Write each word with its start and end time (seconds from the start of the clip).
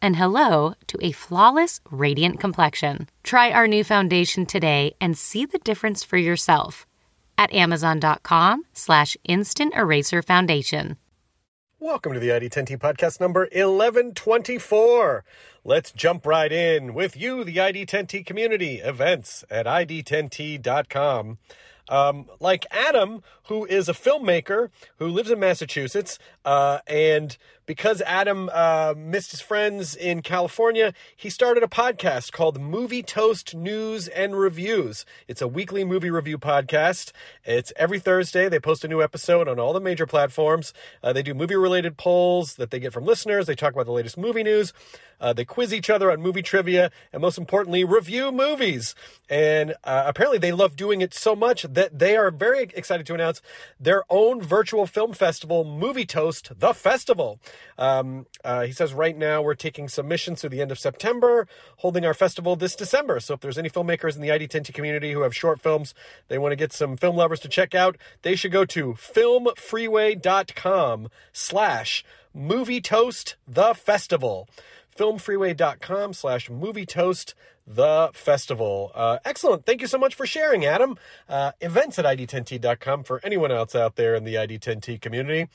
and 0.00 0.16
hello 0.16 0.74
to 0.86 0.98
a 1.00 1.12
flawless, 1.12 1.80
radiant 1.90 2.40
complexion. 2.40 3.08
Try 3.22 3.50
our 3.50 3.66
new 3.66 3.84
foundation 3.84 4.46
today 4.46 4.94
and 5.00 5.16
see 5.16 5.46
the 5.46 5.58
difference 5.58 6.04
for 6.04 6.16
yourself 6.16 6.86
at 7.36 7.52
amazon.com 7.52 8.64
slash 8.72 9.16
instant 9.24 9.74
eraser 9.74 10.22
foundation. 10.22 10.96
Welcome 11.80 12.12
to 12.14 12.18
the 12.18 12.30
ID10T 12.30 12.76
podcast 12.78 13.20
number 13.20 13.42
1124. 13.42 15.24
Let's 15.62 15.92
jump 15.92 16.26
right 16.26 16.50
in 16.50 16.92
with 16.92 17.16
you, 17.16 17.44
the 17.44 17.58
ID10T 17.58 18.26
community 18.26 18.78
events 18.78 19.44
at 19.48 19.66
ID10T.com. 19.66 21.38
Um, 21.88 22.26
like 22.40 22.66
Adam, 22.72 23.22
who 23.44 23.64
is 23.64 23.88
a 23.88 23.92
filmmaker 23.92 24.70
who 24.96 25.06
lives 25.06 25.30
in 25.30 25.38
Massachusetts, 25.38 26.18
uh, 26.44 26.80
and 26.86 27.38
because 27.68 28.00
Adam 28.06 28.48
uh, 28.50 28.94
missed 28.96 29.30
his 29.30 29.42
friends 29.42 29.94
in 29.94 30.22
California, 30.22 30.94
he 31.14 31.28
started 31.28 31.62
a 31.62 31.66
podcast 31.66 32.32
called 32.32 32.58
Movie 32.58 33.02
Toast 33.02 33.54
News 33.54 34.08
and 34.08 34.34
Reviews. 34.34 35.04
It's 35.28 35.42
a 35.42 35.46
weekly 35.46 35.84
movie 35.84 36.08
review 36.08 36.38
podcast. 36.38 37.12
It's 37.44 37.70
every 37.76 37.98
Thursday. 37.98 38.48
They 38.48 38.58
post 38.58 38.86
a 38.86 38.88
new 38.88 39.02
episode 39.02 39.48
on 39.48 39.60
all 39.60 39.74
the 39.74 39.80
major 39.80 40.06
platforms. 40.06 40.72
Uh, 41.02 41.12
they 41.12 41.22
do 41.22 41.34
movie 41.34 41.56
related 41.56 41.98
polls 41.98 42.56
that 42.56 42.70
they 42.70 42.80
get 42.80 42.94
from 42.94 43.04
listeners. 43.04 43.46
They 43.46 43.54
talk 43.54 43.74
about 43.74 43.84
the 43.84 43.92
latest 43.92 44.16
movie 44.16 44.42
news. 44.42 44.72
Uh, 45.20 45.32
they 45.32 45.44
quiz 45.44 45.74
each 45.74 45.90
other 45.90 46.10
on 46.10 46.20
movie 46.20 46.42
trivia, 46.42 46.90
and 47.12 47.20
most 47.20 47.38
importantly, 47.38 47.84
review 47.84 48.30
movies. 48.30 48.94
And 49.28 49.72
uh, 49.84 50.04
apparently, 50.06 50.38
they 50.38 50.52
love 50.52 50.76
doing 50.76 51.00
it 51.00 51.12
so 51.12 51.34
much 51.34 51.62
that 51.64 51.98
they 51.98 52.16
are 52.16 52.30
very 52.30 52.62
excited 52.74 53.04
to 53.06 53.14
announce 53.14 53.42
their 53.80 54.04
own 54.08 54.40
virtual 54.40 54.86
film 54.86 55.12
festival, 55.12 55.64
Movie 55.64 56.06
Toast, 56.06 56.52
the 56.58 56.72
festival. 56.72 57.40
Um, 57.76 58.26
uh, 58.44 58.62
he 58.62 58.72
says 58.72 58.92
right 58.92 59.16
now 59.16 59.42
we're 59.42 59.54
taking 59.54 59.88
submissions 59.88 60.40
through 60.40 60.50
the 60.50 60.60
end 60.60 60.70
of 60.70 60.78
September, 60.78 61.48
holding 61.78 62.04
our 62.04 62.14
festival 62.14 62.54
this 62.56 62.76
December. 62.76 63.20
So 63.20 63.34
if 63.34 63.40
there's 63.40 63.58
any 63.58 63.70
filmmakers 63.70 64.16
in 64.16 64.22
the 64.22 64.28
ID10T 64.28 64.72
community 64.74 65.12
who 65.12 65.22
have 65.22 65.34
short 65.34 65.60
films 65.60 65.94
they 66.28 66.38
want 66.38 66.52
to 66.52 66.56
get 66.56 66.72
some 66.72 66.96
film 66.96 67.16
lovers 67.16 67.40
to 67.40 67.48
check 67.48 67.74
out, 67.74 67.96
they 68.22 68.36
should 68.36 68.52
go 68.52 68.64
to 68.66 68.94
filmfreeway.com 68.94 71.08
slash 71.32 72.04
movie 72.34 72.80
toast 72.80 73.36
the 73.46 73.74
festival 73.74 74.48
filmfreeway.com 74.98 76.12
slash 76.12 76.50
movie 76.50 76.84
toast 76.84 77.34
the 77.66 78.10
festival. 78.12 78.90
Uh, 78.94 79.18
excellent. 79.24 79.64
Thank 79.64 79.80
you 79.80 79.86
so 79.86 79.98
much 79.98 80.14
for 80.14 80.26
sharing, 80.26 80.64
Adam. 80.64 80.98
Uh, 81.28 81.52
events 81.60 81.98
at 81.98 82.04
ID10T.com 82.04 83.04
for 83.04 83.20
anyone 83.22 83.52
else 83.52 83.74
out 83.74 83.96
there 83.96 84.14
in 84.14 84.24
the 84.24 84.34
ID10T 84.34 85.00
community. 85.00 85.48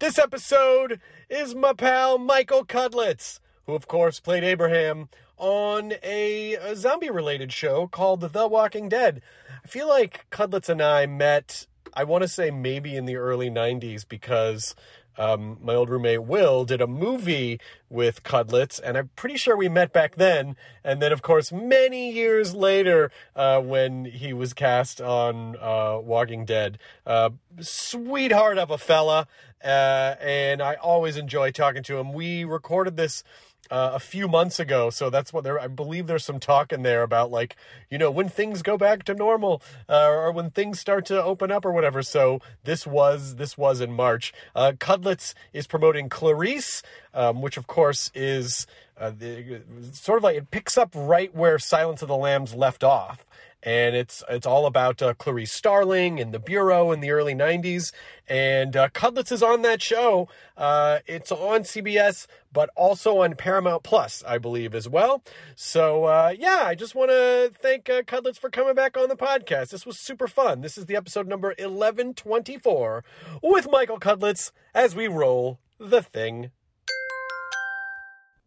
This 0.00 0.18
episode 0.18 0.98
is 1.28 1.54
my 1.54 1.74
pal 1.74 2.16
Michael 2.16 2.64
Cudlitz, 2.64 3.38
who, 3.66 3.74
of 3.74 3.86
course, 3.86 4.18
played 4.18 4.42
Abraham 4.42 5.10
on 5.36 5.92
a, 6.02 6.54
a 6.54 6.74
zombie 6.74 7.10
related 7.10 7.52
show 7.52 7.86
called 7.86 8.22
The 8.32 8.48
Walking 8.48 8.88
Dead. 8.88 9.20
I 9.62 9.68
feel 9.68 9.86
like 9.86 10.24
Cudlitz 10.30 10.70
and 10.70 10.80
I 10.80 11.04
met, 11.04 11.66
I 11.92 12.04
want 12.04 12.22
to 12.22 12.28
say 12.28 12.50
maybe 12.50 12.96
in 12.96 13.04
the 13.04 13.16
early 13.16 13.50
90s 13.50 14.08
because 14.08 14.74
um, 15.20 15.58
my 15.62 15.74
old 15.74 15.90
roommate 15.90 16.22
Will 16.22 16.64
did 16.64 16.80
a 16.80 16.86
movie 16.86 17.60
with 17.90 18.22
Cudlitz, 18.22 18.80
and 18.82 18.96
I'm 18.96 19.10
pretty 19.16 19.36
sure 19.36 19.54
we 19.54 19.68
met 19.68 19.92
back 19.92 20.16
then. 20.16 20.56
And 20.82 21.02
then, 21.02 21.12
of 21.12 21.20
course, 21.20 21.52
many 21.52 22.10
years 22.10 22.54
later, 22.54 23.12
uh, 23.36 23.60
when 23.60 24.06
he 24.06 24.32
was 24.32 24.54
cast 24.54 25.00
on 25.00 25.56
uh, 25.60 25.98
Walking 26.02 26.46
Dead, 26.46 26.78
uh, 27.06 27.30
sweetheart 27.60 28.56
of 28.56 28.70
a 28.70 28.78
fella, 28.78 29.28
uh, 29.62 30.14
and 30.20 30.62
I 30.62 30.74
always 30.76 31.18
enjoy 31.18 31.50
talking 31.50 31.82
to 31.82 31.98
him. 31.98 32.14
We 32.14 32.44
recorded 32.44 32.96
this 32.96 33.22
uh, 33.70 33.92
a 33.94 33.98
few 33.98 34.28
months 34.28 34.58
ago. 34.58 34.90
So 34.90 35.10
that's 35.10 35.32
what 35.32 35.44
there. 35.44 35.60
I 35.60 35.68
believe 35.68 36.06
there's 36.06 36.24
some 36.24 36.40
talk 36.40 36.72
in 36.72 36.82
there 36.82 37.02
about 37.02 37.30
like 37.30 37.56
you 37.90 37.98
know 37.98 38.10
when 38.10 38.28
things 38.28 38.62
go 38.62 38.76
back 38.76 39.04
to 39.04 39.14
normal 39.14 39.62
uh, 39.88 40.08
or 40.08 40.32
when 40.32 40.50
things 40.50 40.80
start 40.80 41.06
to 41.06 41.22
open 41.22 41.50
up 41.50 41.64
or 41.64 41.72
whatever. 41.72 42.02
So 42.02 42.40
this 42.64 42.86
was 42.86 43.36
this 43.36 43.56
was 43.56 43.80
in 43.80 43.92
March. 43.92 44.32
Uh, 44.54 44.72
Cudlitz 44.78 45.34
is 45.52 45.66
promoting 45.66 46.08
Clarice, 46.08 46.82
um, 47.14 47.42
which 47.42 47.56
of 47.56 47.66
course 47.66 48.10
is 48.14 48.66
uh, 48.98 49.10
the, 49.10 49.62
sort 49.92 50.18
of 50.18 50.24
like 50.24 50.36
it 50.36 50.50
picks 50.50 50.76
up 50.76 50.90
right 50.94 51.34
where 51.34 51.58
Silence 51.58 52.02
of 52.02 52.08
the 52.08 52.16
Lambs 52.16 52.54
left 52.54 52.84
off 52.84 53.24
and 53.62 53.94
it's 53.94 54.22
it's 54.28 54.46
all 54.46 54.66
about 54.66 55.02
uh, 55.02 55.14
Clarice 55.14 55.52
Starling 55.52 56.18
and 56.20 56.32
the 56.32 56.38
Bureau 56.38 56.92
in 56.92 57.00
the 57.00 57.10
early 57.10 57.34
'90s. 57.34 57.92
And 58.28 58.76
uh, 58.76 58.88
Cudlitz 58.90 59.32
is 59.32 59.42
on 59.42 59.62
that 59.62 59.82
show. 59.82 60.28
Uh, 60.56 61.00
it's 61.06 61.32
on 61.32 61.62
CBS, 61.62 62.26
but 62.52 62.70
also 62.76 63.18
on 63.18 63.34
Paramount 63.34 63.82
Plus, 63.82 64.22
I 64.26 64.38
believe, 64.38 64.74
as 64.74 64.88
well. 64.88 65.22
So 65.56 66.04
uh, 66.04 66.34
yeah, 66.38 66.62
I 66.64 66.74
just 66.74 66.94
want 66.94 67.10
to 67.10 67.50
thank 67.60 67.90
uh, 67.90 68.02
Cudlitz 68.02 68.38
for 68.38 68.50
coming 68.50 68.74
back 68.74 68.96
on 68.96 69.08
the 69.08 69.16
podcast. 69.16 69.70
This 69.70 69.84
was 69.86 69.98
super 69.98 70.28
fun. 70.28 70.60
This 70.60 70.78
is 70.78 70.86
the 70.86 70.96
episode 70.96 71.26
number 71.28 71.48
1124 71.48 73.04
with 73.42 73.68
Michael 73.70 73.98
Cudlitz 73.98 74.52
as 74.74 74.94
we 74.94 75.08
roll 75.08 75.58
the 75.78 76.02
thing. 76.02 76.50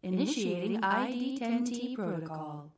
Initiating 0.02 0.80
ID10T 0.82 1.94
protocol. 1.94 2.70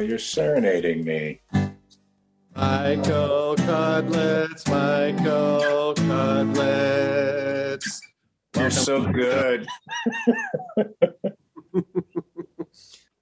You're 0.00 0.18
serenading 0.18 1.04
me. 1.04 1.40
Michael 2.54 3.54
Cutlets, 3.56 4.66
Michael 4.68 5.94
Cutlets. 5.94 8.00
You're 8.56 8.70
so 8.70 9.10
good. 9.12 9.66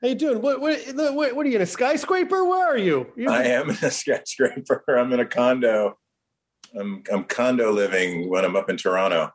How 0.02 0.08
you 0.08 0.14
doing? 0.14 0.40
What, 0.40 0.60
what, 0.60 0.78
what, 0.94 1.36
what 1.36 1.46
are 1.46 1.48
you 1.48 1.56
in 1.56 1.62
a 1.62 1.66
skyscraper? 1.66 2.44
Where 2.44 2.66
are 2.66 2.78
you? 2.78 3.12
You're... 3.16 3.30
I 3.30 3.44
am 3.44 3.70
in 3.70 3.76
a 3.82 3.90
skyscraper. 4.02 4.84
I'm 4.88 5.12
in 5.12 5.20
a 5.20 5.26
condo. 5.26 5.98
I'm 6.78 7.02
I'm 7.12 7.24
condo 7.24 7.72
living 7.72 8.28
when 8.28 8.44
I'm 8.44 8.56
up 8.56 8.68
in 8.68 8.76
Toronto. 8.76 9.32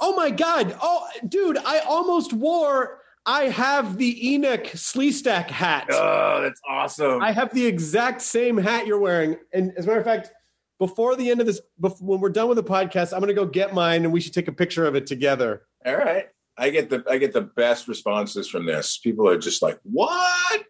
Oh 0.00 0.16
my 0.16 0.30
god! 0.30 0.76
Oh, 0.82 1.06
dude, 1.28 1.58
I 1.58 1.80
almost 1.80 2.32
wore 2.32 3.00
I 3.26 3.44
have 3.44 3.96
the 3.96 4.14
Enik 4.14 4.72
Sleestak 4.72 5.46
hat. 5.46 5.86
Oh, 5.90 6.42
that's 6.42 6.60
awesome. 6.68 7.22
I 7.22 7.32
have 7.32 7.52
the 7.54 7.64
exact 7.64 8.20
same 8.20 8.58
hat 8.58 8.86
you're 8.86 8.98
wearing. 8.98 9.36
And 9.52 9.72
as 9.76 9.86
a 9.86 9.88
matter 9.88 10.00
of 10.00 10.04
fact, 10.04 10.30
before 10.78 11.16
the 11.16 11.30
end 11.30 11.40
of 11.40 11.46
this, 11.46 11.60
bef- 11.80 12.02
when 12.02 12.20
we're 12.20 12.28
done 12.28 12.48
with 12.48 12.56
the 12.56 12.64
podcast, 12.64 13.12
I'm 13.12 13.20
going 13.20 13.28
to 13.28 13.34
go 13.34 13.46
get 13.46 13.72
mine, 13.72 14.04
and 14.04 14.12
we 14.12 14.20
should 14.20 14.34
take 14.34 14.48
a 14.48 14.52
picture 14.52 14.84
of 14.84 14.94
it 14.94 15.06
together. 15.06 15.62
All 15.86 15.96
right. 15.96 16.26
I 16.56 16.70
get 16.70 16.90
the 16.90 17.02
I 17.10 17.18
get 17.18 17.32
the 17.32 17.40
best 17.40 17.88
responses 17.88 18.48
from 18.48 18.64
this. 18.64 18.98
People 18.98 19.28
are 19.28 19.38
just 19.38 19.60
like, 19.60 19.80
"What?" 19.82 20.64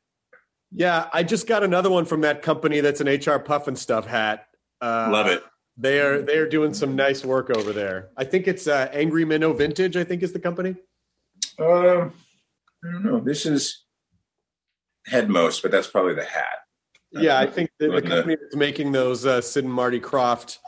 Yeah, 0.72 1.08
I 1.12 1.22
just 1.22 1.46
got 1.46 1.62
another 1.62 1.90
one 1.90 2.06
from 2.06 2.22
that 2.22 2.40
company 2.40 2.80
that's 2.80 3.02
an 3.02 3.06
HR 3.06 3.38
Pufnstuf 3.38 4.06
hat. 4.06 4.46
Uh, 4.80 5.08
Love 5.12 5.26
it. 5.26 5.44
They 5.76 6.00
are 6.00 6.22
they 6.22 6.38
are 6.38 6.48
doing 6.48 6.72
some 6.72 6.96
nice 6.96 7.22
work 7.22 7.50
over 7.50 7.72
there. 7.72 8.08
I 8.16 8.24
think 8.24 8.48
it's 8.48 8.66
uh, 8.66 8.88
Angry 8.92 9.26
Minnow 9.26 9.52
Vintage. 9.52 9.96
I 9.96 10.04
think 10.04 10.22
is 10.22 10.32
the 10.32 10.38
company. 10.38 10.76
Um, 11.58 12.12
I 12.86 12.92
don't 12.92 13.04
know. 13.04 13.20
This 13.20 13.46
is 13.46 13.84
Headmost, 15.06 15.62
but 15.62 15.70
that's 15.70 15.86
probably 15.86 16.14
the 16.14 16.25
hat. 16.25 16.58
Yeah, 17.12 17.38
I 17.38 17.46
think 17.46 17.70
the, 17.78 17.88
the 17.88 18.02
company 18.02 18.36
that's 18.40 18.56
making 18.56 18.92
those 18.92 19.25
uh, 19.25 19.40
Sid 19.40 19.64
and 19.64 19.72
Marty 19.72 20.00
Krofft 20.00 20.58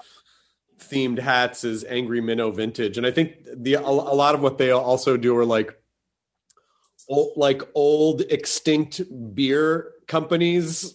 themed 0.79 1.19
hats 1.19 1.65
is 1.65 1.85
Angry 1.85 2.21
Minnow 2.21 2.51
Vintage, 2.51 2.99
and 2.99 3.07
I 3.07 3.11
think 3.11 3.37
the 3.57 3.75
a, 3.75 3.81
a 3.81 3.83
lot 3.83 4.35
of 4.35 4.43
what 4.43 4.59
they 4.59 4.71
also 4.71 5.17
do 5.17 5.37
are 5.37 5.45
like 5.45 5.77
old, 7.09 7.33
like 7.37 7.63
old 7.75 8.23
extinct 8.31 9.01
beer 9.35 9.93
companies. 10.07 10.95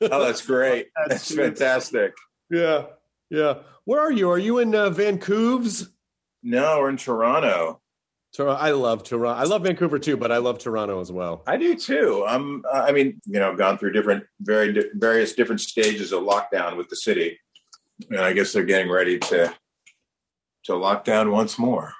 Oh, 0.00 0.24
that's 0.24 0.46
great. 0.46 0.88
That's 1.08 1.28
That's 1.28 1.34
fantastic. 1.34 2.14
yeah, 2.50 2.84
yeah. 3.30 3.54
Where 3.84 4.00
are 4.00 4.12
you? 4.12 4.30
Are 4.30 4.38
you 4.38 4.58
in 4.58 4.74
uh, 4.74 4.90
Vancouver's? 4.90 5.88
No, 6.42 6.78
we're 6.78 6.90
in 6.90 6.96
Toronto. 6.96 7.80
Tor- 8.34 8.50
I 8.50 8.70
love 8.70 9.02
Toronto. 9.04 9.40
I 9.40 9.44
love 9.44 9.62
Vancouver 9.62 9.98
too, 9.98 10.16
but 10.16 10.30
I 10.30 10.36
love 10.38 10.58
Toronto 10.58 11.00
as 11.00 11.10
well. 11.10 11.42
I 11.46 11.56
do 11.56 11.74
too. 11.74 12.24
I'm. 12.26 12.62
uh, 12.72 12.80
I 12.86 12.92
mean, 12.92 13.20
you 13.26 13.40
know, 13.40 13.54
gone 13.56 13.78
through 13.78 13.92
different, 13.92 14.24
very 14.40 14.72
di- 14.72 14.90
various 14.94 15.32
different 15.34 15.60
stages 15.60 16.12
of 16.12 16.22
lockdown 16.22 16.76
with 16.76 16.88
the 16.88 16.96
city, 16.96 17.38
and 18.10 18.20
I 18.20 18.32
guess 18.34 18.52
they're 18.52 18.64
getting 18.64 18.90
ready 18.90 19.18
to 19.18 19.54
to 20.64 20.76
lock 20.76 21.04
down 21.04 21.30
once 21.30 21.58
more. 21.58 21.92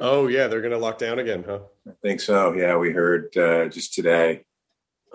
Oh 0.00 0.26
yeah, 0.26 0.46
they're 0.48 0.60
gonna 0.62 0.78
lock 0.78 0.98
down 0.98 1.18
again, 1.20 1.44
huh? 1.46 1.60
I 1.88 1.92
think 2.02 2.20
so. 2.20 2.52
Yeah, 2.52 2.76
we 2.76 2.90
heard 2.90 3.34
uh, 3.36 3.66
just 3.68 3.94
today 3.94 4.44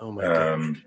Oh 0.00 0.10
my 0.10 0.22
god. 0.22 0.52
um, 0.54 0.82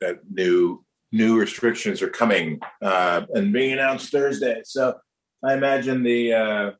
that 0.00 0.20
new 0.30 0.82
new 1.12 1.38
restrictions 1.38 2.00
are 2.00 2.08
coming 2.08 2.58
uh, 2.80 3.26
and 3.34 3.52
being 3.52 3.72
announced 3.74 4.10
Thursday. 4.10 4.62
So 4.64 4.96
I 5.44 5.52
imagine 5.54 6.02
the 6.02 6.32
uh, 6.32 6.70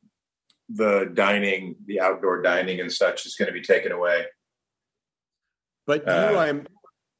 the 0.69 1.11
dining, 1.13 1.75
the 1.85 1.99
outdoor 1.99 2.41
dining 2.41 2.79
and 2.79 2.91
such, 2.91 3.25
is 3.25 3.35
going 3.35 3.47
to 3.47 3.53
be 3.53 3.61
taken 3.61 3.91
away. 3.91 4.25
But 5.85 6.03
you, 6.05 6.11
Uh, 6.11 6.35
I'm, 6.37 6.67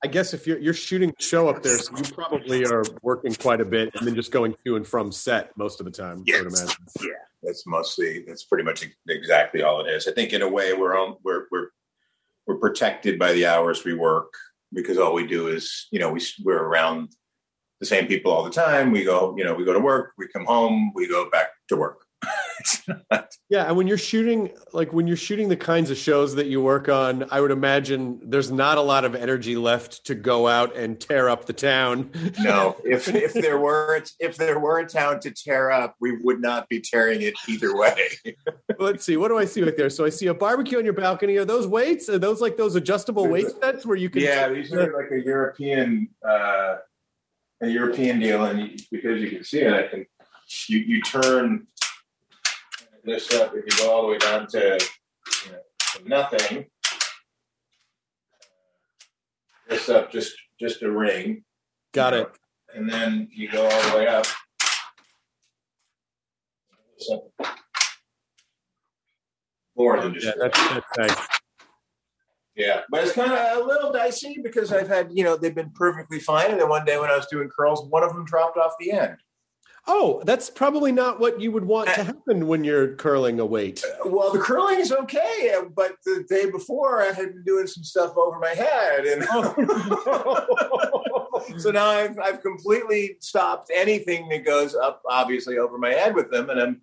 I 0.03 0.07
guess 0.07 0.33
if 0.33 0.47
you're 0.47 0.59
you're 0.59 0.73
shooting 0.73 1.13
the 1.17 1.23
show 1.23 1.47
up 1.49 1.63
there, 1.63 1.77
so 1.77 1.95
you 1.97 2.03
probably 2.13 2.65
are 2.65 2.83
working 3.01 3.33
quite 3.35 3.61
a 3.61 3.65
bit, 3.65 3.93
and 3.95 4.07
then 4.07 4.15
just 4.15 4.31
going 4.31 4.55
to 4.65 4.75
and 4.75 4.87
from 4.87 5.11
set 5.11 5.51
most 5.57 5.79
of 5.79 5.85
the 5.85 5.91
time. 5.91 6.23
I 6.33 6.41
would 6.41 6.51
Yes. 6.51 6.61
imagine. 6.61 6.85
Yeah, 7.01 7.07
that's 7.41 7.65
mostly 7.67 8.23
that's 8.27 8.43
pretty 8.43 8.63
much 8.63 8.85
exactly 9.07 9.61
all 9.63 9.85
it 9.85 9.89
is. 9.89 10.07
I 10.07 10.11
think 10.11 10.33
in 10.33 10.41
a 10.41 10.47
way 10.47 10.73
we're 10.73 10.97
on 10.97 11.17
we're 11.23 11.45
we're 11.51 11.67
we're 12.47 12.57
protected 12.57 13.17
by 13.19 13.33
the 13.33 13.45
hours 13.45 13.83
we 13.85 13.93
work 13.93 14.33
because 14.73 14.97
all 14.97 15.13
we 15.13 15.27
do 15.27 15.47
is 15.47 15.87
you 15.91 15.99
know 15.99 16.11
we 16.11 16.21
we're 16.43 16.63
around 16.63 17.09
the 17.79 17.85
same 17.85 18.07
people 18.07 18.31
all 18.31 18.43
the 18.43 18.49
time. 18.49 18.91
We 18.91 19.03
go 19.05 19.35
you 19.37 19.43
know 19.43 19.53
we 19.53 19.63
go 19.65 19.73
to 19.73 19.79
work, 19.79 20.11
we 20.17 20.27
come 20.27 20.45
home, 20.45 20.91
we 20.95 21.07
go 21.07 21.29
back 21.29 21.47
to 21.69 21.75
work. 21.77 22.05
It's 22.59 22.87
not- 22.87 23.35
Yeah, 23.49 23.65
and 23.65 23.75
when 23.75 23.87
you're 23.87 23.97
shooting, 23.97 24.49
like 24.71 24.93
when 24.93 25.05
you're 25.05 25.17
shooting 25.17 25.49
the 25.49 25.57
kinds 25.57 25.91
of 25.91 25.97
shows 25.97 26.35
that 26.35 26.47
you 26.47 26.61
work 26.61 26.87
on, 26.87 27.25
I 27.29 27.41
would 27.41 27.51
imagine 27.51 28.21
there's 28.23 28.51
not 28.51 28.77
a 28.77 28.81
lot 28.81 29.03
of 29.03 29.15
energy 29.15 29.57
left 29.57 30.05
to 30.05 30.15
go 30.15 30.47
out 30.47 30.75
and 30.75 30.99
tear 30.99 31.27
up 31.29 31.45
the 31.45 31.51
town. 31.53 32.09
no, 32.39 32.77
if 32.85 33.09
if 33.09 33.33
there 33.33 33.59
were 33.59 34.01
if 34.19 34.37
there 34.37 34.59
were 34.59 34.79
a 34.79 34.87
town 34.87 35.19
to 35.21 35.31
tear 35.31 35.71
up, 35.71 35.95
we 35.99 36.17
would 36.23 36.41
not 36.41 36.69
be 36.69 36.79
tearing 36.79 37.21
it 37.21 37.33
either 37.49 37.75
way. 37.75 37.97
Let's 38.79 39.03
see, 39.05 39.17
what 39.17 39.27
do 39.27 39.37
I 39.37 39.45
see 39.45 39.61
right 39.61 39.75
there? 39.75 39.89
So 39.89 40.05
I 40.05 40.09
see 40.09 40.27
a 40.27 40.33
barbecue 40.33 40.77
on 40.77 40.85
your 40.85 40.93
balcony. 40.93 41.35
Are 41.37 41.45
those 41.45 41.67
weights? 41.67 42.07
Are 42.07 42.19
those 42.19 42.39
like 42.39 42.55
those 42.55 42.75
adjustable 42.75 43.27
weight 43.27 43.47
sets 43.61 43.85
where 43.85 43.97
you 43.97 44.09
can? 44.09 44.21
Yeah, 44.21 44.47
these 44.47 44.71
are 44.71 44.93
like 44.93 45.11
a 45.11 45.21
European 45.23 46.07
uh, 46.27 46.77
a 47.61 47.67
European 47.67 48.19
deal, 48.19 48.45
and 48.45 48.81
because 48.89 49.21
you 49.21 49.29
can 49.29 49.43
see 49.43 49.59
it, 49.59 49.73
I 49.73 49.87
can 49.87 50.05
you 50.67 50.79
you 50.79 51.01
turn 51.01 51.67
this 53.03 53.33
up 53.33 53.53
if 53.55 53.65
you 53.65 53.85
go 53.85 53.91
all 53.91 54.01
the 54.03 54.07
way 54.09 54.17
down 54.17 54.47
to, 54.47 54.79
you 55.45 55.51
know, 55.51 55.59
to 55.95 56.07
nothing. 56.07 56.65
This 59.69 59.89
up 59.89 60.11
just 60.11 60.35
just 60.59 60.81
a 60.83 60.91
ring, 60.91 61.43
Got 61.93 62.13
it. 62.13 62.29
and 62.75 62.89
then 62.89 63.27
you 63.31 63.49
go 63.49 63.63
all 63.63 63.91
the 63.91 63.97
way 63.97 64.07
up. 64.07 64.25
So, 66.97 67.31
more 69.75 69.99
than 69.99 70.13
just 70.13 70.25
Yeah, 70.27 70.33
that's, 70.39 70.69
that's 70.69 70.97
nice. 70.97 71.27
Yeah, 72.55 72.81
but 72.91 73.03
it's 73.03 73.13
kind 73.13 73.31
of 73.31 73.57
a 73.57 73.65
little 73.65 73.91
dicey 73.91 74.37
because 74.43 74.71
I've 74.71 74.87
had, 74.87 75.09
you 75.11 75.23
know, 75.23 75.35
they've 75.35 75.55
been 75.55 75.71
perfectly 75.71 76.19
fine, 76.19 76.51
and 76.51 76.61
then 76.61 76.69
one 76.69 76.85
day 76.85 76.99
when 76.99 77.09
I 77.09 77.15
was 77.17 77.25
doing 77.25 77.49
curls, 77.49 77.83
one 77.89 78.03
of 78.03 78.13
them 78.13 78.25
dropped 78.25 78.57
off 78.57 78.73
the 78.79 78.91
end. 78.91 79.17
Oh, 79.85 80.21
that's 80.25 80.49
probably 80.49 80.93
not 80.93 81.19
what 81.19 81.41
you 81.41 81.51
would 81.51 81.65
want 81.65 81.89
to 81.89 82.01
uh, 82.01 82.05
happen 82.05 82.47
when 82.47 82.63
you're 82.63 82.95
curling 82.95 83.41
a 83.41 83.45
weight. 83.45 83.83
Uh, 83.83 84.09
well, 84.09 84.31
the 84.31 84.39
curling 84.39 84.79
is 84.79 84.93
okay, 84.93 85.53
uh, 85.57 85.65
but 85.75 85.97
the 86.05 86.25
day 86.29 86.49
before 86.49 87.01
I 87.01 87.07
had 87.07 87.33
been 87.33 87.43
doing 87.43 87.67
some 87.67 87.83
stuff 87.83 88.15
over 88.15 88.39
my 88.39 88.51
head, 88.51 89.05
and 89.05 89.25
oh. 89.29 90.45
so 91.57 91.71
now 91.71 91.87
I've 91.87 92.17
I've 92.17 92.41
completely 92.41 93.17
stopped 93.19 93.71
anything 93.75 94.29
that 94.29 94.45
goes 94.45 94.73
up, 94.73 95.01
obviously 95.09 95.57
over 95.57 95.77
my 95.77 95.91
head 95.91 96.15
with 96.15 96.31
them, 96.31 96.49
and 96.49 96.61
I'm 96.61 96.81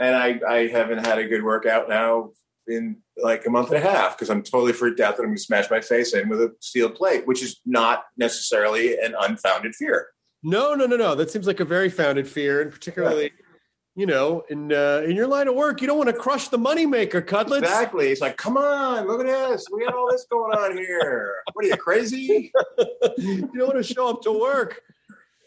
and 0.00 0.16
I 0.16 0.40
I 0.48 0.66
haven't 0.66 1.06
had 1.06 1.18
a 1.18 1.28
good 1.28 1.44
workout 1.44 1.88
now 1.88 2.30
in 2.66 2.96
like 3.16 3.46
a 3.46 3.50
month 3.50 3.68
and 3.70 3.76
a 3.76 3.88
half 3.88 4.16
because 4.16 4.28
I'm 4.28 4.42
totally 4.42 4.72
freaked 4.72 4.98
out 4.98 5.16
that 5.16 5.22
I'm 5.22 5.28
going 5.28 5.36
to 5.36 5.42
smash 5.42 5.70
my 5.70 5.80
face 5.80 6.14
in 6.14 6.28
with 6.28 6.40
a 6.40 6.52
steel 6.60 6.90
plate, 6.90 7.28
which 7.28 7.44
is 7.44 7.60
not 7.64 8.04
necessarily 8.16 8.98
an 8.98 9.14
unfounded 9.20 9.76
fear. 9.76 10.08
No, 10.42 10.74
no, 10.74 10.86
no, 10.86 10.96
no. 10.96 11.14
That 11.14 11.30
seems 11.30 11.46
like 11.46 11.60
a 11.60 11.64
very 11.64 11.90
founded 11.90 12.26
fear, 12.26 12.62
and 12.62 12.70
particularly, 12.70 13.32
you 13.94 14.06
know, 14.06 14.42
in 14.48 14.72
uh, 14.72 15.02
in 15.04 15.14
your 15.14 15.26
line 15.26 15.48
of 15.48 15.54
work, 15.54 15.80
you 15.80 15.86
don't 15.86 15.98
want 15.98 16.08
to 16.08 16.14
crush 16.14 16.48
the 16.48 16.58
moneymaker, 16.58 17.26
cutlets. 17.26 17.64
Exactly. 17.64 18.08
It's 18.08 18.20
like, 18.20 18.36
come 18.36 18.56
on, 18.56 19.06
look 19.06 19.20
at 19.20 19.26
this. 19.26 19.66
We 19.72 19.84
got 19.84 19.94
all 19.94 20.10
this 20.10 20.26
going 20.30 20.56
on 20.56 20.76
here. 20.76 21.34
What 21.52 21.64
are 21.64 21.68
you 21.68 21.76
crazy? 21.76 22.52
you 23.18 23.50
don't 23.54 23.74
want 23.74 23.84
to 23.86 23.94
show 23.94 24.08
up 24.08 24.22
to 24.22 24.32
work 24.32 24.80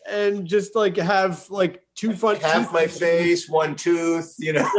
and 0.10 0.46
just 0.46 0.76
like 0.76 0.98
have 0.98 1.50
like 1.50 1.84
two 1.96 2.14
front 2.14 2.40
Half 2.40 2.74
my 2.74 2.88
face, 2.88 3.50
one 3.50 3.76
tooth. 3.76 4.36
You 4.38 4.54
know. 4.54 4.70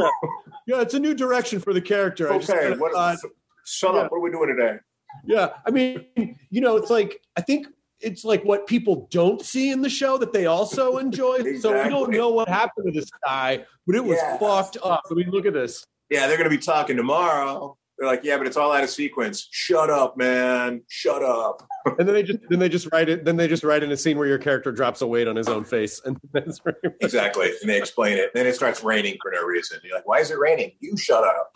Yeah, 0.66 0.80
it's 0.80 0.94
a 0.94 0.98
new 0.98 1.14
direction 1.14 1.60
for 1.60 1.74
the 1.74 1.80
character. 1.80 2.32
I 2.32 2.38
just 2.38 2.48
okay. 2.50 2.62
kinda 2.62 2.78
What? 2.78 2.92
thought- 2.92 3.18
shut 3.66 3.94
yeah. 3.94 4.00
up. 4.02 4.10
What 4.12 4.18
are 4.18 4.20
we 4.20 4.30
doing 4.30 4.54
today? 4.56 4.78
yeah, 5.26 5.50
I 5.66 5.70
mean, 5.70 6.06
you 6.50 6.60
know, 6.60 6.76
it's 6.76 6.90
like 6.90 7.20
I 7.36 7.40
think 7.40 7.66
it's 8.04 8.24
like 8.24 8.42
what 8.44 8.66
people 8.66 9.08
don't 9.10 9.40
see 9.42 9.70
in 9.70 9.80
the 9.82 9.90
show 9.90 10.18
that 10.18 10.32
they 10.32 10.46
also 10.46 10.98
enjoy. 10.98 11.56
So 11.58 11.82
we 11.82 11.88
don't 11.88 12.10
know 12.10 12.30
what 12.30 12.48
happened 12.48 12.86
to 12.92 13.00
this 13.00 13.10
guy, 13.26 13.64
but 13.86 13.96
it 13.96 14.04
was 14.04 14.18
Yeah. 14.18 14.38
fucked 14.38 14.76
up. 14.82 15.02
I 15.10 15.14
mean, 15.14 15.30
look 15.30 15.46
at 15.46 15.52
this. 15.54 15.84
Yeah, 16.10 16.26
they're 16.26 16.36
going 16.36 16.48
to 16.50 16.56
be 16.56 16.62
talking 16.62 16.96
tomorrow. 16.96 17.76
They're 17.98 18.08
like, 18.08 18.24
yeah, 18.24 18.36
but 18.38 18.46
it's 18.48 18.56
all 18.56 18.72
out 18.72 18.82
of 18.82 18.90
sequence. 18.90 19.46
Shut 19.52 19.88
up, 19.88 20.16
man. 20.16 20.82
Shut 20.88 21.22
up. 21.22 21.66
And 21.98 22.08
then 22.08 22.14
they 22.14 22.22
just 22.22 22.38
then 22.48 22.58
they 22.60 22.68
just 22.70 22.88
write 22.92 23.10
it. 23.10 23.26
Then 23.26 23.36
they 23.36 23.46
just 23.46 23.62
write 23.62 23.82
in 23.82 23.92
a 23.92 23.96
scene 23.96 24.16
where 24.16 24.26
your 24.26 24.38
character 24.38 24.72
drops 24.72 25.02
a 25.02 25.06
weight 25.06 25.28
on 25.28 25.36
his 25.36 25.48
own 25.48 25.64
face, 25.64 26.00
and 26.06 26.18
that's 26.32 26.58
Exactly. 27.02 27.50
And 27.60 27.68
they 27.68 27.76
explain 27.76 28.16
it. 28.16 28.30
Then 28.32 28.46
it 28.46 28.54
starts 28.54 28.82
raining 28.82 29.18
for 29.20 29.30
no 29.30 29.42
reason. 29.44 29.80
You're 29.84 29.94
like, 29.96 30.08
why 30.08 30.20
is 30.20 30.30
it 30.30 30.38
raining? 30.38 30.72
You 30.80 30.96
shut 30.96 31.22
up. 31.24 31.52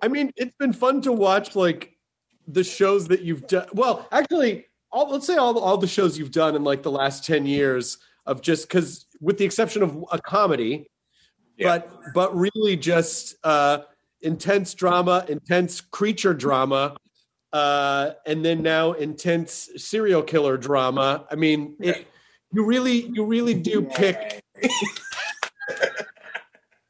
I 0.00 0.06
mean, 0.06 0.30
it's 0.36 0.54
been 0.60 0.72
fun 0.72 1.02
to 1.02 1.12
watch 1.12 1.56
like 1.56 1.96
the 2.46 2.62
shows 2.62 3.08
that 3.08 3.22
you've 3.22 3.46
done. 3.48 3.66
Well, 3.74 4.06
actually, 4.12 4.66
all, 4.92 5.10
let's 5.10 5.26
say 5.26 5.36
all 5.36 5.58
all 5.58 5.76
the 5.76 5.86
shows 5.86 6.18
you've 6.18 6.32
done 6.32 6.56
in 6.56 6.64
like 6.64 6.82
the 6.82 6.90
last 6.90 7.24
ten 7.24 7.46
years 7.46 7.98
of 8.26 8.42
just 8.42 8.68
because, 8.68 9.06
with 9.20 9.38
the 9.38 9.44
exception 9.44 9.82
of 9.82 10.04
a 10.12 10.18
comedy, 10.18 10.90
Yeah. 11.56 11.78
but 11.78 12.12
but 12.14 12.36
really 12.36 12.76
just 12.76 13.34
uh, 13.44 13.78
intense 14.22 14.74
drama, 14.74 15.24
intense 15.28 15.80
creature 15.80 16.34
drama, 16.34 16.96
uh, 17.52 18.10
and 18.26 18.44
then 18.44 18.62
now 18.62 18.92
intense 18.92 19.70
serial 19.76 20.22
killer 20.22 20.56
drama. 20.56 21.26
I 21.30 21.34
mean, 21.36 21.76
it, 21.80 22.06
you 22.52 22.64
really 22.64 23.06
you 23.12 23.24
really 23.24 23.54
do 23.54 23.82
pick. 23.82 24.42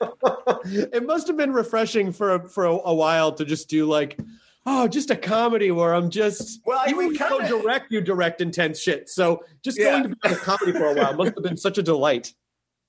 it 0.02 1.04
must 1.04 1.26
have 1.26 1.36
been 1.36 1.52
refreshing 1.52 2.12
for 2.12 2.34
a, 2.36 2.48
for 2.48 2.64
a, 2.64 2.72
a 2.72 2.94
while 2.94 3.32
to 3.32 3.44
just 3.44 3.68
do 3.68 3.86
like 3.86 4.18
oh 4.66 4.86
just 4.88 5.10
a 5.10 5.16
comedy 5.16 5.70
where 5.70 5.94
i'm 5.94 6.10
just 6.10 6.60
Well, 6.66 6.82
even 6.88 7.12
you 7.12 7.18
go 7.18 7.38
kinda- 7.38 7.48
direct 7.62 7.90
you 7.92 8.00
direct 8.00 8.40
intense 8.40 8.80
shit 8.80 9.08
so 9.08 9.42
just 9.64 9.78
Yeah. 9.78 9.90
going 9.90 10.02
to 10.04 10.08
be 10.10 10.16
on 10.24 10.32
a 10.32 10.36
comedy 10.36 10.72
for 10.72 10.86
a 10.86 10.94
while 10.94 11.14
must 11.14 11.34
have 11.34 11.42
been 11.42 11.56
such 11.56 11.78
a 11.78 11.82
delight 11.82 12.34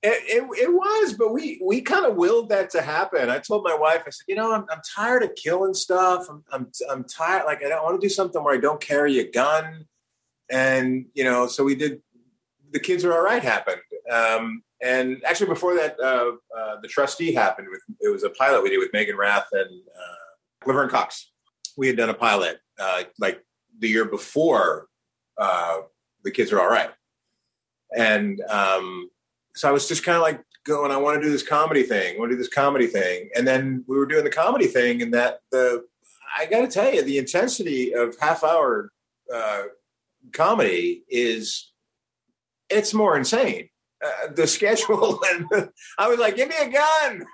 It, 0.04 0.18
it, 0.26 0.42
it 0.64 0.72
was, 0.72 1.12
but 1.14 1.32
we 1.32 1.60
we 1.64 1.80
kind 1.80 2.04
of 2.04 2.16
willed 2.16 2.48
that 2.48 2.70
to 2.70 2.82
happen. 2.82 3.30
I 3.30 3.38
told 3.38 3.62
my 3.62 3.74
wife, 3.76 4.02
I 4.04 4.10
said, 4.10 4.24
you 4.26 4.34
know, 4.34 4.52
I'm, 4.52 4.64
I'm 4.68 4.80
tired 4.96 5.22
of 5.22 5.30
killing 5.36 5.74
stuff. 5.74 6.26
I'm, 6.28 6.42
I'm 6.50 6.64
I'm 6.90 7.04
tired. 7.04 7.44
Like 7.46 7.64
I 7.64 7.68
don't 7.68 7.84
want 7.84 8.00
to 8.00 8.04
do 8.04 8.10
something 8.12 8.42
where 8.42 8.52
I 8.54 8.58
don't 8.60 8.80
carry 8.80 9.20
a 9.20 9.30
gun. 9.30 9.86
And 10.50 11.06
you 11.14 11.22
know, 11.22 11.46
so 11.46 11.62
we 11.62 11.76
did. 11.76 12.02
The 12.72 12.80
kids 12.80 13.04
are 13.04 13.12
all 13.12 13.22
right 13.22 13.42
happened, 13.42 13.80
Um, 14.10 14.62
and 14.82 15.22
actually, 15.24 15.46
before 15.48 15.74
that, 15.76 15.94
uh, 16.00 16.32
uh, 16.58 16.80
the 16.82 16.88
trustee 16.88 17.32
happened. 17.32 17.68
With 17.70 17.82
it 18.00 18.08
was 18.08 18.24
a 18.24 18.30
pilot 18.30 18.62
we 18.64 18.70
did 18.70 18.78
with 18.78 18.92
Megan 18.92 19.16
Rath 19.16 19.46
and 19.52 19.70
uh, 19.70 20.66
Laverne 20.66 20.88
Cox. 20.90 21.30
We 21.76 21.86
had 21.86 21.96
done 21.96 22.10
a 22.10 22.14
pilot 22.14 22.58
uh, 22.78 23.04
like 23.18 23.42
the 23.78 23.88
year 23.88 24.04
before. 24.04 24.86
Uh, 25.38 25.82
the 26.24 26.30
kids 26.30 26.52
are 26.52 26.60
all 26.60 26.68
right, 26.68 26.90
and 27.96 28.40
um, 28.42 29.10
so 29.54 29.68
I 29.68 29.72
was 29.72 29.88
just 29.88 30.04
kind 30.04 30.16
of 30.16 30.22
like 30.22 30.40
going. 30.64 30.92
I 30.92 30.96
want 30.96 31.20
to 31.20 31.26
do 31.26 31.30
this 31.30 31.42
comedy 31.42 31.82
thing. 31.82 32.14
I 32.14 32.18
want 32.18 32.30
to 32.30 32.36
do 32.36 32.42
this 32.42 32.52
comedy 32.52 32.86
thing, 32.86 33.30
and 33.34 33.46
then 33.46 33.84
we 33.88 33.96
were 33.96 34.06
doing 34.06 34.24
the 34.24 34.30
comedy 34.30 34.66
thing, 34.66 35.02
and 35.02 35.12
that 35.14 35.40
the 35.50 35.84
I 36.36 36.46
got 36.46 36.60
to 36.60 36.68
tell 36.68 36.92
you, 36.92 37.02
the 37.02 37.18
intensity 37.18 37.94
of 37.94 38.16
half 38.20 38.44
hour 38.44 38.90
uh, 39.32 39.62
comedy 40.32 41.04
is 41.08 41.72
it's 42.68 42.94
more 42.94 43.16
insane. 43.16 43.68
Uh, 44.04 44.32
the 44.34 44.46
schedule, 44.46 45.20
and 45.30 45.70
I 45.98 46.08
was 46.08 46.18
like, 46.18 46.36
"Give 46.36 46.48
me 46.48 46.56
a 46.60 46.68
gun." 46.68 47.24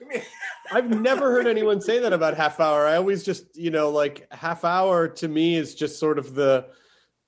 I've 0.72 0.88
never 0.90 1.30
heard 1.30 1.46
anyone 1.46 1.80
say 1.80 1.98
that 2.00 2.12
about 2.12 2.36
half 2.36 2.60
hour. 2.60 2.86
I 2.86 2.96
always 2.96 3.22
just, 3.22 3.56
you 3.56 3.70
know, 3.70 3.90
like 3.90 4.26
half 4.32 4.64
hour 4.64 5.08
to 5.08 5.28
me 5.28 5.56
is 5.56 5.74
just 5.74 5.98
sort 5.98 6.18
of 6.18 6.34
the 6.34 6.66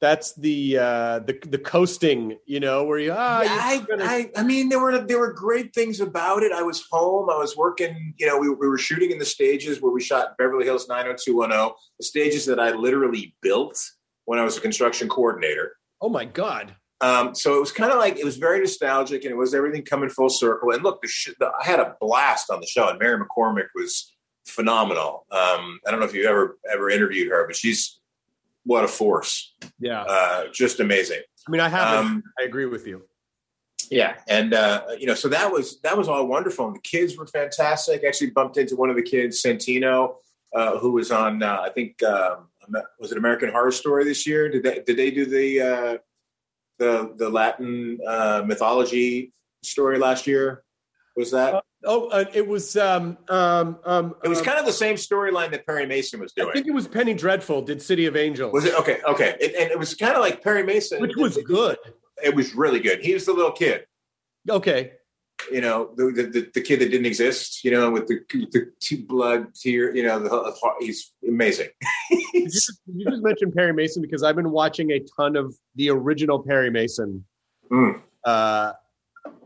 that's 0.00 0.32
the 0.34 0.78
uh 0.78 1.18
the 1.20 1.36
the 1.48 1.58
coasting, 1.58 2.38
you 2.46 2.60
know, 2.60 2.84
where 2.84 2.98
you 3.00 3.12
ah 3.16 3.42
Yeah, 3.42 3.58
I, 3.60 3.78
gonna- 3.80 4.04
I, 4.04 4.30
I 4.36 4.42
mean, 4.44 4.68
there 4.68 4.78
were 4.80 4.98
there 4.98 5.18
were 5.18 5.32
great 5.32 5.74
things 5.74 6.00
about 6.00 6.42
it. 6.42 6.52
I 6.52 6.62
was 6.62 6.84
home. 6.90 7.28
I 7.30 7.36
was 7.36 7.56
working. 7.56 8.14
You 8.18 8.26
know, 8.28 8.38
we, 8.38 8.48
we 8.48 8.68
were 8.68 8.78
shooting 8.78 9.10
in 9.10 9.18
the 9.18 9.24
stages 9.24 9.80
where 9.82 9.92
we 9.92 10.00
shot 10.00 10.36
Beverly 10.38 10.64
Hills 10.64 10.88
90210, 10.88 11.74
the 11.98 12.04
stages 12.04 12.46
that 12.46 12.60
I 12.60 12.70
literally 12.72 13.34
built 13.42 13.76
when 14.26 14.38
I 14.38 14.44
was 14.44 14.56
a 14.56 14.60
construction 14.60 15.08
coordinator. 15.08 15.72
oh 16.00 16.08
my 16.08 16.24
god. 16.26 16.76
Um, 17.00 17.34
so 17.34 17.56
it 17.56 17.60
was 17.60 17.70
kind 17.72 17.92
of 17.92 17.98
like 17.98 18.18
it 18.18 18.24
was 18.24 18.36
very 18.36 18.58
nostalgic, 18.60 19.22
and 19.24 19.30
it 19.32 19.36
was 19.36 19.54
everything 19.54 19.84
coming 19.84 20.08
full 20.08 20.28
circle. 20.28 20.72
And 20.72 20.82
look, 20.82 21.00
the, 21.00 21.08
sh- 21.08 21.30
the 21.38 21.46
I 21.60 21.64
had 21.64 21.78
a 21.80 21.96
blast 22.00 22.50
on 22.50 22.60
the 22.60 22.66
show, 22.66 22.88
and 22.88 22.98
Mary 22.98 23.18
McCormack 23.22 23.68
was 23.74 24.14
phenomenal. 24.46 25.24
Um, 25.30 25.78
I 25.86 25.90
don't 25.90 26.00
know 26.00 26.06
if 26.06 26.14
you've 26.14 26.26
ever 26.26 26.58
ever 26.72 26.90
interviewed 26.90 27.30
her, 27.30 27.46
but 27.46 27.54
she's 27.56 28.00
what 28.64 28.84
a 28.84 28.88
force, 28.88 29.54
Yeah. 29.78 30.02
uh, 30.02 30.44
just 30.52 30.80
amazing. 30.80 31.20
I 31.46 31.50
mean, 31.50 31.60
I 31.60 31.68
haven't. 31.68 32.06
Um, 32.06 32.22
I 32.38 32.44
agree 32.44 32.66
with 32.66 32.86
you. 32.86 33.04
Yeah, 33.90 34.16
and 34.28 34.52
uh, 34.52 34.82
you 34.98 35.06
know, 35.06 35.14
so 35.14 35.28
that 35.28 35.50
was 35.50 35.80
that 35.82 35.96
was 35.96 36.08
all 36.08 36.26
wonderful. 36.26 36.66
And 36.66 36.76
the 36.76 36.80
kids 36.80 37.16
were 37.16 37.26
fantastic. 37.26 38.02
I 38.04 38.08
actually 38.08 38.30
bumped 38.30 38.58
into 38.58 38.76
one 38.76 38.90
of 38.90 38.96
the 38.96 39.02
kids, 39.02 39.42
Santino, 39.42 40.16
uh, 40.54 40.78
who 40.78 40.92
was 40.92 41.10
on. 41.10 41.42
Uh, 41.42 41.60
I 41.62 41.70
think 41.70 42.02
um, 42.02 42.48
was 43.00 43.12
it 43.12 43.18
American 43.18 43.50
Horror 43.50 43.70
Story 43.70 44.04
this 44.04 44.26
year? 44.26 44.50
Did 44.50 44.62
they 44.64 44.82
did 44.84 44.96
they 44.98 45.10
do 45.10 45.24
the 45.24 45.60
uh, 45.62 45.98
the 46.78 47.12
the 47.16 47.28
Latin 47.28 47.98
uh, 48.06 48.42
mythology 48.46 49.32
story 49.62 49.98
last 49.98 50.26
year? 50.26 50.64
Was 51.16 51.32
that? 51.32 51.62
Oh, 51.84 52.08
uh, 52.08 52.24
it 52.32 52.46
was 52.46 52.76
um 52.76 53.18
um 53.28 53.78
um 53.84 54.14
it 54.24 54.28
was 54.28 54.38
um, 54.38 54.44
kind 54.44 54.58
of 54.58 54.66
the 54.66 54.72
same 54.72 54.96
storyline 54.96 55.50
that 55.50 55.66
Perry 55.66 55.86
Mason 55.86 56.20
was 56.20 56.32
doing. 56.32 56.48
I 56.48 56.52
think 56.52 56.66
it 56.66 56.74
was 56.74 56.88
Penny 56.88 57.14
Dreadful 57.14 57.62
did 57.62 57.82
City 57.82 58.06
of 58.06 58.16
Angels. 58.16 58.52
Was 58.52 58.64
it 58.64 58.74
okay? 58.74 58.98
Okay, 59.06 59.36
it, 59.40 59.54
and 59.54 59.70
it 59.70 59.78
was 59.78 59.94
kind 59.94 60.14
of 60.14 60.20
like 60.20 60.42
Perry 60.42 60.62
Mason, 60.62 61.00
Which 61.00 61.16
was 61.16 61.36
good. 61.44 61.76
It 62.22 62.34
was 62.34 62.54
really 62.54 62.80
good. 62.80 63.00
He 63.00 63.14
was 63.14 63.26
the 63.26 63.32
little 63.32 63.52
kid. 63.52 63.86
Okay. 64.48 64.92
You 65.50 65.60
know 65.60 65.90
the, 65.96 66.04
the 66.12 66.50
the 66.54 66.60
kid 66.60 66.80
that 66.80 66.90
didn't 66.90 67.06
exist 67.06 67.64
you 67.64 67.70
know 67.70 67.90
with 67.90 68.06
the 68.06 68.20
the 68.30 68.70
two 68.80 69.04
blood 69.04 69.54
tear 69.54 69.94
you 69.94 70.02
know 70.02 70.18
the, 70.18 70.74
he's 70.80 71.12
amazing 71.26 71.68
you, 72.34 72.48
just, 72.48 72.80
you 72.86 73.04
just 73.04 73.22
mention 73.22 73.52
Perry 73.52 73.72
Mason 73.72 74.02
because 74.02 74.22
I've 74.22 74.36
been 74.36 74.50
watching 74.50 74.90
a 74.92 75.00
ton 75.16 75.36
of 75.36 75.56
the 75.74 75.90
original 75.90 76.38
Perry 76.38 76.70
Mason. 76.70 77.24
Mm. 77.70 78.00
Uh, 78.24 78.72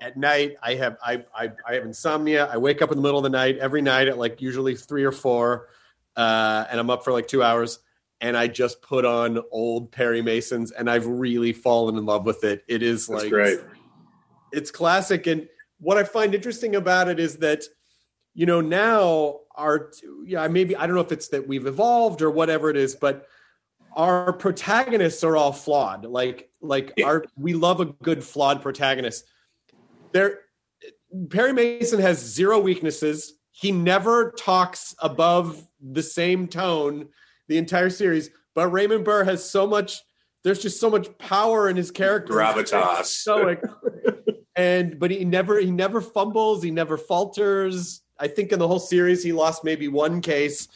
at 0.01 0.17
night, 0.17 0.57
I 0.63 0.75
have 0.75 0.97
I, 1.05 1.25
I 1.35 1.53
I 1.67 1.75
have 1.75 1.85
insomnia. 1.85 2.47
I 2.47 2.57
wake 2.57 2.83
up 2.83 2.91
in 2.91 2.97
the 2.97 3.03
middle 3.03 3.19
of 3.19 3.25
the 3.25 3.31
night 3.31 3.59
every 3.59 3.83
night 3.83 4.09
at 4.09 4.19
like 4.19 4.41
usually 4.41 4.77
three 4.77 5.05
or 5.05 5.13
four, 5.13 5.69
uh, 6.17 6.67
and 6.71 6.79
I'm 6.79 6.91
up 6.91 7.05
for 7.05 7.13
like 7.13 7.29
two 7.29 7.43
hours. 7.43 7.81
And 8.21 8.37
I 8.37 8.47
just 8.47 8.83
put 8.83 9.05
on 9.05 9.43
old 9.51 9.91
Perry 9.91 10.23
Masons, 10.23 10.71
and 10.71 10.89
I've 10.89 11.07
really 11.07 11.53
fallen 11.53 11.97
in 11.99 12.07
love 12.07 12.25
with 12.25 12.45
it. 12.45 12.65
It 12.69 12.83
is 12.83 13.09
That's 13.09 13.25
like 13.25 13.31
great. 13.33 13.59
it's 14.53 14.71
classic 14.71 15.27
and 15.27 15.49
what 15.83 15.99
i 15.99 16.05
find 16.05 16.35
interesting 16.35 16.77
about 16.77 17.09
it 17.09 17.21
is 17.21 17.37
that 17.37 17.63
you 18.35 18.47
know 18.47 18.61
now 18.61 19.41
our 19.57 19.91
yeah 20.25 20.49
maybe 20.49 20.75
i 20.77 20.87
don't 20.87 20.97
know 20.97 21.03
if 21.03 21.13
it's 21.13 21.29
that 21.29 21.47
we've 21.47 21.67
evolved 21.67 22.23
or 22.23 22.31
whatever 22.31 22.71
it 22.71 22.77
is 22.77 22.95
but 22.95 23.29
our 23.97 24.33
protagonists 24.33 25.25
are 25.25 25.37
all 25.37 25.53
flawed. 25.53 26.05
Like 26.05 26.51
like 26.61 26.93
our 27.05 27.25
we 27.37 27.55
love 27.55 27.81
a 27.81 27.87
good 27.87 28.23
flawed 28.23 28.63
protagonist. 28.63 29.25
There 30.13 30.41
perry 31.31 31.53
mason 31.53 32.01
has 32.01 32.19
zero 32.19 32.59
weaknesses. 32.59 33.35
He 33.51 33.73
never 33.73 34.33
talks 34.33 34.95
above 35.01 35.67
the 35.81 36.03
same 36.03 36.49
tone 36.49 37.09
the 37.49 37.59
entire 37.59 37.91
series 37.91 38.31
but 38.55 38.69
raymond 38.69 39.05
burr 39.05 39.25
has 39.25 39.49
so 39.49 39.67
much 39.67 40.01
there's 40.45 40.63
just 40.63 40.79
so 40.79 40.89
much 40.89 41.19
power 41.19 41.69
in 41.69 41.77
his 41.77 41.91
character. 41.91 42.35
Gravitas. 42.35 43.05
stoic 43.07 43.61
and 44.57 44.99
but 44.99 45.11
he 45.11 45.25
never 45.25 45.59
he 45.59 45.71
never 45.71 46.01
fumbles 46.01 46.63
he 46.63 46.71
never 46.71 46.99
falters. 46.99 48.03
I 48.19 48.29
think 48.29 48.53
in 48.53 48.59
the 48.59 48.69
whole 48.69 48.79
series 48.79 49.23
he 49.23 49.33
lost 49.33 49.65
maybe 49.65 49.89
one 49.89 50.21
case. 50.21 50.69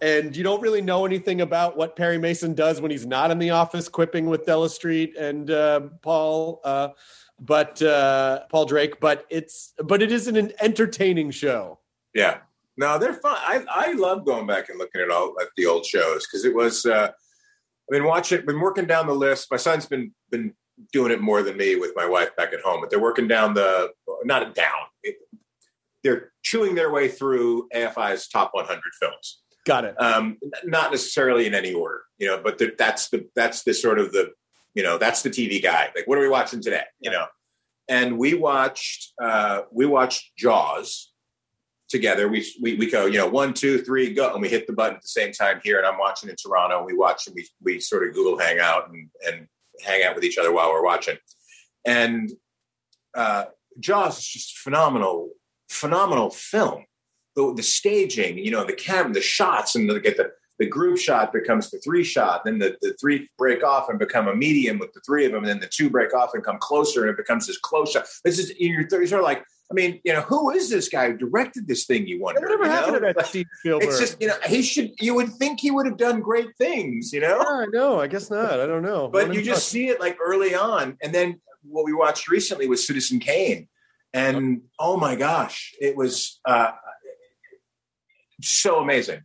And 0.00 0.36
you 0.36 0.44
don't 0.44 0.62
really 0.62 0.80
know 0.80 1.06
anything 1.06 1.40
about 1.40 1.76
what 1.76 1.96
perry 1.96 2.18
mason 2.18 2.54
does 2.54 2.80
when 2.80 2.90
he's 2.90 3.06
not 3.06 3.30
in 3.30 3.38
the 3.38 3.50
office 3.50 3.88
quipping 3.88 4.26
with 4.26 4.46
della 4.46 4.70
street 4.70 5.16
and 5.16 5.50
uh, 5.50 5.80
paul 6.02 6.60
uh, 6.64 6.88
but 7.40 7.80
uh, 7.82 8.46
paul 8.50 8.64
drake. 8.64 9.00
But 9.00 9.26
it's 9.30 9.74
but 9.84 10.02
it 10.02 10.12
isn't 10.12 10.36
an 10.36 10.52
entertaining 10.60 11.30
show. 11.30 11.78
Yeah. 12.14 12.38
No 12.76 12.98
they're 12.98 13.14
fun. 13.14 13.36
I 13.38 13.64
i 13.68 13.92
love 13.92 14.24
going 14.24 14.46
back 14.46 14.68
and 14.68 14.78
looking 14.78 15.00
at 15.00 15.10
all 15.10 15.34
at 15.40 15.48
the 15.56 15.66
old 15.66 15.84
shows 15.84 16.26
because 16.26 16.44
it 16.44 16.54
was 16.54 16.86
uh 16.86 17.08
i've 17.08 17.90
been 17.90 18.04
watching 18.04 18.44
been 18.46 18.60
working 18.60 18.86
down 18.86 19.06
the 19.06 19.14
list. 19.14 19.50
My 19.50 19.56
son's 19.56 19.86
been 19.86 20.12
been 20.30 20.54
doing 20.92 21.12
it 21.12 21.20
more 21.20 21.42
than 21.42 21.56
me 21.56 21.76
with 21.76 21.92
my 21.96 22.06
wife 22.06 22.34
back 22.36 22.52
at 22.52 22.60
home 22.60 22.80
but 22.80 22.90
they're 22.90 23.00
working 23.00 23.28
down 23.28 23.54
the 23.54 23.90
not 24.24 24.54
down 24.54 24.86
it, 25.02 25.16
they're 26.02 26.32
chewing 26.42 26.74
their 26.74 26.90
way 26.90 27.08
through 27.08 27.68
afi's 27.74 28.28
top 28.28 28.50
100 28.52 28.80
films 29.00 29.40
got 29.68 29.84
it 29.84 30.00
um, 30.00 30.38
not 30.64 30.90
necessarily 30.90 31.46
in 31.46 31.54
any 31.54 31.72
order, 31.72 32.02
you 32.16 32.26
know, 32.26 32.40
but 32.42 32.58
the, 32.58 32.72
that's 32.76 33.10
the 33.10 33.28
that's 33.36 33.62
the 33.62 33.74
sort 33.74 33.98
of 33.98 34.12
the 34.12 34.30
you 34.74 34.82
know 34.82 34.98
that's 34.98 35.22
the 35.22 35.30
TV 35.30 35.62
guide. 35.62 35.90
Like, 35.94 36.08
what 36.08 36.18
are 36.18 36.22
we 36.22 36.28
watching 36.28 36.62
today? 36.62 36.84
You 37.00 37.10
know, 37.10 37.26
and 37.88 38.18
we 38.18 38.34
watched 38.34 39.12
uh, 39.22 39.62
we 39.70 39.86
watched 39.86 40.36
Jaws 40.36 41.12
together. 41.88 42.28
We, 42.28 42.46
we 42.60 42.74
we 42.76 42.90
go, 42.90 43.06
you 43.06 43.18
know, 43.18 43.28
one, 43.28 43.54
two, 43.54 43.82
three, 43.82 44.12
go, 44.14 44.32
and 44.32 44.42
we 44.42 44.48
hit 44.48 44.66
the 44.66 44.72
button 44.72 44.96
at 44.96 45.02
the 45.02 45.08
same 45.08 45.32
time 45.32 45.60
here. 45.62 45.78
And 45.78 45.86
I'm 45.86 45.98
watching 45.98 46.30
in 46.30 46.36
Toronto. 46.36 46.78
And 46.78 46.86
we 46.86 46.94
watch 46.94 47.26
and 47.26 47.36
we 47.36 47.46
we 47.62 47.78
sort 47.78 48.08
of 48.08 48.14
Google 48.14 48.38
Hangout 48.38 48.88
and 48.88 49.08
and 49.26 49.46
hang 49.84 50.02
out 50.02 50.14
with 50.14 50.24
each 50.24 50.38
other 50.38 50.52
while 50.52 50.72
we're 50.72 50.84
watching. 50.84 51.16
And 51.84 52.30
uh, 53.14 53.46
Jaws 53.78 54.18
is 54.18 54.26
just 54.26 54.58
phenomenal, 54.58 55.30
phenomenal 55.68 56.30
film 56.30 56.84
the, 57.38 57.54
the 57.54 57.62
staging, 57.62 58.36
you 58.36 58.50
know, 58.50 58.64
the 58.64 58.72
camera, 58.72 59.12
the 59.12 59.20
shots, 59.20 59.76
and 59.76 59.88
the, 59.88 60.00
get 60.00 60.16
the 60.16 60.32
the 60.58 60.66
group 60.66 60.98
shot 60.98 61.32
becomes 61.32 61.70
the 61.70 61.78
three 61.78 62.02
shot. 62.02 62.44
Then 62.44 62.58
the, 62.58 62.76
the 62.82 62.92
three 63.00 63.28
break 63.38 63.62
off 63.62 63.88
and 63.88 63.96
become 63.96 64.26
a 64.26 64.34
medium 64.34 64.80
with 64.80 64.92
the 64.92 65.00
three 65.06 65.24
of 65.24 65.30
them. 65.30 65.44
And 65.44 65.48
then 65.48 65.60
the 65.60 65.68
two 65.68 65.88
break 65.88 66.12
off 66.12 66.34
and 66.34 66.42
come 66.42 66.58
closer, 66.58 67.02
and 67.02 67.10
it 67.10 67.16
becomes 67.16 67.46
this 67.46 67.58
close 67.58 67.92
shot. 67.92 68.06
This 68.24 68.40
is 68.40 68.52
you're, 68.58 68.80
you're 68.80 69.06
sort 69.06 69.20
of 69.20 69.24
like, 69.24 69.44
I 69.70 69.74
mean, 69.74 70.00
you 70.02 70.14
know, 70.14 70.22
who 70.22 70.50
is 70.50 70.70
this 70.70 70.88
guy 70.88 71.10
who 71.10 71.16
directed 71.18 71.68
this 71.68 71.84
thing? 71.84 72.06
You 72.06 72.20
wonder. 72.22 72.40
whatever 72.40 72.64
you 72.64 72.70
happened 72.70 73.02
know? 73.02 73.08
to 73.08 73.14
that 73.14 73.26
steve 73.26 73.46
spielberg 73.58 73.88
It's 73.88 73.98
just 73.98 74.20
you 74.20 74.28
know 74.28 74.36
he 74.46 74.62
should. 74.62 74.92
You 74.98 75.14
would 75.14 75.28
think 75.34 75.60
he 75.60 75.70
would 75.70 75.84
have 75.86 75.98
done 75.98 76.20
great 76.20 76.56
things, 76.56 77.12
you 77.12 77.20
know. 77.20 77.38
yeah, 77.38 77.64
i 77.64 77.66
know 77.66 78.00
i 78.00 78.06
guess 78.06 78.30
not 78.30 78.60
i 78.60 78.66
don't 78.66 78.82
know 78.82 79.08
But 79.08 79.34
you 79.34 79.42
just 79.42 79.68
see 79.68 79.88
it 79.88 80.00
like 80.00 80.16
early 80.24 80.54
on, 80.54 80.96
and 81.02 81.14
then 81.14 81.40
what 81.62 81.84
we 81.84 81.92
watched 81.92 82.28
recently 82.28 82.66
was 82.66 82.86
Citizen 82.86 83.18
Kane, 83.18 83.68
and 84.14 84.62
oh 84.78 84.96
my 84.96 85.16
gosh, 85.16 85.74
it 85.80 85.96
was 85.96 86.40
uh, 86.46 86.70
so 88.40 88.78
amazing, 88.80 89.20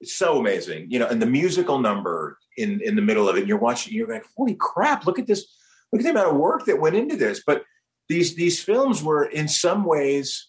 it's 0.00 0.14
so 0.14 0.38
amazing, 0.38 0.86
you 0.90 0.98
know. 0.98 1.06
And 1.06 1.20
the 1.20 1.26
musical 1.26 1.78
number 1.78 2.38
in 2.56 2.80
in 2.82 2.96
the 2.96 3.02
middle 3.02 3.28
of 3.28 3.36
it, 3.36 3.40
and 3.40 3.48
you're 3.48 3.58
watching, 3.58 3.92
you're 3.92 4.08
like, 4.08 4.24
holy 4.36 4.56
crap, 4.58 5.04
look 5.04 5.18
at 5.18 5.26
this, 5.26 5.46
look 5.92 6.00
at 6.00 6.04
the 6.04 6.10
amount 6.12 6.30
of 6.30 6.36
work 6.36 6.64
that 6.64 6.80
went 6.80 6.96
into 6.96 7.16
this. 7.16 7.42
But 7.46 7.62
these 8.08 8.34
these 8.34 8.62
films 8.62 9.02
were 9.02 9.24
in 9.24 9.48
some 9.48 9.84
ways 9.84 10.48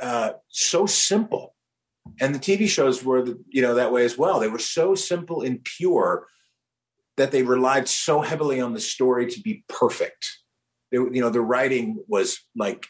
uh, 0.00 0.32
so 0.48 0.86
simple, 0.86 1.54
and 2.20 2.34
the 2.34 2.38
TV 2.38 2.68
shows 2.68 3.04
were 3.04 3.22
the, 3.22 3.42
you 3.48 3.62
know 3.62 3.74
that 3.74 3.92
way 3.92 4.04
as 4.04 4.16
well. 4.16 4.40
They 4.40 4.48
were 4.48 4.58
so 4.58 4.94
simple 4.94 5.42
and 5.42 5.64
pure 5.64 6.26
that 7.16 7.30
they 7.30 7.42
relied 7.42 7.88
so 7.88 8.20
heavily 8.20 8.60
on 8.60 8.72
the 8.72 8.80
story 8.80 9.26
to 9.26 9.40
be 9.40 9.64
perfect. 9.68 10.30
They, 10.90 10.96
you 10.96 11.20
know, 11.20 11.30
the 11.30 11.40
writing 11.40 12.02
was 12.08 12.38
like 12.56 12.86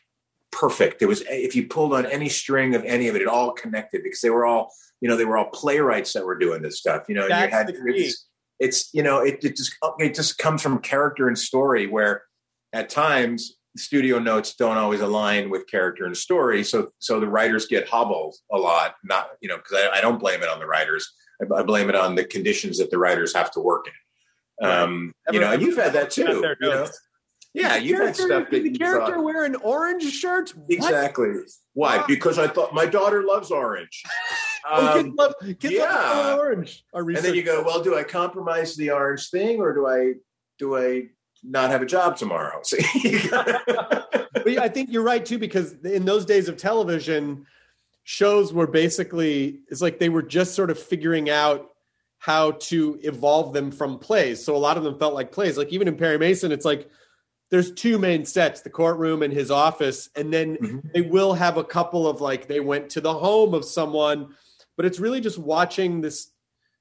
perfect. 0.51 1.01
There 1.01 1.09
was 1.09 1.23
if 1.29 1.57
you 1.57 1.67
pulled 1.67 1.93
on 1.93 2.07
any 2.07 2.29
string 2.29 2.75
of 2.75 2.85
any 2.85 3.09
of 3.09 3.17
it, 3.17 3.23
it 3.23 3.29
all 3.29 3.53
connected 3.53 4.03
because 4.03 4.21
they 4.21 4.31
were 4.31 4.47
all 4.47 4.73
you 5.01 5.09
know 5.09 5.17
they 5.17 5.25
were 5.25 5.37
all 5.37 5.51
playwrights 5.51 6.12
that 6.12 6.25
were 6.25 6.39
doing 6.39 6.62
this 6.62 6.79
stuff. 6.79 7.05
You 7.09 7.17
know, 7.17 7.27
you 7.27 7.51
had 7.51 7.69
it's, 7.71 8.29
it's 8.61 8.95
you 8.95 9.03
know 9.03 9.19
it, 9.19 9.43
it 9.43 9.57
just 9.57 9.75
it 9.99 10.15
just 10.15 10.39
comes 10.39 10.62
from 10.62 10.79
character 10.79 11.27
and 11.27 11.37
story 11.37 11.87
where 11.89 12.23
at 12.73 12.89
times 12.89 13.57
studio 13.76 14.19
notes 14.19 14.55
don't 14.55 14.76
always 14.76 15.00
align 15.00 15.50
with 15.50 15.67
character 15.67 16.05
and 16.05 16.17
story. 16.17 16.62
So 16.64 16.93
so 16.99 17.21
the 17.21 17.29
writers 17.29 17.67
get 17.67 17.88
hobbled 17.88 18.35
a 18.50 18.59
lot. 18.59 18.97
Not 19.05 19.31
you 19.41 19.49
know 19.49 19.57
because 19.57 19.79
I, 19.93 19.99
I, 19.99 20.00
don't 20.00 20.19
blame 20.19 20.43
it 20.43 20.49
on 20.49 20.59
the 20.59 20.67
writers. 20.67 21.11
I, 21.41 21.61
I, 21.61 21.62
blame 21.62 21.88
it 21.88 21.97
on 21.97 22.14
the 22.14 22.25
conditions 22.25 22.79
that 22.79 22.91
the 22.91 22.99
writers 22.99 23.35
have 23.35 23.50
to 23.52 23.61
work 23.61 23.87
in. 23.87 24.69
Um, 24.69 25.14
right. 25.26 25.35
you 25.35 25.41
know, 25.41 25.52
and 25.52 25.62
you've 25.62 25.76
had 25.76 25.93
that 25.95 26.11
too. 26.11 26.57
You 26.61 26.69
know? 26.69 26.87
Yeah, 27.55 27.76
you've 27.76 28.00
had 28.00 28.17
stuff 28.17 28.49
that 28.50 28.62
the 28.62 28.71
character 28.71 29.14
thought, 29.14 29.25
wear 29.25 29.45
an 29.45 29.57
orange 29.57 30.11
shirt. 30.11 30.57
What? 30.57 30.71
Exactly. 30.71 31.29
Why? 31.75 31.99
Wow. 31.99 32.05
Because 32.09 32.38
I 32.38 32.49
thought 32.49 32.73
my 32.73 32.87
daughter 32.87 33.25
loves 33.25 33.50
orange. 33.50 34.02
oh, 34.71 34.95
kids 34.95 35.09
um, 35.09 35.14
love, 35.17 35.35
kids 35.41 35.75
yeah. 35.75 35.93
love 35.93 36.38
orange. 36.38 36.85
And 36.95 37.17
then 37.17 37.35
you 37.35 37.43
go, 37.43 37.62
well, 37.62 37.83
do 37.83 37.97
I 37.97 38.05
compromise 38.05 38.75
the 38.76 38.91
orange 38.91 39.29
thing, 39.29 39.61
or 39.61 39.75
do 39.75 39.87
I 39.87 40.14
do 40.59 40.76
I 40.76 41.09
not 41.43 41.71
have 41.71 41.83
a 41.83 41.87
job 41.87 42.17
tomorrow? 42.17 42.61
See, 42.65 43.29
but 43.31 44.59
I 44.59 44.69
think 44.69 44.91
you're 44.91 45.03
right 45.03 45.25
too, 45.25 45.39
because 45.39 45.73
in 45.85 46.05
those 46.05 46.25
days 46.25 46.49
of 46.49 46.57
television, 46.57 47.47
shows 48.05 48.53
were 48.53 48.67
basically 48.67 49.61
it's 49.69 49.81
like 49.81 49.99
they 49.99 50.09
were 50.09 50.23
just 50.23 50.55
sort 50.55 50.71
of 50.71 50.79
figuring 50.79 51.31
out 51.31 51.71
how 52.19 52.53
to 52.53 52.99
evolve 53.03 53.53
them 53.53 53.71
from 53.71 53.99
plays. 53.99 54.45
So 54.45 54.55
a 54.55 54.59
lot 54.59 54.77
of 54.77 54.85
them 54.85 54.99
felt 54.99 55.15
like 55.15 55.33
plays. 55.33 55.59
Like 55.59 55.73
even 55.73 55.89
in 55.89 55.97
Perry 55.97 56.19
Mason, 56.19 56.53
it's 56.53 56.65
like 56.65 56.89
there's 57.53 57.71
two 57.73 57.99
main 57.99 58.25
sets 58.25 58.63
the 58.63 58.71
courtroom 58.71 59.23
and 59.23 59.33
his 59.33 59.51
office 59.51 60.09
and 60.17 60.33
then 60.33 60.57
mm-hmm. 60.57 60.79
they 60.95 61.03
will 61.03 61.35
have 61.35 61.59
a 61.59 61.65
couple 61.65 62.09
of 62.09 62.21
like 62.21 62.49
they 62.49 62.61
went 62.61 62.89
to 62.91 63.01
the 63.01 63.13
home 63.13 63.55
of 63.55 63.65
someone 63.65 64.35
but 64.77 64.87
it's 64.87 64.99
really 64.99 65.21
just 65.21 65.39
watching 65.39 66.01
this 66.01 66.31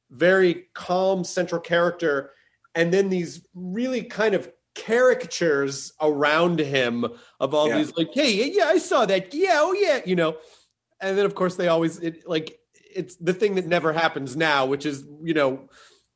very 0.09 0.67
calm 0.73 1.23
central 1.23 1.59
character 1.61 2.31
and 2.75 2.93
then 2.93 3.09
these 3.09 3.45
really 3.53 4.03
kind 4.03 4.35
of 4.35 4.49
caricatures 4.75 5.91
around 6.01 6.59
him 6.59 7.05
of 7.39 7.53
all 7.53 7.67
yeah. 7.67 7.77
these 7.77 7.95
like 7.97 8.09
hey 8.13 8.51
yeah 8.53 8.65
i 8.65 8.77
saw 8.77 9.05
that 9.05 9.33
yeah 9.33 9.57
oh 9.59 9.73
yeah 9.73 9.99
you 10.05 10.15
know 10.15 10.37
and 11.01 11.17
then 11.17 11.25
of 11.25 11.35
course 11.35 11.55
they 11.55 11.67
always 11.67 11.99
it 11.99 12.25
like 12.25 12.57
it's 12.73 13.17
the 13.17 13.33
thing 13.33 13.55
that 13.55 13.67
never 13.67 13.91
happens 13.91 14.35
now 14.37 14.65
which 14.65 14.85
is 14.85 15.03
you 15.21 15.33
know 15.33 15.67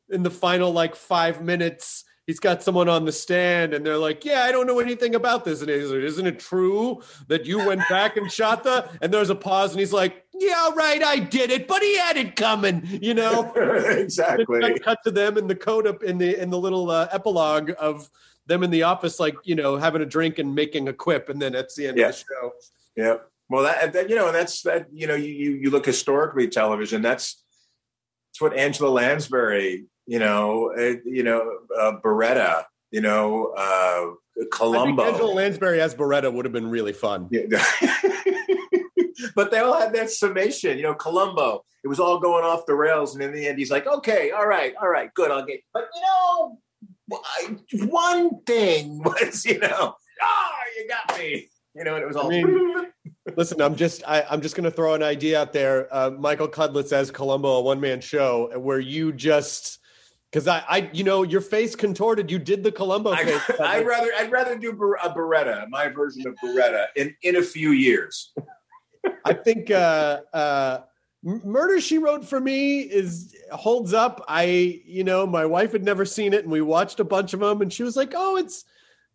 in 0.09 0.23
the 0.23 0.31
final 0.31 0.71
like 0.71 0.95
five 0.95 1.41
minutes 1.41 2.05
he's 2.27 2.39
got 2.39 2.63
someone 2.63 2.89
on 2.89 3.05
the 3.05 3.11
stand 3.11 3.73
and 3.73 3.85
they're 3.85 3.97
like, 3.97 4.25
Yeah, 4.25 4.43
I 4.43 4.51
don't 4.51 4.67
know 4.67 4.79
anything 4.79 5.15
about 5.15 5.45
this. 5.45 5.61
And 5.61 5.69
he's 5.69 5.89
like, 5.89 6.01
Isn't 6.01 6.27
it 6.27 6.39
true 6.39 7.01
that 7.27 7.45
you 7.45 7.65
went 7.65 7.81
back 7.89 8.17
and 8.17 8.31
shot 8.31 8.63
the? 8.63 8.89
And 9.01 9.13
there's 9.13 9.29
a 9.29 9.35
pause 9.35 9.71
and 9.71 9.79
he's 9.79 9.93
like, 9.93 10.24
Yeah, 10.37 10.71
right, 10.75 11.01
I 11.01 11.19
did 11.19 11.51
it, 11.51 11.67
but 11.67 11.81
he 11.81 11.97
had 11.97 12.17
it 12.17 12.35
coming, 12.35 12.81
you 13.01 13.13
know? 13.13 13.51
exactly. 13.55 14.79
Cut 14.79 14.99
to 15.05 15.11
them 15.11 15.37
in 15.37 15.47
the 15.47 15.55
code 15.55 15.87
up 15.87 16.03
in 16.03 16.17
the 16.17 16.41
in 16.41 16.49
the 16.49 16.59
little 16.59 16.91
uh, 16.91 17.07
epilogue 17.11 17.71
of 17.79 18.09
them 18.45 18.63
in 18.63 18.69
the 18.69 18.83
office, 18.83 19.19
like, 19.19 19.35
you 19.43 19.55
know, 19.55 19.77
having 19.77 20.01
a 20.01 20.05
drink 20.05 20.39
and 20.39 20.53
making 20.53 20.87
a 20.87 20.93
quip, 20.93 21.29
and 21.29 21.41
then 21.41 21.53
that's 21.53 21.75
the 21.75 21.87
end 21.87 21.97
yeah. 21.97 22.09
of 22.09 22.15
the 22.15 22.17
show. 22.17 22.51
Yeah. 22.95 23.15
Well, 23.49 23.63
that, 23.63 23.93
that 23.93 24.09
you 24.09 24.15
know, 24.15 24.27
and 24.27 24.35
that's 24.35 24.63
that. 24.63 24.87
You 24.91 25.07
know, 25.07 25.15
you 25.15 25.51
you 25.51 25.69
look 25.69 25.85
historically 25.85 26.47
television. 26.47 27.01
That's 27.01 27.43
that's 28.29 28.41
what 28.41 28.57
Angela 28.57 28.89
Lansbury 28.89 29.85
you 30.07 30.19
know, 30.19 30.71
uh, 30.77 30.95
you 31.05 31.23
know, 31.23 31.59
uh, 31.77 31.93
Baretta, 32.03 32.65
you 32.91 33.01
know, 33.01 33.53
uh, 33.57 34.11
Columbo. 34.51 35.03
I 35.03 35.05
think 35.05 35.15
Angela 35.15 35.33
Lansbury 35.33 35.81
as 35.81 35.95
Baretta 35.95 36.31
would 36.31 36.45
have 36.45 36.53
been 36.53 36.69
really 36.69 36.93
fun. 36.93 37.27
Yeah. 37.31 37.63
but 39.35 39.51
they 39.51 39.59
all 39.59 39.79
had 39.79 39.93
that 39.93 40.09
summation, 40.09 40.77
you 40.77 40.83
know, 40.83 40.95
Columbo. 40.95 41.63
It 41.83 41.87
was 41.87 41.99
all 41.99 42.19
going 42.19 42.43
off 42.43 42.65
the 42.65 42.75
rails, 42.75 43.13
and 43.13 43.23
in 43.23 43.31
the 43.31 43.47
end, 43.47 43.59
he's 43.59 43.71
like, 43.71 43.85
"Okay, 43.85 44.31
all 44.31 44.47
right, 44.47 44.73
all 44.81 44.89
right, 44.89 45.13
good, 45.13 45.31
I'll 45.31 45.45
get." 45.45 45.61
But 45.73 45.87
you 45.93 46.01
know, 46.01 46.59
one 47.87 48.41
thing 48.43 48.99
was, 49.03 49.45
you 49.45 49.59
know, 49.59 49.95
ah, 50.21 50.23
oh, 50.23 50.51
you 50.77 50.87
got 50.87 51.17
me. 51.17 51.49
You 51.75 51.83
know, 51.83 51.95
and 51.95 52.03
it 52.03 52.07
was 52.07 52.15
all. 52.15 52.27
I 52.27 52.29
mean, 52.29 52.91
listen, 53.35 53.61
I'm 53.61 53.75
just 53.75 54.01
I, 54.07 54.21
am 54.33 54.41
just 54.41 54.55
going 54.55 54.63
to 54.63 54.71
throw 54.71 54.93
an 54.93 55.03
idea 55.03 55.39
out 55.41 55.51
there. 55.51 55.93
Uh, 55.93 56.09
Michael 56.11 56.47
Cudlitz 56.47 56.93
as 56.93 57.11
Columbo, 57.11 57.49
a 57.57 57.61
one 57.61 57.81
man 57.81 57.99
show, 57.99 58.57
where 58.57 58.79
you 58.79 59.11
just 59.11 59.79
because 60.31 60.47
I, 60.47 60.63
I, 60.67 60.89
you 60.91 61.03
know, 61.03 61.23
your 61.23 61.41
face 61.41 61.75
contorted. 61.75 62.31
You 62.31 62.39
did 62.39 62.63
the 62.63 62.71
Columbo 62.71 63.15
face. 63.15 63.41
I, 63.59 63.79
would 63.79 63.87
rather, 63.87 64.09
I'd 64.17 64.31
rather 64.31 64.57
do 64.57 64.71
a 64.71 65.09
Baretta, 65.09 65.67
my 65.69 65.87
version 65.89 66.27
of 66.27 66.35
Baretta, 66.43 66.87
in 66.95 67.15
in 67.23 67.37
a 67.37 67.41
few 67.41 67.71
years. 67.71 68.33
I 69.25 69.33
think 69.33 69.71
uh, 69.71 70.21
uh, 70.33 70.79
Murder 71.23 71.81
She 71.81 71.97
Wrote 71.97 72.25
for 72.25 72.39
me 72.39 72.81
is 72.81 73.35
holds 73.51 73.93
up. 73.93 74.23
I, 74.27 74.81
you 74.85 75.03
know, 75.03 75.25
my 75.25 75.45
wife 75.45 75.71
had 75.71 75.83
never 75.83 76.05
seen 76.05 76.33
it, 76.33 76.43
and 76.43 76.51
we 76.51 76.61
watched 76.61 76.99
a 76.99 77.03
bunch 77.03 77.33
of 77.33 77.39
them, 77.39 77.61
and 77.61 77.71
she 77.71 77.83
was 77.83 77.95
like, 77.95 78.13
"Oh, 78.15 78.37
it's, 78.37 78.65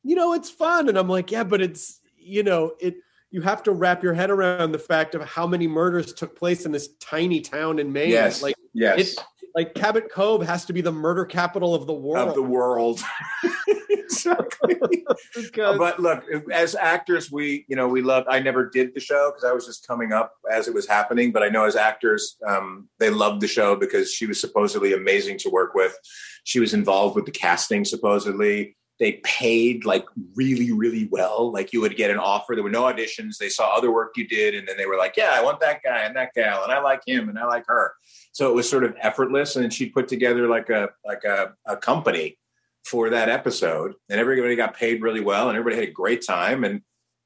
you 0.03 0.16
know, 0.16 0.33
it's 0.33 0.50
fun," 0.50 0.88
and 0.88 0.98
I'm 0.98 1.09
like, 1.09 1.31
"Yeah, 1.31 1.44
but 1.44 1.61
it's, 1.61 2.00
you 2.16 2.42
know, 2.42 2.74
it." 2.81 2.96
You 3.33 3.42
have 3.42 3.62
to 3.62 3.70
wrap 3.70 4.03
your 4.03 4.12
head 4.12 4.29
around 4.29 4.72
the 4.72 4.79
fact 4.81 5.14
of 5.14 5.22
how 5.22 5.46
many 5.46 5.68
murders 5.68 6.12
took 6.12 6.37
place 6.37 6.66
in 6.66 6.72
this 6.72 6.88
tiny 6.98 7.40
town 7.40 7.79
in 7.79 7.92
Maine. 7.92 8.11
Yes, 8.11 8.42
like, 8.42 8.57
yes. 8.74 8.98
It, 8.98 9.24
like 9.55 9.74
Cabot 9.74 10.11
Cove 10.11 10.42
has 10.42 10.64
to 10.64 10.72
be 10.72 10.81
the 10.81 10.90
murder 10.90 11.24
capital 11.24 11.72
of 11.72 11.87
the 11.87 11.92
world. 11.92 12.29
Of 12.29 12.35
the 12.35 12.42
world. 12.42 13.00
exactly. 14.11 15.05
because... 15.35 15.79
But 15.79 16.01
look, 16.01 16.25
as 16.53 16.75
actors, 16.75 17.31
we 17.31 17.64
you 17.68 17.77
know 17.77 17.88
we 17.88 18.03
love. 18.03 18.25
I 18.29 18.40
never 18.40 18.68
did 18.68 18.94
the 18.94 19.01
show 19.01 19.31
because 19.31 19.44
I 19.44 19.53
was 19.53 19.66
just 19.66 19.87
coming 19.87 20.12
up 20.12 20.33
as 20.51 20.68
it 20.68 20.75
was 20.75 20.88
happening. 20.88 21.33
But 21.33 21.42
I 21.42 21.49
know 21.49 21.64
as 21.64 21.77
actors, 21.77 22.37
um, 22.46 22.88
they 22.99 23.11
loved 23.11 23.40
the 23.40 23.49
show 23.49 23.77
because 23.77 24.12
she 24.12 24.27
was 24.27 24.40
supposedly 24.40 24.92
amazing 24.92 25.38
to 25.38 25.51
work 25.51 25.75
with. 25.75 25.96
She 26.44 26.61
was 26.61 26.75
involved 26.75 27.16
with 27.16 27.27
the 27.27 27.33
casting 27.33 27.85
supposedly 27.85 28.77
they 29.01 29.14
paid 29.25 29.85
like 29.85 30.05
really 30.37 30.70
really 30.70 31.09
well 31.11 31.51
like 31.51 31.73
you 31.73 31.81
would 31.81 31.96
get 31.96 32.11
an 32.11 32.18
offer 32.18 32.55
there 32.55 32.62
were 32.62 32.70
no 32.70 32.83
auditions 32.83 33.38
they 33.38 33.49
saw 33.49 33.75
other 33.75 33.90
work 33.90 34.12
you 34.14 34.29
did 34.29 34.55
and 34.55 34.68
then 34.68 34.77
they 34.77 34.87
were 34.87 34.99
like 34.99 35.16
yeah 35.16 35.31
i 35.33 35.42
want 35.42 35.59
that 35.59 35.83
guy 35.83 36.01
and 36.01 36.14
that 36.14 36.33
gal 36.35 36.62
and 36.62 36.70
i 36.70 36.79
like 36.79 37.01
him 37.05 37.29
and 37.29 37.38
i 37.38 37.44
like 37.44 37.64
her 37.66 37.92
so 38.33 38.49
it 38.49 38.55
was 38.55 38.68
sort 38.68 38.85
of 38.85 38.94
effortless 39.01 39.57
and 39.57 39.73
she 39.73 39.88
put 39.88 40.07
together 40.07 40.46
like 40.46 40.68
a 40.68 40.90
like 41.05 41.25
a, 41.25 41.53
a 41.66 41.77
company 41.77 42.37
for 42.90 43.09
that 43.11 43.29
episode 43.29 43.94
and 44.09 44.18
everybody 44.18 44.57
got 44.57 44.76
paid 44.76 45.00
really 45.00 45.20
well 45.20 45.48
and 45.48 45.57
everybody 45.57 45.81
had 45.81 45.88
a 45.88 45.92
great 45.92 46.26
time 46.26 46.64
and 46.64 46.83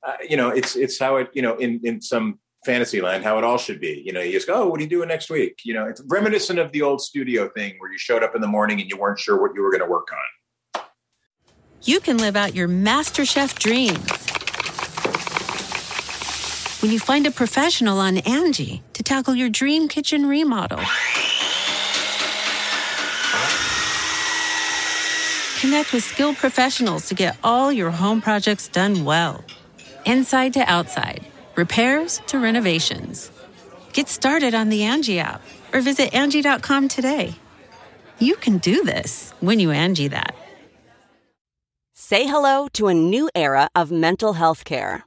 uh, 0.07 0.13
you 0.29 0.37
know 0.37 0.51
it's 0.51 0.77
it's 0.77 0.99
how 0.99 1.17
it 1.17 1.31
you 1.33 1.41
know 1.41 1.57
in 1.57 1.81
in 1.85 2.03
some 2.03 2.39
fantasy 2.67 3.01
land 3.01 3.25
how 3.25 3.39
it 3.39 3.45
all 3.45 3.57
should 3.57 3.81
be. 3.81 4.03
You 4.05 4.13
know 4.13 4.21
you 4.21 4.33
just 4.33 4.47
go 4.47 4.63
oh 4.63 4.69
what 4.69 4.79
are 4.79 4.83
you 4.83 4.89
doing 4.89 5.09
next 5.09 5.31
week? 5.31 5.61
You 5.65 5.73
know 5.73 5.87
it's 5.87 6.03
reminiscent 6.07 6.59
of 6.59 6.71
the 6.73 6.83
old 6.83 7.01
studio 7.01 7.49
thing 7.57 7.77
where 7.79 7.91
you 7.91 7.97
showed 7.97 8.23
up 8.23 8.35
in 8.35 8.43
the 8.43 8.47
morning 8.47 8.79
and 8.83 8.91
you 8.91 8.99
weren't 8.99 9.19
sure 9.19 9.41
what 9.41 9.53
you 9.55 9.63
were 9.63 9.71
going 9.71 9.83
to 9.83 9.91
work 9.91 10.09
on. 10.13 10.83
You 11.83 12.01
can 12.01 12.19
live 12.19 12.37
out 12.37 12.55
your 12.55 12.69
master 12.69 13.25
chef 13.25 13.59
dreams 13.59 14.11
when 16.83 16.93
you 16.93 16.99
find 16.99 17.27
a 17.27 17.31
professional 17.31 17.99
on 18.01 18.19
Angie 18.19 18.83
to 18.93 19.03
tackle 19.03 19.35
your 19.35 19.49
dream 19.49 19.89
kitchen 19.89 20.27
remodel. 20.27 20.81
Connect 25.65 25.95
with 25.95 26.05
skilled 26.05 26.37
professionals 26.37 27.09
to 27.09 27.15
get 27.15 27.39
all 27.43 27.73
your 27.73 27.91
home 27.91 28.21
projects 28.21 28.69
done 28.69 29.03
well. 29.03 29.43
Inside 30.05 30.53
to 30.53 30.61
outside, 30.61 31.25
repairs 31.57 32.21
to 32.27 32.39
renovations. 32.39 33.31
Get 33.95 34.11
started 34.11 34.55
on 34.55 34.69
the 34.69 34.83
Angie 34.83 35.21
app 35.21 35.41
or 35.73 35.81
visit 35.81 36.13
Angie.com 36.13 36.89
today. 36.89 37.35
You 38.19 38.37
can 38.37 38.59
do 38.59 38.85
this 38.85 39.33
when 39.41 39.59
you 39.59 39.71
Angie 39.71 40.09
that. 40.09 40.37
Say 41.95 42.27
hello 42.27 42.69
to 42.75 42.89
a 42.89 42.93
new 42.93 43.31
era 43.35 43.71
of 43.75 43.91
mental 43.91 44.35
health 44.35 44.67
care. 44.67 45.07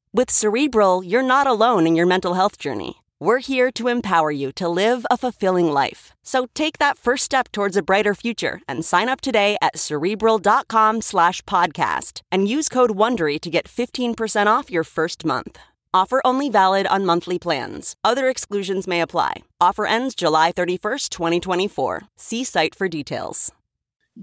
With 0.13 0.29
Cerebral, 0.29 1.05
you're 1.05 1.23
not 1.23 1.47
alone 1.47 1.87
in 1.87 1.95
your 1.95 2.05
mental 2.05 2.33
health 2.33 2.57
journey. 2.57 2.95
We're 3.21 3.39
here 3.39 3.71
to 3.71 3.87
empower 3.87 4.29
you 4.29 4.51
to 4.53 4.67
live 4.67 5.05
a 5.09 5.15
fulfilling 5.15 5.71
life. 5.71 6.11
So 6.21 6.47
take 6.53 6.79
that 6.79 6.97
first 6.97 7.23
step 7.23 7.49
towards 7.53 7.77
a 7.77 7.81
brighter 7.81 8.13
future 8.13 8.59
and 8.67 8.83
sign 8.83 9.07
up 9.07 9.21
today 9.21 9.55
at 9.61 9.77
cerebral.com 9.77 10.99
slash 11.01 11.41
podcast 11.43 12.23
and 12.29 12.49
use 12.49 12.67
code 12.67 12.91
WONDERY 12.91 13.39
to 13.39 13.49
get 13.49 13.69
15% 13.69 14.47
off 14.47 14.69
your 14.69 14.83
first 14.83 15.23
month. 15.23 15.57
Offer 15.93 16.21
only 16.25 16.49
valid 16.49 16.87
on 16.87 17.05
monthly 17.05 17.39
plans. 17.39 17.95
Other 18.03 18.27
exclusions 18.27 18.87
may 18.87 18.99
apply. 18.99 19.43
Offer 19.61 19.85
ends 19.85 20.13
July 20.13 20.51
31st, 20.51 21.07
2024. 21.07 22.01
See 22.17 22.43
site 22.43 22.75
for 22.75 22.89
details. 22.89 23.53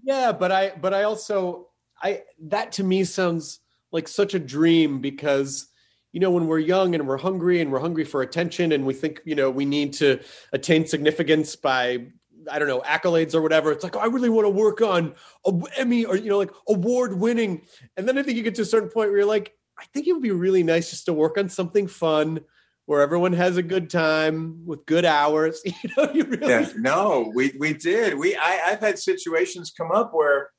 Yeah, 0.02 0.32
but 0.32 0.52
I 0.52 0.72
but 0.78 0.92
I 0.92 1.04
also 1.04 1.68
I 2.02 2.24
that 2.42 2.72
to 2.72 2.84
me 2.84 3.04
sounds 3.04 3.60
like 3.90 4.06
such 4.06 4.34
a 4.34 4.38
dream 4.38 5.00
because 5.00 5.68
you 6.12 6.20
know, 6.20 6.30
when 6.30 6.46
we're 6.46 6.58
young 6.58 6.94
and 6.94 7.06
we're 7.06 7.18
hungry 7.18 7.60
and 7.60 7.70
we're 7.70 7.80
hungry 7.80 8.04
for 8.04 8.22
attention 8.22 8.72
and 8.72 8.86
we 8.86 8.94
think, 8.94 9.20
you 9.24 9.34
know, 9.34 9.50
we 9.50 9.64
need 9.64 9.92
to 9.94 10.20
attain 10.52 10.86
significance 10.86 11.54
by, 11.54 12.06
I 12.50 12.58
don't 12.58 12.68
know, 12.68 12.80
accolades 12.80 13.34
or 13.34 13.42
whatever. 13.42 13.72
It's 13.72 13.84
like, 13.84 13.96
oh, 13.96 14.00
I 14.00 14.06
really 14.06 14.30
want 14.30 14.46
to 14.46 14.50
work 14.50 14.80
on 14.80 15.14
a 15.46 15.52
Emmy 15.76 16.04
or, 16.04 16.16
you 16.16 16.30
know, 16.30 16.38
like 16.38 16.52
award 16.68 17.18
winning. 17.18 17.62
And 17.96 18.08
then 18.08 18.16
I 18.16 18.22
think 18.22 18.36
you 18.36 18.42
get 18.42 18.54
to 18.56 18.62
a 18.62 18.66
certain 18.66 18.88
point 18.88 19.10
where 19.10 19.18
you're 19.18 19.26
like, 19.26 19.54
I 19.78 19.84
think 19.92 20.06
it 20.06 20.12
would 20.12 20.22
be 20.22 20.30
really 20.30 20.62
nice 20.62 20.90
just 20.90 21.06
to 21.06 21.12
work 21.12 21.38
on 21.38 21.48
something 21.48 21.86
fun 21.86 22.40
where 22.86 23.02
everyone 23.02 23.34
has 23.34 23.58
a 23.58 23.62
good 23.62 23.90
time 23.90 24.62
with 24.64 24.86
good 24.86 25.04
hours. 25.04 25.62
You 25.82 25.90
know, 25.96 26.10
you 26.12 26.24
really. 26.24 26.48
Yeah, 26.48 26.68
no, 26.76 27.30
we, 27.34 27.52
we 27.58 27.74
did. 27.74 28.18
We, 28.18 28.34
I, 28.34 28.60
I've 28.66 28.80
had 28.80 28.98
situations 28.98 29.70
come 29.76 29.92
up 29.92 30.12
where, 30.14 30.50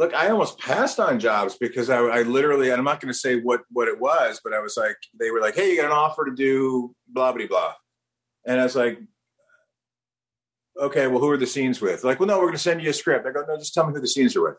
look, 0.00 0.14
I 0.14 0.30
almost 0.30 0.58
passed 0.58 0.98
on 0.98 1.20
jobs 1.20 1.58
because 1.60 1.90
I, 1.90 1.98
I 1.98 2.22
literally, 2.22 2.70
and 2.70 2.78
I'm 2.78 2.84
not 2.84 3.00
going 3.00 3.12
to 3.12 3.18
say 3.18 3.38
what 3.38 3.60
what 3.70 3.86
it 3.86 4.00
was, 4.00 4.40
but 4.42 4.54
I 4.54 4.58
was 4.58 4.76
like, 4.76 4.96
they 5.20 5.30
were 5.30 5.40
like, 5.40 5.54
"Hey, 5.54 5.70
you 5.70 5.76
got 5.76 5.86
an 5.86 5.92
offer 5.92 6.24
to 6.24 6.34
do 6.34 6.94
blah 7.06 7.32
blah 7.32 7.46
blah," 7.46 7.74
and 8.46 8.58
I 8.58 8.64
was 8.64 8.74
like, 8.74 8.98
"Okay, 10.80 11.06
well, 11.06 11.20
who 11.20 11.30
are 11.30 11.36
the 11.36 11.46
scenes 11.46 11.82
with?" 11.82 12.02
Like, 12.02 12.18
well, 12.18 12.26
no, 12.26 12.38
we're 12.38 12.46
going 12.46 12.54
to 12.54 12.58
send 12.58 12.82
you 12.82 12.88
a 12.90 12.94
script. 12.94 13.26
I 13.26 13.30
go, 13.30 13.44
"No, 13.46 13.58
just 13.58 13.74
tell 13.74 13.86
me 13.86 13.92
who 13.92 14.00
the 14.00 14.08
scenes 14.08 14.34
are 14.34 14.42
with." 14.42 14.56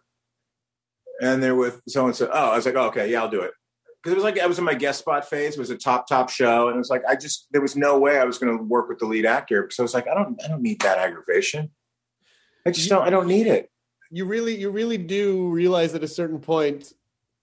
And 1.21 1.41
they're 1.41 1.55
with 1.55 1.81
someone 1.89 2.13
said, 2.13 2.29
"Oh," 2.31 2.51
I 2.51 2.55
was 2.55 2.67
like, 2.67 2.75
oh, 2.75 2.87
"Okay, 2.87 3.11
yeah, 3.11 3.21
I'll 3.21 3.29
do 3.29 3.41
it." 3.41 3.51
Because 3.97 4.13
it 4.13 4.15
was 4.15 4.23
like 4.23 4.39
I 4.39 4.45
was 4.45 4.59
in 4.59 4.63
my 4.63 4.75
guest 4.75 4.99
spot 4.99 5.27
phase. 5.27 5.55
It 5.55 5.59
was 5.59 5.71
a 5.71 5.77
top 5.77 6.07
top 6.07 6.29
show, 6.29 6.67
and 6.67 6.75
it 6.75 6.77
was 6.77 6.91
like 6.91 7.03
I 7.09 7.15
just 7.15 7.47
there 7.49 7.61
was 7.61 7.75
no 7.75 7.97
way 7.97 8.19
I 8.19 8.25
was 8.25 8.37
going 8.37 8.55
to 8.55 8.63
work 8.63 8.89
with 8.89 8.99
the 8.99 9.07
lead 9.07 9.25
actor 9.25 9.63
because 9.63 9.79
I 9.79 9.81
was 9.81 9.95
like, 9.95 10.07
I 10.07 10.13
don't 10.13 10.39
I 10.45 10.47
don't 10.47 10.61
need 10.61 10.81
that 10.81 10.99
aggravation. 10.99 11.71
I 12.63 12.69
just 12.69 12.89
don't 12.89 13.01
I 13.01 13.09
don't 13.09 13.27
need 13.27 13.47
it 13.47 13.71
you 14.11 14.25
really 14.25 14.55
you 14.55 14.69
really 14.69 14.97
do 14.97 15.47
realize 15.49 15.95
at 15.95 16.03
a 16.03 16.07
certain 16.07 16.39
point 16.39 16.93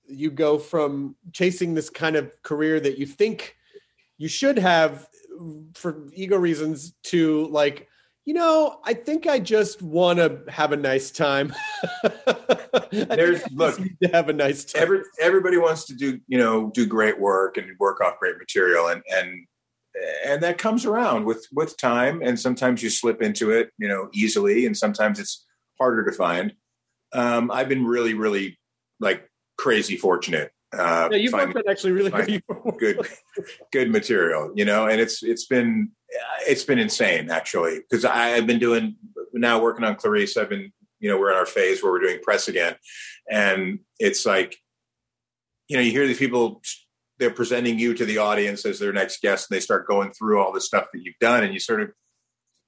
you 0.06 0.30
go 0.30 0.58
from 0.58 1.16
chasing 1.32 1.74
this 1.74 1.90
kind 1.90 2.14
of 2.16 2.30
career 2.42 2.78
that 2.78 2.98
you 2.98 3.06
think 3.06 3.56
you 4.18 4.28
should 4.28 4.58
have 4.58 5.08
for 5.74 6.08
ego 6.12 6.36
reasons 6.36 6.94
to 7.02 7.46
like 7.46 7.88
you 8.24 8.34
know 8.34 8.80
i 8.84 8.92
think 8.92 9.26
i 9.26 9.38
just 9.38 9.80
want 9.80 10.18
to 10.18 10.42
have 10.48 10.72
a 10.72 10.76
nice 10.76 11.10
time. 11.10 11.54
There's 12.92 13.42
look 13.52 13.76
to 14.02 14.08
have 14.12 14.28
a 14.28 14.32
nice 14.32 14.64
time. 14.64 14.82
every, 14.82 15.00
everybody 15.20 15.56
wants 15.56 15.86
to 15.86 15.94
do 15.94 16.20
you 16.26 16.38
know 16.38 16.70
do 16.74 16.84
great 16.84 17.18
work 17.18 17.56
and 17.56 17.66
work 17.78 18.00
off 18.02 18.18
great 18.18 18.36
material 18.38 18.88
and 18.88 19.02
and 19.10 19.46
and 20.24 20.42
that 20.42 20.58
comes 20.58 20.84
around 20.84 21.24
with 21.24 21.46
with 21.52 21.76
time 21.76 22.20
and 22.22 22.38
sometimes 22.38 22.82
you 22.82 22.90
slip 22.90 23.22
into 23.22 23.50
it 23.50 23.70
you 23.78 23.88
know 23.88 24.08
easily 24.12 24.66
and 24.66 24.76
sometimes 24.76 25.18
it's 25.18 25.46
harder 25.80 26.04
to 26.04 26.12
find. 26.12 26.54
Um, 27.12 27.50
I've 27.50 27.68
been 27.68 27.86
really, 27.86 28.14
really 28.14 28.58
like 29.00 29.28
crazy 29.56 29.96
fortunate. 29.96 30.52
Uh, 30.76 31.08
yeah, 31.10 31.16
you've 31.16 31.32
been 31.32 31.62
actually 31.68 31.92
really 31.92 32.10
good, 32.10 32.42
good, 32.78 33.08
good 33.72 33.90
material, 33.90 34.52
you 34.54 34.64
know, 34.64 34.86
and 34.86 35.00
it's 35.00 35.22
it's 35.22 35.46
been 35.46 35.90
it's 36.46 36.64
been 36.64 36.78
insane 36.78 37.30
actually 37.30 37.80
because 37.80 38.04
I've 38.04 38.46
been 38.46 38.58
doing 38.58 38.96
now 39.32 39.60
working 39.62 39.84
on 39.84 39.96
Clarice. 39.96 40.36
I've 40.36 40.50
been 40.50 40.70
you 41.00 41.08
know 41.08 41.18
we're 41.18 41.30
in 41.30 41.38
our 41.38 41.46
phase 41.46 41.82
where 41.82 41.92
we're 41.92 42.00
doing 42.00 42.20
press 42.20 42.48
again, 42.48 42.74
and 43.30 43.78
it's 43.98 44.26
like 44.26 44.56
you 45.68 45.76
know 45.76 45.82
you 45.82 45.90
hear 45.90 46.06
these 46.06 46.18
people 46.18 46.60
they're 47.18 47.30
presenting 47.30 47.78
you 47.78 47.94
to 47.94 48.04
the 48.04 48.18
audience 48.18 48.64
as 48.64 48.78
their 48.78 48.92
next 48.92 49.20
guest 49.20 49.50
and 49.50 49.56
they 49.56 49.60
start 49.60 49.88
going 49.88 50.12
through 50.12 50.40
all 50.40 50.52
the 50.52 50.60
stuff 50.60 50.86
that 50.92 51.02
you've 51.02 51.18
done 51.20 51.42
and 51.42 51.52
you 51.52 51.60
sort 51.60 51.80
of 51.82 51.90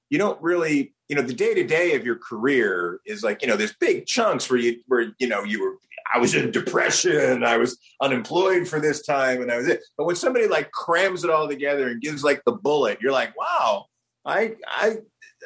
you 0.09 0.17
don't 0.17 0.41
really 0.41 0.93
you 1.11 1.17
know 1.17 1.21
the 1.21 1.33
day 1.33 1.53
to 1.53 1.63
day 1.63 1.93
of 1.95 2.05
your 2.05 2.15
career 2.15 3.01
is 3.05 3.21
like 3.21 3.41
you 3.41 3.47
know 3.49 3.57
there's 3.57 3.73
big 3.73 4.05
chunks 4.05 4.49
where 4.49 4.57
you 4.57 4.79
where 4.87 5.11
you 5.19 5.27
know 5.27 5.43
you 5.43 5.61
were 5.61 5.75
I 6.13 6.19
was 6.19 6.33
in 6.33 6.51
depression 6.51 7.43
I 7.43 7.57
was 7.57 7.77
unemployed 8.01 8.65
for 8.65 8.79
this 8.79 9.05
time 9.05 9.41
and 9.41 9.51
I 9.51 9.57
was 9.57 9.67
it 9.67 9.81
but 9.97 10.05
when 10.05 10.15
somebody 10.15 10.47
like 10.47 10.71
crams 10.71 11.25
it 11.25 11.29
all 11.29 11.49
together 11.49 11.89
and 11.89 12.01
gives 12.01 12.23
like 12.23 12.41
the 12.45 12.53
bullet 12.53 12.99
you're 13.01 13.11
like 13.11 13.37
wow 13.37 13.87
I 14.25 14.53
I 14.65 14.99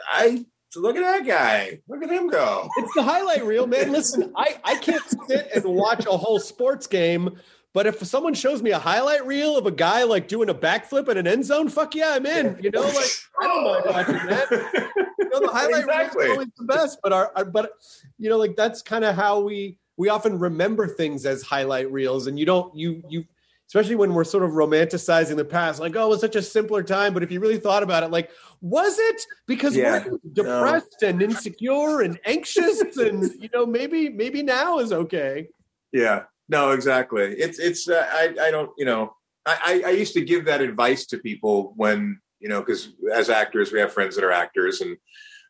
I 0.07 0.45
look 0.75 0.97
at 0.97 1.01
that 1.01 1.25
guy 1.25 1.79
look 1.89 2.03
at 2.03 2.11
him 2.11 2.27
go 2.27 2.69
it's 2.77 2.93
the 2.93 3.01
highlight 3.01 3.43
reel 3.43 3.65
man 3.65 3.91
listen 3.91 4.31
I 4.37 4.59
I 4.63 4.75
can't 4.75 5.03
sit 5.27 5.49
and 5.55 5.63
watch 5.65 6.05
a 6.05 6.11
whole 6.11 6.39
sports 6.39 6.85
game 6.85 7.39
but 7.73 7.87
if 7.87 8.05
someone 8.05 8.35
shows 8.35 8.61
me 8.61 8.69
a 8.69 8.79
highlight 8.79 9.25
reel 9.25 9.57
of 9.57 9.65
a 9.65 9.71
guy 9.71 10.03
like 10.03 10.27
doing 10.27 10.47
a 10.47 10.53
backflip 10.53 11.09
in 11.09 11.17
an 11.17 11.27
end 11.27 11.43
zone, 11.43 11.67
fuck 11.67 11.93
yeah, 11.93 12.13
I'm 12.13 12.25
in. 12.25 12.57
You 12.61 12.71
know, 12.71 12.83
like 12.83 13.09
I 13.41 13.47
don't 13.47 13.63
mind 13.65 13.83
watching 13.85 14.27
that. 14.29 14.91
Know, 15.39 15.47
the 15.47 15.53
highlight 15.53 15.83
exactly. 15.83 16.29
always 16.29 16.47
the 16.57 16.65
best, 16.65 16.99
but 17.03 17.13
our, 17.13 17.31
our 17.35 17.45
but 17.45 17.71
you 18.17 18.29
know, 18.29 18.37
like 18.37 18.55
that's 18.55 18.81
kind 18.81 19.05
of 19.05 19.15
how 19.15 19.41
we 19.41 19.77
we 19.97 20.09
often 20.09 20.39
remember 20.39 20.87
things 20.87 21.25
as 21.25 21.41
highlight 21.41 21.91
reels, 21.91 22.27
and 22.27 22.39
you 22.39 22.45
don't 22.45 22.75
you 22.75 23.03
you 23.09 23.25
especially 23.67 23.95
when 23.95 24.13
we're 24.13 24.23
sort 24.23 24.43
of 24.43 24.51
romanticizing 24.51 25.35
the 25.35 25.45
past, 25.45 25.79
like, 25.79 25.95
oh, 25.95 26.05
it 26.05 26.09
was 26.09 26.21
such 26.21 26.35
a 26.35 26.41
simpler 26.41 26.83
time. 26.83 27.13
But 27.13 27.23
if 27.23 27.31
you 27.31 27.39
really 27.39 27.57
thought 27.57 27.83
about 27.83 28.03
it, 28.03 28.11
like, 28.11 28.29
was 28.61 28.97
it? 28.99 29.21
Because 29.47 29.75
yeah, 29.75 30.05
we're 30.07 30.19
depressed 30.33 30.97
no. 31.01 31.09
and 31.09 31.21
insecure 31.21 32.01
and 32.01 32.19
anxious, 32.25 32.81
and 32.97 33.31
you 33.39 33.49
know, 33.53 33.65
maybe 33.65 34.09
maybe 34.09 34.43
now 34.43 34.79
is 34.79 34.93
okay. 34.93 35.47
Yeah, 35.91 36.23
no, 36.49 36.71
exactly. 36.71 37.33
It's 37.33 37.59
it's 37.59 37.89
uh, 37.89 38.07
I 38.11 38.35
I 38.39 38.51
don't 38.51 38.71
you 38.77 38.85
know 38.85 39.15
I 39.45 39.83
I 39.85 39.89
used 39.91 40.13
to 40.13 40.21
give 40.21 40.45
that 40.45 40.61
advice 40.61 41.05
to 41.07 41.17
people 41.17 41.73
when 41.75 42.19
you 42.39 42.49
know 42.49 42.59
because 42.59 42.89
as 43.13 43.29
actors 43.29 43.71
we 43.71 43.79
have 43.79 43.93
friends 43.93 44.15
that 44.15 44.23
are 44.23 44.31
actors 44.31 44.81
and 44.81 44.97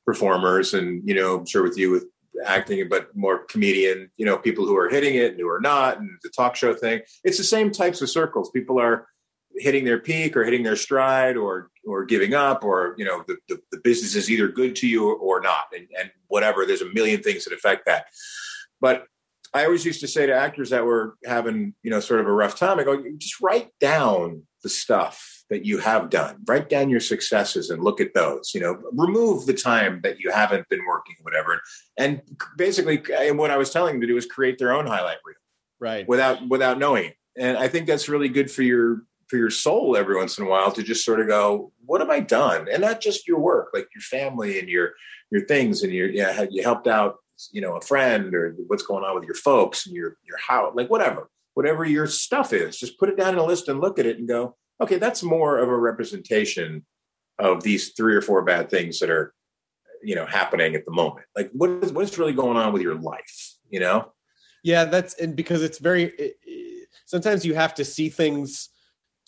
performers 0.05 0.73
and 0.73 1.07
you 1.07 1.15
know 1.15 1.39
I'm 1.39 1.45
sure 1.45 1.63
with 1.63 1.77
you 1.77 1.91
with 1.91 2.05
acting 2.45 2.87
but 2.89 3.15
more 3.15 3.45
comedian 3.45 4.09
you 4.17 4.25
know 4.25 4.37
people 4.37 4.65
who 4.65 4.75
are 4.77 4.89
hitting 4.89 5.15
it 5.15 5.31
and 5.31 5.39
who 5.39 5.49
are 5.49 5.61
not 5.61 5.99
and 5.99 6.09
the 6.23 6.29
talk 6.29 6.55
show 6.55 6.73
thing. 6.73 7.01
It's 7.23 7.37
the 7.37 7.43
same 7.43 7.71
types 7.71 8.01
of 8.01 8.09
circles. 8.09 8.51
People 8.51 8.79
are 8.79 9.07
hitting 9.57 9.85
their 9.85 9.99
peak 9.99 10.35
or 10.35 10.43
hitting 10.43 10.63
their 10.63 10.75
stride 10.75 11.37
or 11.37 11.69
or 11.85 12.03
giving 12.03 12.33
up 12.33 12.63
or 12.63 12.95
you 12.97 13.05
know 13.05 13.23
the, 13.27 13.37
the, 13.47 13.59
the 13.71 13.79
business 13.83 14.15
is 14.15 14.29
either 14.29 14.47
good 14.49 14.75
to 14.75 14.87
you 14.87 15.13
or 15.13 15.39
not 15.39 15.65
and, 15.73 15.87
and 15.97 16.11
whatever 16.27 16.65
there's 16.65 16.81
a 16.81 16.93
million 16.93 17.21
things 17.21 17.45
that 17.45 17.53
affect 17.53 17.85
that. 17.85 18.07
But 18.81 19.05
I 19.53 19.63
always 19.63 19.85
used 19.85 20.01
to 20.01 20.07
say 20.07 20.25
to 20.25 20.33
actors 20.33 20.71
that 20.71 20.83
were 20.83 21.15
having, 21.23 21.73
you 21.81 21.89
know, 21.89 22.01
sort 22.01 22.19
of 22.19 22.27
a 22.27 22.31
rough 22.31 22.59
time, 22.59 22.77
I 22.77 22.83
go, 22.83 23.01
just 23.17 23.39
write 23.39 23.69
down 23.79 24.43
the 24.63 24.69
stuff 24.69 25.34
that 25.55 25.65
you 25.65 25.77
have 25.77 26.09
done. 26.09 26.35
Write 26.45 26.67
down 26.67 26.89
your 26.89 26.99
successes 26.99 27.69
and 27.69 27.81
look 27.81 28.01
at 28.01 28.13
those. 28.13 28.51
You 28.53 28.59
know, 28.59 28.77
remove 28.91 29.45
the 29.45 29.53
time 29.53 30.01
that 30.03 30.19
you 30.19 30.31
haven't 30.31 30.67
been 30.67 30.85
working, 30.85 31.15
whatever. 31.21 31.61
And 31.97 32.21
basically, 32.57 33.01
and 33.17 33.39
what 33.39 33.51
I 33.51 33.57
was 33.57 33.69
telling 33.69 33.93
them 33.93 34.01
to 34.01 34.07
do 34.07 34.17
is 34.17 34.25
create 34.25 34.57
their 34.57 34.73
own 34.73 34.85
highlight 34.85 35.19
reel, 35.23 35.37
right? 35.79 36.05
Without 36.09 36.45
without 36.49 36.77
knowing 36.77 37.05
it. 37.05 37.15
And 37.37 37.57
I 37.57 37.69
think 37.69 37.87
that's 37.87 38.09
really 38.09 38.27
good 38.27 38.51
for 38.51 38.63
your 38.63 39.03
for 39.29 39.37
your 39.37 39.49
soul 39.49 39.95
every 39.95 40.17
once 40.17 40.37
in 40.37 40.45
a 40.45 40.49
while 40.49 40.73
to 40.73 40.83
just 40.83 41.05
sort 41.05 41.21
of 41.21 41.27
go, 41.27 41.71
what 41.85 42.01
have 42.01 42.09
I 42.09 42.19
done? 42.19 42.67
And 42.69 42.81
not 42.81 42.99
just 42.99 43.27
your 43.27 43.39
work, 43.39 43.69
like 43.73 43.87
your 43.95 44.01
family 44.01 44.59
and 44.59 44.67
your 44.67 44.91
your 45.31 45.45
things 45.45 45.83
and 45.83 45.93
your 45.93 46.09
yeah, 46.09 46.45
you 46.51 46.63
helped 46.63 46.87
out 46.87 47.15
you 47.51 47.61
know 47.61 47.75
a 47.75 47.81
friend 47.81 48.33
or 48.33 48.55
what's 48.67 48.85
going 48.85 49.03
on 49.03 49.15
with 49.15 49.23
your 49.23 49.35
folks 49.35 49.85
and 49.85 49.95
your 49.95 50.17
your 50.23 50.37
house 50.37 50.71
like 50.75 50.89
whatever 50.89 51.29
whatever 51.53 51.83
your 51.83 52.07
stuff 52.07 52.53
is 52.53 52.77
just 52.77 52.97
put 52.97 53.09
it 53.09 53.17
down 53.17 53.33
in 53.33 53.39
a 53.39 53.43
list 53.43 53.67
and 53.67 53.81
look 53.81 53.99
at 53.99 54.05
it 54.05 54.17
and 54.17 54.27
go 54.27 54.55
okay 54.81 54.97
that's 54.97 55.23
more 55.23 55.57
of 55.57 55.69
a 55.69 55.77
representation 55.77 56.85
of 57.39 57.63
these 57.63 57.91
three 57.91 58.15
or 58.15 58.21
four 58.21 58.41
bad 58.43 58.69
things 58.69 58.99
that 58.99 59.09
are 59.09 59.33
you 60.03 60.15
know 60.15 60.25
happening 60.25 60.75
at 60.75 60.85
the 60.85 60.91
moment. 60.91 61.25
Like 61.35 61.49
what 61.53 61.69
is 61.83 61.91
what's 61.91 62.17
really 62.17 62.33
going 62.33 62.57
on 62.57 62.73
with 62.73 62.81
your 62.81 62.95
life 62.95 63.53
you 63.69 63.79
know? 63.79 64.11
Yeah 64.63 64.85
that's 64.85 65.15
and 65.15 65.35
because 65.35 65.63
it's 65.63 65.79
very 65.79 66.05
it, 66.05 66.37
it, 66.43 66.87
sometimes 67.05 67.45
you 67.45 67.55
have 67.55 67.73
to 67.75 67.85
see 67.85 68.09
things 68.09 68.69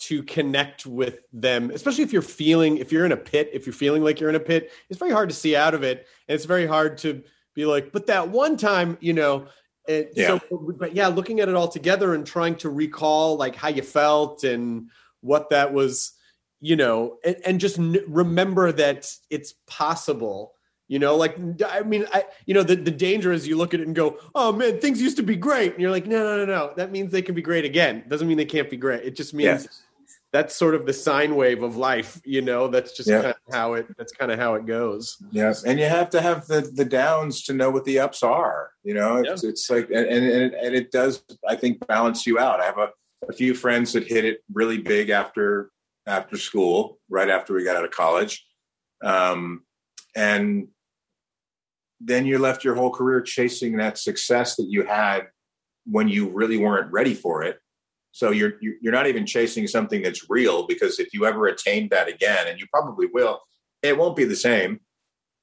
to 0.00 0.22
connect 0.22 0.86
with 0.86 1.20
them 1.32 1.72
especially 1.72 2.04
if 2.04 2.12
you're 2.12 2.22
feeling 2.22 2.76
if 2.78 2.92
you're 2.92 3.04
in 3.04 3.10
a 3.10 3.16
pit 3.16 3.50
if 3.52 3.66
you're 3.66 3.72
feeling 3.72 4.04
like 4.04 4.20
you're 4.20 4.30
in 4.30 4.36
a 4.36 4.40
pit 4.40 4.70
it's 4.88 4.98
very 4.98 5.10
hard 5.10 5.28
to 5.28 5.34
see 5.34 5.56
out 5.56 5.74
of 5.74 5.82
it. 5.82 6.06
And 6.28 6.36
it's 6.36 6.44
very 6.44 6.66
hard 6.66 6.98
to 6.98 7.22
be 7.58 7.66
like, 7.66 7.90
but 7.90 8.06
that 8.06 8.28
one 8.28 8.56
time, 8.56 8.96
you 9.00 9.12
know, 9.12 9.48
and 9.88 10.06
yeah. 10.14 10.38
so, 10.48 10.74
but 10.78 10.94
yeah, 10.94 11.08
looking 11.08 11.40
at 11.40 11.48
it 11.48 11.56
all 11.56 11.66
together 11.66 12.14
and 12.14 12.24
trying 12.24 12.54
to 12.56 12.70
recall 12.70 13.36
like 13.36 13.56
how 13.56 13.68
you 13.68 13.82
felt 13.82 14.44
and 14.44 14.90
what 15.20 15.50
that 15.50 15.72
was, 15.72 16.12
you 16.60 16.76
know, 16.76 17.18
and, 17.24 17.36
and 17.44 17.60
just 17.60 17.78
n- 17.78 18.04
remember 18.06 18.72
that 18.72 19.10
it's 19.30 19.54
possible. 19.66 20.52
You 20.88 20.98
know, 20.98 21.16
like 21.16 21.38
I 21.66 21.82
mean, 21.82 22.06
I 22.14 22.24
you 22.46 22.54
know 22.54 22.62
the 22.62 22.76
the 22.76 22.90
danger 22.90 23.30
is 23.30 23.46
you 23.46 23.56
look 23.56 23.74
at 23.74 23.80
it 23.80 23.86
and 23.86 23.94
go, 23.94 24.18
oh 24.34 24.52
man, 24.52 24.80
things 24.80 25.02
used 25.02 25.18
to 25.18 25.22
be 25.22 25.36
great, 25.36 25.72
and 25.72 25.82
you're 25.82 25.90
like, 25.90 26.06
no, 26.06 26.18
no, 26.18 26.44
no, 26.44 26.46
no. 26.46 26.72
That 26.76 26.90
means 26.90 27.12
they 27.12 27.20
can 27.20 27.34
be 27.34 27.42
great 27.42 27.66
again. 27.66 28.04
Doesn't 28.08 28.26
mean 28.26 28.38
they 28.38 28.46
can't 28.46 28.70
be 28.70 28.78
great. 28.78 29.04
It 29.04 29.14
just 29.14 29.34
means 29.34 29.64
yeah 29.64 29.70
that's 30.32 30.54
sort 30.54 30.74
of 30.74 30.84
the 30.84 30.92
sine 30.92 31.36
wave 31.36 31.62
of 31.62 31.76
life 31.76 32.20
you 32.24 32.42
know 32.42 32.68
that's 32.68 32.96
just 32.96 33.08
yeah. 33.08 33.22
kind 33.22 33.34
of 33.34 33.54
how 33.54 33.74
it 33.74 33.86
that's 33.96 34.12
kind 34.12 34.30
of 34.30 34.38
how 34.38 34.54
it 34.54 34.66
goes 34.66 35.16
yes 35.30 35.64
and 35.64 35.78
you 35.78 35.86
have 35.86 36.10
to 36.10 36.20
have 36.20 36.46
the 36.46 36.60
the 36.74 36.84
downs 36.84 37.42
to 37.42 37.52
know 37.52 37.70
what 37.70 37.84
the 37.84 37.98
ups 37.98 38.22
are 38.22 38.70
you 38.82 38.94
know 38.94 39.16
it's, 39.16 39.42
yeah. 39.42 39.50
it's 39.50 39.70
like 39.70 39.88
and, 39.90 40.06
and 40.06 40.54
and 40.54 40.74
it 40.74 40.90
does 40.90 41.22
i 41.48 41.56
think 41.56 41.84
balance 41.86 42.26
you 42.26 42.38
out 42.38 42.60
i 42.60 42.64
have 42.64 42.78
a, 42.78 42.90
a 43.26 43.32
few 43.32 43.54
friends 43.54 43.92
that 43.94 44.06
hit 44.06 44.24
it 44.24 44.40
really 44.52 44.78
big 44.78 45.10
after 45.10 45.70
after 46.06 46.36
school 46.36 46.98
right 47.08 47.28
after 47.28 47.54
we 47.54 47.64
got 47.64 47.76
out 47.76 47.84
of 47.84 47.90
college 47.90 48.46
um, 49.04 49.62
and 50.16 50.68
then 52.00 52.26
you 52.26 52.38
left 52.38 52.64
your 52.64 52.74
whole 52.74 52.90
career 52.92 53.20
chasing 53.20 53.76
that 53.76 53.98
success 53.98 54.56
that 54.56 54.66
you 54.68 54.84
had 54.84 55.28
when 55.84 56.08
you 56.08 56.28
really 56.28 56.56
weren't 56.58 56.90
ready 56.92 57.14
for 57.14 57.42
it 57.42 57.58
So 58.12 58.30
you're 58.30 58.54
you're 58.60 58.92
not 58.92 59.06
even 59.06 59.26
chasing 59.26 59.66
something 59.66 60.02
that's 60.02 60.30
real 60.30 60.66
because 60.66 60.98
if 60.98 61.08
you 61.12 61.26
ever 61.26 61.46
attain 61.46 61.88
that 61.90 62.08
again, 62.08 62.46
and 62.48 62.58
you 62.58 62.66
probably 62.72 63.06
will, 63.12 63.40
it 63.82 63.96
won't 63.96 64.16
be 64.16 64.24
the 64.24 64.36
same 64.36 64.80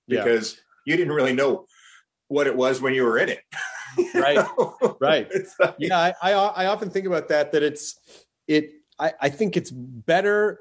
Yeah. 0.08 0.24
because 0.24 0.58
you 0.86 0.98
didn't 0.98 1.14
really 1.14 1.34
know 1.34 1.66
what 2.28 2.48
it 2.48 2.56
was 2.56 2.82
when 2.82 2.94
you 2.94 3.04
were 3.06 3.18
in 3.18 3.30
it. 3.30 3.40
Right. 4.14 4.46
Right. 5.00 5.30
Like- 5.60 5.76
yeah 5.78 6.14
I, 6.22 6.32
I 6.32 6.32
i 6.34 6.66
often 6.68 6.90
think 6.90 7.06
about 7.06 7.28
that 7.30 7.52
that 7.52 7.64
it's 7.64 8.00
it 8.48 8.72
I, 9.00 9.14
I 9.22 9.30
think 9.30 9.58
it's 9.58 9.72
better 9.72 10.58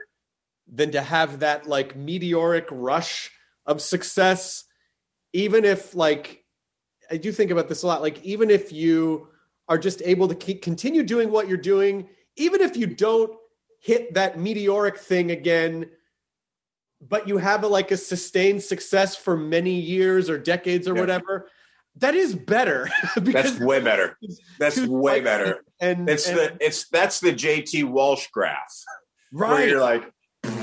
than 0.66 0.90
to 0.92 1.01
have 1.01 1.40
that 1.40 1.66
like 1.66 1.94
meteoric 1.97 2.66
rush 2.70 3.31
of 3.66 3.81
success 3.81 4.64
even 5.33 5.64
if 5.64 5.94
like 5.94 6.44
i 7.11 7.16
do 7.16 7.31
think 7.33 7.51
about 7.51 7.68
this 7.68 7.83
a 7.83 7.87
lot 7.87 8.03
like 8.03 8.23
even 8.25 8.51
if 8.51 8.73
you 8.73 9.29
are 9.68 9.79
just 9.79 10.03
able 10.05 10.29
to 10.29 10.35
keep, 10.35 10.61
continue 10.62 11.03
doing 11.03 11.31
what 11.31 11.49
you're 11.49 11.57
doing 11.57 12.09
even 12.37 12.61
if 12.61 12.77
you 12.77 12.87
don't 12.87 13.33
hit 13.81 14.12
that 14.14 14.38
meteoric 14.38 14.99
thing 14.99 15.31
again 15.31 15.87
but 17.07 17.29
you 17.29 17.37
have 17.37 17.64
a, 17.64 17.68
like 17.68 17.90
a 17.90 17.97
sustained 17.97 18.62
success 18.62 19.14
for 19.14 19.37
many 19.37 19.79
years 19.79 20.31
or 20.31 20.38
decades 20.38 20.88
or 20.88 20.94
Yeah. 20.94 21.01
whatever 21.03 21.49
that 21.97 22.15
is 22.15 22.35
better 22.35 22.89
That's 23.17 23.59
way 23.61 23.81
better. 23.81 24.19
That's 24.59 24.79
way 24.81 25.21
better. 25.21 25.65
and 25.81 26.09
It's 26.09 26.29
and- 26.29 26.39
the 26.39 26.57
it's 26.61 26.89
that's 26.89 27.21
the 27.21 27.33
JT 27.33 27.85
Walsh 27.85 28.27
graph. 28.33 28.83
Where 29.31 29.51
right 29.51 29.69
you're 29.69 29.81
like 29.81 30.11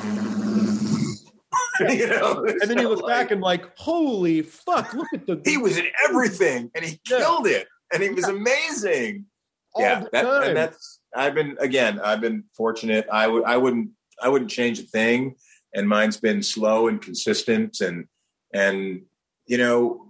you 1.82 2.08
know, 2.08 2.46
and 2.46 2.62
then 2.70 2.78
you 2.78 2.90
look 2.90 3.08
back 3.08 3.32
and 3.32 3.42
like, 3.42 3.76
holy 3.76 4.44
fuck! 4.44 4.94
Look 4.94 5.08
at 5.14 5.26
the 5.26 5.42
he 5.46 5.58
was 5.58 5.78
in 5.78 5.88
everything 6.08 6.70
and 6.76 6.86
he 6.86 7.00
Yeah. 7.10 7.18
killed 7.18 7.48
it 7.48 7.68
and 7.92 8.04
he 8.04 8.10
was 8.10 8.26
amazing. 8.26 9.26
all 9.74 9.82
yeah, 9.82 10.04
that, 10.12 10.54
that's 10.54 11.00
I've 11.16 11.34
been 11.34 11.58
again. 11.60 12.00
I've 12.00 12.22
been 12.22 12.44
fortunate. 12.56 13.08
I 13.12 13.28
would 13.28 13.44
I 13.46 13.58
wouldn't 13.58 13.90
I 14.22 14.30
wouldn't 14.30 14.52
change 14.52 14.80
a 14.80 14.84
thing, 14.84 15.36
and 15.74 15.90
mine's 15.90 16.18
been 16.18 16.44
slow 16.44 16.88
and 16.88 17.02
consistent, 17.02 17.82
and 17.82 18.06
and 18.54 19.02
you 19.48 19.58
know. 19.58 20.08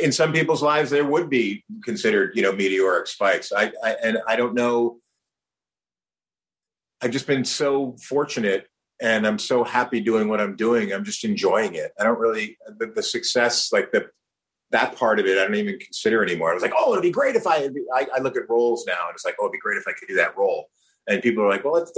In 0.00 0.12
some 0.12 0.32
people's 0.32 0.62
lives, 0.62 0.90
there 0.90 1.04
would 1.04 1.28
be 1.28 1.64
considered, 1.82 2.36
you 2.36 2.42
know, 2.42 2.52
meteoric 2.52 3.06
spikes. 3.08 3.52
I, 3.52 3.72
I 3.82 3.96
and 4.02 4.18
I 4.26 4.36
don't 4.36 4.54
know. 4.54 4.98
I've 7.02 7.10
just 7.10 7.26
been 7.26 7.44
so 7.44 7.96
fortunate, 8.02 8.68
and 9.02 9.26
I'm 9.26 9.38
so 9.38 9.64
happy 9.64 10.00
doing 10.00 10.28
what 10.28 10.40
I'm 10.40 10.54
doing. 10.56 10.92
I'm 10.92 11.04
just 11.04 11.24
enjoying 11.24 11.74
it. 11.74 11.92
I 11.98 12.04
don't 12.04 12.18
really 12.18 12.56
the, 12.78 12.86
the 12.86 13.02
success, 13.02 13.72
like 13.72 13.90
the 13.90 14.08
that 14.70 14.96
part 14.96 15.20
of 15.20 15.26
it, 15.26 15.38
I 15.38 15.44
don't 15.44 15.54
even 15.54 15.78
consider 15.78 16.24
anymore. 16.24 16.50
I 16.50 16.54
was 16.54 16.62
like, 16.62 16.72
oh, 16.76 16.92
it'd 16.92 17.02
be 17.02 17.10
great 17.10 17.36
if 17.36 17.46
I, 17.46 17.68
I, 17.94 18.06
I 18.16 18.18
look 18.20 18.36
at 18.36 18.48
roles 18.48 18.84
now, 18.86 19.06
and 19.06 19.14
it's 19.14 19.24
like, 19.24 19.36
oh, 19.40 19.44
it'd 19.44 19.52
be 19.52 19.58
great 19.58 19.78
if 19.78 19.86
I 19.86 19.92
could 19.92 20.08
do 20.08 20.16
that 20.16 20.36
role. 20.36 20.66
And 21.06 21.22
people 21.22 21.44
are 21.44 21.48
like, 21.48 21.64
well, 21.64 21.76
it's 21.76 21.92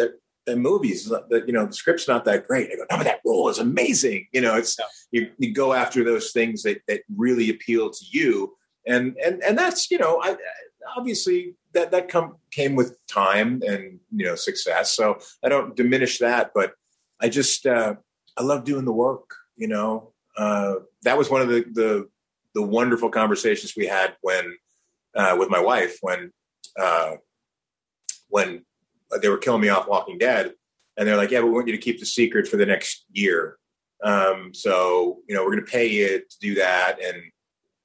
the, 0.46 0.56
movies, 0.56 1.04
the, 1.06 1.44
you 1.46 1.52
know, 1.52 1.66
the 1.66 1.72
script's 1.72 2.08
not 2.08 2.24
that 2.24 2.46
great. 2.46 2.70
I 2.72 2.76
go, 2.76 2.86
no, 2.90 2.96
but 2.98 3.04
that 3.04 3.20
role 3.24 3.48
is 3.48 3.58
amazing. 3.58 4.28
You 4.32 4.40
know, 4.40 4.56
it's 4.56 4.78
you, 5.10 5.30
you 5.38 5.52
go 5.52 5.72
after 5.72 6.04
those 6.04 6.32
things 6.32 6.62
that, 6.62 6.80
that 6.88 7.02
really 7.16 7.50
appeal 7.50 7.90
to 7.90 8.04
you, 8.10 8.56
and 8.86 9.16
and 9.24 9.42
and 9.42 9.58
that's 9.58 9.90
you 9.90 9.98
know, 9.98 10.20
I 10.22 10.36
obviously 10.96 11.54
that 11.72 11.90
that 11.90 12.08
come 12.08 12.36
came 12.50 12.74
with 12.74 12.96
time 13.06 13.62
and 13.66 13.98
you 14.14 14.24
know 14.24 14.34
success. 14.34 14.92
So 14.92 15.18
I 15.44 15.48
don't 15.48 15.74
diminish 15.74 16.18
that, 16.18 16.52
but 16.54 16.72
I 17.20 17.28
just 17.28 17.66
uh, 17.66 17.94
I 18.36 18.42
love 18.42 18.64
doing 18.64 18.84
the 18.84 18.92
work. 18.92 19.34
You 19.56 19.68
know, 19.68 20.12
uh, 20.36 20.76
that 21.02 21.18
was 21.18 21.30
one 21.30 21.42
of 21.42 21.48
the 21.48 21.64
the 21.72 22.08
the 22.54 22.62
wonderful 22.62 23.10
conversations 23.10 23.74
we 23.76 23.86
had 23.86 24.16
when 24.22 24.56
uh, 25.14 25.36
with 25.38 25.50
my 25.50 25.60
wife 25.60 25.98
when 26.02 26.32
uh, 26.78 27.16
when 28.28 28.64
they 29.20 29.28
were 29.28 29.38
killing 29.38 29.60
me 29.60 29.68
off 29.68 29.88
Walking 29.88 30.18
Dead, 30.18 30.52
and 30.96 31.06
they're 31.06 31.16
like, 31.16 31.30
"Yeah, 31.30 31.40
we 31.40 31.50
want 31.50 31.66
you 31.66 31.72
to 31.72 31.82
keep 31.82 32.00
the 32.00 32.06
secret 32.06 32.48
for 32.48 32.56
the 32.56 32.66
next 32.66 33.04
year. 33.12 33.58
Um, 34.02 34.52
so 34.52 35.18
you 35.28 35.34
know, 35.34 35.42
we're 35.42 35.52
going 35.52 35.64
to 35.64 35.70
pay 35.70 35.86
you 35.86 36.18
to 36.18 36.38
do 36.40 36.54
that, 36.56 36.98
and 37.02 37.16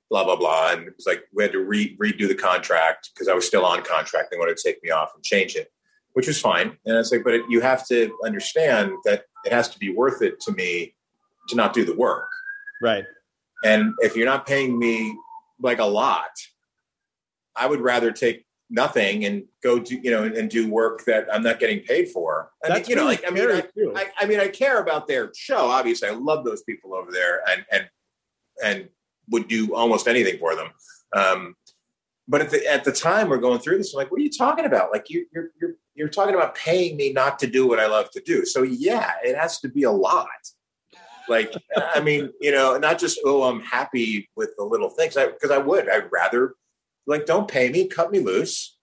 blah 0.10 0.24
blah 0.24 0.36
blah." 0.36 0.72
And 0.74 0.88
it 0.88 0.96
was 0.96 1.06
like 1.06 1.24
we 1.34 1.44
had 1.44 1.52
to 1.54 1.60
re- 1.60 1.98
redo 1.98 2.28
the 2.28 2.36
contract 2.36 3.10
because 3.14 3.28
I 3.28 3.34
was 3.34 3.46
still 3.46 3.66
on 3.66 3.84
contract. 3.84 4.32
They 4.32 4.38
wanted 4.38 4.58
to 4.58 4.64
take 4.64 4.84
me 4.84 4.90
off 4.90 5.12
and 5.16 5.24
change 5.24 5.56
it, 5.56 5.72
which 6.14 6.28
was 6.28 6.40
fine. 6.40 6.78
And 6.86 6.98
it's 6.98 7.12
like, 7.12 7.24
but 7.24 7.34
it, 7.34 7.44
you 7.50 7.62
have 7.62 7.88
to 7.88 8.16
understand 8.26 8.92
that 9.06 9.26
it 9.46 9.52
has 9.52 9.70
to 9.70 9.80
be 9.80 9.94
worth 9.94 10.22
it 10.22 10.40
to 10.42 10.52
me 10.52 10.96
to 11.50 11.56
not 11.56 11.74
do 11.74 11.86
the 11.86 11.96
work. 11.96 12.30
right. 12.82 13.06
And 13.64 13.94
if 14.00 14.16
you're 14.16 14.26
not 14.26 14.48
paying 14.48 14.80
me 14.80 15.16
like 15.62 15.78
a 15.80 15.86
lot, 15.86 16.32
I 17.56 17.68
would 17.68 17.82
rather 17.82 18.12
take 18.12 18.46
nothing 18.72 19.26
and 19.26 19.44
go 19.62 19.78
do 19.78 20.00
you 20.02 20.10
know 20.10 20.24
and 20.24 20.50
do 20.50 20.72
work 20.72 21.04
that 21.06 21.28
I'm 21.32 21.44
not 21.44 21.60
getting 21.60 21.82
paid 21.82 22.10
for. 22.10 22.52
I 22.64 22.70
mean, 22.70 22.78
That's 22.78 22.90
you 22.90 22.96
know, 22.96 23.06
like 23.06 23.24
I 23.28 23.30
mean, 23.30 23.52
I. 23.52 23.64
I, 23.96 24.06
I 24.20 24.26
mean, 24.26 24.40
I 24.40 24.48
care 24.48 24.80
about 24.80 25.08
their 25.08 25.32
show. 25.36 25.68
Obviously, 25.68 26.08
I 26.08 26.12
love 26.12 26.46
those 26.46 26.64
people 26.64 26.96
over 26.96 27.12
there, 27.12 27.42
and 27.50 27.66
and 27.72 27.90
and 28.64 28.90
would 29.30 29.48
do 29.48 29.76
almost 29.76 30.08
anything 30.08 30.40
for 30.40 30.56
them. 30.56 30.70
Um, 31.16 31.56
but 32.28 32.42
at 32.42 32.50
the 32.50 32.66
at 32.66 32.84
the 32.84 32.92
time 32.92 33.30
we're 33.30 33.38
going 33.38 33.60
through 33.60 33.78
this, 33.78 33.94
I'm 33.94 33.98
like, 33.98 34.10
what 34.12 34.20
are 34.22 34.24
you 34.24 34.32
talking 34.32 34.66
about? 34.66 34.92
Like 34.92 35.10
you, 35.10 35.26
you're 35.34 35.50
you're 35.60 35.76
you're 35.94 36.10
talking 36.10 36.34
about 36.34 36.56
paying 36.56 36.96
me 36.96 37.12
not 37.12 37.40
to 37.40 37.48
do 37.48 37.68
what 37.68 37.80
I 37.80 37.88
love 37.88 38.10
to 38.12 38.22
do. 38.22 38.46
So 38.46 38.64
yeah, 38.64 39.14
it 39.24 39.36
has 39.36 39.60
to 39.60 39.70
be 39.70 39.84
a 39.84 39.92
lot. 39.92 40.28
Like 41.28 41.54
I 41.76 42.00
mean, 42.00 42.32
you 42.40 42.52
know, 42.52 42.78
not 42.78 43.00
just 43.00 43.20
oh, 43.26 43.44
I'm 43.44 43.62
happy 43.62 44.30
with 44.36 44.52
the 44.58 44.64
little 44.64 44.90
things. 44.90 45.18
I 45.18 45.28
because 45.28 45.52
I, 45.52 45.58
would, 45.58 45.90
I'd 45.90 46.12
rather 46.12 46.56
like 47.08 47.26
don't 47.26 47.48
pay 47.48 47.70
me, 47.70 47.88
cut 47.88 48.12
me 48.12 48.20
loose, 48.20 48.78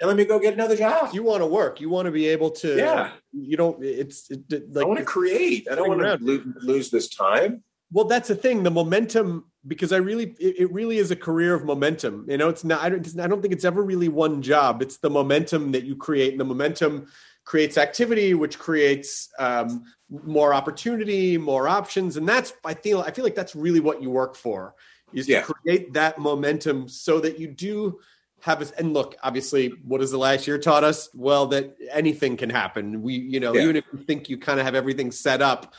and 0.00 0.08
let 0.08 0.16
me 0.16 0.24
go 0.24 0.38
get 0.38 0.54
another 0.54 0.76
job. 0.76 1.10
You 1.12 1.22
want 1.22 1.42
to 1.42 1.46
work. 1.46 1.80
You 1.80 1.88
want 1.90 2.06
to 2.06 2.12
be 2.12 2.26
able 2.28 2.50
to. 2.50 2.76
Yeah. 2.76 3.10
You 3.32 3.56
don't. 3.56 3.82
It's 3.84 4.30
it, 4.30 4.40
it- 4.52 4.76
I 4.76 4.84
want 4.84 4.98
to 4.98 5.04
create. 5.04 5.68
I 5.70 5.74
don't 5.74 5.88
want 5.88 6.00
to 6.00 6.06
around. 6.06 6.56
lose 6.62 6.90
this 6.90 7.08
time. 7.08 7.62
well, 7.92 8.04
that's 8.06 8.28
the 8.28 8.34
thing. 8.34 8.62
The 8.62 8.70
momentum, 8.70 9.44
because 9.66 9.92
I 9.92 9.96
really, 9.98 10.34
it, 10.38 10.60
it 10.60 10.72
really 10.72 10.98
is 10.98 11.10
a 11.10 11.16
career 11.16 11.54
of 11.54 11.64
momentum. 11.64 12.26
You 12.28 12.38
know, 12.38 12.48
it's 12.48 12.64
not. 12.64 12.82
I 12.82 12.88
don't. 12.88 13.20
I 13.20 13.26
don't 13.26 13.42
think 13.42 13.52
it's 13.54 13.64
ever 13.64 13.82
really 13.82 14.08
one 14.08 14.40
job. 14.42 14.82
It's 14.82 14.98
the 14.98 15.10
momentum 15.10 15.72
that 15.72 15.84
you 15.84 15.96
create, 15.96 16.32
and 16.32 16.40
the 16.40 16.44
momentum 16.44 17.08
creates 17.44 17.78
activity, 17.78 18.34
which 18.34 18.58
creates 18.58 19.28
um, 19.38 19.84
more 20.10 20.52
opportunity, 20.54 21.38
more 21.38 21.66
options, 21.68 22.16
and 22.16 22.28
that's. 22.28 22.52
I 22.64 22.74
feel. 22.74 23.00
I 23.00 23.10
feel 23.10 23.24
like 23.24 23.34
that's 23.34 23.54
really 23.56 23.80
what 23.80 24.00
you 24.02 24.10
work 24.10 24.36
for. 24.36 24.74
Is 25.12 25.28
Yeah. 25.28 25.40
to 25.42 25.52
create 25.54 25.92
that 25.94 26.18
momentum 26.18 26.88
so 26.88 27.20
that 27.20 27.38
you 27.38 27.48
do 27.48 27.98
have 28.40 28.60
us 28.60 28.70
and 28.72 28.92
look 28.94 29.16
obviously 29.22 29.68
what 29.84 30.00
has 30.00 30.10
the 30.10 30.18
last 30.18 30.46
year 30.46 30.58
taught 30.58 30.84
us 30.84 31.08
well 31.12 31.46
that 31.46 31.74
anything 31.90 32.36
can 32.36 32.50
happen 32.50 33.02
we 33.02 33.14
you 33.14 33.40
know 33.40 33.52
Yeah. 33.54 33.62
even 33.62 33.76
if 33.76 33.84
you 33.92 33.98
think 34.04 34.28
you 34.28 34.38
kind 34.38 34.60
of 34.60 34.66
have 34.66 34.76
everything 34.76 35.10
set 35.10 35.42
up 35.42 35.74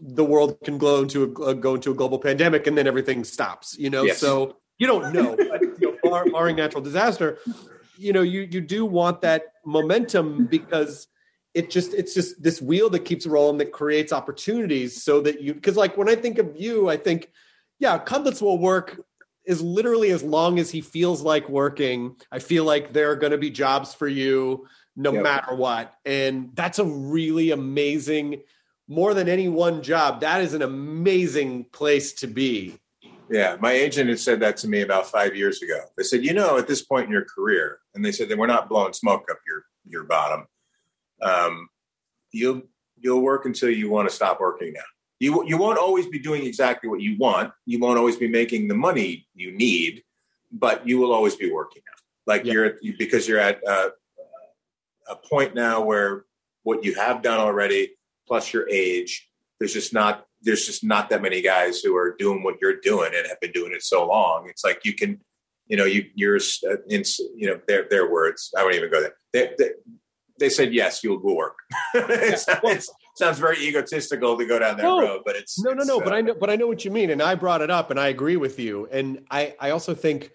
the 0.00 0.24
world 0.24 0.58
can 0.64 0.76
go 0.78 1.02
into 1.02 1.22
a 1.24 1.42
uh, 1.44 1.52
go 1.52 1.74
into 1.76 1.92
a 1.92 1.94
global 1.94 2.18
pandemic 2.18 2.66
and 2.66 2.76
then 2.76 2.86
everything 2.88 3.22
stops 3.22 3.78
you 3.78 3.90
know 3.90 4.04
Yes. 4.04 4.18
so 4.18 4.56
you 4.78 4.86
don't 4.88 5.12
know 5.12 5.36
but, 5.50 5.60
you 5.78 5.86
know 5.86 5.96
bar, 6.02 6.26
barring 6.32 6.56
natural 6.56 6.82
disaster 6.82 7.38
you 7.96 8.12
know 8.12 8.22
you 8.22 8.40
you 8.50 8.60
do 8.60 8.84
want 8.84 9.20
that 9.20 9.42
momentum 9.64 10.46
because 10.46 11.06
it 11.54 11.70
just 11.70 11.94
it's 11.94 12.14
just 12.14 12.42
this 12.42 12.60
wheel 12.60 12.90
that 12.90 13.04
keeps 13.04 13.24
rolling 13.26 13.58
that 13.58 13.70
creates 13.72 14.12
opportunities 14.12 15.00
so 15.00 15.20
that 15.20 15.40
you 15.40 15.54
because 15.54 15.76
like 15.76 15.96
when 15.96 16.08
i 16.08 16.16
think 16.16 16.38
of 16.38 16.56
you 16.58 16.88
i 16.88 16.96
think 16.96 17.30
yeah 17.80 17.98
Cudlitz 17.98 18.40
will 18.40 18.58
work 18.58 19.00
is 19.44 19.60
literally 19.60 20.10
as 20.10 20.22
long 20.22 20.58
as 20.60 20.70
he 20.70 20.80
feels 20.80 21.22
like 21.22 21.48
working 21.48 22.14
i 22.30 22.38
feel 22.38 22.64
like 22.64 22.92
there 22.92 23.10
are 23.10 23.16
going 23.16 23.32
to 23.32 23.38
be 23.38 23.50
jobs 23.50 23.92
for 23.92 24.06
you 24.06 24.68
no 24.94 25.12
Yep. 25.12 25.22
matter 25.22 25.54
what 25.54 25.94
and 26.04 26.50
that's 26.54 26.78
a 26.78 26.84
really 26.84 27.50
amazing 27.50 28.42
more 28.86 29.14
than 29.14 29.28
any 29.28 29.48
one 29.48 29.82
job 29.82 30.20
that 30.20 30.40
is 30.42 30.54
an 30.54 30.62
amazing 30.62 31.64
place 31.72 32.12
to 32.12 32.26
be 32.28 32.78
Yeah, 33.30 33.56
my 33.60 33.70
agent 33.72 34.08
had 34.08 34.18
said 34.18 34.40
that 34.40 34.56
to 34.58 34.68
me 34.68 34.80
about 34.82 35.06
five 35.06 35.36
years 35.36 35.62
ago. 35.62 35.78
They 35.96 36.02
said, 36.02 36.24
you 36.24 36.34
know, 36.34 36.58
at 36.58 36.66
this 36.66 36.82
point 36.82 37.06
in 37.06 37.12
your 37.12 37.24
career, 37.24 37.78
and 37.94 38.04
they 38.04 38.10
said 38.10 38.28
that 38.28 38.36
we're 38.36 38.48
not 38.48 38.68
blowing 38.68 38.92
smoke 38.92 39.24
up 39.30 39.38
your 39.46 39.64
your 39.86 40.02
bottom. 40.04 40.46
Um, 41.22 41.68
you'll 42.32 42.62
you'll 42.98 43.20
work 43.22 43.44
until 43.46 43.70
you 43.70 43.88
want 43.88 44.08
to 44.08 44.14
stop 44.14 44.40
working 44.40 44.72
now. 44.72 44.90
You 45.20 45.46
you 45.46 45.56
won't 45.58 45.78
always 45.78 46.06
be 46.06 46.18
doing 46.18 46.44
exactly 46.46 46.88
what 46.88 47.00
you 47.00 47.16
want. 47.18 47.52
You 47.66 47.78
won't 47.78 47.98
always 47.98 48.16
be 48.16 48.26
making 48.28 48.68
the 48.68 48.74
money 48.74 49.28
you 49.34 49.52
need, 49.52 50.02
but 50.50 50.88
you 50.88 50.98
will 50.98 51.12
always 51.12 51.36
be 51.36 51.50
working. 51.52 51.82
Like 52.26 52.44
Yeah. 52.44 52.52
you're 52.54 52.72
you, 52.82 52.94
because 52.98 53.28
you're 53.28 53.38
at 53.38 53.60
uh, 53.66 53.90
a 55.08 55.16
point 55.16 55.54
now 55.54 55.82
where 55.82 56.24
what 56.62 56.84
you 56.84 56.94
have 56.94 57.22
done 57.22 57.38
already, 57.40 57.92
plus 58.26 58.52
your 58.52 58.68
age, 58.68 59.28
there's 59.58 59.72
just 59.74 59.92
not 59.92 60.26
there's 60.42 60.64
just 60.64 60.82
not 60.82 61.10
that 61.10 61.20
many 61.20 61.42
guys 61.42 61.80
who 61.80 61.94
are 61.96 62.16
doing 62.18 62.42
what 62.42 62.56
you're 62.62 62.80
doing 62.80 63.10
and 63.14 63.26
have 63.26 63.40
been 63.40 63.52
doing 63.52 63.72
it 63.74 63.82
so 63.82 64.06
long. 64.06 64.48
It's 64.48 64.64
like 64.64 64.86
you 64.86 64.94
can, 64.94 65.20
you 65.66 65.76
know, 65.76 65.84
you 65.84 66.06
you're 66.14 66.36
uh, 66.36 66.76
in, 66.88 67.02
you 67.36 67.46
know, 67.48 67.60
their 67.68 67.86
their 67.90 68.10
words. 68.10 68.50
I 68.56 68.62
won't 68.62 68.74
even 68.74 68.90
go 68.90 69.02
there. 69.02 69.14
They, 69.34 69.50
they, 69.58 69.70
they 70.38 70.48
said 70.48 70.72
yes, 70.72 71.04
you'll 71.04 71.18
go 71.18 71.34
work. 71.34 71.56
it 71.94 72.08
well- 72.08 72.38
sounds, 72.38 72.90
sounds 73.14 73.38
very 73.38 73.58
egotistical 73.58 74.36
to 74.38 74.46
go 74.46 74.58
down 74.58 74.76
that 74.76 74.82
No. 74.82 75.00
road, 75.00 75.22
but 75.24 75.36
it's 75.36 75.58
No, 75.58 75.72
no, 75.72 75.78
it's, 75.80 75.88
no. 75.88 76.00
But 76.00 76.12
uh, 76.12 76.16
I 76.16 76.20
know, 76.22 76.34
but 76.34 76.50
I 76.50 76.56
know 76.56 76.66
what 76.66 76.84
you 76.84 76.90
mean, 76.90 77.10
and 77.10 77.22
I 77.22 77.34
brought 77.34 77.60
it 77.60 77.70
up, 77.70 77.90
and 77.90 77.98
I 78.00 78.08
agree 78.08 78.36
with 78.36 78.58
you. 78.58 78.88
And 78.90 79.24
I, 79.30 79.54
I 79.60 79.70
also 79.70 79.94
think, 79.94 80.30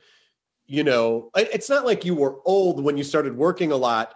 you 0.68 0.84
know, 0.84 1.32
it's 1.36 1.70
not 1.70 1.86
like 1.86 2.06
you 2.06 2.16
were 2.16 2.38
old 2.46 2.84
when 2.84 2.98
you 2.98 3.04
started 3.04 3.36
working 3.38 3.72
a 3.72 3.76
lot, 3.78 4.14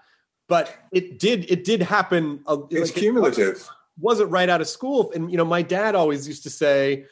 but 0.47 0.75
it 0.91 1.19
did 1.19 1.49
it 1.51 1.63
did 1.63 1.81
happen. 1.81 2.41
uh, 2.47 2.57
It's 2.71 2.89
like, 2.89 2.97
it 2.97 2.99
cumulative. 3.01 3.67
wasn't 3.99 4.31
right 4.31 4.49
out 4.49 4.61
of 4.61 4.67
school. 4.67 5.11
And 5.13 5.29
you 5.31 5.37
know, 5.37 5.45
my 5.45 5.61
dad 5.61 5.93
always 5.95 6.27
used 6.27 6.43
to 6.43 6.49
say, 6.49 7.05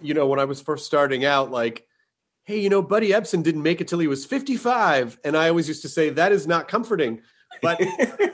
you 0.00 0.14
know, 0.14 0.26
when 0.26 0.38
I 0.38 0.44
was 0.44 0.60
first 0.60 0.86
starting 0.86 1.24
out, 1.24 1.50
like, 1.50 1.86
hey, 2.44 2.58
you 2.60 2.68
know, 2.70 2.82
Buddy 2.82 3.10
Ebsen 3.10 3.42
didn't 3.42 3.62
make 3.62 3.80
it 3.80 3.88
till 3.88 3.98
he 3.98 4.06
was 4.08 4.24
55. 4.24 5.18
And 5.24 5.36
I 5.36 5.48
always 5.48 5.68
used 5.68 5.82
to 5.82 5.88
say, 5.88 6.10
that 6.10 6.32
is 6.32 6.46
not 6.46 6.66
comforting. 6.68 7.22
But 7.60 7.80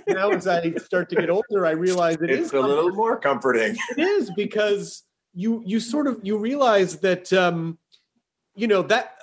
now 0.08 0.30
as 0.30 0.46
I 0.46 0.72
start 0.74 1.08
to 1.10 1.16
get 1.16 1.30
older, 1.30 1.66
I 1.66 1.72
realize 1.72 2.16
it 2.20 2.30
is 2.30 2.46
it's 2.46 2.54
a 2.54 2.60
little 2.60 2.92
more 2.92 3.18
comforting. 3.18 3.76
it 3.96 4.00
is 4.00 4.30
because 4.36 5.04
you 5.34 5.62
you 5.64 5.80
sort 5.80 6.06
of 6.06 6.18
you 6.22 6.38
realize 6.38 6.96
that 6.96 7.32
um 7.32 7.78
you 8.54 8.66
know 8.66 8.82
that 8.82 9.16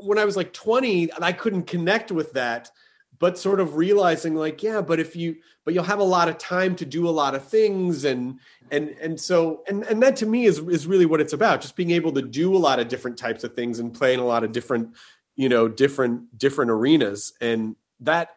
when 0.00 0.18
i 0.18 0.24
was 0.24 0.36
like 0.36 0.52
20 0.52 1.10
i 1.20 1.32
couldn't 1.32 1.64
connect 1.64 2.10
with 2.10 2.32
that 2.32 2.70
but 3.18 3.36
sort 3.36 3.60
of 3.60 3.76
realizing 3.76 4.34
like 4.34 4.62
yeah 4.62 4.80
but 4.80 4.98
if 4.98 5.14
you 5.14 5.36
but 5.64 5.74
you'll 5.74 5.84
have 5.84 5.98
a 5.98 6.04
lot 6.04 6.28
of 6.28 6.38
time 6.38 6.74
to 6.76 6.86
do 6.86 7.06
a 7.06 7.10
lot 7.10 7.34
of 7.34 7.44
things 7.44 8.04
and 8.04 8.38
and 8.70 8.90
and 9.00 9.20
so 9.20 9.62
and 9.68 9.84
and 9.84 10.02
that 10.02 10.16
to 10.16 10.26
me 10.26 10.46
is 10.46 10.58
is 10.60 10.86
really 10.86 11.06
what 11.06 11.20
it's 11.20 11.34
about 11.34 11.60
just 11.60 11.76
being 11.76 11.90
able 11.90 12.12
to 12.12 12.22
do 12.22 12.56
a 12.56 12.58
lot 12.58 12.78
of 12.78 12.88
different 12.88 13.18
types 13.18 13.44
of 13.44 13.54
things 13.54 13.78
and 13.78 13.92
play 13.92 14.14
in 14.14 14.20
a 14.20 14.24
lot 14.24 14.44
of 14.44 14.52
different 14.52 14.94
you 15.36 15.48
know 15.48 15.68
different 15.68 16.38
different 16.38 16.70
arenas 16.70 17.32
and 17.40 17.76
that 18.00 18.36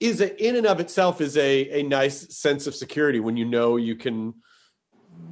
is 0.00 0.20
a, 0.20 0.46
in 0.46 0.56
and 0.56 0.66
of 0.66 0.80
itself 0.80 1.20
is 1.20 1.36
a 1.36 1.80
a 1.80 1.82
nice 1.82 2.36
sense 2.36 2.66
of 2.66 2.74
security 2.74 3.20
when 3.20 3.36
you 3.36 3.44
know 3.44 3.76
you 3.76 3.96
can 3.96 4.34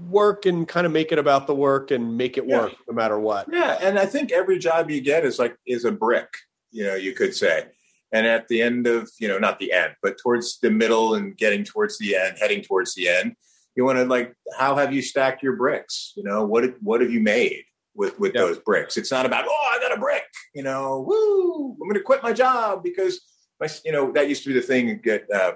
work 0.09 0.47
and 0.47 0.67
kind 0.67 0.87
of 0.87 0.93
make 0.93 1.13
it 1.13 1.19
about 1.19 1.47
the 1.47 1.55
work 1.55 1.91
and 1.91 2.17
make 2.17 2.39
it 2.39 2.47
Yeah. 2.47 2.63
work 2.63 2.73
no 2.89 2.95
matter 2.95 3.19
what. 3.19 3.49
Yeah, 3.53 3.79
and 3.81 3.99
I 3.99 4.07
think 4.07 4.33
every 4.33 4.59
job 4.59 4.91
you 4.91 5.01
get 5.01 5.25
is 5.25 5.39
like 5.39 5.57
is 5.67 5.85
a 5.85 5.93
brick, 5.93 6.29
you 6.71 6.85
know, 6.85 6.95
you 6.95 7.13
could 7.13 7.35
say. 7.35 7.67
And 8.13 8.27
at 8.27 8.47
the 8.49 8.63
end 8.63 8.87
of, 8.87 9.11
you 9.19 9.27
know, 9.29 9.39
not 9.39 9.59
the 9.59 9.73
end, 9.73 9.95
but 10.03 10.17
towards 10.23 10.59
the 10.61 10.71
middle 10.71 11.15
and 11.17 11.37
getting 11.37 11.65
towards 11.65 11.99
the 11.99 12.15
end, 12.17 12.37
heading 12.41 12.63
towards 12.63 12.95
the 12.95 13.09
end, 13.09 13.35
you 13.77 13.85
want 13.85 13.99
to 13.99 14.05
like 14.05 14.33
how 14.59 14.77
have 14.77 14.93
you 14.93 15.03
stacked 15.03 15.43
your 15.43 15.57
bricks? 15.57 16.13
You 16.17 16.25
know, 16.25 16.45
what 16.45 16.65
what 16.83 17.01
have 17.01 17.11
you 17.13 17.21
made 17.21 17.65
with 17.95 18.19
with 18.19 18.35
Yeah. 18.35 18.43
those 18.43 18.59
bricks? 18.59 18.97
It's 18.97 19.11
not 19.11 19.27
about, 19.27 19.45
"Oh, 19.49 19.73
I 19.77 19.81
got 19.81 19.97
a 19.97 20.01
brick." 20.01 20.25
You 20.55 20.63
know, 20.63 21.05
woo, 21.07 21.73
I'm 21.73 21.79
going 21.89 21.95
to 21.95 22.01
quit 22.01 22.23
my 22.23 22.33
job 22.33 22.83
because 22.83 23.21
my 23.61 23.69
you 23.85 23.93
know, 23.93 24.13
that 24.13 24.29
used 24.29 24.43
to 24.45 24.49
be 24.51 24.55
the 24.55 24.67
thing 24.67 25.01
get 25.03 25.31
uh 25.33 25.55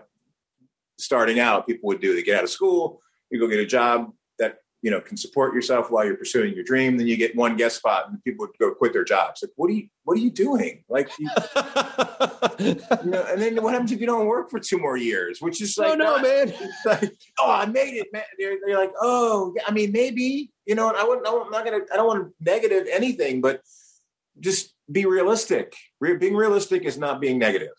starting 0.98 1.40
out 1.40 1.66
people 1.66 1.88
would 1.88 2.00
do. 2.00 2.14
They 2.14 2.22
get 2.22 2.38
out 2.38 2.44
of 2.44 2.50
school, 2.50 3.00
you 3.30 3.40
go 3.40 3.48
get 3.48 3.60
a 3.60 3.66
job 3.66 4.12
that 4.38 4.58
you 4.82 4.90
know 4.90 5.00
can 5.00 5.16
support 5.16 5.54
yourself 5.54 5.90
while 5.90 6.04
you're 6.04 6.16
pursuing 6.16 6.54
your 6.54 6.64
dream. 6.64 6.96
Then 6.96 7.06
you 7.06 7.16
get 7.16 7.36
one 7.36 7.56
guest 7.56 7.76
spot, 7.76 8.08
and 8.08 8.22
people 8.24 8.46
would 8.46 8.58
go 8.58 8.74
quit 8.74 8.92
their 8.92 9.04
jobs. 9.04 9.42
Like, 9.42 9.52
what 9.56 9.70
are 9.70 9.74
you 9.74 9.88
what 10.04 10.18
are 10.18 10.20
you 10.20 10.30
doing? 10.30 10.84
Like, 10.88 11.10
you, 11.18 11.28
you 12.58 12.74
know, 13.04 13.24
and 13.28 13.40
then 13.40 13.62
what 13.62 13.72
happens 13.72 13.92
if 13.92 14.00
you 14.00 14.06
don't 14.06 14.26
work 14.26 14.50
for 14.50 14.58
two 14.58 14.78
more 14.78 14.96
years? 14.96 15.40
Which 15.40 15.60
is 15.60 15.76
like, 15.78 15.92
oh 15.92 15.94
no, 15.94 16.16
not- 16.16 16.22
man. 16.22 16.52
like, 16.86 17.12
oh, 17.38 17.50
I 17.50 17.66
made 17.66 17.94
it, 17.94 18.08
man. 18.12 18.24
They're, 18.38 18.56
they're 18.64 18.78
like, 18.78 18.92
oh, 19.00 19.52
yeah, 19.56 19.62
I 19.66 19.72
mean, 19.72 19.92
maybe, 19.92 20.50
you 20.66 20.74
know, 20.74 20.88
and 20.88 20.96
I 20.96 21.04
wouldn't, 21.04 21.26
I'm 21.26 21.50
not 21.50 21.64
gonna, 21.64 21.84
I 21.92 21.96
don't 21.96 22.06
want 22.06 22.24
to 22.24 22.32
negative 22.40 22.86
anything, 22.90 23.40
but 23.40 23.60
just 24.40 24.74
be 24.90 25.06
realistic. 25.06 25.74
Re- 26.00 26.16
being 26.16 26.34
realistic 26.34 26.82
is 26.84 26.98
not 26.98 27.20
being 27.20 27.38
negative. 27.38 27.70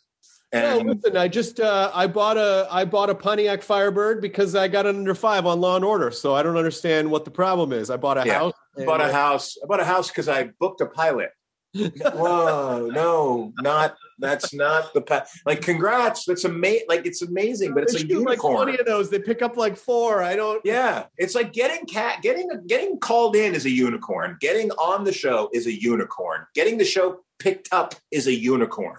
No, 0.53 0.77
listen, 0.79 1.15
I 1.15 1.27
just 1.29 1.59
uh, 1.59 1.91
I 1.93 2.07
bought 2.07 2.37
a 2.37 2.67
I 2.69 2.83
bought 2.85 3.09
a 3.09 3.15
Pontiac 3.15 3.61
Firebird 3.61 4.21
because 4.21 4.53
I 4.55 4.67
got 4.67 4.85
it 4.85 4.95
under 4.95 5.15
five 5.15 5.45
on 5.45 5.61
Law 5.61 5.77
and 5.77 5.85
Order, 5.85 6.11
so 6.11 6.35
I 6.35 6.43
don't 6.43 6.57
understand 6.57 7.09
what 7.09 7.23
the 7.25 7.31
problem 7.31 7.71
is. 7.71 7.89
I 7.89 7.97
bought 7.97 8.17
a 8.17 8.25
Yeah. 8.25 8.39
house. 8.39 8.53
I 8.77 8.83
bought 8.85 9.01
a 9.01 9.11
house. 9.11 9.57
I 9.63 9.65
bought 9.67 9.79
a 9.79 9.85
house 9.85 10.09
because 10.09 10.27
I 10.27 10.49
booked 10.59 10.81
a 10.81 10.87
pilot. 10.87 11.29
Whoa, 11.73 12.89
no, 12.91 13.53
not 13.61 13.95
that's 14.19 14.53
not 14.53 14.93
the 14.93 14.99
pa- 15.01 15.25
like. 15.45 15.61
Congrats, 15.61 16.25
that's 16.25 16.43
amazing. 16.43 16.85
Like 16.89 17.05
it's 17.05 17.21
amazing, 17.21 17.73
but 17.73 17.83
it's 17.83 17.93
They 17.93 17.99
a 17.99 18.01
shoot 18.01 18.09
like 18.25 18.37
unicorn. 18.43 18.55
twenty 18.57 18.77
of 18.77 18.85
those. 18.85 19.09
They 19.09 19.19
pick 19.19 19.41
up 19.41 19.55
like 19.55 19.77
four. 19.77 20.21
I 20.21 20.35
don't. 20.35 20.61
Yeah, 20.65 21.05
it's 21.17 21.33
like 21.33 21.53
getting 21.53 21.85
cat 21.85 22.21
getting 22.21 22.49
getting 22.67 22.99
called 22.99 23.37
in 23.37 23.55
is 23.55 23.65
a 23.65 23.69
unicorn. 23.69 24.37
Getting 24.41 24.69
on 24.71 25.05
the 25.05 25.13
show 25.13 25.49
is 25.53 25.65
a 25.65 25.71
unicorn. 25.81 26.45
Getting 26.55 26.77
the 26.77 26.83
show 26.85 27.19
picked 27.39 27.69
up 27.71 27.95
is 28.11 28.27
a 28.27 28.33
unicorn. 28.33 28.97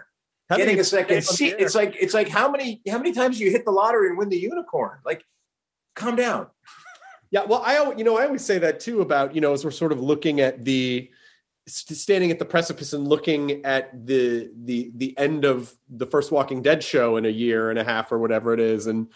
Getting 0.57 0.81
a 0.81 0.85
second 0.85 1.25
seat, 1.25 1.57
it's 1.59 1.75
like 1.75 1.97
it's 2.01 2.15
like 2.15 2.29
how 2.29 2.51
many 2.51 2.83
how 2.89 2.99
many 2.99 3.13
times 3.13 3.41
you 3.41 3.51
hit 3.51 3.65
the 3.65 3.71
lottery 3.71 4.09
and 4.09 4.19
win 4.19 4.29
the 4.29 4.39
unicorn? 4.39 4.99
Like, 5.05 5.25
calm 5.95 6.17
down. 6.17 6.49
Yeah, 7.31 7.45
well, 7.45 7.63
I 7.65 7.95
you 7.97 8.05
know 8.05 8.19
I 8.19 8.27
always 8.27 8.45
say 8.45 8.59
that 8.59 8.81
too 8.81 9.01
about 9.01 9.35
you 9.35 9.41
know 9.41 9.53
as 9.53 9.65
we're 9.65 9.71
sort 9.71 9.93
of 9.93 10.01
looking 10.01 10.41
at 10.41 10.65
the 10.65 11.11
standing 11.69 12.31
at 12.31 12.39
the 12.39 12.45
precipice 12.45 12.93
and 12.93 13.07
looking 13.07 13.65
at 13.65 14.07
the 14.07 14.51
the 14.65 14.91
the 14.97 15.17
end 15.17 15.45
of 15.45 15.73
the 15.89 16.07
first 16.07 16.33
Walking 16.33 16.61
Dead 16.61 16.83
show 16.83 17.17
in 17.17 17.25
a 17.25 17.31
year 17.31 17.71
and 17.71 17.79
a 17.79 17.85
half 17.85 18.13
or 18.13 18.19
whatever 18.19 18.53
it 18.53 18.61
is, 18.61 18.87
and 18.87 19.09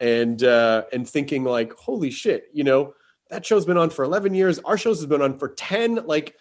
and 0.00 0.42
uh, 0.42 0.84
and 0.92 1.08
thinking 1.08 1.44
like, 1.44 1.72
holy 1.72 2.10
shit, 2.10 2.48
you 2.52 2.64
know 2.64 2.94
that 3.30 3.44
show's 3.44 3.64
been 3.64 3.78
on 3.78 3.90
for 3.90 4.04
eleven 4.04 4.34
years. 4.34 4.58
Our 4.60 4.78
shows 4.78 4.98
has 4.98 5.06
been 5.06 5.22
on 5.22 5.38
for 5.38 5.48
ten. 5.48 6.06
Like, 6.06 6.36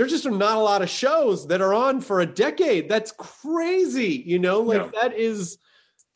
there's 0.00 0.12
just 0.12 0.24
not 0.24 0.56
a 0.56 0.60
lot 0.60 0.80
of 0.80 0.88
shows 0.88 1.46
that 1.48 1.60
are 1.60 1.74
on 1.74 2.00
for 2.00 2.20
a 2.20 2.26
decade. 2.26 2.88
That's 2.88 3.12
crazy, 3.12 4.22
you 4.26 4.38
know. 4.38 4.62
Like 4.62 4.78
No. 4.78 5.00
that 5.02 5.12
is 5.12 5.58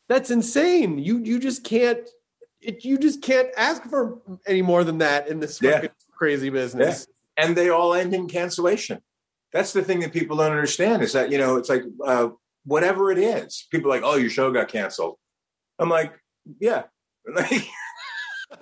that's 0.09 0.31
insane. 0.31 0.97
You 0.97 1.19
you 1.19 1.39
just 1.39 1.63
can't 1.63 1.99
it, 2.61 2.83
you 2.83 2.97
just 2.97 3.21
can't 3.21 3.49
ask 3.55 3.83
for 3.83 4.17
any 4.47 4.63
more 4.63 4.83
than 4.83 4.97
that 4.97 5.27
in 5.27 5.39
this 5.39 5.61
Yeah. 5.61 5.73
fucking 5.73 5.89
crazy 6.17 6.49
business. 6.49 7.05
and 7.37 7.55
they 7.55 7.69
all 7.69 7.93
end 7.93 8.15
in 8.15 8.27
cancellation. 8.27 9.01
That's 9.53 9.71
the 9.71 9.83
thing 9.83 9.99
that 9.99 10.11
people 10.13 10.37
don't 10.37 10.51
understand 10.51 11.03
is 11.03 11.13
that 11.13 11.31
you 11.31 11.37
know 11.37 11.57
it's 11.57 11.69
like 11.69 11.83
uh, 12.03 12.29
whatever 12.65 13.11
it 13.11 13.19
is. 13.19 13.67
People 13.69 13.91
are 13.91 13.95
like, 13.95 14.03
oh, 14.03 14.15
your 14.15 14.31
show 14.31 14.51
got 14.51 14.67
canceled. 14.67 15.17
I'm 15.77 15.89
like, 15.89 16.11
yeah, 16.59 16.83
like, 17.35 17.67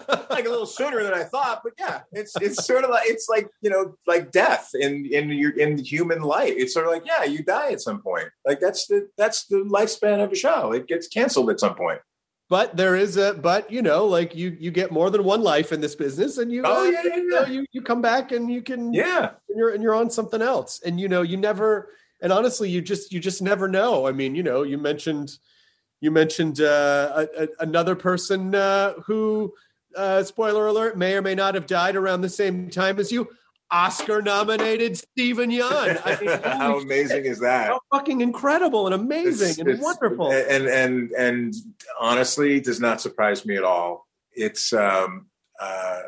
like 0.29 0.45
a 0.45 0.49
little 0.49 0.65
sooner 0.65 1.03
than 1.03 1.13
I 1.13 1.23
thought, 1.23 1.61
but 1.63 1.73
yeah, 1.77 2.01
it's 2.11 2.33
it's 2.41 2.65
sort 2.65 2.83
of 2.83 2.89
like 2.89 3.07
it's 3.07 3.27
like 3.29 3.47
you 3.61 3.69
know 3.69 3.95
like 4.07 4.31
death 4.31 4.69
in 4.73 5.05
in 5.05 5.29
your 5.29 5.57
in 5.57 5.77
human 5.77 6.21
life. 6.21 6.53
It's 6.55 6.73
sort 6.73 6.85
of 6.85 6.91
like 6.91 7.05
yeah, 7.05 7.23
you 7.23 7.43
die 7.43 7.71
at 7.71 7.81
some 7.81 8.01
point. 8.01 8.29
Like 8.45 8.59
that's 8.59 8.87
the 8.87 9.09
that's 9.17 9.45
the 9.45 9.57
lifespan 9.57 10.23
of 10.23 10.31
a 10.31 10.35
show. 10.35 10.71
It 10.71 10.87
gets 10.87 11.07
canceled 11.07 11.49
at 11.49 11.59
some 11.59 11.75
point. 11.75 11.99
But 12.49 12.75
there 12.75 12.95
is 12.95 13.17
a 13.17 13.33
but 13.33 13.71
you 13.71 13.81
know 13.81 14.05
like 14.05 14.35
you 14.35 14.55
you 14.59 14.69
get 14.71 14.91
more 14.91 15.09
than 15.09 15.23
one 15.23 15.41
life 15.41 15.71
in 15.71 15.81
this 15.81 15.95
business 15.95 16.37
and 16.37 16.51
you 16.51 16.61
Oh, 16.65 16.87
uh, 16.87 16.89
yeah, 16.89 17.01
yeah, 17.03 17.15
you, 17.15 17.27
know, 17.27 17.41
yeah. 17.41 17.47
you 17.47 17.65
you 17.71 17.81
come 17.81 18.01
back 18.01 18.31
and 18.31 18.51
you 18.51 18.61
can 18.61 18.93
Yeah, 18.93 19.31
and 19.49 19.57
you're 19.57 19.73
and 19.73 19.81
you're 19.81 19.95
on 19.95 20.09
something 20.09 20.41
else 20.41 20.81
and 20.85 20.99
you 20.99 21.07
know 21.07 21.21
you 21.21 21.37
never 21.37 21.89
and 22.21 22.31
honestly 22.31 22.69
you 22.69 22.81
just 22.81 23.11
you 23.11 23.19
just 23.19 23.41
never 23.41 23.67
know. 23.67 24.05
I 24.07 24.11
mean 24.11 24.35
you 24.35 24.43
know 24.43 24.63
you 24.63 24.77
mentioned 24.77 25.37
you 26.01 26.11
mentioned 26.11 26.59
uh, 26.59 27.25
a, 27.37 27.43
a, 27.43 27.47
another 27.59 27.95
person 27.95 28.53
uh, 28.53 28.93
who 29.05 29.53
uh, 29.95 30.23
spoiler 30.23 30.67
alert 30.67 30.97
may 30.97 31.15
or 31.15 31.21
may 31.21 31.35
not 31.35 31.55
have 31.55 31.65
died 31.67 31.95
around 31.95 32.21
the 32.21 32.29
same 32.29 32.69
time 32.69 32.99
as 32.99 33.11
you. 33.11 33.27
Oscar 33.71 34.21
nominated 34.21 34.97
Steven 34.97 35.49
Yeun. 35.49 35.99
I 36.05 36.19
mean, 36.21 36.39
how 36.43 36.77
amazing 36.79 37.25
is 37.25 37.39
that? 37.39 37.67
how 37.67 37.79
fucking 37.91 38.21
incredible 38.21 38.85
and 38.85 38.93
amazing 38.93 39.49
It's- 39.51 39.57
and 39.57 39.67
it's- 39.69 39.83
wonderful. 39.83 40.31
and 40.31 40.67
and 40.67 41.11
and 41.13 41.53
honestly 41.99 42.59
does 42.59 42.79
not 42.79 43.01
surprise 43.01 43.45
me 43.47 43.55
at 43.57 43.63
all 43.63 44.05
it's 44.35 44.73
um 44.73 45.27
uh 45.59 46.01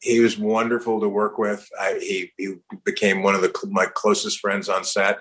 he 0.00 0.20
was 0.20 0.38
wonderful 0.38 1.00
to 1.00 1.08
work 1.08 1.36
with 1.36 1.68
I, 1.78 1.98
he 2.00 2.32
he 2.38 2.54
became 2.84 3.22
one 3.22 3.34
of 3.34 3.42
the 3.42 3.52
my 3.70 3.86
closest 3.86 4.38
friends 4.40 4.68
on 4.70 4.84
set 4.84 5.18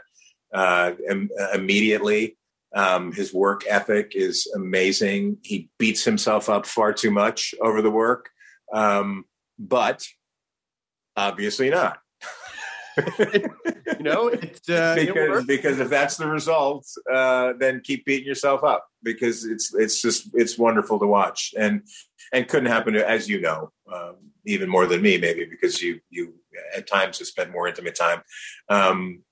uh 0.54 0.92
im- 1.10 1.30
immediately 1.54 2.38
um 2.76 3.12
his 3.12 3.34
work 3.34 3.64
ethic 3.68 4.12
is 4.16 4.52
amazing 4.56 5.38
he 5.44 5.70
beats 5.80 6.04
himself 6.04 6.50
up 6.50 6.66
far 6.66 6.94
too 6.94 7.12
much 7.12 7.56
over 7.62 7.82
the 7.82 7.92
work 7.92 8.30
um 8.74 9.26
but 9.58 10.06
obviously 11.16 11.70
not 11.70 12.00
you 13.18 13.50
know, 14.00 14.28
it's 14.28 14.70
uh, 14.70 14.96
because 14.96 15.46
because 15.46 15.80
if 15.80 15.90
that's 15.90 16.18
the 16.18 16.28
result, 16.28 16.88
uh, 17.14 17.54
then 17.60 17.82
keep 17.84 18.06
beating 18.06 18.28
yourself 18.28 18.64
up 18.64 18.88
because 19.04 19.46
it's 19.46 19.74
it's 19.74 20.02
just 20.02 20.30
it's 20.34 20.58
wonderful 20.58 21.00
to 21.00 21.06
watch 21.06 21.54
and 21.58 21.82
and 22.34 22.48
couldn't 22.48 22.72
happen 22.72 22.94
to 22.94 23.08
as 23.08 23.28
you 23.28 23.42
know 23.42 23.70
um, 23.94 24.16
even 24.46 24.70
more 24.70 24.86
than 24.86 25.02
me 25.02 25.18
maybe 25.18 25.46
because 25.46 25.82
you 25.82 26.00
you 26.10 26.36
at 26.76 26.88
times 26.88 27.20
have 27.20 27.28
spent 27.28 27.52
more 27.52 27.68
intimate 27.68 27.96
time. 27.96 28.22
Um, 28.70 29.24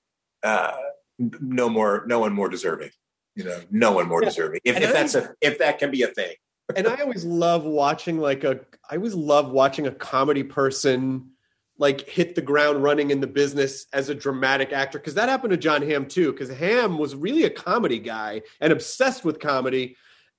uh, 0.42 0.76
no 1.18 1.68
more, 1.68 2.04
no 2.06 2.18
one 2.18 2.34
more 2.34 2.48
deserving. 2.48 2.90
You 3.36 3.44
know, 3.44 3.60
no 3.70 3.92
one 3.92 4.08
more 4.08 4.22
Yeah. 4.22 4.28
deserving. 4.28 4.60
If, 4.64 4.76
if 4.76 4.92
that's 4.92 5.14
a 5.14 5.34
if 5.40 5.58
that 5.58 5.78
can 5.78 5.90
be 5.90 6.02
a 6.02 6.08
thing. 6.08 6.34
and 6.76 6.86
I 6.86 6.96
always 6.96 7.24
love 7.24 7.64
watching 7.64 8.18
like 8.18 8.44
a 8.44 8.60
I 8.88 8.96
always 8.96 9.14
love 9.14 9.50
watching 9.50 9.86
a 9.86 9.90
comedy 9.90 10.42
person 10.42 11.30
like 11.76 12.08
hit 12.08 12.36
the 12.36 12.40
ground 12.42 12.82
running 12.82 13.10
in 13.10 13.20
the 13.20 13.26
business 13.26 13.86
as 13.92 14.08
a 14.08 14.14
dramatic 14.14 14.72
actor 14.72 14.98
because 14.98 15.14
that 15.14 15.28
happened 15.28 15.50
to 15.50 15.56
Jon 15.56 15.82
Hamm 15.82 16.06
too 16.06 16.30
because 16.32 16.48
Hamm 16.48 16.98
was 16.98 17.16
really 17.16 17.44
a 17.44 17.50
comedy 17.50 17.98
guy 17.98 18.42
and 18.60 18.72
obsessed 18.72 19.24
with 19.24 19.40
comedy 19.40 19.96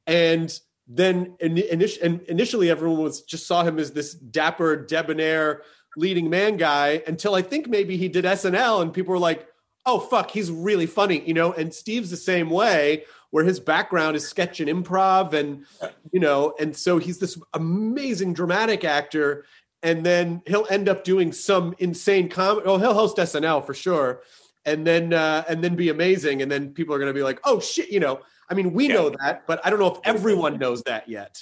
and 0.07 0.57
then 0.87 1.35
in, 1.39 1.55
init- 1.55 2.01
and 2.01 2.21
initially 2.23 2.69
everyone 2.69 3.01
was 3.01 3.23
just 3.23 3.47
saw 3.47 3.63
him 3.63 3.79
as 3.79 3.91
this 3.91 4.13
dapper 4.13 4.77
debonair 4.77 5.63
leading 5.97 6.29
man 6.29 6.57
guy 6.57 7.01
until 7.07 7.35
I 7.35 7.41
think 7.41 7.67
maybe 7.67 7.97
he 7.97 8.07
did 8.07 8.23
SNL 8.25 8.81
and 8.81 8.93
people 8.93 9.11
were 9.11 9.19
like 9.19 9.47
oh 9.85 9.99
fuck, 9.99 10.31
he's 10.31 10.51
really 10.51 10.85
funny, 10.85 11.21
you 11.25 11.33
know. 11.33 11.53
And 11.53 11.73
Steve's 11.73 12.09
the 12.09 12.17
same 12.17 12.49
way, 12.49 13.05
where 13.31 13.43
his 13.43 13.59
background 13.59 14.15
is 14.15 14.27
sketch 14.27 14.59
and 14.59 14.69
improv, 14.69 15.33
and 15.33 15.65
you 16.11 16.19
know, 16.19 16.53
and 16.59 16.75
so 16.75 16.97
he's 16.97 17.19
this 17.19 17.39
amazing 17.53 18.33
dramatic 18.33 18.83
actor. 18.83 19.45
And 19.83 20.03
then 20.03 20.41
he'll 20.47 20.65
end 20.71 20.89
up 20.89 21.03
doing 21.03 21.31
some 21.31 21.75
insane 21.77 22.27
comedy. 22.27 22.65
Oh, 22.65 22.79
he'll 22.79 22.95
host 22.95 23.17
SNL 23.17 23.63
for 23.63 23.75
sure, 23.75 24.21
and 24.65 24.85
then 24.87 25.13
uh, 25.13 25.43
and 25.47 25.63
then 25.63 25.75
be 25.75 25.89
amazing. 25.89 26.41
And 26.41 26.51
then 26.51 26.73
people 26.73 26.95
are 26.95 26.97
going 26.97 27.13
to 27.13 27.17
be 27.17 27.21
like, 27.23 27.39
oh 27.43 27.59
shit, 27.59 27.89
you 27.91 27.99
know. 27.99 28.21
I 28.49 28.53
mean, 28.55 28.73
we 28.73 28.87
Yeah. 28.87 28.95
know 28.95 29.09
that, 29.21 29.45
but 29.47 29.59
I 29.65 29.69
don't 29.69 29.79
know 29.79 29.91
if 29.93 29.99
everyone 30.03 30.57
knows 30.59 30.81
that 30.83 31.07
yet. 31.09 31.39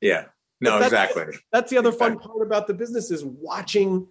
Yeah. 0.00 0.26
No, 0.60 0.78
that's- 0.78 0.86
exactly. 0.90 1.38
That's 1.52 1.70
the 1.70 1.76
other 1.78 1.92
fun 1.92 2.18
part 2.18 2.40
about 2.42 2.66
the 2.66 2.72
business 2.74 3.10
is 3.10 3.24
watching 3.24 4.06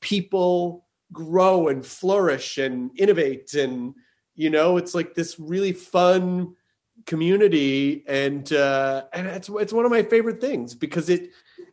people 0.00 0.86
grow 1.12 1.68
and 1.68 1.84
flourish 1.86 2.58
and 2.58 2.90
innovate 2.98 3.54
and 3.54 3.94
you 4.34 4.50
know 4.50 4.76
it's 4.76 4.94
like 4.94 5.14
this 5.14 5.38
really 5.38 5.72
fun 5.72 6.54
community 7.06 8.04
and 8.06 8.52
uh 8.52 9.04
and 9.12 9.26
it's 9.26 9.48
it's 9.48 9.72
one 9.72 9.84
of 9.84 9.90
my 9.90 10.02
favorite 10.02 10.40
things 10.40 10.74
because 10.74 11.08
it 11.08 11.30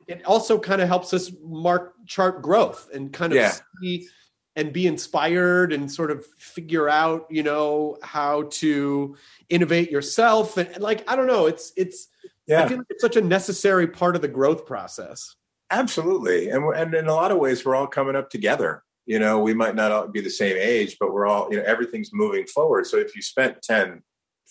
it 0.08 0.24
also 0.26 0.58
kind 0.58 0.82
of 0.82 0.88
helps 0.88 1.14
us 1.14 1.32
mark 1.44 1.94
chart 2.06 2.42
growth 2.42 2.90
and 2.94 3.12
kind 3.12 3.34
of 3.34 3.38
Yeah. 3.38 3.54
see 3.82 4.08
and 4.56 4.72
be 4.72 4.88
inspired 4.88 5.74
and 5.74 5.92
sort 5.92 6.12
of 6.12 6.26
figure 6.38 6.88
out 6.88 7.26
you 7.30 7.44
know 7.44 7.98
how 8.02 8.44
to 8.52 9.18
innovate 9.50 9.92
yourself 9.92 10.56
and, 10.58 10.70
and 10.70 10.82
like 10.82 11.04
i 11.10 11.16
don't 11.16 11.28
know 11.28 11.48
it's 11.48 11.74
it's 11.76 12.08
I 12.48 12.68
feel 12.70 12.78
like 12.78 12.88
it's 12.92 13.02
such 13.02 13.16
a 13.16 13.22
necessary 13.22 13.88
part 13.88 14.16
of 14.16 14.22
the 14.22 14.28
growth 14.28 14.68
process. 14.68 15.36
Absolutely. 15.72 16.50
And, 16.50 16.64
we're- 16.64 16.80
and 16.80 16.94
in 16.94 17.08
a 17.08 17.14
lot 17.14 17.32
of 17.32 17.40
ways, 17.40 17.66
we're 17.66 17.74
all 17.76 17.88
coming 17.88 18.16
up 18.16 18.30
together. 18.30 18.84
You 19.06 19.20
know, 19.20 19.40
we 19.40 19.54
might 19.54 19.76
not 19.76 19.92
all 19.92 20.08
be 20.08 20.22
the 20.22 20.30
same 20.30 20.58
age, 20.60 20.98
but 21.00 21.14
we're 21.14 21.28
all, 21.28 21.48
you 21.52 21.58
know, 21.58 21.64
everything's 21.64 22.12
moving 22.12 22.48
forward. 22.48 22.88
So 22.88 22.98
if 22.98 23.16
you 23.16 23.22
spent 23.22 23.62
10, 23.62 24.02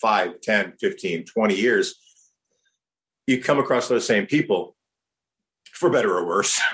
5, 0.01 0.41
10, 0.41 0.73
15, 0.79 1.25
20 1.25 1.55
years, 1.55 1.95
you 3.27 3.41
come 3.41 3.59
across 3.59 3.87
those 3.87 4.05
same 4.05 4.25
people 4.25 4.75
for 5.71 5.89
better 5.89 6.15
or 6.15 6.25
worse. 6.25 6.59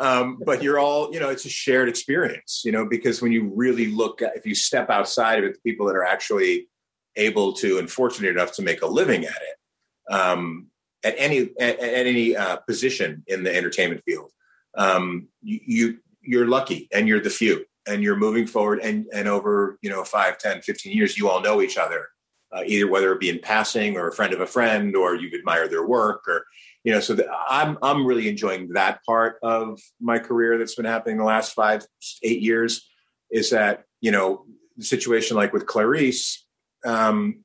Um, 0.00 0.38
but 0.46 0.62
you're 0.62 0.78
all, 0.78 1.12
you 1.12 1.18
know, 1.18 1.28
it's 1.28 1.44
a 1.44 1.48
shared 1.48 1.88
experience, 1.88 2.62
you 2.64 2.70
know, 2.70 2.86
because 2.86 3.20
when 3.20 3.32
you 3.32 3.50
really 3.52 3.88
look 3.88 4.22
at, 4.22 4.36
if 4.36 4.46
you 4.46 4.54
step 4.54 4.90
outside 4.90 5.40
of 5.40 5.44
it, 5.44 5.54
the 5.54 5.70
people 5.70 5.86
that 5.86 5.96
are 5.96 6.04
actually 6.04 6.68
able 7.16 7.52
to 7.54 7.78
and 7.78 7.90
fortunate 7.90 8.30
enough 8.30 8.52
to 8.52 8.62
make 8.62 8.82
a 8.82 8.86
living 8.86 9.24
at 9.24 9.32
it, 9.32 10.14
um, 10.14 10.68
at 11.04 11.14
any 11.18 11.50
at, 11.58 11.80
at 11.80 12.06
any 12.06 12.36
uh, 12.36 12.56
position 12.58 13.24
in 13.26 13.42
the 13.42 13.54
entertainment 13.54 14.02
field. 14.04 14.30
Um, 14.76 15.28
you, 15.42 15.60
you 15.66 15.98
you're 16.28 16.46
lucky 16.46 16.88
and 16.92 17.08
you're 17.08 17.20
the 17.20 17.30
few 17.30 17.64
and 17.86 18.02
you're 18.02 18.16
moving 18.16 18.46
forward 18.46 18.80
and 18.80 19.06
and 19.12 19.28
over 19.28 19.78
you 19.82 19.90
know 19.90 20.04
5 20.04 20.38
10 20.38 20.62
15 20.62 20.96
years 20.96 21.16
you 21.16 21.28
all 21.28 21.40
know 21.40 21.62
each 21.62 21.78
other 21.78 22.08
uh, 22.54 22.62
either 22.66 22.88
whether 22.88 23.12
it 23.12 23.20
be 23.20 23.28
in 23.28 23.38
passing 23.38 23.96
or 23.96 24.08
a 24.08 24.12
friend 24.12 24.32
of 24.32 24.40
a 24.40 24.46
friend 24.46 24.94
or 24.94 25.14
you 25.14 25.30
admire 25.36 25.68
their 25.68 25.86
work 25.86 26.22
or 26.28 26.44
you 26.84 26.92
know 26.92 27.00
so 27.00 27.14
the, 27.14 27.26
i'm 27.48 27.78
i'm 27.82 28.06
really 28.06 28.28
enjoying 28.28 28.68
that 28.74 29.00
part 29.04 29.38
of 29.42 29.80
my 30.00 30.18
career 30.18 30.58
that's 30.58 30.74
been 30.74 30.84
happening 30.84 31.16
the 31.16 31.24
last 31.24 31.52
5 31.54 31.86
8 32.22 32.40
years 32.40 32.86
is 33.30 33.50
that 33.50 33.84
you 34.00 34.10
know 34.10 34.44
the 34.76 34.84
situation 34.84 35.36
like 35.36 35.52
with 35.52 35.66
clarice 35.66 36.44
um, 36.84 37.44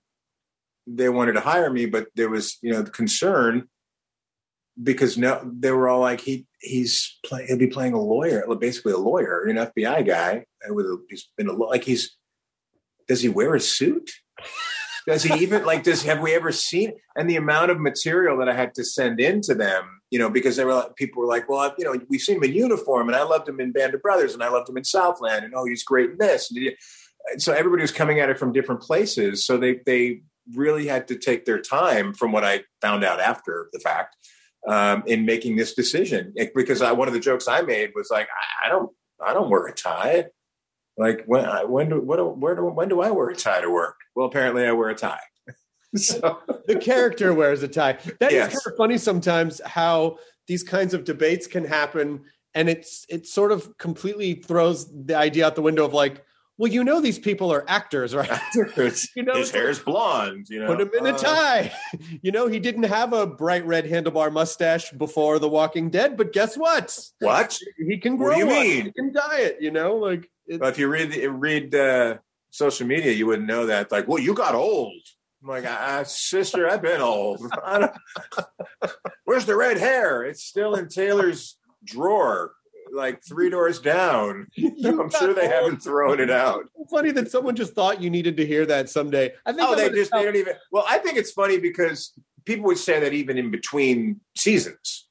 they 0.87 1.09
wanted 1.09 1.33
to 1.33 1.39
hire 1.39 1.69
me, 1.69 1.85
but 1.85 2.07
there 2.15 2.29
was, 2.29 2.57
you 2.61 2.71
know, 2.71 2.81
the 2.81 2.91
concern 2.91 3.67
because 4.81 5.17
no, 5.17 5.41
they 5.45 5.71
were 5.71 5.87
all 5.87 6.01
like, 6.01 6.21
he 6.21 6.45
he's 6.59 7.19
play, 7.25 7.45
he'll 7.47 7.57
be 7.57 7.67
playing 7.67 7.93
a 7.93 8.01
lawyer, 8.01 8.43
basically 8.59 8.93
a 8.93 8.97
lawyer, 8.97 9.43
an 9.43 9.57
FBI 9.57 10.07
guy 10.07 10.45
with 10.69 10.85
a, 10.85 10.97
he's 11.09 11.29
been 11.37 11.47
a, 11.47 11.53
like 11.53 11.83
he's 11.83 12.17
does 13.07 13.21
he 13.21 13.29
wear 13.29 13.53
a 13.55 13.59
suit? 13.59 14.11
Does 15.05 15.23
he 15.23 15.33
even 15.43 15.65
like? 15.65 15.83
Does 15.83 16.03
have 16.03 16.21
we 16.21 16.33
ever 16.33 16.51
seen? 16.51 16.93
And 17.17 17.29
the 17.29 17.35
amount 17.35 17.71
of 17.71 17.79
material 17.79 18.37
that 18.37 18.47
I 18.47 18.53
had 18.53 18.73
to 18.75 18.85
send 18.85 19.19
in 19.19 19.41
to 19.41 19.53
them, 19.53 20.01
you 20.11 20.17
know, 20.17 20.29
because 20.29 20.55
they 20.55 20.63
were 20.63 20.73
like, 20.73 20.95
people 20.95 21.21
were 21.21 21.27
like, 21.27 21.49
well, 21.49 21.59
I, 21.59 21.71
you 21.77 21.83
know, 21.83 21.99
we've 22.09 22.21
seen 22.21 22.37
him 22.37 22.43
in 22.43 22.53
uniform, 22.53 23.09
and 23.09 23.15
I 23.15 23.23
loved 23.23 23.49
him 23.49 23.59
in 23.59 23.73
Band 23.73 23.93
of 23.93 24.01
Brothers, 24.01 24.33
and 24.33 24.41
I 24.41 24.47
loved 24.47 24.69
him 24.69 24.77
in 24.77 24.85
Southland, 24.85 25.43
and 25.43 25.53
oh, 25.55 25.65
he's 25.65 25.83
great 25.83 26.11
in 26.11 26.17
this. 26.19 26.51
And 27.31 27.41
so 27.41 27.51
everybody 27.51 27.81
was 27.81 27.91
coming 27.91 28.21
at 28.21 28.29
it 28.29 28.39
from 28.39 28.53
different 28.53 28.81
places. 28.81 29.45
So 29.45 29.57
they 29.57 29.81
they 29.85 30.21
really 30.53 30.87
had 30.87 31.07
to 31.09 31.17
take 31.17 31.43
their 31.43 31.59
time, 31.59 32.13
from 32.13 32.31
what 32.31 32.45
I 32.45 32.63
found 32.81 33.03
out 33.03 33.19
after 33.19 33.69
the 33.73 33.79
fact, 33.79 34.15
um, 34.67 35.03
in 35.07 35.25
making 35.25 35.55
this 35.55 35.73
decision. 35.73 36.33
Because 36.55 36.81
I, 36.81 36.91
one 36.91 37.07
of 37.07 37.13
the 37.13 37.19
jokes 37.19 37.47
I 37.47 37.61
made 37.61 37.91
was 37.95 38.09
like, 38.09 38.27
I, 38.63 38.67
I 38.67 38.69
don't 38.69 38.89
I 39.25 39.33
don't 39.33 39.49
wear 39.49 39.67
a 39.67 39.73
tie. 39.73 40.25
Like 40.97 41.23
when 41.25 41.45
I, 41.45 41.63
when 41.63 41.89
do 41.89 42.01
what 42.01 42.17
do, 42.17 42.25
where 42.27 42.55
do 42.55 42.65
when 42.65 42.89
do 42.89 43.01
I 43.01 43.11
wear 43.11 43.29
a 43.29 43.35
tie 43.35 43.61
to 43.61 43.69
work? 43.69 43.95
Well, 44.15 44.27
apparently 44.27 44.65
I 44.65 44.71
wear 44.71 44.89
a 44.89 44.95
tie. 44.95 45.19
so 45.95 46.39
The 46.67 46.75
character 46.75 47.33
wears 47.33 47.63
a 47.63 47.67
tie. 47.67 47.97
That 48.19 48.31
is 48.31 48.35
Yes. 48.35 48.47
kind 48.49 48.73
of 48.73 48.77
funny 48.77 48.97
sometimes 48.97 49.61
how 49.65 50.17
these 50.47 50.63
kinds 50.63 50.93
of 50.93 51.03
debates 51.03 51.47
can 51.47 51.65
happen, 51.65 52.21
and 52.53 52.69
it's 52.69 53.05
it 53.09 53.25
sort 53.27 53.51
of 53.51 53.77
completely 53.77 54.35
throws 54.35 54.87
the 55.05 55.15
idea 55.15 55.45
out 55.47 55.55
the 55.55 55.61
window 55.61 55.85
of 55.85 55.93
like, 55.93 56.23
well, 56.57 56.71
you 56.71 56.83
know, 56.83 57.01
these 57.01 57.17
people 57.19 57.51
are 57.51 57.65
actors, 57.67 58.13
right? 58.15 58.29
You 59.15 59.23
know, 59.23 59.33
his 59.35 59.49
it's 59.49 59.51
hair's 59.51 59.79
blonde. 59.79 60.47
You 60.49 60.59
know, 60.61 60.67
Put 60.67 60.81
him 60.81 60.91
in 60.97 61.05
a 61.07 61.09
Uh, 61.15 61.17
tie. 61.17 61.73
You 62.21 62.31
know, 62.31 62.47
he 62.47 62.59
didn't 62.59 62.83
have 62.83 63.13
a 63.13 63.25
bright 63.27 63.65
red 63.65 63.85
handlebar 63.85 64.31
mustache 64.31 64.91
before 64.91 65.39
The 65.39 65.49
Walking 65.49 65.89
Dead, 65.89 66.15
but 66.17 66.31
guess 66.33 66.55
what? 66.55 66.97
What? 67.19 67.57
He 67.77 67.97
can 67.97 68.17
What 68.17 68.25
grow 68.25 68.33
do 68.35 68.39
you 68.41 68.47
one. 68.47 68.55
mean? 68.55 68.85
He 68.85 68.91
can 68.91 69.11
dye 69.13 69.39
it. 69.39 69.57
You 69.61 69.71
know, 69.71 69.95
like 69.95 70.29
if 70.47 70.77
you 70.77 70.87
read 70.87 71.15
read 71.31 71.73
uh, 71.75 72.17
social 72.51 72.85
media, 72.87 73.11
you 73.11 73.25
wouldn't 73.27 73.47
know 73.47 73.65
that. 73.67 73.91
Like, 73.91 74.07
well, 74.07 74.19
you 74.19 74.33
got 74.33 74.55
old. 74.55 74.93
I'm 75.41 75.49
like, 75.49 75.65
ah, 75.67 76.03
sister, 76.03 76.69
I've 76.69 76.81
been 76.81 77.01
old. 77.01 77.41
Where's 79.25 79.45
the 79.45 79.55
red 79.55 79.77
hair? 79.77 80.23
It's 80.23 80.43
still 80.43 80.75
in 80.75 80.87
Taylor's 80.87 81.57
drawer, 81.83 82.53
like 82.93 83.23
three 83.27 83.49
doors 83.49 83.79
down. 83.79 84.47
I'm 84.85 85.09
sure 85.09 85.33
they 85.33 85.47
haven't 85.47 85.81
thrown 85.83 86.19
it 86.19 86.29
out. 86.29 86.65
funny 86.91 87.11
that 87.11 87.31
someone 87.31 87.55
just 87.55 87.73
thought 87.73 88.01
you 88.01 88.09
needed 88.09 88.37
to 88.37 88.45
hear 88.45 88.65
that 88.67 88.89
someday. 88.89 89.33
I 89.45 89.51
think 89.51 89.67
Oh, 89.67 89.75
they 89.75 89.89
just 89.89 90.11
they 90.11 90.23
don't 90.23 90.35
even. 90.35 90.53
Well, 90.71 90.85
I 90.87 90.99
think 90.99 91.17
it's 91.17 91.31
funny 91.31 91.59
because 91.59 92.13
people 92.45 92.65
would 92.65 92.77
say 92.77 92.99
that 92.99 93.13
even 93.13 93.37
in 93.37 93.49
between 93.51 94.19
seasons. 94.37 95.07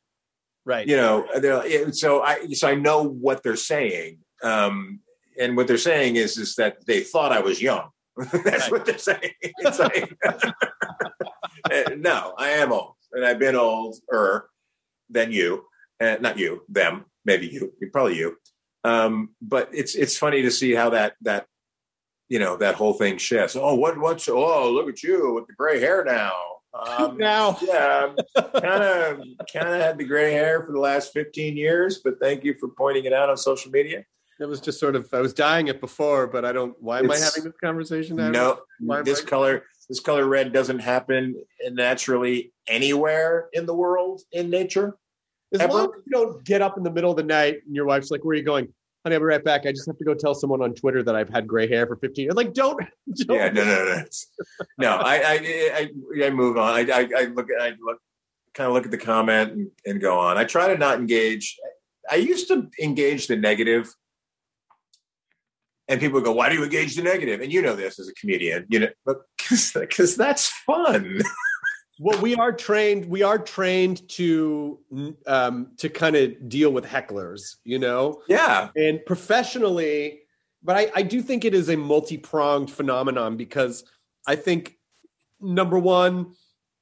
right. 0.64 0.86
you 0.86 0.96
know 0.96 1.26
they're- 1.40 1.90
so 1.92 2.22
i 2.22 2.46
so 2.52 2.68
i 2.68 2.74
know 2.74 3.02
what 3.02 3.42
they're 3.42 3.56
saying 3.56 4.18
um 4.44 5.00
and 5.40 5.56
what 5.56 5.66
they're 5.66 5.78
saying 5.92 6.14
is 6.16 6.36
is 6.36 6.54
that 6.56 6.76
they 6.86 7.00
thought 7.00 7.32
i 7.32 7.40
was 7.40 7.60
young 7.60 7.88
that's 8.44 8.70
what 8.70 8.84
they're 8.86 8.98
saying 8.98 9.32
it's 9.40 9.78
like 9.80 10.14
Uh, 10.24 11.90
no 11.96 12.34
i 12.38 12.50
am 12.50 12.70
old 12.70 12.94
and 13.12 13.24
i've 13.24 13.38
been 13.40 13.56
older 13.56 14.46
than 15.10 15.32
you 15.32 15.64
uh, 16.00 16.16
not 16.20 16.38
you 16.38 16.62
them 16.68 17.04
maybe 17.24 17.46
you 17.46 17.72
probably 17.92 18.16
you 18.16 18.36
um 18.84 19.30
but 19.40 19.68
it's 19.72 19.94
it's 19.94 20.16
funny 20.16 20.42
to 20.42 20.50
see 20.50 20.72
how 20.72 20.90
that 20.90 21.14
that 21.20 21.46
you 22.28 22.38
know 22.38 22.56
that 22.56 22.74
whole 22.74 22.94
thing 22.94 23.18
shifts 23.18 23.56
oh 23.56 23.74
what 23.74 23.98
what's 23.98 24.28
oh 24.28 24.70
look 24.70 24.88
at 24.88 25.02
you 25.02 25.34
with 25.34 25.46
the 25.46 25.54
gray 25.54 25.80
hair 25.80 26.04
now 26.04 26.32
um, 26.74 27.16
now, 27.18 27.58
yeah, 27.60 28.12
kind 28.34 28.82
of 28.82 29.20
kind 29.52 29.68
of 29.68 29.80
had 29.80 29.98
the 29.98 30.04
gray 30.04 30.32
hair 30.32 30.62
for 30.62 30.72
the 30.72 30.80
last 30.80 31.12
15 31.12 31.56
years, 31.56 32.00
but 32.02 32.14
thank 32.20 32.44
you 32.44 32.54
for 32.54 32.68
pointing 32.68 33.04
it 33.04 33.12
out 33.12 33.28
on 33.28 33.36
social 33.36 33.70
media. 33.70 34.04
it 34.40 34.46
was 34.46 34.60
just 34.60 34.80
sort 34.80 34.96
of 34.96 35.12
I 35.12 35.20
was 35.20 35.34
dying 35.34 35.68
it 35.68 35.80
before, 35.80 36.26
but 36.26 36.44
I 36.44 36.52
don't. 36.52 36.74
Why 36.80 37.00
am 37.00 37.10
I 37.10 37.18
having 37.18 37.44
this 37.44 37.56
conversation 37.62 38.16
now? 38.16 38.30
No, 38.30 39.02
this 39.02 39.20
I- 39.20 39.24
color 39.24 39.64
this 39.88 40.00
color 40.00 40.26
red 40.26 40.52
doesn't 40.52 40.78
happen 40.78 41.34
naturally 41.70 42.52
anywhere 42.66 43.48
in 43.52 43.66
the 43.66 43.74
world 43.74 44.22
in 44.32 44.48
nature. 44.48 44.96
As 45.54 45.60
ever- 45.60 45.72
long 45.72 45.92
as 45.96 46.02
you 46.06 46.12
don't 46.12 46.44
get 46.44 46.62
up 46.62 46.76
in 46.76 46.82
the 46.82 46.90
middle 46.90 47.10
of 47.10 47.16
the 47.16 47.22
night 47.22 47.58
and 47.66 47.74
your 47.74 47.84
wife's 47.84 48.10
like, 48.10 48.24
"Where 48.24 48.32
are 48.32 48.36
you 48.36 48.42
going?" 48.42 48.72
Honey, 49.04 49.16
I'll 49.16 49.20
be 49.20 49.24
right 49.24 49.42
back. 49.42 49.66
I 49.66 49.72
just 49.72 49.86
have 49.86 49.98
to 49.98 50.04
go 50.04 50.14
tell 50.14 50.32
someone 50.32 50.62
on 50.62 50.74
Twitter 50.74 51.02
that 51.02 51.16
I've 51.16 51.28
had 51.28 51.48
gray 51.48 51.66
hair 51.66 51.88
for 51.88 51.96
15 51.96 52.22
years. 52.22 52.34
Like, 52.36 52.54
don't. 52.54 52.78
don't 53.16 53.36
Yeah, 53.36 53.48
no, 53.48 53.64
no, 53.64 53.84
no. 53.84 54.04
No, 54.78 54.90
I 54.96 55.16
I, 55.16 55.90
I 56.22 56.26
I 56.26 56.30
move 56.30 56.56
on. 56.56 56.74
I 56.74 56.80
I, 56.82 57.08
I 57.16 57.24
look 57.24 57.48
at 57.50 57.60
I 57.60 57.74
look 57.80 57.98
kind 58.54 58.68
of 58.68 58.74
look 58.74 58.84
at 58.84 58.90
the 58.90 58.98
comment 58.98 59.52
and, 59.52 59.70
and 59.86 60.00
go 60.00 60.18
on. 60.18 60.36
I 60.36 60.44
try 60.44 60.68
to 60.68 60.78
not 60.78 60.98
engage. 60.98 61.58
I 62.10 62.16
used 62.16 62.48
to 62.48 62.68
engage 62.80 63.26
the 63.26 63.36
negative, 63.36 63.92
and 65.88 66.00
people 66.00 66.20
go, 66.20 66.32
"Why 66.32 66.48
do 66.48 66.54
you 66.56 66.64
engage 66.64 66.94
the 66.96 67.02
negative?" 67.02 67.40
And 67.40 67.52
you 67.52 67.62
know 67.62 67.74
this 67.74 67.98
as 67.98 68.08
a 68.08 68.14
comedian, 68.14 68.66
you 68.68 68.80
know, 68.80 68.88
but 69.04 69.22
because 69.74 70.16
that's 70.16 70.48
fun. 70.48 71.20
well 72.02 72.20
we 72.20 72.34
are 72.34 72.52
trained 72.52 73.04
we 73.06 73.22
are 73.22 73.38
trained 73.38 74.06
to 74.08 74.78
um 75.26 75.68
to 75.76 75.88
kind 75.88 76.16
of 76.16 76.48
deal 76.48 76.70
with 76.70 76.84
hecklers 76.84 77.56
you 77.64 77.78
know 77.78 78.22
Yeah, 78.28 78.68
and 78.76 79.04
professionally 79.06 80.20
but 80.64 80.76
I, 80.76 80.90
I 80.94 81.02
do 81.02 81.22
think 81.22 81.44
it 81.44 81.54
is 81.54 81.68
a 81.68 81.76
multi-pronged 81.76 82.70
phenomenon 82.70 83.36
because 83.36 83.84
i 84.26 84.36
think 84.36 84.76
number 85.40 85.78
one 85.78 86.34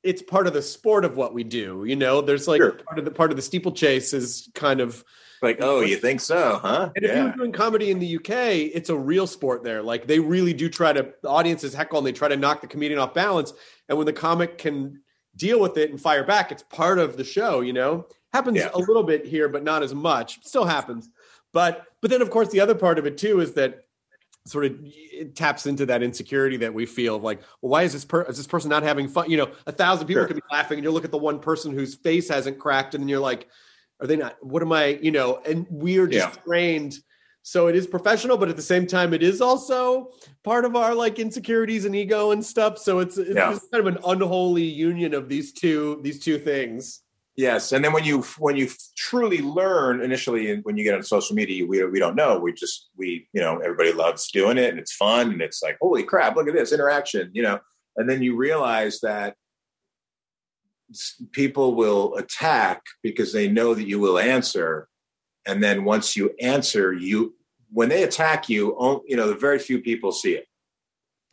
it's 0.03 0.23
part 0.23 0.47
of 0.47 0.55
the 0.55 0.63
sport 0.63 1.05
of 1.05 1.17
what 1.17 1.35
we 1.35 1.45
do 1.45 1.85
you 1.87 1.97
know 1.97 2.21
there's 2.23 2.49
like 2.49 2.61
Sure. 2.61 2.73
part 2.73 2.99
of 2.99 3.05
the 3.05 3.11
part 3.11 3.31
of 3.31 3.37
the 3.37 3.43
steeplechase 3.43 4.13
is 4.13 4.49
kind 4.55 4.81
of 4.81 5.05
like, 5.43 5.57
oh, 5.61 5.81
you 5.81 5.97
think 5.97 6.21
so, 6.21 6.59
huh? 6.63 6.91
And 6.95 7.03
if 7.03 7.17
you 7.17 7.25
were 7.25 7.33
doing 7.33 7.53
comedy 7.53 7.91
in 7.91 7.99
the 7.99 8.17
UK, 8.17 8.29
it's 8.77 8.91
a 8.91 8.95
real 8.97 9.27
sport 9.27 9.65
there. 9.65 9.83
Like 9.83 10.07
they 10.07 10.19
really 10.19 10.53
do 10.53 10.69
try 10.69 10.93
to 10.93 11.15
the 11.23 11.29
audience 11.31 11.65
is 11.65 11.73
heckle 11.73 11.97
and 11.97 12.07
they 12.07 12.13
try 12.13 12.29
to 12.29 12.37
knock 12.37 12.61
the 12.61 12.67
comedian 12.67 13.01
off 13.01 13.15
balance. 13.15 13.55
And 13.89 13.97
when 13.97 14.05
the 14.07 14.13
comic 14.13 14.59
can 14.59 15.01
deal 15.37 15.61
with 15.61 15.77
it 15.77 15.91
and 15.91 16.01
fire 16.01 16.25
back, 16.25 16.51
it's 16.53 16.63
part 16.65 16.99
of 16.99 17.17
the 17.17 17.25
show, 17.25 17.61
you 17.61 17.73
know? 17.73 18.07
Happens 18.33 18.57
Yeah. 18.59 18.71
a 18.75 18.79
little 18.79 19.03
bit 19.03 19.25
here, 19.27 19.49
but 19.49 19.63
not 19.63 19.83
as 19.83 19.95
much. 19.95 20.45
Still 20.45 20.65
happens. 20.65 21.09
But 21.53 21.87
but 22.01 22.11
then 22.11 22.23
of 22.23 22.31
course 22.31 22.49
the 22.49 22.61
other 22.61 22.75
part 22.75 22.99
of 22.99 23.07
it 23.07 23.19
too 23.19 23.41
is 23.41 23.53
that 23.55 23.85
sort 24.47 24.65
of 24.65 24.79
it 24.83 25.35
taps 25.37 25.67
into 25.67 25.85
that 25.87 26.03
insecurity 26.03 26.57
that 26.59 26.73
we 26.73 26.87
feel 26.87 27.17
of 27.17 27.23
like, 27.23 27.41
well, 27.61 27.71
why 27.71 27.83
is 27.83 27.93
this 27.93 28.05
per- 28.05 28.23
is 28.23 28.37
this 28.37 28.47
person 28.47 28.71
not 28.71 28.83
having 28.83 29.09
fun? 29.09 29.29
You 29.31 29.37
know, 29.39 29.51
a 29.67 29.73
thousand 29.73 30.07
people 30.07 30.23
Sure. 30.23 30.29
could 30.29 30.37
be 30.37 30.43
laughing, 30.51 30.79
and 30.79 30.85
you 30.85 30.91
look 30.91 31.05
at 31.05 31.11
the 31.11 31.19
one 31.19 31.41
person 31.41 31.73
whose 31.73 31.95
face 31.95 32.29
hasn't 32.29 32.59
cracked, 32.59 32.95
and 32.95 33.09
you're 33.11 33.21
like, 33.21 33.49
are 34.01 34.07
they 34.07 34.17
not? 34.17 34.37
What 34.41 34.63
am 34.63 34.73
I? 34.73 34.99
You 35.03 35.11
know, 35.11 35.41
and 35.45 35.67
we're 35.69 36.07
just 36.07 36.35
Yeah. 36.37 36.43
trained. 36.43 36.99
So 37.43 37.69
it 37.69 37.75
is 37.75 37.87
professional, 37.87 38.37
but 38.37 38.49
at 38.49 38.57
the 38.57 38.63
same 38.63 38.87
time, 38.87 39.15
it 39.15 39.23
is 39.23 39.41
also 39.41 40.11
part 40.45 40.65
of 40.65 40.77
our 40.77 40.95
like 40.95 41.19
insecurities 41.19 41.85
and 41.85 41.97
ego 41.97 42.33
and 42.33 42.45
stuff. 42.45 42.79
So 42.79 42.99
it's, 42.99 43.17
it's 43.19 43.31
Yeah. 43.35 43.51
just 43.53 43.71
kind 43.73 43.87
of 43.87 43.95
an 43.95 44.01
unholy 44.07 44.65
union 44.65 45.15
of 45.15 45.29
these 45.29 45.53
two 45.53 46.01
these 46.03 46.21
two 46.21 46.39
things. 46.39 47.01
Yes, 47.37 47.73
and 47.73 47.83
then 47.83 47.93
when 47.95 48.05
you 48.05 48.21
when 48.39 48.57
you 48.57 48.69
truly 48.99 49.39
learn 49.39 50.03
initially, 50.03 50.51
and 50.51 50.63
when 50.65 50.77
you 50.77 50.85
get 50.85 50.95
on 50.95 51.03
social 51.03 51.35
media, 51.35 51.65
we 51.65 51.83
we 51.87 51.99
don't 51.99 52.15
know. 52.17 52.39
We 52.39 52.53
just 52.53 52.91
we 52.99 53.29
you 53.33 53.41
know 53.41 53.59
everybody 53.59 53.93
loves 53.93 54.31
doing 54.31 54.59
it, 54.59 54.69
and 54.71 54.79
it's 54.79 54.93
fun, 54.93 55.33
and 55.33 55.41
it's 55.41 55.63
like 55.63 55.79
holy 55.81 56.03
crap, 56.03 56.37
look 56.37 56.49
at 56.49 56.55
this 56.55 56.73
interaction, 56.73 57.31
you 57.33 57.43
know. 57.43 57.59
And 57.97 58.11
then 58.11 58.23
you 58.23 58.37
realize 58.37 59.01
that 59.01 59.37
people 61.33 61.75
will 61.77 62.15
attack 62.17 62.83
because 63.03 63.33
they 63.33 63.49
know 63.49 63.73
that 63.75 63.87
you 63.87 63.99
will 64.01 64.19
answer, 64.19 64.89
and 65.47 65.63
then 65.63 65.85
once 65.85 66.17
you 66.17 66.35
answer, 66.41 66.93
you 66.93 67.35
when 67.73 67.89
they 67.89 68.03
attack 68.03 68.49
you, 68.49 69.03
you 69.07 69.17
know, 69.17 69.29
the 69.29 69.35
very 69.35 69.59
few 69.59 69.81
people 69.81 70.13
see 70.13 70.33
it. 70.33 70.47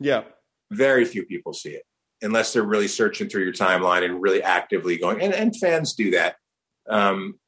Yeah. 0.00 0.22
very 0.70 1.04
few 1.04 1.24
people 1.24 1.52
see 1.52 1.70
it 1.70 1.82
unless 2.22 2.52
they're 2.52 2.62
really 2.62 2.88
searching 2.88 3.28
through 3.28 3.42
your 3.42 3.52
timeline 3.52 4.04
and 4.04 4.20
really 4.22 4.42
actively 4.42 4.96
going 4.96 5.20
and, 5.20 5.34
and 5.34 5.56
fans 5.56 5.94
do 5.94 6.10
that 6.12 6.36
um, 6.88 7.38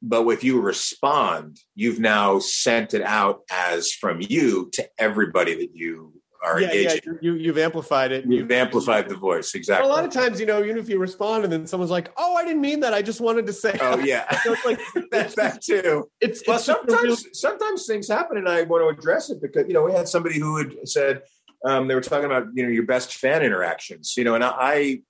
but 0.00 0.26
if 0.28 0.44
you 0.44 0.60
respond 0.60 1.58
you've 1.74 1.98
now 1.98 2.38
sent 2.38 2.94
it 2.94 3.02
out 3.02 3.40
as 3.50 3.92
from 3.92 4.20
you 4.20 4.70
to 4.72 4.88
everybody 4.98 5.54
that 5.54 5.74
you 5.74 6.12
are 6.42 6.60
yeah, 6.60 6.72
yeah, 6.72 6.94
you, 7.20 7.34
you've 7.34 7.58
amplified 7.58 8.10
it. 8.10 8.24
you've 8.26 8.50
amplified 8.50 9.08
the 9.08 9.14
voice 9.16 9.54
exactly 9.54 9.88
a 9.88 9.92
lot 9.92 10.04
of 10.04 10.10
times, 10.10 10.40
you 10.40 10.46
know, 10.46 10.62
even 10.64 10.76
if 10.76 10.88
you 10.88 10.98
respond 10.98 11.44
and 11.44 11.52
then 11.52 11.66
someone's 11.66 11.90
like, 11.90 12.12
"Oh, 12.16 12.34
I 12.34 12.44
didn't 12.44 12.60
mean 12.60 12.80
that. 12.80 12.92
I 12.92 13.00
just 13.02 13.20
wanted 13.20 13.46
to 13.46 13.52
say." 13.52 13.78
oh 13.80 13.98
yeah 14.04 14.28
So 14.40 14.52
it's 14.54 14.64
like 14.64 14.80
that's 15.12 15.34
that 15.36 15.62
too 15.62 16.10
it's 16.20 16.42
well 16.46 16.56
it's 16.56 16.68
a 16.68 16.72
real- 16.74 17.16
sometimes 17.16 17.26
sometimes 17.40 17.86
things 17.86 18.08
happen 18.08 18.36
and 18.38 18.48
i 18.48 18.62
want 18.62 18.82
to 18.82 18.88
address 18.88 19.30
it 19.30 19.40
because 19.40 19.66
you 19.68 19.74
know 19.74 19.84
we 19.84 19.92
had 19.92 20.08
somebody 20.08 20.38
who 20.38 20.56
had 20.56 20.72
said 20.88 21.22
um, 21.64 21.86
they 21.86 21.94
were 21.94 22.00
talking 22.00 22.24
about 22.26 22.46
you 22.54 22.62
know 22.64 22.68
your 22.70 22.86
best 22.86 23.14
fan 23.14 23.42
interactions 23.42 24.14
you 24.16 24.24
know 24.24 24.34
and 24.34 24.42
i, 24.44 24.52
I 24.58 25.00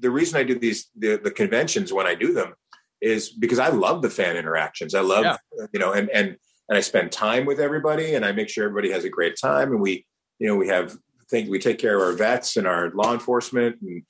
the 0.00 0.10
reason 0.10 0.38
i 0.38 0.42
do 0.42 0.58
these 0.58 0.88
the, 0.96 1.16
the 1.16 1.30
conventions 1.30 1.92
when 1.92 2.06
i 2.06 2.14
do 2.14 2.32
them 2.32 2.54
is 3.00 3.28
because 3.30 3.58
i 3.58 3.68
love 3.68 4.00
the 4.02 4.10
fan 4.10 4.36
interactions 4.36 4.94
i 4.94 5.00
love 5.00 5.24
Yeah. 5.24 5.36
you 5.72 5.80
know 5.80 5.92
and 5.92 6.08
and 6.10 6.36
and 6.68 6.78
i 6.78 6.80
spend 6.80 7.12
time 7.12 7.44
with 7.44 7.60
everybody 7.60 8.14
and 8.14 8.24
i 8.24 8.32
make 8.32 8.48
sure 8.48 8.64
everybody 8.64 8.90
has 8.92 9.04
a 9.04 9.10
great 9.10 9.36
time 9.40 9.70
and 9.72 9.80
we 9.80 10.06
you 10.42 10.48
know 10.48 10.56
we 10.56 10.68
have 10.68 10.96
things 11.30 11.48
we 11.48 11.58
take 11.58 11.78
care 11.78 11.96
of 11.96 12.02
our 12.02 12.12
vets 12.12 12.56
and 12.56 12.66
our 12.66 12.90
law 12.90 13.12
enforcement 13.12 13.76
and 13.80 14.02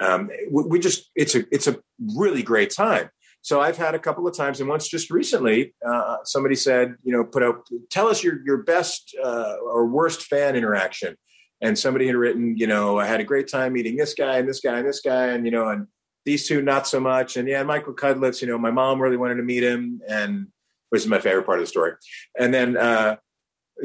um, 0.00 0.30
we, 0.50 0.64
we 0.64 0.78
just 0.78 1.10
it's 1.14 1.34
a 1.34 1.44
it's 1.52 1.66
a 1.66 1.78
really 2.16 2.42
great 2.42 2.70
time 2.70 3.10
so 3.44 3.60
I've 3.60 3.76
had 3.76 3.94
a 3.94 3.98
couple 3.98 4.26
of 4.26 4.34
times, 4.34 4.60
and 4.60 4.70
once 4.70 4.88
just 4.88 5.10
recently, 5.10 5.74
uh, 5.86 6.16
somebody 6.24 6.54
said, 6.54 6.94
you 7.04 7.12
know, 7.12 7.24
put 7.24 7.42
out, 7.42 7.68
tell 7.90 8.08
us 8.08 8.24
your 8.24 8.40
your 8.42 8.62
best 8.62 9.14
uh, 9.22 9.56
or 9.62 9.84
worst 9.84 10.22
fan 10.22 10.56
interaction. 10.56 11.14
And 11.60 11.78
somebody 11.78 12.06
had 12.06 12.16
written, 12.16 12.56
you 12.56 12.66
know, 12.66 12.98
I 12.98 13.04
had 13.04 13.20
a 13.20 13.24
great 13.24 13.48
time 13.48 13.74
meeting 13.74 13.96
this 13.96 14.14
guy 14.14 14.38
and 14.38 14.48
this 14.48 14.60
guy 14.60 14.78
and 14.78 14.88
this 14.88 15.02
guy, 15.02 15.26
and 15.26 15.44
you 15.44 15.52
know, 15.52 15.68
and 15.68 15.88
these 16.24 16.48
two 16.48 16.62
not 16.62 16.88
so 16.88 17.00
much. 17.00 17.36
And 17.36 17.46
yeah, 17.46 17.62
Michael 17.64 17.92
Cudlitz, 17.92 18.40
you 18.40 18.48
know, 18.48 18.56
my 18.56 18.70
mom 18.70 18.98
really 18.98 19.18
wanted 19.18 19.34
to 19.34 19.42
meet 19.42 19.62
him, 19.62 20.00
and 20.08 20.46
which 20.88 21.02
is 21.02 21.06
my 21.06 21.20
favorite 21.20 21.44
part 21.44 21.58
of 21.58 21.64
the 21.64 21.68
story. 21.68 21.92
And 22.40 22.54
then 22.54 22.78
uh, 22.78 23.16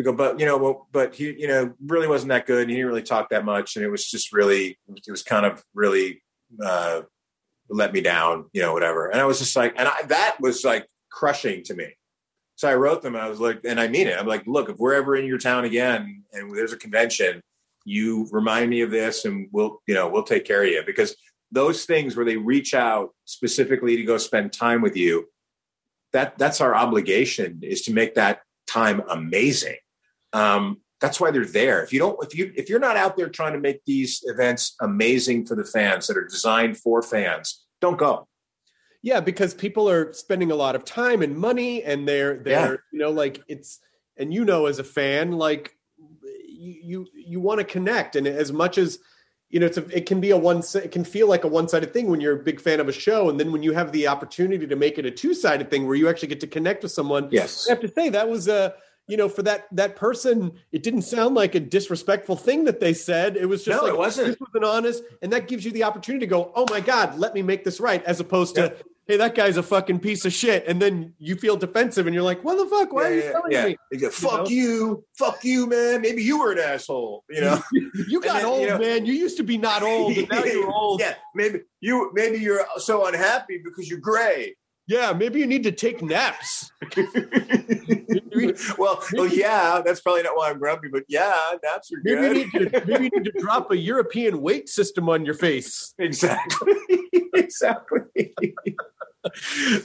go, 0.03 0.13
but 0.13 0.39
you 0.39 0.45
know, 0.45 0.57
well, 0.57 0.87
but 0.91 1.15
he, 1.15 1.33
you 1.39 1.47
know, 1.47 1.73
really 1.85 2.07
wasn't 2.07 2.29
that 2.29 2.45
good. 2.45 2.61
And 2.61 2.69
he 2.69 2.77
didn't 2.77 2.89
really 2.89 3.03
talk 3.03 3.29
that 3.29 3.45
much, 3.45 3.75
and 3.75 3.85
it 3.85 3.89
was 3.89 4.09
just 4.09 4.33
really, 4.33 4.77
it 4.87 5.11
was 5.11 5.23
kind 5.23 5.45
of 5.45 5.63
really. 5.73 6.21
Uh, 6.63 7.01
let 7.69 7.93
me 7.93 8.01
down, 8.01 8.45
you 8.53 8.61
know, 8.61 8.73
whatever. 8.73 9.09
And 9.09 9.21
I 9.21 9.25
was 9.25 9.39
just 9.39 9.55
like, 9.55 9.75
and 9.77 9.87
I, 9.87 10.01
that 10.07 10.37
was 10.39 10.65
like 10.65 10.87
crushing 11.11 11.63
to 11.65 11.75
me. 11.75 11.93
So 12.55 12.67
I 12.67 12.75
wrote 12.75 13.01
them. 13.01 13.15
I 13.15 13.29
was 13.29 13.39
like, 13.39 13.61
and 13.63 13.79
I 13.79 13.87
mean 13.87 14.07
it. 14.07 14.17
I'm 14.17 14.27
like, 14.27 14.45
look, 14.47 14.69
if 14.69 14.77
we're 14.77 14.95
ever 14.95 15.15
in 15.15 15.25
your 15.25 15.37
town 15.37 15.65
again 15.65 16.23
and 16.33 16.51
there's 16.51 16.73
a 16.73 16.77
convention, 16.77 17.41
you 17.85 18.27
remind 18.31 18.69
me 18.69 18.81
of 18.81 18.91
this, 18.91 19.25
and 19.25 19.47
we'll, 19.51 19.81
you 19.87 19.93
know, 19.93 20.09
we'll 20.09 20.23
take 20.23 20.45
care 20.45 20.63
of 20.63 20.69
you 20.69 20.83
because 20.85 21.15
those 21.51 21.85
things 21.85 22.15
where 22.15 22.25
they 22.25 22.37
reach 22.37 22.73
out 22.73 23.11
specifically 23.25 23.95
to 23.95 24.03
go 24.03 24.17
spend 24.17 24.51
time 24.51 24.81
with 24.81 24.97
you, 24.97 25.27
that 26.11 26.37
that's 26.37 26.59
our 26.59 26.75
obligation 26.75 27.59
is 27.63 27.83
to 27.83 27.93
make 27.93 28.15
that 28.15 28.41
time 28.69 29.01
amazing. 29.09 29.77
Um, 30.33 30.81
that's 31.01 31.19
why 31.19 31.31
they're 31.31 31.45
there. 31.45 31.83
If 31.83 31.93
you 31.93 31.99
don't, 31.99 32.17
if 32.23 32.37
you 32.37 32.51
if 32.55 32.69
you're 32.69 32.79
not 32.79 32.97
out 32.97 33.15
there 33.15 33.29
trying 33.29 33.53
to 33.53 33.59
make 33.59 33.83
these 33.85 34.21
events 34.25 34.75
amazing 34.81 35.45
for 35.45 35.55
the 35.55 35.63
fans 35.63 36.07
that 36.07 36.17
are 36.17 36.25
designed 36.25 36.77
for 36.77 37.01
fans, 37.01 37.65
don't 37.79 37.97
go. 37.97 38.27
Yeah, 39.01 39.21
because 39.21 39.53
people 39.53 39.89
are 39.89 40.11
spending 40.11 40.51
a 40.51 40.55
lot 40.55 40.75
of 40.75 40.83
time 40.83 41.21
and 41.21 41.37
money, 41.37 41.83
and 41.83 42.07
they're 42.07 42.37
they're 42.37 42.83
you 42.91 42.99
know 42.99 43.11
like 43.11 43.41
it's 43.47 43.79
and 44.17 44.33
you 44.33 44.43
know 44.43 44.65
as 44.65 44.79
a 44.79 44.83
fan 44.83 45.31
like 45.31 45.73
you 46.47 46.75
you, 46.83 47.07
you 47.13 47.39
want 47.39 47.59
to 47.59 47.63
connect, 47.63 48.17
and 48.17 48.27
as 48.27 48.51
much 48.51 48.77
as 48.77 48.99
you 49.49 49.59
know 49.59 49.65
it's 49.65 49.77
a, 49.77 49.85
it 49.95 50.05
can 50.05 50.19
be 50.21 50.31
a 50.31 50.37
one 50.37 50.61
it 50.75 50.91
can 50.91 51.03
feel 51.03 51.27
like 51.27 51.43
a 51.43 51.47
one 51.47 51.67
sided 51.67 51.91
thing 51.93 52.09
when 52.09 52.21
you're 52.21 52.39
a 52.39 52.43
big 52.43 52.59
fan 52.61 52.79
of 52.79 52.87
a 52.87 52.91
show, 52.91 53.29
and 53.29 53.39
then 53.39 53.51
when 53.51 53.63
you 53.63 53.73
have 53.73 53.91
the 53.91 54.07
opportunity 54.07 54.65
to 54.67 54.75
make 54.75 54.97
it 54.97 55.05
a 55.05 55.11
two 55.11 55.33
sided 55.33 55.69
thing 55.69 55.87
where 55.87 55.95
you 55.95 56.07
actually 56.09 56.27
get 56.29 56.39
to 56.41 56.47
connect 56.47 56.83
with 56.83 56.91
someone. 56.91 57.27
Yes. 57.31 57.67
I 57.67 57.71
have 57.73 57.81
to 57.81 57.87
say 57.91 58.09
that 58.09 58.29
was 58.29 58.47
a 58.47 58.75
you 59.07 59.17
know 59.17 59.27
for 59.27 59.41
that 59.43 59.65
that 59.71 59.95
person 59.95 60.51
it 60.71 60.83
didn't 60.83 61.01
sound 61.01 61.33
like 61.33 61.55
a 61.55 61.59
disrespectful 61.59 62.35
thing 62.35 62.63
that 62.65 62.79
they 62.79 62.93
said 62.93 63.35
it 63.37 63.47
was 63.47 63.63
just 63.65 63.77
No, 63.81 63.85
like 63.87 63.93
it 63.95 63.97
wasn't. 63.97 64.27
this 64.27 64.39
was 64.39 64.49
an 64.53 64.63
honest 64.63 65.03
and 65.23 65.33
that 65.33 65.47
gives 65.47 65.65
you 65.65 65.71
the 65.71 65.83
opportunity 65.83 66.27
to 66.27 66.29
go 66.29 66.51
oh 66.55 66.67
my 66.69 66.79
god 66.79 67.17
let 67.17 67.33
me 67.33 67.41
make 67.41 67.63
this 67.63 67.79
right 67.79 68.03
as 68.05 68.19
opposed 68.19 68.53
to 68.55 68.75
hey 69.09 69.17
that 69.17 69.33
guy's 69.33 69.57
a 69.57 69.63
fucking 69.63 69.99
piece 69.99 70.23
of 70.23 70.31
shit 70.31 70.63
and 70.67 70.79
then 70.79 71.11
you 71.17 71.35
feel 71.35 71.57
defensive 71.57 72.05
and 72.05 72.13
you're 72.13 72.23
like 72.23 72.43
what 72.43 72.55
the 72.57 72.65
fuck 72.67 72.93
why 72.93 73.05
are 73.05 73.13
you 73.13 73.23
yeah, 73.23 73.31
telling 73.31 73.51
yeah. 73.51 73.65
me 73.65 73.77
They 73.91 73.97
go, 73.97 74.09
fuck 74.11 74.43
know? 74.43 74.49
you, 74.49 75.03
fuck 75.17 75.43
you, 75.43 75.65
man. 75.65 76.01
Maybe 76.01 76.21
you 76.21 76.39
were 76.39 76.51
an 76.51 76.59
asshole, 76.59 77.23
you 77.27 77.41
know. 77.41 77.59
you 78.07 78.21
got 78.21 78.35
then, 78.35 78.45
old 78.45 78.61
you 78.61 78.67
know- 78.67 78.77
man 78.77 79.07
you 79.07 79.13
used 79.13 79.35
to 79.37 79.43
be 79.43 79.57
not 79.57 79.81
old 79.81 80.15
now 80.29 80.43
you're 80.45 80.71
old 80.71 80.99
Yeah, 81.01 81.15
maybe 81.33 81.61
you 81.81 82.11
maybe 82.13 82.37
you're 82.37 82.63
so 82.77 83.07
unhappy 83.07 83.59
because 83.63 83.89
you're 83.89 83.99
gray. 83.99 84.55
Yeah 84.89 85.13
maybe 85.13 85.39
you 85.39 85.47
need 85.47 85.63
to 85.63 85.71
take 85.71 86.01
naps 86.01 86.71
well, 88.77 89.03
well, 89.13 89.27
yeah, 89.27 89.81
that's 89.85 90.01
probably 90.01 90.23
not 90.23 90.35
why 90.35 90.49
I'm 90.49 90.59
grumpy, 90.59 90.87
but 90.91 91.03
yeah, 91.07 91.37
naps 91.63 91.91
are 91.91 91.99
maybe 92.03 92.39
you 92.39 92.51
good. 92.51 92.53
need 92.53 92.71
to 92.71 92.85
maybe 92.85 93.03
you 93.05 93.09
need 93.09 93.25
to 93.25 93.33
drop 93.39 93.71
a 93.71 93.77
european 93.77 94.41
weight 94.41 94.69
system 94.69 95.09
on 95.09 95.25
your 95.25 95.33
face 95.33 95.93
exactly, 95.99 96.73
exactly, 97.35 98.33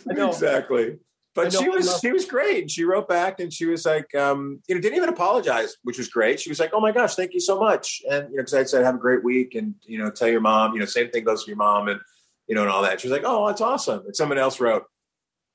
exactly. 0.09 0.99
But 1.35 1.53
she 1.53 1.69
was 1.69 1.99
she 2.01 2.13
was 2.13 2.27
great, 2.27 2.71
she 2.71 2.85
wrote 2.85 3.09
back, 3.09 3.41
and 3.41 3.53
she 3.53 3.67
was 3.67 3.85
like, 3.85 4.15
um, 4.15 4.61
you 4.69 4.75
know, 4.77 4.81
didn't 4.81 4.97
even 4.97 5.09
apologize, 5.09 5.77
which 5.83 5.99
was 5.99 6.09
great. 6.09 6.39
She 6.39 6.49
was 6.49 6.61
like, 6.61 6.71
"Oh 6.73 6.81
my 6.81 6.93
gosh, 6.93 7.17
thank 7.17 7.35
you 7.35 7.41
so 7.41 7.59
much," 7.59 8.03
and 8.09 8.31
you 8.31 8.37
know, 8.37 8.43
because 8.43 8.55
I 8.55 8.63
said, 8.63 8.85
"Have 8.85 8.95
a 8.95 8.99
great 8.99 9.25
week," 9.25 9.57
and 9.57 9.75
you 9.83 9.99
know, 9.99 10.13
tell 10.13 10.29
your 10.29 10.41
mom, 10.41 10.75
you 10.75 10.79
know, 10.79 10.87
same 10.87 11.11
thing 11.11 11.25
goes 11.25 11.43
to 11.43 11.51
your 11.51 11.57
mom, 11.57 11.89
and 11.89 12.01
you 12.47 12.55
know, 12.55 12.63
and 12.63 12.71
all 12.71 12.83
that. 12.83 13.01
She 13.01 13.09
was 13.09 13.13
like, 13.19 13.27
"Oh, 13.27 13.49
that's 13.49 13.61
awesome." 13.61 14.05
And 14.07 14.15
someone 14.15 14.39
else 14.39 14.61
wrote, 14.61 14.85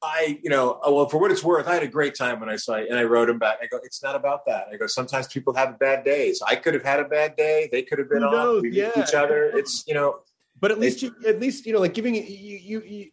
I, 0.02 0.39
you 0.41 0.50
know, 0.50 0.80
oh, 0.84 0.93
well, 0.95 1.10
for 1.10 1.18
what 1.18 1.30
it's 1.32 1.43
worth, 1.43 1.68
I 1.68 1.74
had 1.74 1.84
a 1.84 1.88
great 1.88 2.16
time 2.16 2.39
when 2.39 2.50
I 2.50 2.56
saw 2.56 2.76
it. 2.76 2.88
And 2.89 2.97
I 2.97 3.04
wrote 3.04 3.30
him 3.30 3.38
back. 3.38 3.58
I 3.62 3.68
go, 3.68 3.80
it's 3.84 4.02
not 4.02 4.16
about 4.16 4.45
that. 4.45 4.68
I 4.72 4.78
go, 4.78 4.88
sometimes 4.88 5.28
people 5.28 5.54
have 5.56 5.78
bad 5.78 6.06
days. 6.06 6.41
I 6.47 6.56
could 6.56 6.74
have 6.74 6.84
had 6.84 7.00
a 7.02 7.06
bad 7.06 7.36
day. 7.36 7.68
They 7.72 7.82
could 7.84 8.00
have 8.00 8.10
been 8.10 8.20
Who 8.22 8.28
off. 8.28 8.34
knows? 8.34 8.62
We 8.62 8.70
meet 8.70 8.78
Yeah. 8.78 8.91
each 9.04 9.14
other. 9.14 9.52
It's, 9.56 9.84
you 9.88 9.93
know, 9.93 10.20
but 10.62 10.72
at 10.72 10.80
least 10.80 11.02
you 11.02 11.16
at 11.26 11.39
least 11.39 11.66
you 11.66 11.72
know 11.74 11.80
like 11.80 11.93
giving 11.93 12.14
you 12.16 12.22
you 12.22 12.82
you 12.82 13.06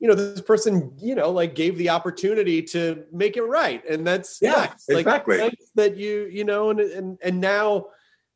you 0.00 0.08
know 0.08 0.14
this 0.14 0.40
person 0.42 0.92
you 1.00 1.14
know 1.14 1.30
like 1.30 1.54
gave 1.54 1.78
the 1.78 1.88
opportunity 1.88 2.60
to 2.62 3.04
make 3.10 3.36
it 3.38 3.42
right 3.42 3.82
and 3.88 4.06
that's 4.06 4.38
Yeah, 4.42 4.52
nice. 4.52 4.84
Like, 4.88 4.98
exactly. 4.98 5.38
nice 5.38 5.70
that 5.76 5.96
you 5.96 6.28
you 6.30 6.44
know 6.44 6.68
and 6.70 6.80
and 6.80 7.18
and 7.22 7.40
now 7.40 7.86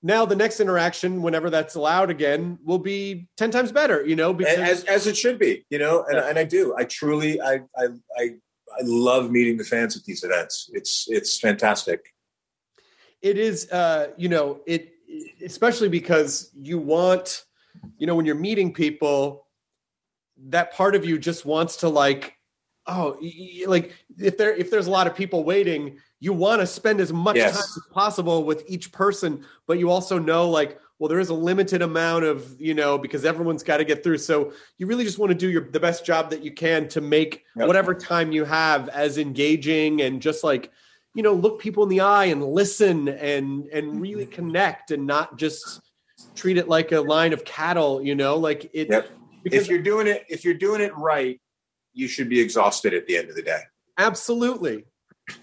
now 0.03 0.25
the 0.25 0.37
next 0.37 0.61
interaction 0.61 1.23
whenever 1.23 1.51
that's 1.51 1.75
allowed 1.75 2.11
again 2.11 2.59
will 2.65 2.79
be 2.79 3.29
10 3.37 3.51
times 3.51 3.73
better 3.73 4.07
you 4.07 4.15
know 4.17 4.33
because 4.33 4.59
as, 4.59 4.85
as 4.85 5.07
it 5.07 5.17
should 5.17 5.39
be, 5.39 5.65
you 5.71 5.79
know, 5.79 6.05
and, 6.09 6.19
and 6.19 6.39
I 6.39 6.45
do. 6.45 6.75
I 6.77 6.85
truly, 6.85 7.41
I, 7.41 7.61
I, 7.77 7.87
I, 8.17 8.25
I 8.79 8.83
love 8.83 9.31
meeting 9.31 9.57
the 9.57 9.65
fans 9.65 9.97
at 9.97 10.05
these 10.05 10.23
events. 10.23 10.71
It's, 10.73 11.07
it's 11.09 11.39
fantastic. 11.39 12.15
it 13.23 13.37
is 13.37 13.71
uh 13.73 14.09
you 14.17 14.29
know 14.29 14.61
it 14.67 14.93
especially 15.45 15.89
because 15.89 16.51
you 16.55 16.79
want 16.79 17.45
you 17.99 18.07
know 18.07 18.15
when 18.15 18.27
you're 18.27 18.35
meeting 18.35 18.73
people 18.73 19.47
that 20.49 20.73
part 20.73 20.95
of 20.95 21.05
you 21.05 21.19
just 21.19 21.45
wants 21.45 21.77
to 21.79 21.89
like 21.89 22.39
oh, 22.87 23.19
like 23.67 23.95
if 24.19 24.37
there 24.39 24.55
if 24.55 24.71
there's 24.71 24.87
a 24.87 24.91
lot 24.91 25.07
of 25.07 25.15
people 25.15 25.45
waiting, 25.45 25.99
you 26.21 26.33
want 26.33 26.61
to 26.61 26.67
spend 26.67 27.01
as 27.01 27.13
much 27.13 27.37
Yes. 27.37 27.53
time 27.53 27.63
as 27.63 27.93
possible 27.93 28.45
with 28.45 28.65
each 28.67 28.91
person, 28.93 29.45
but 29.67 29.79
you 29.79 29.91
also 29.91 30.19
know 30.19 30.49
like 30.49 30.81
well 30.99 31.09
there 31.09 31.21
is 31.21 31.29
a 31.29 31.35
limited 31.35 31.81
amount 31.83 32.25
of 32.25 32.61
you 32.61 32.75
know 32.75 32.99
because 32.99 33.25
everyone's 33.25 33.63
got 33.63 33.77
to 33.77 33.85
get 33.85 34.03
through 34.03 34.19
so 34.19 34.53
you 34.79 34.87
really 34.87 35.05
just 35.05 35.19
want 35.19 35.31
to 35.31 35.35
do 35.35 35.49
your 35.49 35.71
the 35.71 35.79
best 35.81 36.05
job 36.05 36.29
that 36.31 36.43
you 36.43 36.53
can 36.53 36.89
to 36.89 37.01
make 37.01 37.45
Yep. 37.57 37.67
whatever 37.69 37.95
time 37.95 38.33
you 38.33 38.45
have 38.45 38.89
as 38.89 39.17
engaging 39.19 40.03
and 40.03 40.21
just 40.21 40.43
like 40.43 40.73
you 41.15 41.23
know 41.23 41.33
look 41.33 41.61
people 41.61 41.83
in 41.85 41.89
the 41.89 42.01
eye 42.01 42.27
and 42.27 42.45
listen 42.45 43.09
and 43.09 43.67
and 43.69 43.87
mm-hmm. 43.87 44.01
really 44.01 44.27
connect 44.27 44.91
and 44.91 45.07
not 45.07 45.37
just 45.39 45.81
treat 46.35 46.59
it 46.59 46.69
like 46.69 46.91
a 46.93 47.01
line 47.01 47.33
of 47.33 47.45
cattle 47.45 48.03
you 48.03 48.15
know 48.17 48.37
like 48.37 48.69
it 48.75 48.89
Yep. 48.91 49.09
because 49.45 49.63
if 49.63 49.69
you're 49.69 49.83
doing 49.83 50.09
it, 50.09 50.25
if 50.29 50.45
you're 50.45 50.55
doing 50.55 50.81
it 50.81 50.97
right, 50.97 51.41
you 51.95 52.09
should 52.09 52.29
be 52.29 52.41
exhausted 52.41 52.93
at 52.93 53.07
the 53.07 53.17
end 53.17 53.31
of 53.31 53.37
the 53.37 53.43
day. 53.43 53.61
absolutely 53.99 54.85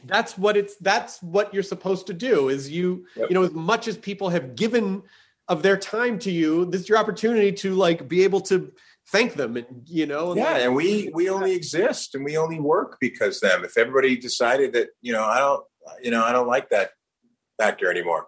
that's 0.06 0.38
what 0.38 0.58
it's 0.58 0.76
that's 0.78 1.22
what 1.22 1.54
you're 1.54 1.64
supposed 1.64 2.08
to 2.08 2.14
do 2.14 2.50
is 2.50 2.70
you 2.70 3.06
Yep. 3.16 3.30
you 3.30 3.34
know 3.36 3.44
as 3.44 3.52
much 3.54 3.88
as 3.88 3.98
people 3.98 4.30
have 4.30 4.56
given 4.56 5.04
of 5.48 5.62
their 5.62 5.78
time 5.78 6.18
to 6.20 6.32
you 6.32 6.66
this 6.66 6.82
is 6.82 6.90
your 6.90 6.98
opportunity 6.98 7.52
to 7.52 7.76
like 7.76 8.08
be 8.08 8.24
able 8.24 8.42
to 8.42 8.72
thank 9.12 9.34
them 9.36 9.58
and 9.58 9.68
you 9.88 10.06
know 10.06 10.32
and 10.32 10.40
Yeah, 10.40 10.54
like- 10.54 10.62
and 10.64 10.76
we 10.76 11.12
we 11.14 11.30
only 11.30 11.54
exist 11.54 12.16
and 12.16 12.26
we 12.26 12.38
only 12.38 12.60
work 12.60 12.98
because 13.00 13.40
them. 13.40 13.64
If 13.64 13.78
everybody 13.78 14.18
decided 14.18 14.74
that 14.74 14.90
you 15.02 15.14
know 15.14 15.24
I 15.24 15.38
don't 15.40 15.64
you 16.02 16.12
know 16.12 16.24
I 16.24 16.32
don't 16.32 16.48
like 16.48 16.70
that 16.70 16.92
actor 17.62 17.90
anymore, 17.92 18.26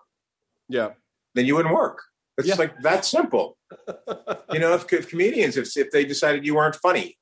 yeah 0.70 0.90
then 1.36 1.46
you 1.46 1.56
wouldn't 1.56 1.74
work. 1.76 2.00
It's 2.38 2.48
Yeah. 2.48 2.56
like 2.56 2.82
that 2.82 3.06
simple. 3.06 3.58
you 4.54 4.60
know, 4.60 4.74
if, 4.76 4.92
if 4.94 5.10
comedians 5.10 5.58
if 5.58 5.76
if 5.76 5.90
they 5.92 6.06
decided 6.06 6.46
you 6.46 6.56
weren't 6.56 6.76
funny 6.76 7.18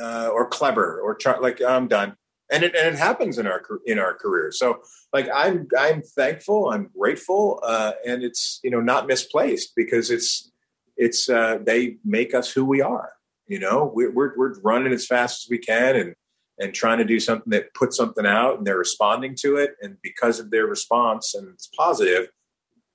uh, 0.00 0.28
or 0.32 0.46
clever 0.48 1.00
or 1.00 1.14
char- 1.14 1.40
like 1.40 1.60
I'm 1.62 1.86
done, 1.88 2.16
and 2.50 2.64
it 2.64 2.74
and 2.74 2.94
it 2.94 2.98
happens 2.98 3.38
in 3.38 3.46
our 3.46 3.62
in 3.86 3.98
our 3.98 4.14
careers. 4.14 4.58
So 4.58 4.82
like 5.12 5.28
I'm 5.34 5.68
I'm 5.78 6.02
thankful, 6.02 6.70
I'm 6.70 6.90
grateful, 6.96 7.60
uh, 7.62 7.92
and 8.06 8.22
it's 8.22 8.60
you 8.62 8.70
know 8.70 8.80
not 8.80 9.06
misplaced 9.06 9.74
because 9.76 10.10
it's 10.10 10.50
it's 10.96 11.28
uh, 11.28 11.58
they 11.62 11.96
make 12.04 12.34
us 12.34 12.50
who 12.50 12.64
we 12.64 12.80
are. 12.80 13.12
You 13.46 13.58
know, 13.60 13.90
we're, 13.94 14.12
we're 14.12 14.36
we're 14.36 14.60
running 14.60 14.92
as 14.92 15.06
fast 15.06 15.46
as 15.46 15.50
we 15.50 15.58
can 15.58 15.96
and 15.96 16.14
and 16.60 16.74
trying 16.74 16.98
to 16.98 17.04
do 17.04 17.20
something 17.20 17.50
that 17.50 17.72
puts 17.74 17.96
something 17.96 18.26
out, 18.26 18.58
and 18.58 18.66
they're 18.66 18.78
responding 18.78 19.36
to 19.40 19.56
it, 19.56 19.76
and 19.80 19.96
because 20.02 20.40
of 20.40 20.50
their 20.50 20.66
response 20.66 21.34
and 21.34 21.48
it's 21.54 21.68
positive, 21.68 22.28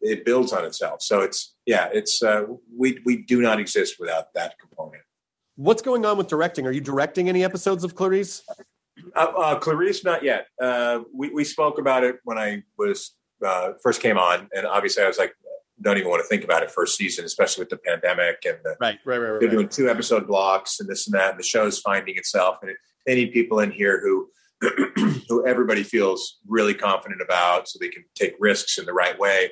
it 0.02 0.26
builds 0.26 0.52
on 0.52 0.66
itself. 0.66 1.02
So 1.02 1.22
it's 1.22 1.56
yeah, 1.66 1.90
it's 1.94 2.22
uh, 2.22 2.44
we 2.78 3.00
we 3.06 3.18
do 3.24 3.42
not 3.42 3.60
exist 3.60 3.96
without 4.00 4.34
that 4.34 4.60
component. 4.60 5.04
what's 5.56 5.82
going 5.84 6.04
on 6.06 6.18
with 6.18 6.28
directing 6.28 6.66
are 6.66 6.72
you 6.72 6.82
directing 6.82 7.30
any 7.30 7.44
episodes 7.44 7.84
of 7.84 7.94
clarice 7.94 8.44
Uh, 9.16 9.34
uh, 9.38 9.60
Clarice, 9.60 10.04
not 10.04 10.24
yet. 10.24 10.48
Uh, 10.62 11.02
we 11.14 11.30
we 11.30 11.44
spoke 11.44 11.80
about 11.80 12.04
it 12.04 12.18
when 12.24 12.38
I 12.38 12.64
was 12.78 13.16
uh, 13.46 13.74
first 13.82 14.02
came 14.02 14.18
on, 14.18 14.48
and 14.56 14.66
obviously 14.66 15.04
I 15.04 15.08
was 15.08 15.18
like, 15.18 15.34
don't 15.82 15.98
even 15.98 16.10
want 16.10 16.22
to 16.22 16.28
think 16.28 16.44
about 16.44 16.64
it 16.64 16.72
first 16.72 16.98
season, 16.98 17.26
especially 17.26 17.62
with 17.62 17.70
the 17.70 17.78
pandemic 17.78 18.44
and 18.46 18.58
the, 18.64 18.76
right 18.80 19.00
right 19.06 19.18
right 19.18 19.40
they're 19.40 19.50
doing 19.50 19.68
two 19.68 19.90
episode 19.90 20.28
blocks 20.28 20.80
and 20.80 20.88
this 20.88 21.08
and 21.08 21.14
that, 21.16 21.32
and 21.32 21.40
the 21.40 21.44
show's 21.44 21.80
finding 21.80 22.18
itself, 22.18 22.58
and 22.62 22.72
it, 22.72 22.78
they 23.06 23.16
need 23.16 23.32
people 23.32 23.60
in 23.60 23.72
here 23.72 24.02
who 24.02 24.30
who 25.28 25.46
everybody 25.46 25.84
feels 25.84 26.40
really 26.48 26.74
confident 26.74 27.22
about, 27.22 27.68
so 27.68 27.78
they 27.80 27.90
can 27.90 28.04
take 28.16 28.36
risks 28.40 28.78
in 28.78 28.86
the 28.86 28.94
right 28.94 29.18
way. 29.20 29.52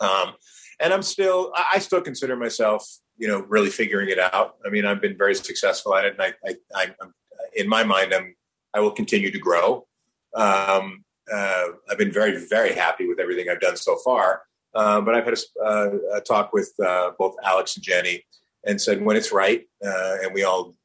Um, 0.00 0.34
and 0.80 0.92
I'm 0.92 1.02
still, 1.02 1.52
I 1.72 1.78
still 1.80 2.00
consider 2.00 2.36
myself, 2.36 2.88
you 3.16 3.26
know, 3.26 3.40
really 3.48 3.70
figuring 3.70 4.10
it 4.10 4.18
out. 4.18 4.56
I 4.64 4.70
mean, 4.70 4.86
I've 4.86 5.00
been 5.00 5.16
very 5.16 5.34
successful 5.34 5.94
at 5.94 6.04
it, 6.04 6.14
and 6.14 6.22
I, 6.22 6.34
I, 6.46 6.54
I 6.74 6.94
I'm, 7.02 7.14
in 7.56 7.68
my 7.68 7.82
mind, 7.82 8.14
I'm, 8.14 8.34
I 8.78 8.80
will 8.80 8.92
continue 8.92 9.32
to 9.32 9.38
grow. 9.40 9.88
Um, 10.34 11.04
uh, 11.32 11.64
I've 11.90 11.98
been 11.98 12.12
very, 12.12 12.46
very 12.46 12.72
happy 12.72 13.08
with 13.08 13.18
everything 13.18 13.48
I've 13.50 13.60
done 13.60 13.76
so 13.76 13.96
far. 14.04 14.42
Uh, 14.72 15.00
but 15.00 15.16
I've 15.16 15.24
had 15.24 15.34
a, 15.34 15.64
uh, 15.64 15.90
a 16.14 16.20
talk 16.20 16.52
with 16.52 16.72
uh, 16.78 17.10
both 17.18 17.34
Alex 17.42 17.74
and 17.74 17.84
Jenny, 17.84 18.24
and 18.64 18.80
said 18.80 19.02
when 19.02 19.16
it's 19.16 19.32
right, 19.32 19.66
uh, 19.84 20.18
and 20.22 20.32
we 20.32 20.44
all, 20.44 20.76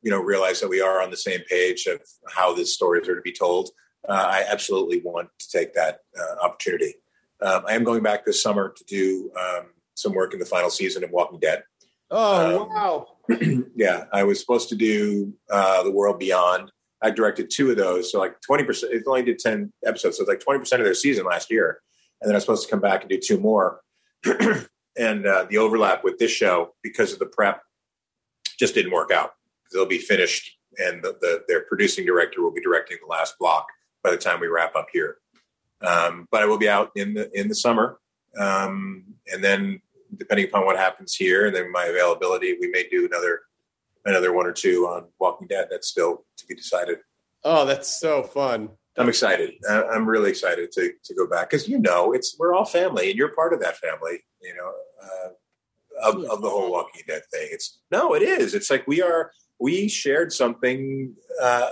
you 0.00 0.10
know, 0.10 0.20
realize 0.20 0.60
that 0.60 0.68
we 0.68 0.80
are 0.80 1.02
on 1.02 1.10
the 1.10 1.16
same 1.16 1.40
page 1.50 1.86
of 1.86 2.00
how 2.30 2.54
these 2.54 2.72
stories 2.72 3.06
are 3.06 3.16
to 3.16 3.20
be 3.20 3.32
told. 3.32 3.68
Uh, 4.08 4.12
I 4.12 4.44
absolutely 4.48 5.02
want 5.04 5.28
to 5.38 5.50
take 5.50 5.74
that 5.74 5.98
uh, 6.18 6.44
opportunity. 6.44 6.94
Um, 7.42 7.64
I 7.68 7.74
am 7.74 7.84
going 7.84 8.02
back 8.02 8.24
this 8.24 8.42
summer 8.42 8.72
to 8.74 8.84
do 8.84 9.30
um, 9.38 9.66
some 9.94 10.14
work 10.14 10.32
in 10.32 10.40
the 10.40 10.46
final 10.46 10.70
season 10.70 11.04
of 11.04 11.10
Walking 11.10 11.40
Dead. 11.40 11.64
oh 12.10 12.62
Um, 12.62 12.68
wow 12.70 13.06
yeah, 13.76 14.04
I 14.12 14.24
was 14.24 14.40
supposed 14.40 14.68
to 14.70 14.76
do 14.76 15.34
uh, 15.50 15.82
The 15.82 15.90
World 15.90 16.18
Beyond. 16.18 16.70
I 17.02 17.10
directed 17.10 17.50
two 17.50 17.70
of 17.70 17.76
those, 17.76 18.12
so 18.12 18.18
like 18.18 18.40
twenty 18.40 18.64
percent. 18.64 18.92
It 18.92 19.02
only 19.06 19.22
did 19.22 19.38
ten 19.38 19.72
episodes, 19.84 20.16
so 20.16 20.22
it's 20.22 20.28
like 20.28 20.40
twenty 20.40 20.60
percent 20.60 20.80
of 20.80 20.84
their 20.84 20.94
season 20.94 21.24
last 21.24 21.50
year. 21.50 21.80
And 22.20 22.28
then 22.28 22.34
I 22.34 22.36
was 22.36 22.44
supposed 22.44 22.64
to 22.64 22.70
come 22.70 22.80
back 22.80 23.00
and 23.00 23.10
do 23.10 23.18
two 23.18 23.38
more. 23.38 23.80
and 24.96 25.26
uh, 25.26 25.46
the 25.50 25.58
overlap 25.58 26.04
with 26.04 26.18
this 26.18 26.30
show, 26.30 26.74
because 26.82 27.12
of 27.12 27.18
the 27.18 27.26
prep, 27.26 27.62
just 28.58 28.74
didn't 28.74 28.92
work 28.92 29.10
out. 29.10 29.32
They'll 29.72 29.86
be 29.86 29.98
finished, 29.98 30.56
and 30.78 31.02
the, 31.02 31.16
the, 31.20 31.42
their 31.48 31.62
producing 31.62 32.06
director 32.06 32.42
will 32.42 32.52
be 32.52 32.60
directing 32.60 32.98
the 33.00 33.10
last 33.10 33.34
block 33.40 33.66
by 34.04 34.10
the 34.10 34.16
time 34.16 34.38
we 34.38 34.46
wrap 34.46 34.76
up 34.76 34.86
here. 34.92 35.16
Um, 35.80 36.28
but 36.30 36.42
I 36.42 36.46
will 36.46 36.58
be 36.58 36.68
out 36.68 36.90
in 36.94 37.14
the 37.14 37.30
in 37.38 37.48
the 37.48 37.54
summer, 37.54 37.98
um, 38.38 39.04
and 39.32 39.42
then 39.42 39.80
depending 40.16 40.46
upon 40.46 40.66
what 40.66 40.76
happens 40.76 41.14
here 41.14 41.46
and 41.46 41.56
then 41.56 41.72
my 41.72 41.84
availability, 41.84 42.56
we 42.60 42.68
may 42.68 42.86
do 42.88 43.06
another 43.06 43.40
another 44.04 44.32
one 44.32 44.46
or 44.46 44.52
two 44.52 44.86
on 44.86 45.06
Walking 45.18 45.48
Dead. 45.48 45.68
That's 45.70 45.88
still 45.88 46.24
to 46.36 46.46
be 46.46 46.54
decided. 46.54 46.98
oh 47.44 47.64
that's 47.64 47.98
so 48.00 48.22
fun 48.22 48.70
I'm 48.98 49.08
excited. 49.08 49.54
I'm 49.68 50.06
really 50.06 50.30
excited 50.30 50.70
to 50.72 50.92
to 51.02 51.14
go 51.14 51.26
back 51.26 51.48
because 51.48 51.66
you 51.66 51.78
know 51.78 52.12
it's 52.12 52.36
we're 52.38 52.54
all 52.54 52.64
family 52.64 53.08
and 53.08 53.18
you're 53.18 53.34
part 53.34 53.54
of 53.54 53.60
that 53.60 53.78
family. 53.78 54.22
You 54.42 54.54
know, 54.54 54.72
uh, 55.02 56.08
of, 56.08 56.24
of 56.24 56.42
the 56.42 56.50
whole 56.50 56.70
Walking 56.70 57.02
Dead 57.06 57.22
thing. 57.32 57.48
It's 57.50 57.80
no, 57.90 58.14
it 58.14 58.22
is. 58.22 58.54
It's 58.54 58.70
like 58.70 58.86
we 58.86 59.00
are. 59.00 59.32
We 59.58 59.88
shared 59.88 60.32
something 60.32 61.14
uh, 61.40 61.70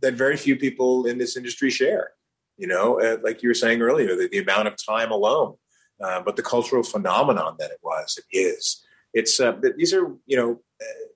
that 0.00 0.14
very 0.14 0.36
few 0.36 0.56
people 0.56 1.06
in 1.06 1.18
this 1.18 1.36
industry 1.36 1.70
share. 1.70 2.10
You 2.56 2.68
know, 2.68 3.00
uh, 3.00 3.16
like 3.22 3.42
you 3.42 3.48
were 3.48 3.54
saying 3.54 3.82
earlier, 3.82 4.14
the, 4.14 4.28
the 4.30 4.38
amount 4.38 4.68
of 4.68 4.74
time 4.76 5.10
alone, 5.10 5.54
uh, 6.00 6.20
but 6.20 6.36
the 6.36 6.42
cultural 6.42 6.84
phenomenon 6.84 7.56
that 7.58 7.72
it 7.72 7.78
was, 7.82 8.16
it 8.18 8.36
is. 8.36 8.84
It's 9.12 9.40
uh, 9.40 9.58
these 9.76 9.92
are 9.92 10.14
you 10.26 10.36
know 10.36 10.60
uh, 10.80 11.06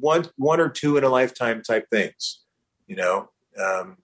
one 0.00 0.26
one 0.36 0.60
or 0.60 0.68
two 0.68 0.96
in 0.96 1.04
a 1.04 1.08
lifetime 1.08 1.62
type 1.62 1.88
things. 1.90 2.42
You 2.86 2.96
know. 2.96 3.30
Um, 3.58 3.98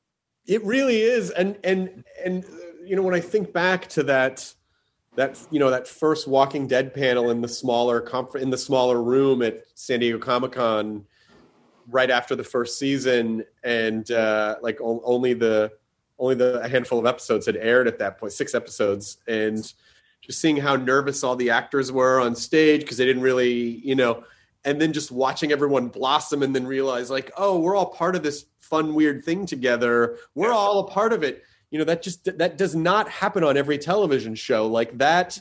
It 0.46 0.64
really 0.64 1.00
is, 1.02 1.30
and 1.30 1.56
and 1.64 2.04
and 2.24 2.44
uh, 2.44 2.48
you 2.84 2.96
know 2.96 3.02
when 3.02 3.14
I 3.14 3.20
think 3.20 3.52
back 3.52 3.88
to 3.90 4.02
that 4.04 4.54
that 5.16 5.38
you 5.50 5.58
know 5.58 5.70
that 5.70 5.86
first 5.86 6.26
Walking 6.26 6.66
Dead 6.66 6.94
panel 6.94 7.30
in 7.30 7.40
the 7.40 7.48
smaller 7.48 8.00
conf- 8.00 8.36
in 8.36 8.50
the 8.50 8.58
smaller 8.58 9.02
room 9.02 9.42
at 9.42 9.62
San 9.74 10.00
Diego 10.00 10.18
Comic 10.18 10.52
Con, 10.52 11.04
right 11.88 12.10
after 12.10 12.34
the 12.36 12.44
first 12.44 12.78
season, 12.78 13.44
and 13.64 14.10
uh, 14.10 14.56
like 14.62 14.78
only 14.80 15.34
the 15.34 15.70
only 16.18 16.34
the 16.34 16.60
a 16.60 16.68
handful 16.68 16.98
of 16.98 17.06
episodes 17.06 17.46
had 17.46 17.56
aired 17.56 17.86
at 17.88 17.98
that 17.98 18.18
point, 18.18 18.32
six 18.32 18.54
episodes, 18.54 19.18
and 19.26 19.72
just 20.20 20.40
seeing 20.40 20.56
how 20.56 20.76
nervous 20.76 21.24
all 21.24 21.36
the 21.36 21.50
actors 21.50 21.90
were 21.90 22.20
on 22.20 22.34
stage 22.34 22.80
because 22.80 22.96
they 22.96 23.06
didn't 23.06 23.22
really 23.22 23.80
you 23.84 23.94
know 23.94 24.24
and 24.64 24.80
then 24.80 24.92
just 24.92 25.10
watching 25.10 25.52
everyone 25.52 25.88
blossom 25.88 26.42
and 26.42 26.54
then 26.54 26.66
realize 26.66 27.10
like 27.10 27.30
oh 27.36 27.58
we're 27.58 27.76
all 27.76 27.86
part 27.86 28.14
of 28.14 28.22
this 28.22 28.46
fun 28.70 28.94
weird 28.94 29.24
thing 29.24 29.44
together. 29.44 30.16
We're 30.34 30.52
all 30.52 30.80
a 30.80 30.86
part 30.88 31.12
of 31.12 31.22
it. 31.22 31.42
You 31.70 31.78
know 31.78 31.84
that 31.84 32.02
just 32.02 32.24
that 32.38 32.56
does 32.56 32.74
not 32.74 33.08
happen 33.08 33.44
on 33.44 33.56
every 33.56 33.78
television 33.78 34.34
show. 34.34 34.66
Like 34.66 34.96
that 34.98 35.38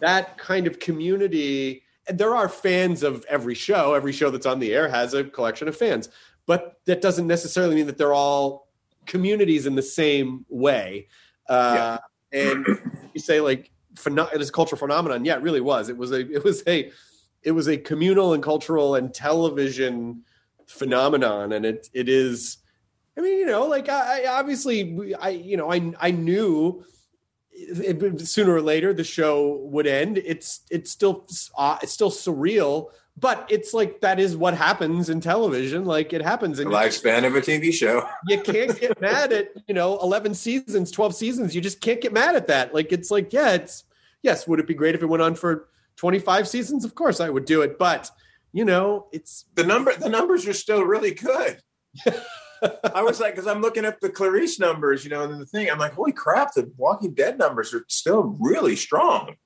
that 0.00 0.38
kind 0.38 0.66
of 0.66 0.78
community 0.78 1.82
and 2.08 2.18
there 2.18 2.34
are 2.34 2.48
fans 2.48 3.02
of 3.02 3.24
every 3.28 3.54
show. 3.54 3.94
Every 3.94 4.12
show 4.12 4.30
that's 4.30 4.46
on 4.46 4.58
the 4.58 4.72
air 4.72 4.88
has 4.88 5.14
a 5.14 5.24
collection 5.24 5.68
of 5.68 5.76
fans. 5.76 6.08
But 6.46 6.80
that 6.86 7.00
doesn't 7.00 7.26
necessarily 7.26 7.76
mean 7.76 7.86
that 7.86 7.98
they're 7.98 8.14
all 8.14 8.68
communities 9.06 9.66
in 9.66 9.74
the 9.74 9.82
same 9.82 10.44
way. 10.48 11.08
Uh, 11.48 11.98
and 12.32 12.66
you 13.14 13.20
say 13.20 13.40
like 13.40 13.70
pheno- 13.94 14.32
it 14.32 14.40
is 14.40 14.48
a 14.48 14.52
cultural 14.52 14.78
phenomenon 14.78 15.24
yeah 15.24 15.36
it 15.36 15.42
really 15.42 15.60
was. 15.60 15.88
It 15.88 15.96
was 15.96 16.12
a 16.12 16.20
it 16.20 16.44
was 16.44 16.62
a 16.66 16.90
it 17.42 17.52
was 17.52 17.68
a 17.68 17.76
communal 17.76 18.34
and 18.34 18.42
cultural 18.42 18.94
and 18.94 19.12
television 19.12 20.22
phenomenon. 20.66 21.52
And 21.52 21.64
it 21.64 21.88
it 21.92 22.08
is 22.08 22.58
i 23.16 23.20
mean 23.20 23.38
you 23.38 23.44
know 23.44 23.66
like 23.66 23.90
i, 23.90 24.22
I 24.22 24.38
obviously 24.38 25.14
i 25.20 25.28
you 25.28 25.58
know 25.58 25.70
i 25.70 25.92
i 26.00 26.10
knew 26.10 26.82
it, 27.52 28.20
sooner 28.26 28.54
or 28.54 28.62
later 28.62 28.94
the 28.94 29.04
show 29.04 29.56
would 29.64 29.86
end. 29.86 30.18
It's 30.18 30.60
it's 30.70 30.90
still 30.90 31.26
uh, 31.56 31.78
it's 31.82 31.92
still 31.92 32.10
surreal 32.10 32.90
but 33.16 33.46
it's 33.50 33.74
like 33.74 34.00
that 34.00 34.18
is 34.18 34.36
what 34.36 34.54
happens 34.54 35.10
in 35.10 35.20
television. 35.20 35.84
Like 35.84 36.12
it 36.12 36.22
happens 36.22 36.58
in 36.58 36.68
the 36.68 36.74
lifespan 36.74 37.24
of 37.24 37.34
a 37.34 37.40
TV 37.40 37.72
show. 37.72 38.08
you 38.28 38.40
can't 38.40 38.78
get 38.78 39.00
mad 39.00 39.32
at 39.32 39.48
you 39.68 39.74
know 39.74 39.98
11 40.00 40.34
seasons 40.34 40.90
12 40.90 41.14
seasons. 41.14 41.54
You 41.54 41.60
just 41.60 41.80
can't 41.80 42.00
get 42.00 42.12
mad 42.12 42.36
at 42.36 42.46
that. 42.46 42.74
Like 42.74 42.92
it's 42.92 43.10
like 43.10 43.32
yeah 43.32 43.52
it's 43.52 43.84
yes 44.22 44.48
would 44.48 44.60
it 44.60 44.66
be 44.66 44.74
great 44.74 44.94
if 44.94 45.02
it 45.02 45.06
went 45.06 45.22
on 45.22 45.34
for 45.34 45.68
25 46.02 46.48
seasons 46.48 46.84
of 46.84 46.96
course 46.96 47.20
i 47.20 47.30
would 47.30 47.44
do 47.44 47.62
it 47.62 47.78
but 47.78 48.10
you 48.52 48.64
know 48.64 49.06
it's 49.12 49.44
The 49.54 49.62
number 49.62 49.94
the 49.94 50.08
numbers 50.08 50.48
are 50.48 50.52
still 50.52 50.82
really 50.82 51.12
good. 51.14 51.60
I 52.94 53.02
was 53.02 53.20
like, 53.20 53.34
because 53.34 53.46
I'm 53.46 53.60
looking 53.60 53.84
up 53.84 54.00
the 54.00 54.08
Clarice 54.08 54.58
numbers, 54.58 55.04
you 55.04 55.10
know, 55.10 55.22
and 55.22 55.40
the 55.40 55.46
thing, 55.46 55.70
I'm 55.70 55.78
like, 55.78 55.92
holy 55.92 56.12
crap, 56.12 56.54
the 56.54 56.72
Walking 56.76 57.14
Dead 57.14 57.38
numbers 57.38 57.72
are 57.72 57.84
still 57.88 58.36
really 58.40 58.76
strong. 58.76 59.36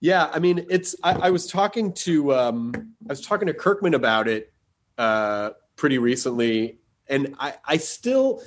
Yeah, 0.00 0.28
I 0.30 0.38
mean, 0.38 0.66
it's. 0.68 0.94
I, 1.02 1.28
I 1.28 1.30
was 1.30 1.46
talking 1.46 1.92
to 1.94 2.34
um, 2.34 2.72
I 3.08 3.12
was 3.12 3.22
talking 3.22 3.46
to 3.46 3.54
Kirkman 3.54 3.94
about 3.94 4.28
it 4.28 4.52
uh, 4.98 5.50
pretty 5.76 5.96
recently, 5.98 6.80
and 7.06 7.34
I, 7.38 7.54
I 7.64 7.78
still, 7.78 8.42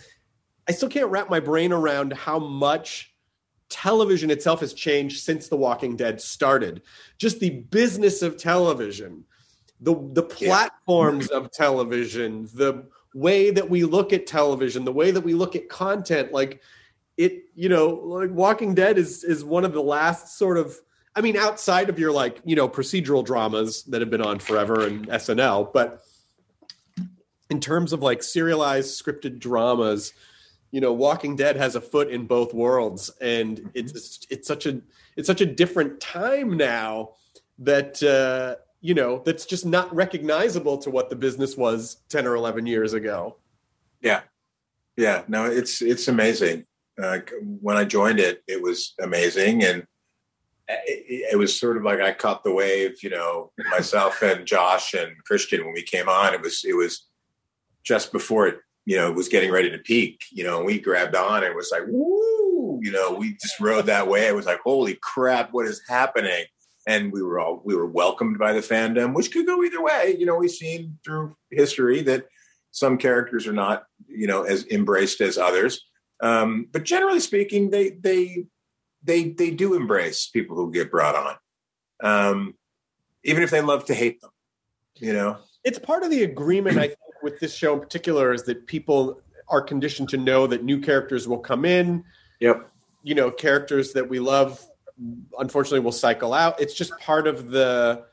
I 0.67 0.73
still 0.73 0.89
can't 0.89 1.09
wrap 1.09 1.29
my 1.29 1.39
brain 1.39 1.71
around 1.71 2.13
how 2.13 2.37
much 2.37 3.14
television 3.69 4.29
itself 4.29 4.59
has 4.59 4.73
changed 4.73 5.23
since 5.23 5.47
The 5.47 5.57
Walking 5.57 5.95
Dead 5.95 6.21
started. 6.21 6.81
Just 7.17 7.39
the 7.39 7.49
business 7.49 8.21
of 8.21 8.37
television, 8.37 9.25
the 9.81 9.95
the 10.13 10.23
platforms 10.23 11.27
of 11.27 11.51
television, 11.51 12.47
the 12.53 12.87
way 13.13 13.49
that 13.51 13.69
we 13.69 13.83
look 13.83 14.13
at 14.13 14.27
television, 14.27 14.85
the 14.85 14.93
way 14.93 15.11
that 15.11 15.21
we 15.21 15.33
look 15.33 15.55
at 15.55 15.69
content, 15.69 16.31
like 16.31 16.61
it, 17.17 17.45
you 17.55 17.69
know, 17.69 17.87
like 17.89 18.31
Walking 18.31 18.75
Dead 18.75 18.97
is 18.97 19.23
is 19.23 19.43
one 19.43 19.65
of 19.65 19.73
the 19.73 19.83
last 19.83 20.37
sort 20.37 20.57
of 20.57 20.79
I 21.15 21.21
mean, 21.21 21.37
outside 21.37 21.89
of 21.89 21.97
your 21.97 22.11
like, 22.11 22.41
you 22.43 22.57
know, 22.57 22.67
procedural 22.67 23.23
dramas 23.23 23.83
that 23.83 24.01
have 24.01 24.09
been 24.09 24.21
on 24.21 24.39
forever 24.39 24.85
and 24.85 25.07
SNL, 25.07 25.71
but 25.71 26.01
in 27.49 27.61
terms 27.61 27.93
of 27.93 28.01
like 28.01 28.21
serialized 28.21 29.01
scripted 29.01 29.39
dramas, 29.39 30.11
you 30.75 30.81
know, 30.81 30.91
Walking 30.91 31.37
Dead 31.37 31.55
has 31.55 31.77
a 31.77 31.81
foot 31.81 32.09
in 32.09 32.25
both 32.25 32.53
worlds, 32.53 33.09
and 33.21 33.71
it's 33.73 34.27
it's 34.29 34.45
such 34.45 34.65
a 34.65 34.81
it's 35.15 35.25
such 35.25 35.39
a 35.39 35.45
different 35.45 36.01
time 36.01 36.57
now 36.57 37.11
that 37.59 38.03
uh, 38.03 38.61
you 38.81 38.93
know 38.93 39.21
that's 39.25 39.45
just 39.45 39.65
not 39.65 39.95
recognizable 39.95 40.77
to 40.79 40.89
what 40.89 41.09
the 41.09 41.15
business 41.15 41.55
was 41.55 42.01
ten 42.09 42.27
or 42.27 42.35
eleven 42.35 42.65
years 42.65 42.91
ago. 42.91 43.37
Yeah, 44.01 44.23
yeah, 44.97 45.23
no, 45.29 45.45
it's 45.45 45.81
it's 45.81 46.09
amazing. 46.09 46.65
Uh, 47.01 47.19
when 47.61 47.77
I 47.77 47.85
joined 47.85 48.19
it, 48.19 48.43
it 48.45 48.61
was 48.61 48.95
amazing, 49.01 49.63
and 49.63 49.87
it, 50.67 51.31
it, 51.31 51.37
was 51.37 51.57
sort 51.57 51.77
of 51.77 51.83
like 51.83 52.01
I 52.01 52.11
caught 52.11 52.43
the 52.43 52.53
wave, 52.53 53.01
you 53.01 53.11
know, 53.11 53.53
myself 53.71 54.21
and 54.21 54.45
Josh 54.45 54.93
and 54.93 55.23
Christian 55.23 55.63
when 55.63 55.73
we 55.73 55.83
came 55.83 56.09
on. 56.09 56.33
It 56.33 56.41
was 56.41 56.65
it 56.65 56.75
was 56.75 57.07
just 57.81 58.11
before 58.11 58.47
it, 58.47 58.59
you 58.85 58.95
know, 58.97 59.09
it 59.09 59.15
was 59.15 59.27
getting 59.27 59.51
ready 59.51 59.69
to 59.71 59.77
peak. 59.79 60.23
You 60.31 60.43
know, 60.43 60.57
and 60.57 60.65
we 60.65 60.79
grabbed 60.79 61.15
on 61.15 61.43
and 61.43 61.55
was 61.55 61.71
like, 61.71 61.83
woo, 61.87 62.79
you 62.81 62.91
know, 62.91 63.13
we 63.13 63.33
just 63.33 63.59
rode 63.59 63.87
that 63.87 64.07
way. 64.07 64.27
It 64.27 64.35
was 64.35 64.45
like, 64.45 64.59
holy 64.63 64.97
crap, 65.01 65.51
what 65.51 65.65
is 65.65 65.81
happening? 65.87 66.45
And 66.87 67.11
we 67.11 67.23
were 67.23 67.39
all 67.39 67.61
we 67.65 67.75
were 67.75 67.87
welcomed 67.87 68.37
by 68.37 68.53
the 68.53 68.59
fandom, 68.59 69.13
which 69.13 69.31
could 69.31 69.47
go 69.47 69.63
either 69.63 69.81
way. 69.81 70.15
You 70.17 70.25
know, 70.25 70.35
we've 70.35 70.51
seen 70.51 70.99
through 71.03 71.35
history 71.49 72.01
that 72.03 72.27
some 72.71 72.97
characters 72.97 73.47
are 73.47 73.53
not, 73.53 73.85
you 74.07 74.27
know, 74.27 74.43
as 74.43 74.67
embraced 74.67 75.21
as 75.21 75.37
others. 75.37 75.81
Um, 76.21 76.67
but 76.71 76.83
generally 76.83 77.19
speaking, 77.19 77.71
they 77.71 77.89
they 77.89 78.45
they 79.03 79.29
they 79.29 79.51
do 79.51 79.73
embrace 79.73 80.27
people 80.27 80.55
who 80.55 80.71
get 80.71 80.91
brought 80.91 81.15
on, 81.15 81.35
um, 82.03 82.53
even 83.23 83.43
if 83.43 83.49
they 83.49 83.61
love 83.61 83.85
to 83.85 83.93
hate 83.93 84.21
them. 84.21 84.31
You 84.95 85.13
know, 85.13 85.37
it's 85.63 85.79
part 85.79 86.03
of 86.03 86.11
the 86.11 86.23
agreement. 86.23 86.77
I 86.77 86.87
think 86.87 86.99
with 87.25 87.39
this 87.39 87.53
show 87.53 87.73
in 87.73 87.79
particular 87.81 88.31
is 88.31 88.43
that 88.43 88.67
people 88.67 89.19
are 89.49 89.61
conditioned 89.61 90.07
to 90.09 90.17
know 90.17 90.47
that 90.47 90.63
new 90.63 90.79
characters 90.79 91.27
will 91.27 91.39
come 91.39 91.65
in. 91.65 92.03
Yep. 92.39 92.69
You 93.03 93.15
know, 93.15 93.31
characters 93.31 93.93
that 93.93 94.07
we 94.07 94.19
love, 94.19 94.63
unfortunately, 95.39 95.79
will 95.79 95.91
cycle 95.91 96.33
out. 96.33 96.61
It's 96.61 96.73
just 96.73 96.97
part 96.99 97.27
of 97.27 97.49
the. 97.49 98.05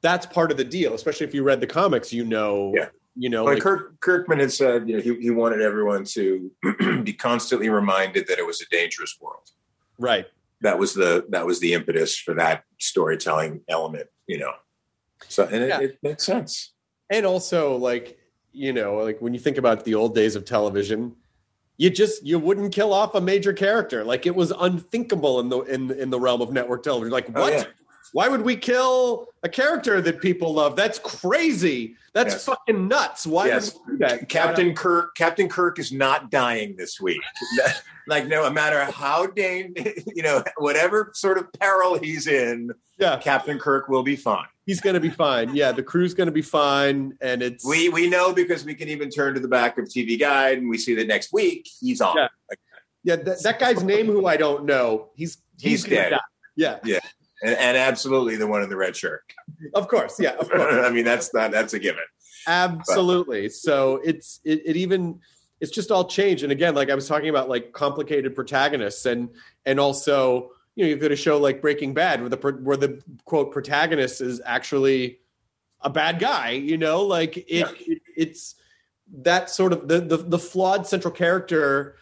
That's 0.00 0.26
part 0.26 0.50
of 0.50 0.58
the 0.58 0.64
deal, 0.64 0.94
especially 0.94 1.26
if 1.26 1.34
you 1.34 1.42
read 1.42 1.60
the 1.60 1.66
comics. 1.66 2.12
You 2.12 2.24
know. 2.24 2.72
Yeah. 2.74 2.88
You 3.16 3.28
know, 3.28 3.44
like, 3.44 3.54
like 3.54 3.62
Kirk, 3.62 4.00
Kirkman 4.00 4.40
had 4.40 4.50
said, 4.50 4.88
you 4.88 4.96
know, 4.96 5.00
he, 5.00 5.14
he 5.20 5.30
wanted 5.30 5.60
everyone 5.60 6.02
to 6.06 6.50
be 7.04 7.12
constantly 7.12 7.68
reminded 7.68 8.26
that 8.26 8.40
it 8.40 8.46
was 8.46 8.60
a 8.60 8.64
dangerous 8.70 9.16
world. 9.20 9.52
Right. 10.00 10.26
That 10.62 10.80
was 10.80 10.94
the 10.94 11.24
that 11.28 11.46
was 11.46 11.60
the 11.60 11.74
impetus 11.74 12.18
for 12.18 12.34
that 12.34 12.64
storytelling 12.80 13.60
element, 13.68 14.08
you 14.26 14.38
know. 14.40 14.50
So 15.28 15.44
and 15.44 15.68
yeah. 15.68 15.78
it, 15.78 15.90
it 15.90 15.98
makes 16.02 16.24
sense. 16.24 16.72
And 17.08 17.24
also, 17.24 17.76
like 17.76 18.18
you 18.54 18.72
know, 18.72 18.96
like 18.96 19.20
when 19.20 19.34
you 19.34 19.40
think 19.40 19.58
about 19.58 19.84
the 19.84 19.94
old 19.94 20.14
days 20.14 20.36
of 20.36 20.44
television, 20.44 21.14
you 21.76 21.90
just 21.90 22.24
you 22.24 22.38
wouldn't 22.38 22.72
kill 22.72 22.92
off 22.92 23.14
a 23.14 23.20
major 23.20 23.52
character. 23.52 24.04
Like 24.04 24.26
it 24.26 24.34
was 24.34 24.52
unthinkable 24.52 25.40
in 25.40 25.48
the 25.48 25.60
in 25.62 25.90
in 25.90 26.10
the 26.10 26.20
realm 26.20 26.40
of 26.40 26.52
network 26.52 26.82
television. 26.84 27.12
Like 27.12 27.28
oh, 27.34 27.40
what? 27.40 27.52
Oh, 27.52 27.56
yeah. 27.56 27.64
Why 28.14 28.28
would 28.28 28.42
we 28.42 28.54
kill 28.54 29.26
a 29.42 29.48
character 29.48 30.00
that 30.00 30.20
people 30.20 30.54
love? 30.54 30.76
That's 30.76 31.00
crazy. 31.00 31.96
That's 32.12 32.34
yes. 32.34 32.44
fucking 32.44 32.86
nuts. 32.86 33.26
Why 33.26 33.48
yes. 33.48 33.74
would 33.74 33.82
we 33.86 33.92
do 33.94 33.98
that? 34.06 34.28
Captain 34.28 34.72
Kirk 34.72 35.16
Captain 35.16 35.48
Kirk 35.48 35.80
is 35.80 35.90
not 35.90 36.30
dying 36.30 36.76
this 36.78 37.00
week. 37.00 37.20
like 38.06 38.28
no 38.28 38.48
matter 38.50 38.84
how 38.84 39.26
dang 39.26 39.74
you 40.14 40.22
know, 40.22 40.44
whatever 40.58 41.10
sort 41.12 41.38
of 41.38 41.52
peril 41.54 41.98
he's 41.98 42.28
in, 42.28 42.70
yeah. 43.00 43.18
Captain 43.18 43.58
Kirk 43.58 43.88
will 43.88 44.04
be 44.04 44.14
fine. 44.14 44.46
He's 44.64 44.80
gonna 44.80 45.00
be 45.00 45.10
fine. 45.10 45.52
Yeah, 45.52 45.72
the 45.72 45.82
crew's 45.82 46.14
gonna 46.14 46.30
be 46.30 46.40
fine. 46.40 47.18
And 47.20 47.42
it's 47.42 47.66
we 47.66 47.88
we 47.88 48.08
know 48.08 48.32
because 48.32 48.64
we 48.64 48.76
can 48.76 48.86
even 48.86 49.10
turn 49.10 49.34
to 49.34 49.40
the 49.40 49.48
back 49.48 49.76
of 49.76 49.86
TV 49.86 50.16
Guide 50.16 50.58
and 50.58 50.68
we 50.68 50.78
see 50.78 50.94
that 50.94 51.08
next 51.08 51.32
week 51.32 51.68
he's 51.80 52.00
on. 52.00 52.16
Yeah, 52.16 52.28
yeah 53.02 53.16
that, 53.16 53.42
that 53.42 53.58
guy's 53.58 53.82
name 53.82 54.06
who 54.06 54.24
I 54.26 54.36
don't 54.36 54.66
know. 54.66 55.08
He's 55.16 55.38
he's, 55.58 55.82
he's 55.82 55.90
dead. 55.90 56.10
Die. 56.10 56.20
Yeah. 56.54 56.78
Yeah 56.84 57.00
and, 57.44 57.56
and, 57.56 57.76
absolutely 57.76 58.36
the 58.36 58.46
one 58.46 58.62
in 58.62 58.68
the 58.68 58.76
red 58.76 58.96
shirt. 58.96 59.22
Of 59.74 59.88
course, 59.88 60.18
yeah, 60.18 60.32
of 60.32 60.50
course. 60.50 60.74
I 60.84 60.90
mean, 60.90 61.04
that's 61.04 61.32
not 61.34 61.50
that's 61.50 61.74
a 61.74 61.78
given. 61.78 62.04
Absolutely. 62.46 63.42
But. 63.42 63.52
So 63.52 64.00
it's 64.04 64.40
it, 64.44 64.62
it 64.64 64.76
even 64.76 65.20
it's 65.60 65.70
just 65.70 65.90
all 65.90 66.06
changed. 66.06 66.42
And 66.42 66.52
again, 66.52 66.74
like 66.74 66.90
I 66.90 66.94
was 66.94 67.06
talking 67.06 67.28
about, 67.28 67.48
like 67.48 67.72
complicated 67.72 68.34
protagonists, 68.34 69.06
and 69.06 69.30
and 69.66 69.78
also 69.78 70.50
you 70.74 70.84
know 70.84 70.90
you've 70.90 71.00
got 71.00 71.12
a 71.12 71.16
show 71.16 71.38
like 71.38 71.60
Breaking 71.60 71.94
Bad 71.94 72.20
where 72.20 72.30
the 72.30 72.58
where 72.62 72.76
the 72.76 73.02
quote 73.24 73.52
protagonist 73.52 74.20
is 74.20 74.40
actually 74.44 75.18
a 75.80 75.90
bad 75.90 76.18
guy. 76.18 76.50
You 76.50 76.78
know, 76.78 77.02
like 77.02 77.36
it, 77.36 77.46
yeah. 77.48 77.70
it 77.78 78.02
it's 78.16 78.56
that 79.18 79.50
sort 79.50 79.72
of 79.72 79.86
the, 79.86 80.00
the 80.00 80.16
the 80.16 80.38
flawed 80.38 80.86
central 80.86 81.12
character 81.12 81.96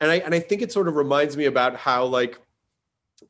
and 0.00 0.10
I 0.10 0.16
and 0.16 0.34
I 0.34 0.40
think 0.40 0.62
it 0.62 0.72
sort 0.72 0.88
of 0.88 0.96
reminds 0.96 1.36
me 1.36 1.46
about 1.46 1.76
how 1.76 2.04
like 2.04 2.40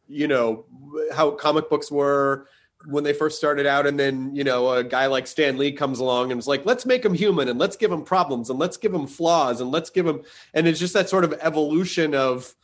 you 0.09 0.29
know 0.29 0.65
how 1.13 1.31
comic 1.31 1.69
books 1.69 1.91
were 1.91 2.49
when 2.87 3.05
they 3.05 3.13
first 3.13 3.39
started 3.39 3.67
out 3.67 3.87
and 3.87 3.99
then 3.99 4.35
you 4.35 4.45
know 4.45 4.71
a 4.71 4.85
guy 4.85 5.07
like 5.07 5.27
stan 5.27 5.57
lee 5.57 5.73
comes 5.73 5.99
along 5.99 6.31
and 6.31 6.39
is 6.39 6.47
like 6.47 6.65
let's 6.65 6.87
make 6.87 7.05
him 7.05 7.15
human 7.15 7.49
and 7.49 7.59
let's 7.59 7.77
give 7.77 7.91
him 7.91 8.03
problems 8.03 8.51
and 8.51 8.59
let's 8.59 8.77
give 8.77 8.95
him 8.95 9.07
flaws 9.07 9.61
and 9.61 9.71
let's 9.71 9.91
give 9.91 10.07
him 10.07 10.23
and 10.55 10.69
it's 10.69 10.79
just 10.79 10.95
that 10.95 11.09
sort 11.09 11.25
of 11.25 11.33
evolution 11.41 12.15
of 12.15 12.55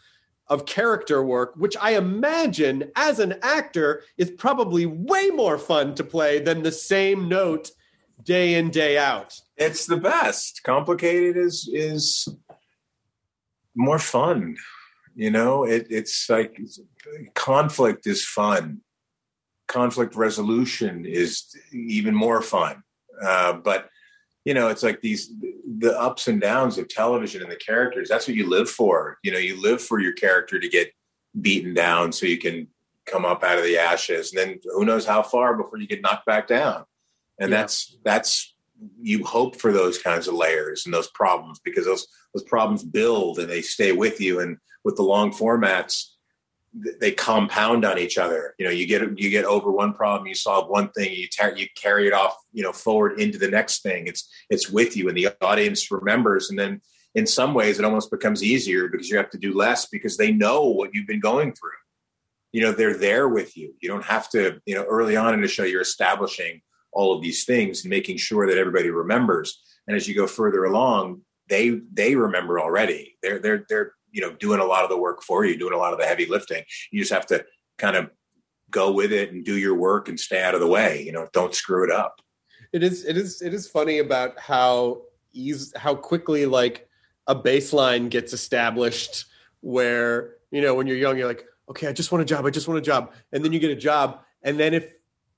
of 0.49 0.67
character 0.67 1.23
work 1.25 1.55
which 1.57 1.77
i 1.81 1.93
imagine 1.93 2.91
as 2.95 3.19
an 3.19 3.35
actor 3.43 4.03
is 4.17 4.31
probably 4.31 4.87
way 4.87 5.29
more 5.31 5.59
fun 5.59 5.95
to 5.95 6.05
play 6.05 6.39
than 6.39 6.63
the 6.63 6.73
same 6.73 7.29
note 7.29 7.71
day 8.25 8.55
in 8.55 8.71
day 8.71 8.99
out. 8.99 9.35
It's 9.57 9.87
the 9.87 9.97
best. 9.97 10.63
Complicated 10.63 11.37
is 11.37 11.69
is 11.73 12.29
more 13.75 13.99
fun 13.99 14.57
you 15.15 15.31
know? 15.31 15.65
It, 15.65 15.87
it's 15.91 16.29
like 16.29 16.59
conflict 17.35 18.07
is 18.07 18.25
fun. 18.25 18.81
Conflict 19.69 20.15
resolution 20.15 21.07
is 21.07 21.55
even 21.73 22.15
more 22.15 22.43
fun. 22.43 22.83
Uh, 23.23 23.55
but 23.55 23.89
you 24.45 24.55
know 24.55 24.69
it's 24.69 24.83
like 24.83 25.01
these 25.01 25.33
the 25.79 25.99
ups 25.99 26.27
and 26.27 26.41
downs 26.41 26.77
of 26.77 26.89
television 26.89 27.43
and 27.43 27.51
the 27.51 27.57
characters 27.57 28.09
that's 28.09 28.27
what 28.27 28.37
you 28.37 28.49
live 28.49 28.69
for. 28.69 29.19
You 29.23 29.33
know 29.33 29.39
you 29.39 29.61
live 29.61 29.81
for 29.81 30.01
your 30.01 30.13
character 30.13 30.59
to 30.59 30.69
get 30.69 30.93
beaten 31.41 31.75
down 31.75 32.13
so 32.13 32.27
you 32.27 32.39
can 32.39 32.69
come 33.07 33.25
up 33.25 33.43
out 33.43 33.59
of 33.59 33.65
the 33.65 33.79
ashes. 33.79 34.33
And 34.33 34.41
then 34.41 34.61
who 34.65 34.85
knows 34.85 35.07
how 35.07 35.23
far 35.23 35.57
before 35.57 35.79
you 35.79 35.87
get 35.87 36.03
knocked 36.03 36.27
back 36.27 36.47
down. 36.47 36.85
And 37.39 37.51
yeah. 37.51 37.59
that's 37.59 37.97
that's 38.05 38.55
you 39.01 39.25
hope 39.25 39.57
for 39.57 39.73
those 39.73 39.99
kinds 39.99 40.27
of 40.27 40.35
layers 40.35 40.85
and 40.85 40.95
those 40.95 41.09
problems 41.09 41.61
because 41.61 41.85
those 41.85 42.07
those 42.35 42.45
problems 42.45 42.83
build 42.83 43.39
and 43.39 43.49
they 43.49 43.63
stay 43.63 43.93
with 43.93 44.21
you. 44.21 44.41
And 44.41 44.59
with 44.85 44.97
the 44.97 45.03
long 45.03 45.31
formats 45.33 46.12
they 46.75 47.13
compound 47.13 47.85
on 47.85 47.99
each 47.99 48.17
other. 48.19 48.55
You 48.59 48.65
know 48.65 48.71
you 48.71 48.87
get 48.87 49.03
you 49.19 49.31
get 49.31 49.45
over 49.45 49.71
one 49.71 49.93
problem 49.93 50.27
you 50.27 50.35
solve 50.35 50.69
one 50.69 50.91
thing 50.91 51.13
you 51.13 51.29
tar- 51.29 51.57
you 51.57 51.67
carry 51.77 52.07
it 52.07 52.15
off 52.15 52.35
you 52.53 52.63
know 52.63 52.73
forward 52.73 53.21
into 53.21 53.39
the 53.39 53.49
next 53.49 53.83
thing. 53.83 54.07
It's 54.07 54.29
it's 54.49 54.71
with 54.71 54.97
you 54.97 55.09
and 55.09 55.17
the 55.17 55.29
audience 55.41 55.91
remembers. 55.91 56.51
And 56.51 56.59
then 56.59 56.81
in 57.15 57.27
some 57.27 57.53
ways 57.53 57.79
it 57.79 57.85
almost 57.85 58.11
becomes 58.11 58.43
easier 58.43 58.89
because 58.89 59.11
you 59.11 59.17
have 59.19 59.31
to 59.31 59.39
do 59.39 59.55
less 59.55 59.87
because 59.87 60.17
they 60.17 60.33
know 60.33 60.63
what 60.63 60.91
you've 60.95 61.07
been 61.07 61.21
going 61.21 61.53
through. 61.53 61.71
You 62.53 62.63
know 62.63 62.73
they're 62.73 62.97
there 62.97 63.29
with 63.29 63.57
you. 63.57 63.75
You 63.81 63.89
don't 63.89 64.05
have 64.05 64.31
to 64.31 64.61
you 64.65 64.75
know 64.75 64.85
early 64.85 65.17
on 65.17 65.35
in 65.35 65.43
the 65.43 65.49
show 65.49 65.65
you're 65.65 65.83
establishing 65.83 66.63
all 66.93 67.15
of 67.15 67.23
these 67.23 67.45
things 67.45 67.85
and 67.85 67.91
making 67.91 68.17
sure 68.17 68.47
that 68.47 68.59
everybody 68.59 68.91
remembers. 68.91 69.63
And 69.87 69.97
as 69.97 70.09
you 70.09 70.15
go 70.15 70.27
further 70.27 70.65
along 70.65 71.23
they 71.49 71.81
they 71.93 72.15
remember 72.15 72.59
already. 72.59 73.19
They're 73.23 73.39
they're 73.39 73.67
they're 73.69 73.93
you 74.13 74.21
know 74.21 74.33
doing 74.33 74.61
a 74.61 74.65
lot 74.65 74.85
of 74.85 74.91
the 74.91 74.97
work 74.97 75.23
for 75.23 75.45
you 75.45 75.59
doing 75.59 75.75
a 75.75 75.79
lot 75.79 75.93
of 75.93 75.99
the 75.99 76.07
heavy 76.07 76.27
lifting. 76.27 76.63
You 76.91 77.01
just 77.01 77.13
have 77.13 77.27
to 77.27 77.45
kind 77.79 77.97
of 77.97 78.11
go 78.71 78.93
with 78.93 79.13
it 79.13 79.33
and 79.33 79.45
do 79.45 79.59
your 79.59 79.75
work 79.75 80.09
and 80.09 80.19
stay 80.19 80.43
out 80.43 80.55
of 80.55 80.61
the 80.61 80.67
way 80.67 81.03
you 81.03 81.13
know 81.13 81.29
don't 81.33 81.55
screw 81.55 81.85
it 81.85 81.91
up. 81.91 82.21
It 82.73 82.83
is 82.83 83.05
it 83.05 83.17
is 83.17 83.43
it 83.43 83.53
is 83.53 83.69
funny 83.69 83.99
about 83.99 84.39
how 84.39 85.03
ease 85.33 85.73
how 85.77 85.95
quickly 85.95 86.47
like 86.47 86.89
a 87.27 87.35
baseline 87.35 88.11
gets 88.11 88.33
established 88.33 89.27
where 89.61 90.37
you 90.51 90.61
know 90.61 90.75
when 90.75 90.87
you're 90.87 90.97
young 90.97 91.17
you're 91.17 91.29
like 91.29 91.47
okay 91.69 91.87
i 91.87 91.93
just 91.93 92.11
want 92.11 92.21
a 92.21 92.25
job 92.25 92.45
i 92.45 92.51
just 92.51 92.69
want 92.69 92.79
a 92.79 92.83
job. 92.83 93.13
And 93.33 93.45
then 93.45 93.53
you 93.53 93.59
get 93.59 93.71
a 93.71 93.77
job 93.77 94.21
and 94.43 94.59
then 94.59 94.75
if 94.75 94.93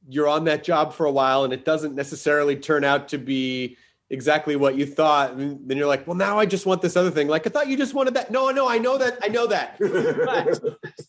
you're 0.08 0.28
on 0.28 0.44
that 0.44 0.64
job 0.64 0.92
for 0.92 1.06
a 1.06 1.12
while 1.12 1.44
and 1.44 1.52
it 1.52 1.64
doesn't 1.64 1.94
necessarily 1.94 2.56
turn 2.56 2.84
out 2.84 3.08
to 3.08 3.18
be 3.18 3.76
exactly 4.10 4.56
what 4.56 4.76
you 4.76 4.86
thought. 4.86 5.32
And 5.32 5.60
then 5.68 5.76
you're 5.76 5.86
like 5.86 6.06
well 6.06 6.16
now 6.16 6.38
i 6.38 6.46
just 6.46 6.66
want 6.66 6.82
this 6.82 6.96
other 6.96 7.10
thing. 7.10 7.28
Like 7.28 7.46
i 7.46 7.50
thought 7.50 7.68
you 7.68 7.76
just 7.76 7.94
wanted 7.94 8.14
that. 8.14 8.30
No 8.30 8.50
no 8.50 8.68
i 8.68 8.78
know 8.78 8.98
that. 8.98 9.18
I 9.22 9.28
know 9.28 9.46
that. 9.46 9.78
But 9.80 10.60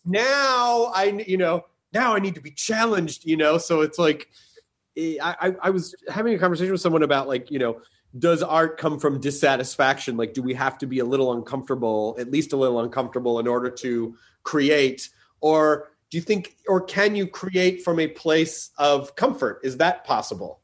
now 0.05 0.91
i 0.93 1.23
you 1.27 1.37
know 1.37 1.65
now 1.93 2.15
i 2.15 2.19
need 2.19 2.35
to 2.35 2.41
be 2.41 2.51
challenged 2.51 3.25
you 3.25 3.37
know? 3.37 3.57
So 3.57 3.81
it's 3.81 3.99
like 3.99 4.29
eh, 4.97 5.17
I, 5.21 5.49
I 5.49 5.55
i 5.63 5.69
was 5.69 5.95
having 6.09 6.33
a 6.33 6.39
conversation 6.39 6.71
with 6.71 6.81
someone 6.81 7.03
about 7.03 7.27
like 7.27 7.51
you 7.51 7.59
know 7.59 7.81
does 8.17 8.41
art 8.41 8.77
come 8.77 8.99
from 8.99 9.19
dissatisfaction? 9.19 10.15
Like 10.15 10.33
do 10.33 10.41
we 10.41 10.53
have 10.53 10.77
to 10.77 10.87
be 10.87 10.99
a 10.99 11.05
little 11.05 11.33
uncomfortable 11.33 12.15
at 12.17 12.31
least 12.31 12.53
a 12.53 12.57
little 12.57 12.79
uncomfortable 12.79 13.39
in 13.39 13.47
order 13.47 13.69
to 13.69 14.15
create? 14.43 15.09
Or 15.41 15.91
do 16.09 16.17
you 16.17 16.21
think 16.21 16.55
or 16.67 16.81
can 16.81 17.15
you 17.15 17.27
create 17.27 17.83
from 17.83 17.99
a 17.99 18.07
place 18.07 18.71
of 18.77 19.15
comfort? 19.15 19.59
Is 19.63 19.77
that 19.77 20.05
possible 20.05 20.61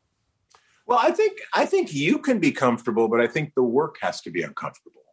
Well, 0.91 0.99
I 1.01 1.11
think 1.11 1.39
I 1.53 1.65
think 1.65 1.93
you 1.93 2.17
can 2.19 2.39
be 2.39 2.51
comfortable, 2.51 3.07
but 3.07 3.21
I 3.21 3.27
think 3.27 3.53
the 3.55 3.63
work 3.63 3.95
has 4.01 4.19
to 4.23 4.29
be 4.29 4.41
uncomfortable. 4.41 5.03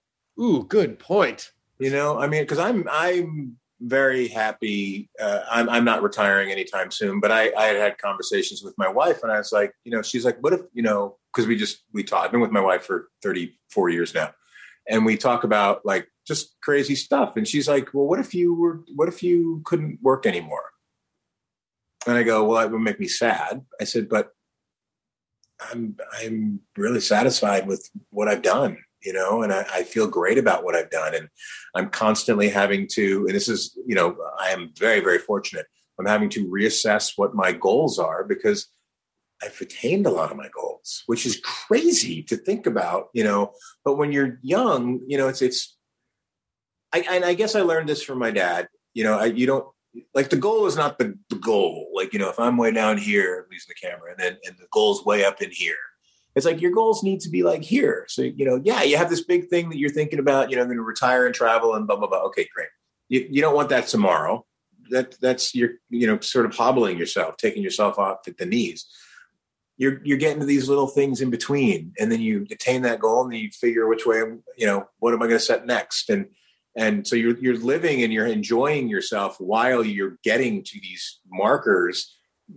ooh 0.42 0.64
good 0.64 0.98
point 0.98 1.52
You 1.78 1.90
know, 1.90 2.18
I 2.18 2.26
mean, 2.26 2.42
because 2.42 2.58
I'm 2.58 2.84
I'm 2.90 3.58
very 3.80 4.26
happy. 4.26 5.08
Uh, 5.20 5.42
I'm 5.48 5.68
I'm 5.68 5.84
not 5.84 6.02
retiring 6.02 6.50
anytime 6.50 6.90
soon, 6.90 7.20
but 7.20 7.30
I 7.30 7.52
I 7.56 7.66
had 7.66 7.76
had 7.76 7.98
conversations 7.98 8.60
with 8.64 8.74
my 8.76 8.88
wife, 8.88 9.22
and 9.22 9.30
I 9.30 9.38
was 9.38 9.52
like, 9.52 9.72
you 9.84 9.92
know, 9.92 10.02
she's 10.02 10.24
like, 10.24 10.38
what 10.40 10.52
if 10.52 10.62
you 10.72 10.82
know, 10.82 11.16
because 11.32 11.46
we 11.46 11.54
just 11.54 11.84
we 11.92 12.02
talk. 12.02 12.24
I've 12.24 12.32
been 12.32 12.40
with 12.40 12.50
my 12.50 12.66
wife 12.70 12.82
for 12.84 13.10
34 13.22 13.90
years 13.90 14.12
now, 14.12 14.32
and 14.88 15.06
we 15.06 15.16
talk 15.16 15.44
about 15.44 15.86
like 15.86 16.08
just 16.26 16.56
crazy 16.60 16.96
stuff. 16.96 17.36
And 17.36 17.46
she's 17.46 17.68
like, 17.68 17.94
well, 17.94 18.08
what 18.08 18.18
if 18.18 18.34
you 18.34 18.52
were? 18.52 18.82
What 18.96 19.06
if 19.06 19.22
you 19.22 19.62
couldn't 19.64 20.00
work 20.02 20.26
anymore? 20.26 20.70
And 22.04 22.16
I 22.16 22.24
go, 22.24 22.42
well, 22.42 22.58
that 22.58 22.72
would 22.72 22.80
make 22.80 22.98
me 22.98 23.06
sad. 23.06 23.64
I 23.80 23.84
said, 23.84 24.08
but 24.08 24.32
I'm 25.60 25.96
I'm 26.20 26.60
really 26.76 27.00
satisfied 27.00 27.66
with 27.66 27.88
what 28.10 28.28
I've 28.28 28.42
done, 28.42 28.78
you 29.02 29.12
know, 29.12 29.42
and 29.42 29.52
I, 29.52 29.66
I 29.72 29.82
feel 29.82 30.06
great 30.06 30.38
about 30.38 30.64
what 30.64 30.74
I've 30.74 30.90
done. 30.90 31.14
And 31.14 31.28
I'm 31.74 31.90
constantly 31.90 32.48
having 32.48 32.86
to, 32.92 33.26
and 33.26 33.34
this 33.34 33.48
is, 33.48 33.76
you 33.86 33.94
know, 33.94 34.16
I 34.38 34.50
am 34.50 34.72
very, 34.78 35.00
very 35.00 35.18
fortunate. 35.18 35.66
I'm 35.98 36.06
having 36.06 36.28
to 36.30 36.46
reassess 36.46 37.12
what 37.16 37.34
my 37.34 37.52
goals 37.52 37.98
are 37.98 38.22
because 38.24 38.68
I've 39.42 39.60
attained 39.60 40.06
a 40.06 40.10
lot 40.10 40.30
of 40.30 40.36
my 40.36 40.48
goals, 40.48 41.02
which 41.06 41.26
is 41.26 41.40
crazy 41.42 42.22
to 42.24 42.36
think 42.36 42.66
about, 42.66 43.08
you 43.12 43.24
know. 43.24 43.52
But 43.84 43.96
when 43.96 44.12
you're 44.12 44.38
young, 44.42 45.00
you 45.06 45.18
know, 45.18 45.28
it's 45.28 45.42
it's. 45.42 45.76
I 46.92 47.00
and 47.10 47.24
I 47.24 47.34
guess 47.34 47.54
I 47.54 47.60
learned 47.60 47.88
this 47.88 48.02
from 48.02 48.18
my 48.18 48.30
dad. 48.30 48.68
You 48.94 49.04
know, 49.04 49.18
I, 49.18 49.26
you 49.26 49.46
don't 49.46 49.66
like 50.14 50.30
the 50.30 50.36
goal 50.36 50.66
is 50.66 50.76
not 50.76 50.98
the, 50.98 51.16
the 51.30 51.36
goal. 51.36 51.90
Like 51.94 52.12
you 52.12 52.18
know, 52.18 52.28
if 52.28 52.38
I'm 52.38 52.56
way 52.56 52.72
down 52.72 52.98
here, 52.98 53.44
I'm 53.44 53.52
using 53.52 53.68
the 53.68 53.88
camera, 53.88 54.10
and 54.10 54.18
then 54.18 54.38
and 54.46 54.56
the 54.58 54.66
goal's 54.70 55.04
way 55.04 55.24
up 55.24 55.42
in 55.42 55.50
here. 55.50 55.76
It's 56.34 56.46
like 56.46 56.60
your 56.60 56.70
goals 56.70 57.02
need 57.02 57.20
to 57.20 57.30
be 57.30 57.42
like 57.42 57.62
here. 57.62 58.04
So 58.08 58.22
you 58.22 58.44
know, 58.44 58.60
yeah, 58.64 58.82
you 58.82 58.96
have 58.96 59.10
this 59.10 59.24
big 59.24 59.48
thing 59.48 59.70
that 59.70 59.78
you're 59.78 59.90
thinking 59.90 60.18
about. 60.18 60.50
You 60.50 60.56
know, 60.56 60.62
I'm 60.62 60.68
going 60.68 60.78
to 60.78 60.82
retire 60.82 61.26
and 61.26 61.34
travel 61.34 61.74
and 61.74 61.86
blah 61.86 61.96
blah 61.96 62.08
blah. 62.08 62.22
Okay, 62.26 62.48
great. 62.54 62.68
You 63.08 63.26
you 63.30 63.40
don't 63.40 63.54
want 63.54 63.70
that 63.70 63.86
tomorrow. 63.86 64.46
That 64.90 65.16
that's 65.20 65.54
you're 65.54 65.72
you 65.90 66.06
know 66.06 66.20
sort 66.20 66.46
of 66.46 66.54
hobbling 66.54 66.98
yourself, 66.98 67.36
taking 67.36 67.62
yourself 67.62 67.98
off 67.98 68.26
at 68.26 68.38
the 68.38 68.46
knees 68.46 68.86
you're 69.78 70.00
you're 70.04 70.18
getting 70.18 70.40
to 70.40 70.46
these 70.46 70.68
little 70.68 70.88
things 70.88 71.20
in 71.22 71.30
between 71.30 71.94
and 71.98 72.12
then 72.12 72.20
you 72.20 72.46
attain 72.50 72.82
that 72.82 73.00
goal 73.00 73.22
and 73.22 73.32
then 73.32 73.40
you 73.40 73.50
figure 73.50 73.86
which 73.86 74.04
way 74.04 74.18
you 74.56 74.66
know 74.66 74.86
what 74.98 75.14
am 75.14 75.22
i 75.22 75.26
going 75.26 75.38
to 75.38 75.44
set 75.44 75.66
next 75.66 76.10
and 76.10 76.26
and 76.76 77.06
so 77.06 77.16
you're 77.16 77.38
you're 77.38 77.56
living 77.56 78.02
and 78.02 78.12
you're 78.12 78.26
enjoying 78.26 78.88
yourself 78.88 79.36
while 79.40 79.84
you're 79.84 80.18
getting 80.22 80.62
to 80.64 80.80
these 80.80 81.20
markers. 81.30 82.14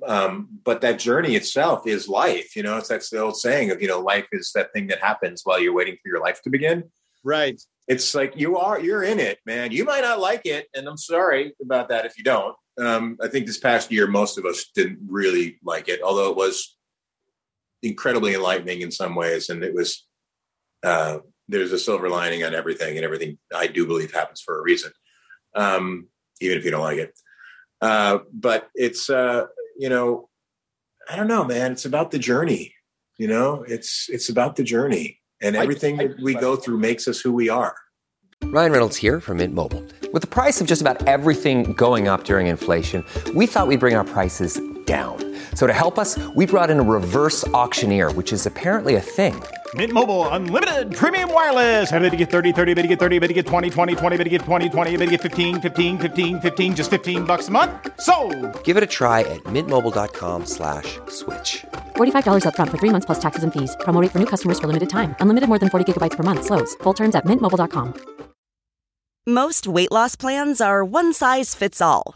Um, 0.07 0.47
but 0.63 0.79
that 0.81 0.99
journey 0.99 1.35
itself 1.35 1.85
is 1.85 2.07
life 2.07 2.55
you 2.55 2.63
know 2.63 2.77
it's 2.77 2.87
that's 2.87 3.09
the 3.09 3.19
old 3.19 3.35
saying 3.35 3.71
of 3.71 3.81
you 3.81 3.89
know 3.89 3.99
life 3.99 4.25
is 4.31 4.53
that 4.55 4.71
thing 4.71 4.87
that 4.87 4.99
happens 4.99 5.41
while 5.43 5.59
you're 5.59 5.73
waiting 5.73 5.97
for 6.01 6.09
your 6.09 6.21
life 6.21 6.41
to 6.43 6.49
begin. 6.49 6.85
Right. 7.25 7.61
It's 7.89 8.15
like 8.15 8.33
you 8.37 8.57
are 8.57 8.79
you're 8.79 9.03
in 9.03 9.19
it 9.19 9.39
man. 9.45 9.71
You 9.73 9.83
might 9.83 10.01
not 10.01 10.21
like 10.21 10.45
it 10.45 10.67
and 10.73 10.87
i'm 10.87 10.97
sorry 10.97 11.53
about 11.61 11.89
that 11.89 12.05
if 12.05 12.17
you 12.17 12.23
don't. 12.23 12.55
Um, 12.79 13.17
i 13.21 13.27
think 13.27 13.45
this 13.47 13.59
past 13.59 13.91
year 13.91 14.07
most 14.07 14.37
of 14.37 14.45
us 14.45 14.69
didn't 14.73 14.99
really 15.09 15.59
like 15.61 15.89
it 15.89 16.01
although 16.01 16.29
it 16.29 16.37
was 16.37 16.77
incredibly 17.83 18.33
enlightening 18.33 18.81
in 18.81 18.91
some 18.91 19.13
ways 19.13 19.49
and 19.49 19.61
it 19.61 19.73
was 19.73 20.07
uh, 20.83 21.19
there's 21.51 21.71
a 21.71 21.79
silver 21.79 22.09
lining 22.09 22.43
on 22.43 22.53
everything 22.55 22.95
and 22.97 23.05
everything 23.05 23.37
i 23.53 23.67
do 23.67 23.85
believe 23.85 24.11
happens 24.13 24.41
for 24.41 24.57
a 24.59 24.63
reason 24.63 24.91
um, 25.55 26.07
even 26.39 26.57
if 26.57 26.63
you 26.65 26.71
don't 26.71 26.81
like 26.81 26.97
it. 26.97 27.13
Uh, 27.81 28.19
but 28.33 28.69
it's 28.73 29.09
uh, 29.09 29.45
you 29.77 29.89
know 29.89 30.29
i 31.09 31.15
don't 31.15 31.27
know 31.27 31.43
man. 31.43 31.71
It's 31.73 31.85
about 31.85 32.11
the 32.11 32.19
journey 32.19 32.73
you 33.21 33.27
know? 33.27 33.63
It's 33.67 34.09
it's 34.09 34.29
about 34.29 34.55
the 34.55 34.63
journey 34.63 35.19
and 35.41 35.55
everything 35.55 35.99
I- 35.99 36.07
that 36.07 36.19
we 36.21 36.33
go 36.33 36.55
through 36.55 36.79
makes 36.79 37.07
us 37.07 37.19
who 37.21 37.31
we 37.31 37.49
are. 37.49 37.75
Ryan 38.45 38.71
Reynolds 38.71 38.97
here 38.97 39.19
from 39.21 39.37
Mint 39.37 39.53
Mobile. 39.53 39.83
With 40.13 40.23
the 40.23 40.27
price 40.27 40.59
of 40.59 40.65
just 40.67 40.81
about 40.81 41.05
everything 41.07 41.73
going 41.73 42.07
up 42.07 42.23
during 42.23 42.47
inflation, 42.47 43.05
we 43.35 43.45
thought 43.45 43.67
we'd 43.67 43.79
bring 43.79 43.95
our 43.95 44.03
prices 44.03 44.59
down. 44.91 45.15
So 45.55 45.67
to 45.67 45.73
help 45.73 45.95
us, 46.03 46.19
we 46.35 46.45
brought 46.45 46.69
in 46.73 46.79
a 46.79 46.87
reverse 46.97 47.47
auctioneer, 47.63 48.11
which 48.19 48.33
is 48.33 48.45
apparently 48.45 48.95
a 48.95 49.01
thing. 49.17 49.41
Mint 49.75 49.93
Mobile 49.93 50.27
unlimited 50.29 50.93
premium 50.93 51.31
wireless. 51.31 51.89
Have 51.89 52.01
to 52.01 52.17
get 52.17 52.29
30, 52.29 52.51
30, 52.51 52.73
bit 52.73 52.81
to 52.81 52.87
get 52.87 52.99
30, 52.99 53.19
bit 53.19 53.27
to 53.27 53.33
get 53.33 53.45
20, 53.45 53.69
20, 53.69 53.95
20, 53.95 54.17
bit 54.17 54.23
to 54.25 54.29
get 54.29 54.41
20, 54.41 54.69
20, 54.69 54.97
bit 54.97 55.05
to 55.05 55.11
get 55.11 55.21
15, 55.21 55.61
15, 55.61 55.99
15, 55.99 56.41
15 56.41 56.75
just 56.75 56.89
15 56.89 57.23
bucks 57.23 57.47
a 57.47 57.51
month. 57.51 57.71
So, 58.01 58.15
Give 58.65 58.75
it 58.75 58.83
a 58.83 58.91
try 58.99 59.21
at 59.21 59.41
mintmobile.com 59.55 60.45
slash 60.45 60.99
switch. 61.07 61.63
$45 61.95 62.43
upfront 62.47 62.71
for 62.71 62.77
three 62.81 62.91
months 62.95 63.05
plus 63.05 63.21
taxes 63.25 63.43
and 63.45 63.53
fees. 63.53 63.77
Promo 63.85 64.01
rate 64.01 64.11
for 64.11 64.19
new 64.19 64.31
customers 64.33 64.59
for 64.59 64.67
limited 64.67 64.89
time. 64.89 65.15
Unlimited 65.21 65.47
more 65.47 65.59
than 65.59 65.69
40 65.69 65.85
gigabytes 65.87 66.17
per 66.17 66.23
month. 66.23 66.43
Slows. 66.49 66.75
Full 66.83 66.97
terms 66.99 67.15
at 67.15 67.25
mintmobile.com. 67.25 67.93
Most 69.27 69.67
weight 69.67 69.91
loss 69.91 70.15
plans 70.15 70.61
are 70.61 70.83
one 70.83 71.13
size 71.13 71.53
fits 71.53 71.79
all, 71.79 72.15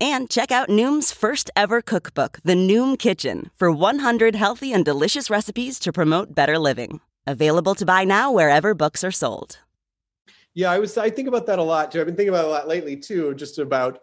And 0.00 0.30
check 0.30 0.50
out 0.50 0.70
Noom's 0.70 1.12
first 1.12 1.50
ever 1.54 1.82
cookbook, 1.82 2.38
The 2.42 2.54
Noom 2.54 2.98
Kitchen, 2.98 3.50
for 3.54 3.70
100 3.70 4.34
healthy 4.34 4.72
and 4.72 4.82
delicious 4.82 5.28
recipes 5.28 5.78
to 5.80 5.92
promote 5.92 6.34
better 6.34 6.58
living. 6.58 7.00
Available 7.26 7.74
to 7.74 7.84
buy 7.84 8.04
now 8.04 8.32
wherever 8.32 8.72
books 8.72 9.04
are 9.04 9.10
sold. 9.10 9.58
Yeah, 10.54 10.70
I 10.70 10.78
was. 10.78 10.96
I 10.96 11.10
think 11.10 11.28
about 11.28 11.44
that 11.46 11.58
a 11.58 11.62
lot 11.62 11.92
too. 11.92 12.00
I've 12.00 12.06
been 12.06 12.16
thinking 12.16 12.32
about 12.32 12.46
a 12.46 12.48
lot 12.48 12.66
lately 12.66 12.96
too. 12.96 13.34
Just 13.34 13.58
about, 13.58 14.00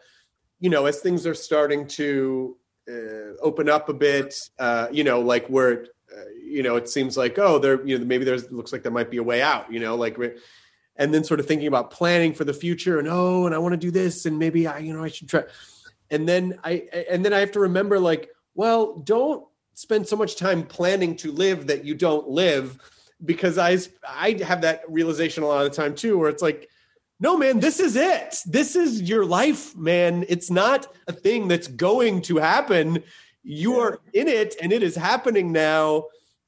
you 0.59 0.69
know, 0.69 0.85
as 0.85 0.99
things 0.99 1.25
are 1.25 1.33
starting 1.33 1.87
to 1.87 2.55
uh, 2.87 3.33
open 3.41 3.67
up 3.67 3.89
a 3.89 3.93
bit. 3.93 4.35
Uh, 4.59 4.87
you 4.91 5.03
know, 5.03 5.19
like 5.19 5.47
where, 5.47 5.87
uh, 6.15 6.29
you 6.39 6.61
know, 6.61 6.75
it 6.75 6.87
seems 6.87 7.17
like 7.17 7.39
oh, 7.39 7.57
there, 7.57 7.83
you 7.85 7.97
know, 7.97 8.05
maybe 8.05 8.23
there's 8.23 8.51
looks 8.51 8.71
like 8.71 8.83
there 8.83 8.91
might 8.91 9.09
be 9.09 9.17
a 9.17 9.23
way 9.23 9.41
out. 9.41 9.71
You 9.73 9.79
know, 9.79 9.95
like, 9.95 10.17
and 10.95 11.11
then 11.11 11.23
sort 11.23 11.39
of 11.39 11.47
thinking 11.47 11.67
about 11.67 11.89
planning 11.89 12.35
for 12.35 12.43
the 12.43 12.53
future 12.53 12.99
and 12.99 13.07
oh, 13.09 13.47
and 13.47 13.55
I 13.55 13.57
want 13.57 13.73
to 13.73 13.77
do 13.77 13.89
this 13.89 14.27
and 14.27 14.37
maybe 14.37 14.67
I, 14.67 14.77
you 14.77 14.93
know, 14.93 15.03
I 15.03 15.09
should 15.09 15.27
try. 15.27 15.43
And 16.09 16.27
then 16.27 16.59
I, 16.63 17.05
and 17.09 17.23
then 17.23 17.33
I 17.33 17.39
have 17.39 17.51
to 17.53 17.59
remember 17.59 17.99
like, 17.99 18.29
well, 18.55 18.97
don't 18.99 19.45
spend 19.73 20.07
so 20.07 20.15
much 20.15 20.35
time 20.35 20.63
planning 20.63 21.15
to 21.17 21.31
live 21.31 21.67
that 21.67 21.85
you 21.85 21.93
don't 21.93 22.27
live 22.27 22.79
because 23.23 23.57
I 23.57 23.77
I 24.07 24.39
have 24.43 24.61
that 24.61 24.81
realization 24.87 25.43
a 25.43 25.47
lot 25.47 25.65
of 25.65 25.71
the 25.71 25.75
time 25.75 25.95
too, 25.95 26.17
where 26.17 26.29
it's 26.29 26.41
like, 26.41 26.69
no, 27.19 27.37
man, 27.37 27.59
this 27.59 27.79
is 27.79 27.95
it. 27.95 28.37
This 28.45 28.75
is 28.75 29.01
your 29.01 29.25
life, 29.25 29.75
man. 29.75 30.25
It's 30.29 30.51
not 30.51 30.93
a 31.07 31.13
thing 31.13 31.47
that's 31.47 31.67
going 31.67 32.21
to 32.23 32.37
happen. 32.37 33.03
You 33.43 33.79
are 33.79 33.99
in 34.13 34.27
it, 34.27 34.55
and 34.61 34.71
it 34.71 34.83
is 34.83 34.95
happening 34.95 35.51
now. 35.51 36.05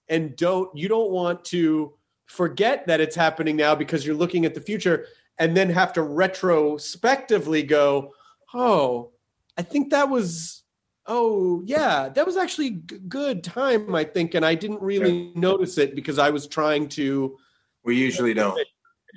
And 0.09 0.35
don't 0.35 0.75
you 0.75 0.87
don't 0.87 1.11
want 1.11 1.45
to 1.45 1.93
forget 2.25 2.87
that 2.87 2.99
it's 2.99 3.15
happening 3.15 3.55
now 3.55 3.73
because 3.73 4.05
you're 4.05 4.15
looking 4.15 4.45
at 4.45 4.53
the 4.53 4.61
future, 4.61 5.05
and 5.37 5.55
then 5.55 5.69
have 5.69 5.93
to 5.93 6.03
retrospectively 6.03 7.63
go, 7.63 8.13
oh, 8.53 9.11
I 9.57 9.61
think 9.61 9.91
that 9.91 10.09
was 10.09 10.63
oh 11.05 11.61
yeah 11.65 12.09
that 12.09 12.25
was 12.25 12.37
actually 12.37 12.69
g- 12.69 12.99
good 13.07 13.43
time 13.43 13.95
i 13.95 14.03
think 14.03 14.35
and 14.35 14.45
i 14.45 14.53
didn't 14.53 14.79
really 14.81 15.31
notice 15.33 15.79
it 15.79 15.95
because 15.95 16.19
i 16.19 16.29
was 16.29 16.45
trying 16.45 16.87
to 16.87 17.35
we 17.83 17.95
usually 17.95 18.33
don't 18.33 18.59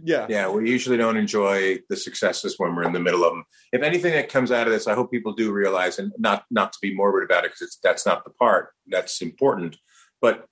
Yeah. 0.03 0.27
Yeah, 0.29 0.49
we 0.49 0.71
usually 0.71 0.97
don't 0.97 1.19
enjoy 1.19 1.79
the 1.91 1.97
successes 1.97 2.55
when 2.57 2.75
we're 2.75 2.85
in 2.85 2.95
the 2.95 3.01
middle 3.01 3.25
of 3.25 3.33
them. 3.33 3.45
If 3.73 3.83
anything 3.83 4.13
that 4.13 4.31
comes 4.31 4.51
out 4.51 4.67
of 4.67 4.73
this, 4.73 4.87
I 4.87 4.95
hope 4.95 5.11
people 5.11 5.35
do 5.35 5.53
realize, 5.53 5.99
and 5.99 6.13
not 6.19 6.45
not 6.51 6.73
to 6.73 6.79
be 6.81 6.95
morbid 6.95 7.25
about 7.25 7.45
it, 7.45 7.53
because 7.53 7.79
that's 7.83 8.07
not 8.07 8.25
the 8.25 8.31
part 8.31 8.71
that's 8.87 9.21
important, 9.21 9.77
but 10.21 10.47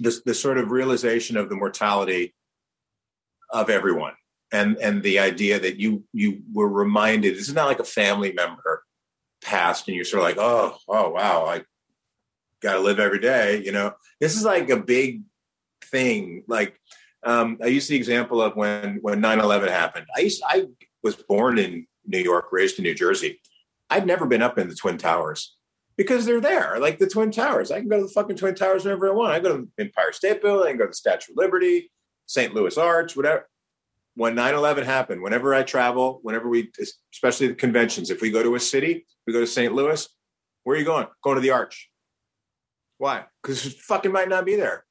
the 0.00 0.20
the 0.24 0.34
sort 0.34 0.58
of 0.58 0.72
realization 0.72 1.36
of 1.36 1.48
the 1.50 1.54
mortality 1.54 2.34
of 3.50 3.70
everyone, 3.70 4.14
and 4.52 4.76
and 4.78 5.02
the 5.02 5.18
idea 5.18 5.58
that 5.58 5.80
you 5.80 6.04
you 6.12 6.42
were 6.52 6.68
reminded. 6.68 7.34
This 7.34 7.48
is 7.48 7.54
not 7.54 7.66
like 7.66 7.80
a 7.80 7.84
family 7.84 8.32
member 8.32 8.84
passed, 9.42 9.88
and 9.88 9.96
you're 9.96 10.04
sort 10.04 10.22
of 10.22 10.28
like, 10.28 10.38
oh 10.38 10.76
oh 10.88 11.10
wow, 11.10 11.46
I 11.46 11.62
got 12.60 12.74
to 12.74 12.80
live 12.80 13.00
every 13.00 13.18
day. 13.18 13.62
You 13.64 13.72
know, 13.72 13.94
this 14.20 14.36
is 14.36 14.44
like 14.44 14.70
a 14.70 14.76
big 14.76 15.22
thing. 15.84 16.44
Like 16.46 16.78
um, 17.24 17.58
I 17.62 17.66
used 17.66 17.88
the 17.88 17.96
example 17.96 18.42
of 18.42 18.54
when 18.54 18.98
when 19.00 19.22
9-11 19.22 19.68
happened. 19.68 20.06
I 20.16 20.20
used 20.20 20.42
I 20.46 20.66
was 21.02 21.16
born 21.16 21.58
in 21.58 21.86
New 22.06 22.20
York, 22.20 22.48
raised 22.52 22.78
in 22.78 22.84
New 22.84 22.94
Jersey. 22.94 23.40
I'd 23.90 24.06
never 24.06 24.26
been 24.26 24.42
up 24.42 24.58
in 24.58 24.68
the 24.68 24.74
Twin 24.74 24.98
Towers 24.98 25.56
because 25.96 26.24
they're 26.24 26.40
there, 26.40 26.78
like 26.78 26.98
the 26.98 27.06
Twin 27.06 27.30
Towers. 27.30 27.70
I 27.70 27.80
can 27.80 27.88
go 27.88 27.98
to 27.98 28.04
the 28.04 28.12
fucking 28.12 28.36
Twin 28.36 28.54
Towers 28.54 28.84
whenever 28.84 29.08
I 29.08 29.12
want. 29.12 29.32
I 29.32 29.40
go 29.40 29.56
to 29.56 29.68
the 29.76 29.84
Empire 29.84 30.12
State 30.12 30.42
Building, 30.42 30.74
I 30.74 30.76
go 30.76 30.84
to 30.84 30.90
the 30.90 30.94
Statue 30.94 31.32
of 31.32 31.36
Liberty, 31.36 31.90
St. 32.26 32.54
Louis 32.54 32.76
Arch, 32.78 33.16
whatever. 33.16 33.46
When 34.14 34.34
9-11 34.34 34.84
happened, 34.84 35.22
whenever 35.22 35.54
I 35.54 35.62
travel, 35.62 36.20
whenever 36.22 36.48
we, 36.48 36.70
especially 37.12 37.48
the 37.48 37.54
conventions, 37.54 38.10
if 38.10 38.20
we 38.20 38.30
go 38.30 38.42
to 38.42 38.54
a 38.56 38.60
city, 38.60 39.06
we 39.26 39.32
go 39.32 39.40
to 39.40 39.46
St. 39.46 39.72
Louis, 39.72 40.06
where 40.64 40.76
are 40.76 40.78
you 40.78 40.84
going? 40.84 41.06
Going 41.22 41.36
to 41.36 41.40
the 41.40 41.50
Arch. 41.50 41.90
Why? 42.98 43.24
Because 43.42 43.66
it 43.66 43.74
fucking 43.74 44.12
might 44.12 44.28
not 44.28 44.44
be 44.44 44.56
there. 44.56 44.84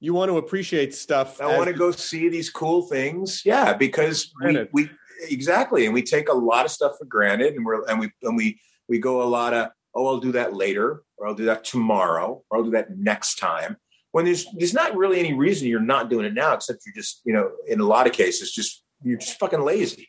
You 0.00 0.14
want 0.14 0.30
to 0.30 0.38
appreciate 0.38 0.94
stuff. 0.94 1.40
I 1.40 1.50
as- 1.50 1.56
want 1.56 1.68
to 1.68 1.74
go 1.74 1.90
see 1.90 2.28
these 2.28 2.50
cool 2.50 2.82
things. 2.82 3.42
Yeah, 3.44 3.72
because 3.72 4.32
we, 4.44 4.68
we 4.72 4.90
exactly, 5.28 5.86
and 5.86 5.94
we 5.94 6.02
take 6.02 6.28
a 6.28 6.34
lot 6.34 6.64
of 6.64 6.70
stuff 6.70 6.92
for 6.98 7.06
granted, 7.06 7.54
and 7.54 7.64
we're 7.66 7.84
and 7.86 7.98
we 7.98 8.12
and 8.22 8.36
we 8.36 8.60
we 8.88 9.00
go 9.00 9.22
a 9.22 9.24
lot 9.24 9.54
of 9.54 9.70
oh, 9.94 10.06
I'll 10.06 10.20
do 10.20 10.32
that 10.32 10.54
later, 10.54 11.02
or 11.16 11.26
I'll 11.26 11.34
do 11.34 11.46
that 11.46 11.64
tomorrow, 11.64 12.42
or 12.48 12.58
I'll 12.58 12.64
do 12.64 12.70
that 12.70 12.96
next 12.96 13.36
time. 13.36 13.76
When 14.12 14.24
there's 14.24 14.46
there's 14.56 14.74
not 14.74 14.96
really 14.96 15.18
any 15.18 15.34
reason 15.34 15.68
you're 15.68 15.80
not 15.80 16.10
doing 16.10 16.24
it 16.24 16.34
now, 16.34 16.54
except 16.54 16.80
you're 16.86 16.94
just 16.94 17.20
you 17.24 17.32
know 17.32 17.50
in 17.66 17.80
a 17.80 17.84
lot 17.84 18.06
of 18.06 18.12
cases 18.12 18.52
just 18.52 18.82
you're 19.02 19.18
just 19.18 19.38
fucking 19.38 19.60
lazy, 19.60 20.08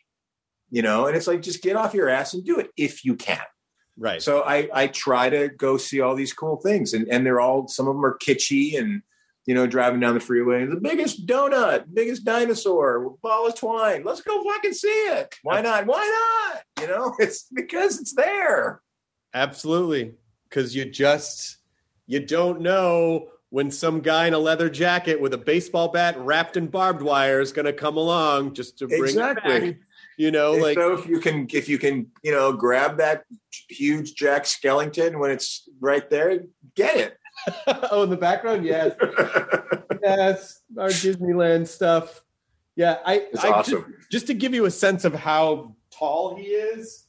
you 0.70 0.82
know. 0.82 1.06
And 1.06 1.16
it's 1.16 1.26
like 1.26 1.42
just 1.42 1.62
get 1.62 1.76
off 1.76 1.94
your 1.94 2.08
ass 2.08 2.34
and 2.34 2.44
do 2.44 2.58
it 2.58 2.70
if 2.76 3.04
you 3.04 3.14
can. 3.14 3.42
Right. 3.98 4.22
So 4.22 4.42
I 4.42 4.68
I 4.72 4.86
try 4.86 5.28
to 5.28 5.48
go 5.48 5.76
see 5.76 6.00
all 6.00 6.14
these 6.14 6.32
cool 6.32 6.56
things, 6.56 6.94
and 6.94 7.06
and 7.08 7.24
they're 7.26 7.40
all 7.40 7.68
some 7.68 7.86
of 7.86 7.94
them 7.94 8.04
are 8.04 8.16
kitschy 8.16 8.78
and 8.78 9.02
you 9.46 9.54
know 9.54 9.66
driving 9.66 10.00
down 10.00 10.14
the 10.14 10.20
freeway, 10.20 10.64
the 10.64 10.80
biggest 10.80 11.26
donut, 11.26 11.84
biggest 11.92 12.24
dinosaur, 12.24 13.14
ball 13.22 13.46
of 13.46 13.54
twine. 13.54 14.02
Let's 14.04 14.22
go 14.22 14.42
fucking 14.44 14.72
see 14.72 14.88
it. 14.88 15.34
Why 15.42 15.60
not? 15.60 15.86
Why 15.86 16.52
not? 16.54 16.62
You 16.82 16.88
know, 16.88 17.14
it's 17.18 17.46
because 17.52 18.00
it's 18.00 18.14
there. 18.14 18.80
Absolutely. 19.34 20.14
Because 20.48 20.74
you 20.74 20.86
just 20.86 21.58
you 22.06 22.20
don't 22.20 22.60
know 22.60 23.28
when 23.50 23.70
some 23.70 24.00
guy 24.00 24.26
in 24.26 24.34
a 24.34 24.38
leather 24.38 24.70
jacket 24.70 25.20
with 25.20 25.34
a 25.34 25.38
baseball 25.38 25.88
bat 25.88 26.16
wrapped 26.18 26.56
in 26.56 26.68
barbed 26.68 27.02
wire 27.02 27.40
is 27.40 27.52
going 27.52 27.66
to 27.66 27.72
come 27.72 27.96
along 27.96 28.54
just 28.54 28.78
to 28.78 28.86
bring 28.86 29.02
Exactly. 29.02 29.54
it 29.54 29.60
back. 29.76 29.86
You 30.16 30.30
know, 30.30 30.52
And 30.54 30.62
like 30.62 30.74
so 30.76 30.92
if 30.92 31.06
you 31.06 31.18
can 31.18 31.46
if 31.52 31.68
you 31.68 31.78
can 31.78 32.10
you 32.22 32.30
know 32.30 32.52
grab 32.52 32.98
that 32.98 33.24
huge 33.68 34.14
Jack 34.14 34.44
Skellington 34.44 35.18
when 35.18 35.30
it's 35.30 35.68
right 35.80 36.08
there, 36.10 36.40
get 36.74 36.96
it. 36.96 37.16
oh, 37.90 38.02
in 38.02 38.10
the 38.10 38.16
background, 38.18 38.66
yes, 38.66 38.94
yes, 40.02 40.60
our 40.78 40.88
Disneyland 40.88 41.66
stuff. 41.66 42.22
Yeah, 42.76 42.98
I, 43.04 43.14
It's 43.32 43.44
I 43.44 43.50
awesome. 43.50 43.94
Just, 43.98 44.10
just 44.10 44.26
to 44.26 44.34
give 44.34 44.52
you 44.54 44.66
a 44.66 44.70
sense 44.70 45.04
of 45.04 45.14
how 45.14 45.74
tall 45.90 46.36
he 46.36 46.44
is, 46.44 47.06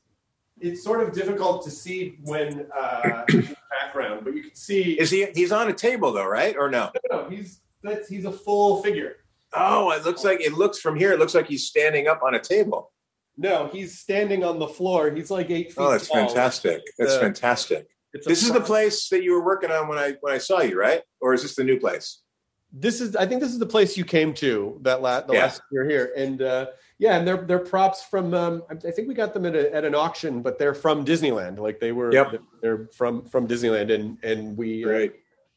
it's 0.61 0.83
sort 0.83 1.01
of 1.01 1.13
difficult 1.13 1.63
to 1.65 1.71
see 1.71 2.17
when 2.23 2.67
uh, 2.77 3.25
background, 3.81 4.21
but 4.23 4.35
you 4.35 4.43
can 4.43 4.55
see. 4.55 4.93
Is 4.99 5.09
he? 5.11 5.27
He's 5.33 5.51
on 5.51 5.67
a 5.69 5.73
table 5.73 6.11
though, 6.11 6.25
right? 6.27 6.55
Or 6.57 6.69
no? 6.69 6.91
No, 7.11 7.29
he's 7.29 7.61
that's 7.83 8.07
he's 8.07 8.25
a 8.25 8.31
full 8.31 8.81
figure. 8.83 9.15
Oh, 9.53 9.91
it 9.91 10.05
looks 10.05 10.23
like 10.23 10.39
it 10.41 10.53
looks 10.53 10.79
from 10.79 10.95
here. 10.95 11.11
It 11.11 11.19
looks 11.19 11.35
like 11.35 11.47
he's 11.47 11.65
standing 11.67 12.07
up 12.07 12.21
on 12.23 12.35
a 12.35 12.39
table. 12.39 12.91
No, 13.37 13.67
he's 13.71 13.99
standing 13.99 14.43
on 14.43 14.59
the 14.59 14.67
floor. 14.67 15.09
He's 15.11 15.31
like 15.31 15.49
eight 15.49 15.67
feet. 15.69 15.77
Oh, 15.77 15.91
that's 15.91 16.07
tall. 16.07 16.27
fantastic. 16.27 16.81
That's 16.97 17.13
Uh, 17.13 17.19
fantastic. 17.19 17.87
It's 18.13 18.27
This 18.27 18.43
is 18.43 18.51
the 18.51 18.61
place 18.61 19.07
that 19.09 19.23
you 19.23 19.31
were 19.31 19.43
working 19.43 19.71
on 19.71 19.87
when 19.87 19.97
I 19.97 20.15
when 20.21 20.33
I 20.33 20.37
saw 20.37 20.61
you, 20.61 20.77
right? 20.79 21.01
Or 21.21 21.33
is 21.33 21.41
this 21.43 21.55
the 21.55 21.63
new 21.63 21.79
place? 21.79 22.21
This 22.73 23.01
is, 23.01 23.17
I 23.17 23.25
think, 23.25 23.41
this 23.41 23.51
is 23.51 23.59
the 23.59 23.65
place 23.65 23.97
you 23.97 24.05
came 24.05 24.33
to 24.35 24.79
that 24.83 25.01
la- 25.01 25.19
the 25.21 25.33
Yeah. 25.33 25.41
last 25.43 25.61
year 25.73 25.89
here, 25.89 26.13
and 26.15 26.41
uh, 26.41 26.67
yeah, 27.01 27.17
and 27.17 27.27
they're 27.27 27.43
they're 27.47 27.57
props 27.57 28.03
from. 28.03 28.31
Um, 28.35 28.61
I 28.69 28.91
think 28.91 29.07
we 29.07 29.15
got 29.15 29.33
them 29.33 29.47
at, 29.47 29.55
a, 29.55 29.73
at 29.73 29.83
an 29.83 29.95
auction, 29.95 30.43
but 30.43 30.59
they're 30.59 30.75
from 30.75 31.03
Disneyland. 31.03 31.57
Like 31.57 31.79
they 31.79 31.91
were, 31.91 32.13
Yep. 32.13 32.39
they're 32.61 32.89
from 32.95 33.25
from 33.25 33.47
Disneyland, 33.47 33.91
and 33.91 34.19
and 34.23 34.55
we. 34.55 34.83
uh, 34.83 34.87
Great. 34.87 35.13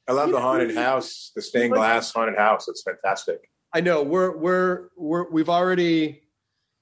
I 0.08 0.12
love 0.12 0.30
the 0.30 0.40
haunted 0.40 0.74
house, 0.74 1.32
the 1.36 1.42
stained 1.42 1.74
glass 1.74 2.12
haunted 2.14 2.38
house. 2.38 2.66
It's 2.66 2.82
fantastic. 2.82 3.50
I 3.74 3.82
know 3.82 4.02
we're 4.02 4.34
we're 4.34 4.88
we're 4.96 5.30
we've 5.30 5.50
already. 5.50 6.22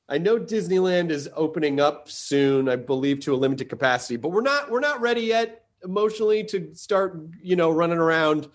I 0.09 0.19
know 0.19 0.39
Disneyland 0.39 1.11
is 1.11 1.29
opening 1.35 1.81
up 1.81 2.09
soon, 2.09 2.69
I 2.69 2.77
believe, 2.77 3.19
to 3.21 3.35
a 3.35 3.37
limited 3.37 3.69
capacity, 3.69 4.17
but 4.17 4.29
we're 4.29 4.43
not 4.43 4.71
we're 4.71 4.79
not 4.79 5.01
ready 5.01 5.23
yet 5.23 5.65
emotionally 5.83 6.45
to 6.45 6.73
start, 6.75 7.19
you 7.43 7.57
know, 7.57 7.71
running 7.71 7.99
around. 7.99 8.49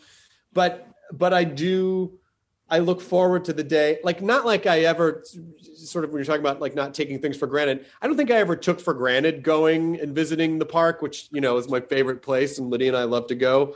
But 0.54 0.88
but 1.12 1.34
I 1.34 1.44
do. 1.44 2.18
I 2.70 2.80
look 2.80 3.00
forward 3.02 3.46
to 3.46 3.54
the 3.54 3.64
day, 3.64 4.00
like 4.04 4.22
not 4.22 4.46
like 4.46 4.66
I 4.66 4.82
ever 4.82 5.24
sort 5.76 6.04
of 6.04 6.12
when 6.12 6.20
you're 6.20 6.26
talking 6.26 6.42
about 6.42 6.60
like 6.60 6.76
not 6.76 6.94
taking 6.94 7.20
things 7.20 7.38
for 7.38 7.48
granted. 7.48 7.86
I 8.02 8.08
don't 8.08 8.18
think 8.18 8.30
I 8.30 8.36
ever 8.36 8.56
took 8.56 8.80
for 8.80 8.94
granted 8.94 9.42
going 9.42 10.00
and 10.00 10.14
visiting 10.14 10.60
the 10.60 10.66
park, 10.66 11.02
which 11.02 11.30
you 11.32 11.40
know 11.40 11.58
is 11.58 11.70
my 11.70 11.80
favorite 11.80 12.22
place, 12.22 12.58
and 12.58 12.70
Lydia 12.70 12.90
and 12.90 12.98
I 12.98 13.04
love 13.04 13.28
to 13.28 13.36
go. 13.36 13.76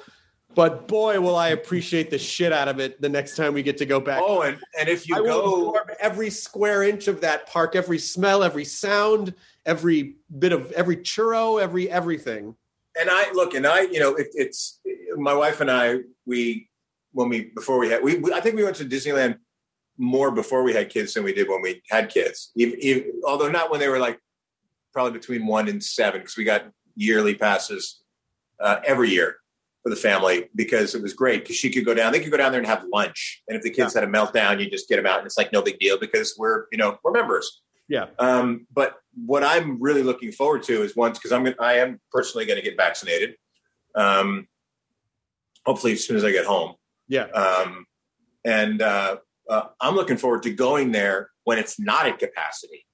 But 0.53 0.87
boy, 0.87 1.19
will 1.21 1.37
I 1.37 1.49
appreciate 1.49 2.09
the 2.09 2.19
shit 2.19 2.51
out 2.51 2.67
of 2.67 2.79
it 2.79 3.01
the 3.01 3.07
next 3.07 3.37
time 3.37 3.53
we 3.53 3.63
get 3.63 3.77
to 3.77 3.85
go 3.85 4.01
back. 4.01 4.21
Oh, 4.21 4.41
and 4.41 4.59
and 4.77 4.89
if 4.89 5.07
you 5.07 5.15
I 5.15 5.21
will 5.21 5.41
go, 5.41 5.69
absorb 5.69 5.91
every 5.99 6.29
square 6.29 6.83
inch 6.83 7.07
of 7.07 7.21
that 7.21 7.47
park, 7.47 7.75
every 7.75 7.99
smell, 7.99 8.43
every 8.43 8.65
sound, 8.65 9.33
every 9.65 10.15
bit 10.37 10.51
of 10.51 10.71
every 10.73 10.97
churro, 10.97 11.61
every 11.61 11.89
everything. 11.89 12.55
and 12.99 13.09
I 13.09 13.31
look, 13.31 13.53
and 13.53 13.65
I, 13.65 13.81
you 13.81 13.99
know, 13.99 14.15
it, 14.15 14.27
it's 14.33 14.79
my 15.15 15.33
wife 15.33 15.61
and 15.61 15.71
I. 15.71 15.99
We 16.25 16.69
when 17.13 17.29
we 17.29 17.51
before 17.55 17.77
we 17.79 17.89
had 17.89 18.03
we, 18.03 18.17
we 18.17 18.33
I 18.33 18.41
think 18.41 18.55
we 18.55 18.63
went 18.63 18.75
to 18.77 18.85
Disneyland 18.85 19.37
more 19.97 20.31
before 20.31 20.63
we 20.63 20.73
had 20.73 20.89
kids 20.89 21.13
than 21.13 21.23
we 21.23 21.33
did 21.33 21.47
when 21.47 21.61
we 21.61 21.81
had 21.89 22.09
kids. 22.09 22.51
Even, 22.55 22.79
even, 22.79 23.11
although 23.25 23.49
not 23.49 23.69
when 23.69 23.79
they 23.79 23.89
were 23.89 23.99
like 23.99 24.19
probably 24.93 25.17
between 25.17 25.45
one 25.45 25.67
and 25.67 25.83
seven, 25.83 26.21
because 26.21 26.37
we 26.37 26.43
got 26.43 26.65
yearly 26.95 27.35
passes 27.35 28.03
uh, 28.59 28.77
every 28.85 29.09
year 29.09 29.37
for 29.83 29.89
the 29.89 29.95
family 29.95 30.49
because 30.55 30.95
it 30.95 31.01
was 31.01 31.13
great 31.13 31.41
because 31.41 31.55
she 31.55 31.69
could 31.69 31.85
go 31.85 31.93
down. 31.93 32.11
They 32.11 32.19
could 32.19 32.31
go 32.31 32.37
down 32.37 32.51
there 32.51 32.61
and 32.61 32.67
have 32.67 32.85
lunch, 32.91 33.43
and 33.47 33.55
if 33.55 33.63
the 33.63 33.69
kids 33.69 33.93
had 33.93 34.03
a 34.03 34.07
meltdown, 34.07 34.61
you 34.63 34.69
just 34.69 34.87
get 34.87 34.97
them 34.97 35.05
out, 35.05 35.19
and 35.19 35.25
it's 35.25 35.37
like 35.37 35.51
no 35.51 35.61
big 35.61 35.79
deal 35.79 35.97
because 35.99 36.35
we're 36.37 36.65
you 36.71 36.77
know 36.77 36.97
we're 37.03 37.11
members. 37.11 37.61
Yeah. 37.87 38.05
Um, 38.19 38.67
but 38.73 38.95
what 39.25 39.43
I'm 39.43 39.81
really 39.81 40.01
looking 40.01 40.31
forward 40.31 40.63
to 40.63 40.81
is 40.81 40.95
once 40.95 41.17
because 41.17 41.33
I'm 41.33 41.43
gonna- 41.43 41.57
I 41.59 41.73
am 41.79 41.99
personally 42.09 42.45
going 42.45 42.55
to 42.57 42.63
get 42.63 42.77
vaccinated. 42.77 43.35
Um, 43.95 44.47
hopefully 45.65 45.93
as 45.93 46.05
soon 46.05 46.15
as 46.15 46.23
I 46.23 46.31
get 46.31 46.45
home. 46.45 46.75
Yeah. 47.11 47.25
Um, 47.25 47.85
and 48.45 48.81
uh, 48.81 49.17
uh, 49.49 49.63
I'm 49.81 49.95
looking 49.95 50.15
forward 50.15 50.43
to 50.43 50.51
going 50.51 50.93
there 50.93 51.29
when 51.43 51.59
it's 51.59 51.77
not 51.77 52.07
at 52.07 52.19
capacity 52.19 52.87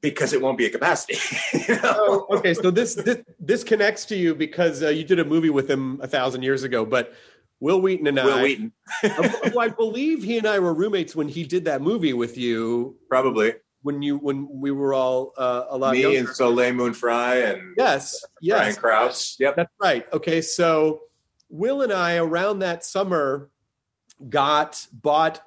because 0.00 0.32
it 0.32 0.40
won't 0.40 0.56
be 0.56 0.66
at 0.66 0.72
capacity. 0.72 1.18
you 1.68 1.74
know? 1.74 2.26
Oh, 2.30 2.36
okay, 2.38 2.54
so 2.54 2.70
this 2.70 2.94
this 2.94 3.18
this 3.40 3.64
connects 3.64 4.04
to 4.06 4.16
you 4.16 4.36
because 4.36 4.84
uh, 4.84 4.88
you 4.88 5.02
did 5.02 5.18
a 5.18 5.24
movie 5.24 5.50
with 5.50 5.68
him 5.68 6.00
a 6.00 6.08
thousand 6.08 6.42
years 6.42 6.62
ago, 6.62 6.86
but. 6.86 7.12
Wil 7.60 7.80
Wheaton 7.80 8.08
and 8.08 8.16
Will 8.16 8.34
I, 8.34 8.42
Wheaton, 8.42 8.72
I 9.04 9.68
believe 9.68 10.24
he 10.24 10.36
and 10.36 10.48
I 10.48 10.58
were 10.58 10.74
roommates 10.74 11.14
when 11.14 11.28
he 11.28 11.44
did 11.44 11.66
that 11.66 11.80
movie 11.80 12.12
with 12.12 12.36
you. 12.36 12.96
probably 13.08 13.54
When 13.82 14.02
you 14.02 14.16
when 14.16 14.48
we 14.50 14.72
were 14.72 14.92
all 14.92 15.32
uh, 15.38 15.66
a 15.68 15.78
lot 15.78 15.92
me 15.92 16.02
younger. 16.02 16.18
and 16.18 16.28
Soleil 16.30 16.72
Moon 16.72 16.92
Fry 16.92 17.36
and 17.36 17.76
yes, 17.78 18.18
Brian 18.44 18.66
yes, 18.66 18.78
Krause. 18.78 19.36
Yep. 19.38 19.54
That's 19.54 19.72
right. 19.80 20.12
Okay, 20.12 20.42
so 20.42 21.02
Will 21.52 21.82
and 21.82 21.92
I 21.92 22.16
around 22.16 22.60
that 22.60 22.84
summer 22.84 23.50
got 24.28 24.86
bought 24.90 25.42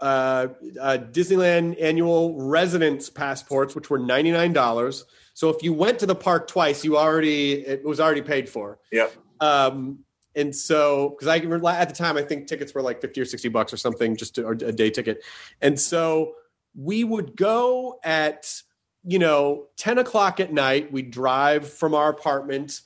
uh, 0.00 0.48
uh, 0.80 0.98
Disneyland 1.12 1.80
annual 1.80 2.40
residence 2.40 3.10
passports, 3.10 3.74
which 3.74 3.90
were 3.90 3.98
ninety 3.98 4.32
nine 4.32 4.52
dollars. 4.52 5.04
So 5.34 5.50
if 5.50 5.62
you 5.62 5.72
went 5.72 5.98
to 6.00 6.06
the 6.06 6.14
park 6.14 6.48
twice, 6.48 6.84
you 6.84 6.96
already 6.96 7.52
it 7.52 7.84
was 7.84 8.00
already 8.00 8.22
paid 8.22 8.48
for. 8.48 8.78
Yeah. 8.90 9.08
Um, 9.40 10.00
and 10.34 10.56
so 10.56 11.10
because 11.10 11.28
I 11.28 11.36
at 11.36 11.88
the 11.88 11.94
time 11.94 12.16
I 12.16 12.22
think 12.22 12.46
tickets 12.46 12.74
were 12.74 12.82
like 12.82 13.02
fifty 13.02 13.20
or 13.20 13.26
sixty 13.26 13.48
bucks 13.48 13.72
or 13.72 13.76
something, 13.76 14.16
just 14.16 14.36
to, 14.36 14.44
or 14.44 14.52
a 14.52 14.72
day 14.72 14.90
ticket. 14.90 15.22
And 15.60 15.78
so 15.78 16.34
we 16.74 17.04
would 17.04 17.36
go 17.36 18.00
at 18.02 18.62
you 19.04 19.18
know 19.18 19.66
ten 19.76 19.98
o'clock 19.98 20.40
at 20.40 20.50
night. 20.50 20.90
We'd 20.90 21.10
drive 21.10 21.70
from 21.70 21.94
our 21.94 22.08
apartment 22.08 22.80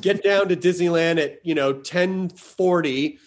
get 0.00 0.22
down 0.22 0.48
to 0.48 0.56
Disneyland 0.56 1.18
at 1.18 1.44
you 1.44 1.54
know 1.54 1.72
ten 1.72 2.28
forty, 2.28 3.18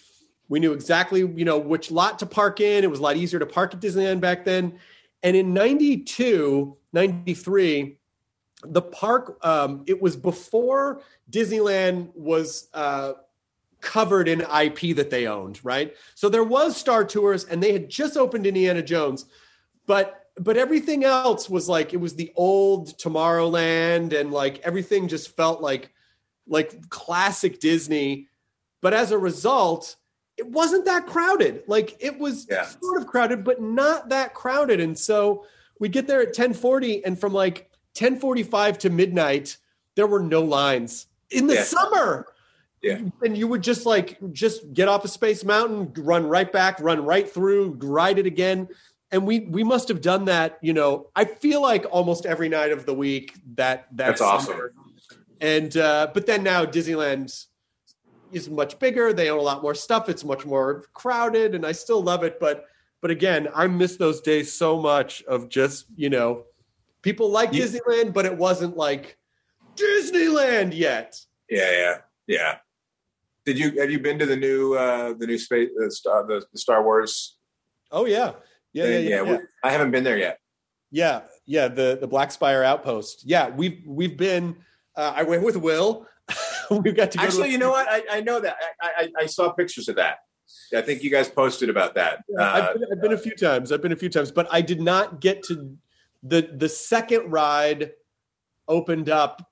We 0.48 0.60
knew 0.60 0.72
exactly, 0.72 1.20
you 1.20 1.44
know, 1.44 1.58
which 1.58 1.90
lot 1.90 2.18
to 2.20 2.26
park 2.26 2.60
in. 2.60 2.84
It 2.84 2.90
was 2.90 3.00
a 3.00 3.02
lot 3.02 3.16
easier 3.16 3.38
to 3.38 3.46
park 3.46 3.74
at 3.74 3.80
Disneyland 3.80 4.20
back 4.20 4.44
then. 4.44 4.78
And 5.22 5.34
in 5.34 5.52
92, 5.54 6.76
93, 6.92 7.98
the 8.62 8.82
park, 8.82 9.38
um, 9.44 9.82
it 9.86 10.00
was 10.00 10.16
before 10.16 11.02
Disneyland 11.30 12.14
was 12.14 12.68
uh, 12.74 13.14
covered 13.80 14.28
in 14.28 14.42
IP 14.42 14.94
that 14.96 15.10
they 15.10 15.26
owned, 15.26 15.64
right? 15.64 15.94
So 16.14 16.28
there 16.28 16.44
was 16.44 16.76
Star 16.76 17.04
Tours 17.04 17.44
and 17.44 17.62
they 17.62 17.72
had 17.72 17.88
just 17.88 18.16
opened 18.16 18.46
Indiana 18.46 18.82
Jones, 18.82 19.24
but 19.86 20.22
but 20.38 20.58
everything 20.58 21.02
else 21.02 21.48
was 21.48 21.68
like 21.68 21.94
it 21.94 21.96
was 21.96 22.14
the 22.14 22.30
old 22.36 22.98
Tomorrowland 22.98 24.12
and 24.18 24.32
like 24.32 24.60
everything 24.60 25.08
just 25.08 25.34
felt 25.34 25.62
like 25.62 25.90
like 26.46 26.88
classic 26.90 27.60
Disney. 27.60 28.28
But 28.80 28.94
as 28.94 29.10
a 29.10 29.18
result, 29.18 29.96
it 30.36 30.46
wasn't 30.46 30.84
that 30.84 31.06
crowded. 31.06 31.62
Like 31.66 31.96
it 32.00 32.18
was 32.18 32.46
Yeah. 32.50 32.66
sort 32.66 33.00
of 33.00 33.06
crowded, 33.06 33.42
but 33.44 33.60
not 33.60 34.10
that 34.10 34.34
crowded. 34.34 34.80
And 34.80 34.98
so 34.98 35.46
we 35.80 35.88
get 35.88 36.06
there 36.06 36.20
at 36.22 36.34
1040 36.34 37.04
and 37.04 37.18
from 37.18 37.32
like 37.32 37.70
1045 37.94 38.78
to 38.78 38.90
midnight, 38.90 39.56
there 39.94 40.06
were 40.06 40.20
no 40.20 40.42
lines 40.42 41.06
in 41.30 41.46
the 41.46 41.54
Yeah. 41.54 41.64
summer. 41.64 42.26
Yeah. 42.82 43.00
And 43.22 43.36
you 43.36 43.48
would 43.48 43.62
just 43.62 43.86
like 43.86 44.18
just 44.32 44.72
get 44.74 44.86
off 44.88 45.04
of 45.04 45.10
Space 45.10 45.44
Mountain, 45.44 45.92
run 46.04 46.26
right 46.28 46.50
back, 46.52 46.78
run 46.80 47.04
right 47.04 47.28
through, 47.28 47.78
ride 47.80 48.18
it 48.18 48.26
again. 48.26 48.68
And 49.10 49.26
we 49.26 49.40
we 49.40 49.64
must 49.64 49.88
have 49.88 50.00
done 50.02 50.26
that, 50.26 50.58
you 50.60 50.72
know, 50.74 51.08
I 51.16 51.24
feel 51.24 51.62
like 51.62 51.86
almost 51.90 52.26
every 52.26 52.48
night 52.48 52.72
of 52.72 52.84
the 52.86 52.94
week 52.94 53.34
that 53.54 53.86
that 53.92 54.06
That's 54.08 54.20
awesome. 54.20 54.60
And 55.40 55.76
uh 55.76 56.08
but 56.14 56.26
then 56.26 56.42
now 56.42 56.64
Disneyland 56.64 57.46
is 58.32 58.48
much 58.50 58.78
bigger. 58.78 59.12
They 59.12 59.30
own 59.30 59.38
a 59.38 59.42
lot 59.42 59.62
more 59.62 59.74
stuff. 59.74 60.08
It's 60.08 60.24
much 60.24 60.44
more 60.44 60.84
crowded, 60.94 61.54
and 61.54 61.64
I 61.64 61.72
still 61.72 62.02
love 62.02 62.24
it. 62.24 62.40
But 62.40 62.64
but 63.02 63.10
again, 63.10 63.48
I 63.54 63.66
miss 63.66 63.96
those 63.96 64.20
days 64.20 64.52
so 64.52 64.80
much 64.80 65.22
of 65.24 65.48
just 65.48 65.86
you 65.96 66.10
know 66.10 66.44
people 67.02 67.30
like 67.30 67.52
You- 67.52 67.64
Disneyland, 67.64 68.12
but 68.14 68.26
it 68.26 68.36
wasn't 68.36 68.76
like 68.76 69.18
Disneyland 69.76 70.76
yet. 70.76 71.20
Yeah, 71.48 71.70
yeah, 71.72 71.96
yeah. 72.26 72.56
Did 73.44 73.58
you 73.58 73.78
have 73.80 73.90
you 73.90 74.00
been 74.00 74.18
to 74.18 74.26
the 74.26 74.36
new 74.36 74.74
uh 74.74 75.12
the 75.12 75.26
new 75.26 75.38
space 75.38 75.70
the 75.76 75.90
Star 75.90 76.26
the, 76.26 76.44
the 76.52 76.58
Star 76.58 76.82
Wars? 76.82 77.36
Oh 77.92 78.06
yeah, 78.06 78.32
yeah, 78.72 78.86
yeah, 78.86 78.98
yeah. 78.98 79.22
yeah. 79.22 79.38
I 79.62 79.70
haven't 79.70 79.92
been 79.92 80.02
there 80.02 80.18
yet. 80.18 80.40
Yeah, 80.90 81.22
yeah, 81.44 81.68
the 81.68 81.98
the 82.00 82.06
Black 82.08 82.32
Spire 82.32 82.64
outpost. 82.64 83.22
Yeah, 83.24 83.50
we've 83.50 83.82
we've 83.86 84.16
been. 84.16 84.56
Uh, 84.96 85.12
I 85.14 85.22
went 85.22 85.42
with 85.42 85.56
Will. 85.56 86.06
we 86.70 86.92
got 86.92 87.12
to 87.12 87.20
Actually, 87.20 87.48
to 87.48 87.52
you 87.52 87.58
know 87.58 87.70
what? 87.70 87.86
I, 87.88 88.02
I 88.10 88.20
know 88.20 88.40
that. 88.40 88.56
I, 88.80 88.90
I 88.98 89.22
I 89.22 89.26
saw 89.26 89.50
pictures 89.50 89.88
of 89.88 89.96
that. 89.96 90.18
I 90.74 90.80
think 90.80 91.02
you 91.02 91.10
guys 91.10 91.28
posted 91.28 91.70
about 91.70 91.94
that. 91.96 92.24
Yeah, 92.28 92.40
Uh, 92.40 92.52
I've, 92.52 92.74
been, 92.74 92.88
I've 92.92 93.02
been 93.02 93.12
a 93.12 93.18
few 93.18 93.34
times. 93.34 93.72
I've 93.72 93.82
been 93.82 93.92
a 93.92 93.96
few 93.96 94.08
times, 94.08 94.30
but 94.30 94.46
I 94.50 94.60
did 94.60 94.80
not 94.80 95.20
get 95.20 95.42
to 95.44 95.76
the 96.22 96.50
the 96.56 96.68
second 96.68 97.30
ride 97.30 97.92
opened 98.68 99.08
up 99.08 99.48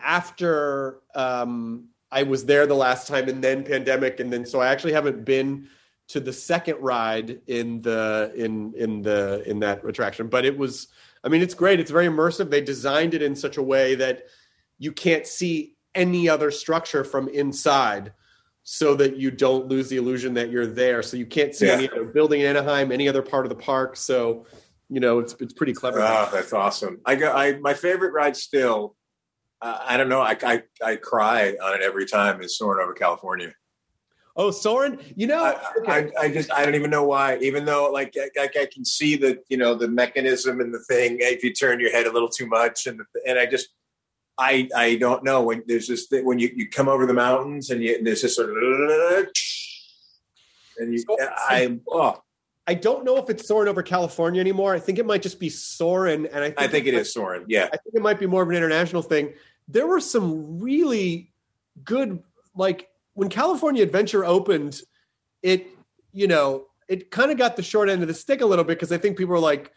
after 0.00 1.00
um, 1.14 1.88
I 2.10 2.22
was 2.22 2.44
there 2.44 2.66
the 2.66 2.74
last 2.74 3.08
time, 3.08 3.28
and 3.28 3.42
then 3.42 3.64
pandemic, 3.64 4.20
and 4.20 4.32
then 4.32 4.46
so 4.46 4.60
I 4.60 4.68
actually 4.68 4.92
haven't 4.92 5.24
been 5.24 5.68
to 6.08 6.20
the 6.20 6.32
second 6.32 6.78
ride 6.80 7.40
in 7.46 7.82
the 7.82 8.32
in 8.36 8.72
in 8.74 9.02
the 9.02 9.42
in 9.48 9.60
that 9.60 9.84
attraction. 9.84 10.28
But 10.28 10.44
it 10.44 10.56
was, 10.56 10.88
I 11.24 11.28
mean, 11.28 11.42
it's 11.42 11.54
great. 11.54 11.80
It's 11.80 11.90
very 11.90 12.06
immersive. 12.06 12.50
They 12.50 12.60
designed 12.60 13.14
it 13.14 13.22
in 13.22 13.34
such 13.34 13.56
a 13.56 13.62
way 13.62 13.96
that 13.96 14.26
you 14.78 14.92
can't 14.92 15.26
see 15.26 15.74
any 15.94 16.28
other 16.28 16.50
structure 16.50 17.04
from 17.04 17.28
inside 17.28 18.12
so 18.62 18.94
that 18.96 19.16
you 19.16 19.30
don't 19.30 19.68
lose 19.68 19.88
the 19.88 19.96
illusion 19.96 20.34
that 20.34 20.50
you're 20.50 20.66
there. 20.66 21.02
So 21.02 21.16
you 21.16 21.26
can't 21.26 21.54
see 21.54 21.66
Yeah. 21.66 21.74
any 21.74 21.90
other 21.90 22.04
building 22.04 22.40
in 22.40 22.46
Anaheim, 22.46 22.90
any 22.92 23.08
other 23.08 23.22
part 23.22 23.46
of 23.46 23.50
the 23.50 23.54
park. 23.56 23.96
So, 23.96 24.46
you 24.88 25.00
know, 25.00 25.18
it's 25.20 25.34
it's 25.40 25.52
pretty 25.52 25.72
clever. 25.72 26.00
Oh, 26.00 26.28
that's 26.32 26.52
awesome. 26.52 27.00
I 27.06 27.14
go. 27.14 27.32
I 27.32 27.58
my 27.58 27.74
favorite 27.74 28.12
ride 28.12 28.36
still. 28.36 28.96
Uh, 29.62 29.78
I 29.82 29.96
don't 29.96 30.08
know. 30.08 30.20
I, 30.20 30.36
I 30.42 30.62
I 30.84 30.96
cry 30.96 31.56
on 31.62 31.74
it 31.74 31.82
every 31.82 32.06
time. 32.06 32.42
Is 32.42 32.58
soaring 32.58 32.82
over 32.84 32.92
California. 32.92 33.52
oh, 34.38 34.50
Soarin', 34.50 35.00
you 35.16 35.26
know, 35.26 35.42
I, 35.42 35.56
I, 35.88 36.10
I 36.20 36.28
just 36.28 36.52
I 36.52 36.64
don't 36.66 36.74
even 36.74 36.90
know 36.90 37.04
why. 37.04 37.38
Even 37.38 37.64
though 37.64 37.90
like 37.90 38.14
I, 38.20 38.28
I, 38.42 38.48
I 38.62 38.66
can 38.66 38.84
see 38.84 39.16
the 39.16 39.38
you 39.48 39.56
know 39.56 39.74
the 39.74 39.88
mechanism 39.88 40.60
and 40.60 40.74
the 40.74 40.80
thing 40.80 41.16
if 41.20 41.42
you 41.42 41.54
turn 41.54 41.80
your 41.80 41.90
head 41.90 42.06
a 42.06 42.12
little 42.12 42.28
too 42.28 42.46
much 42.46 42.86
and 42.86 43.00
and 43.26 43.38
I 43.38 43.46
just 43.46 43.68
I 44.38 44.68
I 44.74 44.96
don't 44.96 45.24
know 45.24 45.42
when 45.42 45.62
there's 45.66 45.88
this 45.88 46.06
thing 46.06 46.24
when 46.24 46.38
you, 46.38 46.50
you 46.54 46.68
come 46.68 46.88
over 46.88 47.06
the 47.06 47.14
mountains 47.14 47.70
and, 47.70 47.82
you, 47.82 47.96
and 47.96 48.06
there's 48.06 48.22
this 48.22 48.36
sort 48.36 48.50
of 48.50 49.28
and 50.78 50.92
you 50.92 50.98
So- 50.98 51.16
uh, 51.20 51.28
I 51.36 51.78
oh 51.88 52.22
I 52.68 52.74
don't 52.74 53.04
know 53.04 53.16
if 53.16 53.30
it's 53.30 53.46
soaring 53.46 53.68
over 53.68 53.82
California 53.82 54.40
anymore. 54.40 54.74
I 54.74 54.80
think 54.80 54.98
it 54.98 55.06
might 55.06 55.22
just 55.22 55.38
be 55.38 55.48
soaring, 55.48 56.26
and 56.26 56.42
I 56.42 56.48
think, 56.48 56.60
I 56.60 56.66
think 56.66 56.86
it 56.86 56.94
is 56.94 57.12
soaring. 57.12 57.44
Yeah, 57.46 57.66
I 57.66 57.76
think 57.76 57.94
it 57.94 58.02
might 58.02 58.18
be 58.18 58.26
more 58.26 58.42
of 58.42 58.48
an 58.48 58.56
international 58.56 59.02
thing. 59.02 59.34
There 59.68 59.86
were 59.86 60.00
some 60.00 60.58
really 60.58 61.32
good, 61.84 62.22
like 62.56 62.88
when 63.14 63.28
California 63.28 63.84
Adventure 63.84 64.24
opened, 64.24 64.80
it, 65.42 65.68
you 66.12 66.26
know, 66.26 66.66
it 66.88 67.12
kind 67.12 67.30
of 67.30 67.38
got 67.38 67.54
the 67.54 67.62
short 67.62 67.88
end 67.88 68.02
of 68.02 68.08
the 68.08 68.14
stick 68.14 68.40
a 68.40 68.46
little 68.46 68.64
bit 68.64 68.78
because 68.78 68.90
I 68.90 68.98
think 68.98 69.16
people 69.16 69.32
were 69.32 69.38
like, 69.38 69.70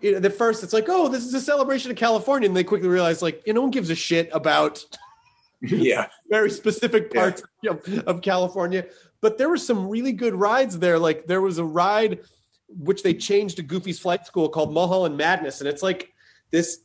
you 0.00 0.12
know, 0.12 0.26
at 0.26 0.32
first 0.34 0.62
it's 0.62 0.72
like, 0.72 0.86
oh, 0.88 1.08
this 1.08 1.24
is 1.24 1.34
a 1.34 1.40
celebration 1.40 1.90
of 1.90 1.96
California, 1.96 2.48
and 2.48 2.56
they 2.56 2.64
quickly 2.64 2.88
realized 2.88 3.22
like, 3.22 3.42
you 3.46 3.52
know, 3.52 3.60
no 3.60 3.62
one 3.62 3.70
gives 3.70 3.90
a 3.90 3.94
shit 3.94 4.28
about 4.32 4.84
yeah. 5.60 6.06
very 6.28 6.50
specific 6.50 7.10
Yeah. 7.12 7.20
parts 7.20 7.42
of, 7.68 7.98
of 8.06 8.22
California. 8.22 8.86
But 9.20 9.36
there 9.36 9.48
were 9.50 9.58
some 9.58 9.88
really 9.88 10.12
good 10.12 10.34
rides 10.34 10.78
there. 10.78 10.98
Like 10.98 11.26
there 11.26 11.42
was 11.42 11.58
a 11.58 11.64
ride 11.64 12.20
which 12.68 13.02
they 13.02 13.12
changed 13.12 13.56
to 13.56 13.62
Goofy's 13.62 13.98
Flight 13.98 14.26
School 14.26 14.48
called 14.48 14.72
Mulholland 14.72 15.16
Madness, 15.16 15.60
and 15.60 15.68
it's 15.68 15.82
like 15.82 16.12
this 16.50 16.78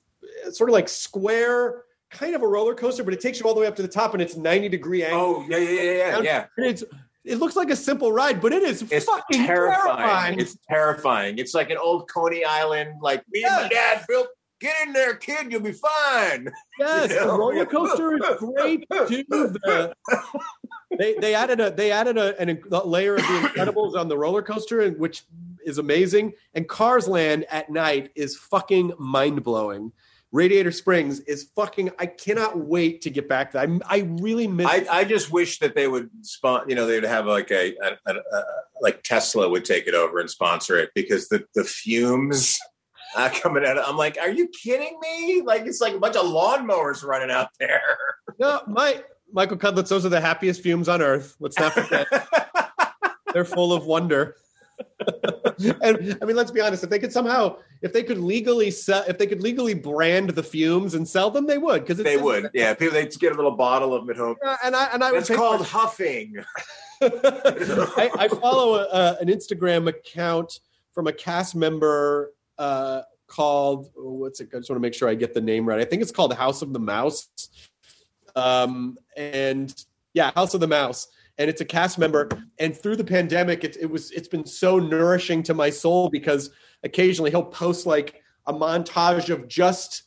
uh, 0.46 0.52
sort 0.52 0.70
of 0.70 0.74
like 0.74 0.90
square 0.90 1.84
kind 2.10 2.36
of 2.36 2.42
a 2.42 2.48
roller 2.48 2.76
coaster, 2.76 3.04
but 3.04 3.14
it 3.14 3.22
takes 3.22 3.40
you 3.40 3.46
all 3.46 3.54
the 3.54 3.62
way 3.62 3.68
up 3.68 3.76
to 3.76 3.82
the 3.82 3.88
top, 3.88 4.14
and 4.14 4.22
it's 4.22 4.36
ninety 4.36 4.68
degree 4.68 5.04
angle. 5.04 5.20
Oh 5.20 5.46
yeah 5.48 5.58
yeah 5.58 5.82
yeah 5.82 5.92
yeah 5.92 6.22
yeah. 6.22 6.46
And 6.58 6.66
it's 6.66 6.84
it 7.26 7.38
looks 7.40 7.56
like 7.56 7.70
a 7.70 7.76
simple 7.76 8.12
ride, 8.12 8.40
but 8.42 8.54
it 8.54 8.64
is 8.64 8.84
It's 8.92 9.06
fucking 9.06 9.46
terrifying. 9.46 9.98
terrifying. 9.98 10.40
It's 10.40 10.58
terrifying. 10.70 11.38
It's 11.38 11.54
like 11.54 11.70
an 11.70 11.78
old 11.78 12.10
Coney 12.10 12.44
Island. 12.46 13.02
Like 13.02 13.24
me 13.32 13.44
and 13.44 13.64
my 13.64 13.68
dad 13.70 14.06
built. 14.08 14.28
Get 14.62 14.74
in 14.88 14.94
there, 14.94 15.16
kid. 15.16 15.52
You'll 15.52 15.60
be 15.62 15.74
fine. 15.74 16.50
Yes, 16.80 17.10
You 17.10 17.18
know? 17.18 17.28
the 17.28 17.38
roller 17.38 17.66
coaster 17.66 18.16
is 18.16 18.22
great 18.40 18.86
too. 19.08 19.24
The- 19.30 19.94
they 20.98 21.16
they 21.16 21.34
added 21.36 21.60
a 21.60 21.72
they 21.72 21.92
added 21.92 22.18
a, 22.18 22.40
an, 22.40 22.62
a 22.72 22.86
layer 22.88 23.16
of 23.16 23.22
the 23.22 23.28
Incredibles 23.28 23.96
on 23.96 24.08
the 24.08 24.18
roller 24.18 24.42
coaster, 24.42 24.82
and 24.82 24.98
which 24.98 25.24
is 25.66 25.78
amazing. 25.78 26.34
And 26.54 26.68
Cars 26.70 27.08
Land 27.08 27.46
at 27.50 27.70
night 27.70 28.12
is 28.16 28.38
fucking 28.38 28.94
mind 28.98 29.44
blowing. 29.44 29.92
Radiator 30.36 30.72
Springs 30.72 31.22
is 31.22 31.50
fucking. 31.56 31.92
I 31.98 32.08
cannot 32.08 32.58
wait 32.58 33.02
to 33.04 33.10
get 33.10 33.30
back. 33.30 33.52
to 33.52 33.58
that. 33.58 33.70
I 33.90 34.00
I 34.00 34.00
really 34.20 34.48
miss. 34.48 34.68
I, 34.68 34.86
I 34.92 35.04
just 35.06 35.32
wish 35.32 35.60
that 35.60 35.76
they 35.76 35.88
would 35.88 36.10
spon 36.26 36.68
You 36.68 36.76
know, 36.76 36.86
they'd 36.86 37.04
have 37.04 37.26
like 37.26 37.52
a, 37.52 37.74
a, 37.78 37.98
a, 38.06 38.16
a 38.16 38.44
like 38.82 39.02
Tesla 39.04 39.48
would 39.48 39.64
take 39.64 39.88
it 39.88 39.96
over 39.96 40.20
and 40.20 40.30
sponsor 40.30 40.78
it 40.78 40.92
because 40.94 41.30
the 41.30 41.46
the 41.56 41.64
fumes 41.64 42.60
uh, 43.16 43.30
coming 43.42 43.66
out. 43.66 43.78
Of, 43.78 43.86
I'm 43.88 43.96
like, 43.96 44.18
are 44.20 44.30
you 44.30 44.50
kidding 44.50 45.00
me? 45.02 45.42
Like 45.42 45.62
it's 45.62 45.80
like 45.80 45.94
a 45.94 46.00
bunch 46.00 46.18
of 46.18 46.26
lawnmowers 46.26 47.02
running 47.02 47.32
out 47.32 47.48
there. 47.58 47.98
no, 48.38 48.62
my 48.68 49.02
Michael 49.32 49.58
Cudlitz. 49.58 49.88
Those 49.88 50.06
are 50.06 50.10
the 50.10 50.20
happiest 50.20 50.62
fumes 50.62 50.90
on 50.90 51.02
earth. 51.02 51.38
Let's 51.40 51.58
not 51.58 51.72
forget. 51.72 52.08
They're 53.34 53.46
full 53.46 53.72
of 53.72 53.86
wonder. 53.86 54.36
and 55.82 56.18
I 56.22 56.26
mean, 56.26 56.36
let's 56.36 56.52
be 56.52 56.62
honest. 56.62 56.84
If 56.84 56.90
they 56.90 57.00
could 57.00 57.14
somehow, 57.14 57.58
if 57.82 57.94
they 57.94 58.04
could 58.04 58.18
legally 58.18 58.72
sell, 58.72 59.04
if 59.08 59.18
they 59.18 59.28
could 59.28 59.42
legally 59.42 59.74
brand 59.74 60.32
the 60.32 60.44
fumes 60.44 60.94
and 60.94 61.08
sell 61.08 61.30
them, 61.32 61.48
they 61.48 61.58
would. 61.58 61.86
Because 61.86 61.98
they 62.04 62.18
would, 62.18 62.50
yeah. 62.54 62.74
People 62.74 62.94
they'd 62.94 63.18
get 63.20 63.34
a 63.34 63.36
little 63.36 63.56
bottle 63.56 63.94
of 63.94 64.02
them 64.02 64.10
at 64.10 64.18
home. 64.18 64.36
Uh, 64.46 64.58
and 64.64 64.76
I 64.76 64.86
and 64.94 65.04
I 65.04 65.12
would 65.12 65.22
It's 65.22 65.30
called 65.30 65.60
for 65.60 65.78
huffing. 65.78 66.36
I, 67.02 68.10
I 68.18 68.28
follow 68.30 68.76
a, 68.76 68.84
a, 68.84 69.18
an 69.22 69.28
Instagram 69.28 69.90
account 69.90 70.60
from 70.94 71.08
a 71.08 71.14
cast 71.14 71.56
member 71.56 72.34
uh, 72.58 73.02
called 73.28 73.92
oh, 73.98 74.14
what's 74.14 74.40
it? 74.40 74.50
I 74.54 74.58
just 74.58 74.70
want 74.70 74.78
to 74.78 74.82
make 74.82 74.94
sure 74.94 75.10
I 75.10 75.16
get 75.16 75.34
the 75.34 75.42
name 75.42 75.66
right. 75.66 75.80
I 75.80 75.86
think 75.86 76.02
it's 76.02 76.12
called 76.12 76.34
House 76.34 76.62
of 76.62 76.74
the 76.74 76.80
Mouse. 76.80 77.28
Um, 78.36 78.98
and 79.16 79.74
yeah, 80.14 80.32
House 80.32 80.54
of 80.54 80.62
the 80.62 80.68
Mouse. 80.68 81.08
And 81.38 81.50
it's 81.50 81.62
a 81.62 81.66
cast 81.66 81.98
member. 81.98 82.30
And 82.60 82.76
through 82.76 82.96
the 82.96 83.04
pandemic, 83.04 83.64
it, 83.64 83.78
it 83.80 83.90
was 83.90 84.12
it's 84.12 84.28
been 84.28 84.46
so 84.46 84.80
nourishing 84.80 85.44
to 85.44 85.54
my 85.54 85.70
soul 85.70 86.10
because 86.10 86.50
occasionally 86.84 87.32
he'll 87.32 87.44
post 87.44 87.86
like 87.86 88.22
a 88.48 88.54
montage 88.54 89.30
of 89.30 89.48
just 89.48 90.04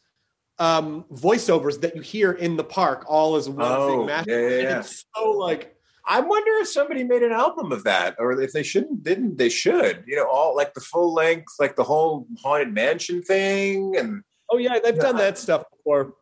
um 0.58 1.04
voiceovers 1.12 1.80
that 1.82 1.94
you 1.94 2.02
hear 2.02 2.32
in 2.32 2.56
the 2.56 2.64
park 2.64 3.04
all 3.06 3.36
as 3.36 3.48
one 3.48 3.58
Oh, 3.70 3.88
thing. 3.98 4.06
mash. 4.06 4.24
yeah, 4.26 4.36
yeah. 4.38 4.78
It's 4.80 5.04
so 5.14 5.30
like 5.32 5.74
I 6.10 6.20
wonder 6.20 6.50
if 6.62 6.68
somebody 6.68 7.04
made 7.04 7.22
an 7.22 7.32
album 7.32 7.70
of 7.70 7.84
that, 7.84 8.16
or 8.18 8.32
if 8.40 8.52
they 8.54 8.62
shouldn't, 8.62 9.02
didn't 9.02 9.36
they 9.36 9.50
should? 9.50 10.04
You 10.06 10.16
know, 10.16 10.26
all 10.26 10.56
like 10.56 10.72
the 10.72 10.80
full 10.80 11.12
length, 11.12 11.52
like 11.60 11.76
the 11.76 11.84
whole 11.84 12.26
haunted 12.42 12.72
mansion 12.72 13.22
thing, 13.22 13.94
and 13.98 14.22
oh 14.50 14.56
yeah, 14.56 14.78
they've 14.82 14.98
done 14.98 15.16
that 15.18 15.36
stuff 15.36 15.64
before. 15.76 16.14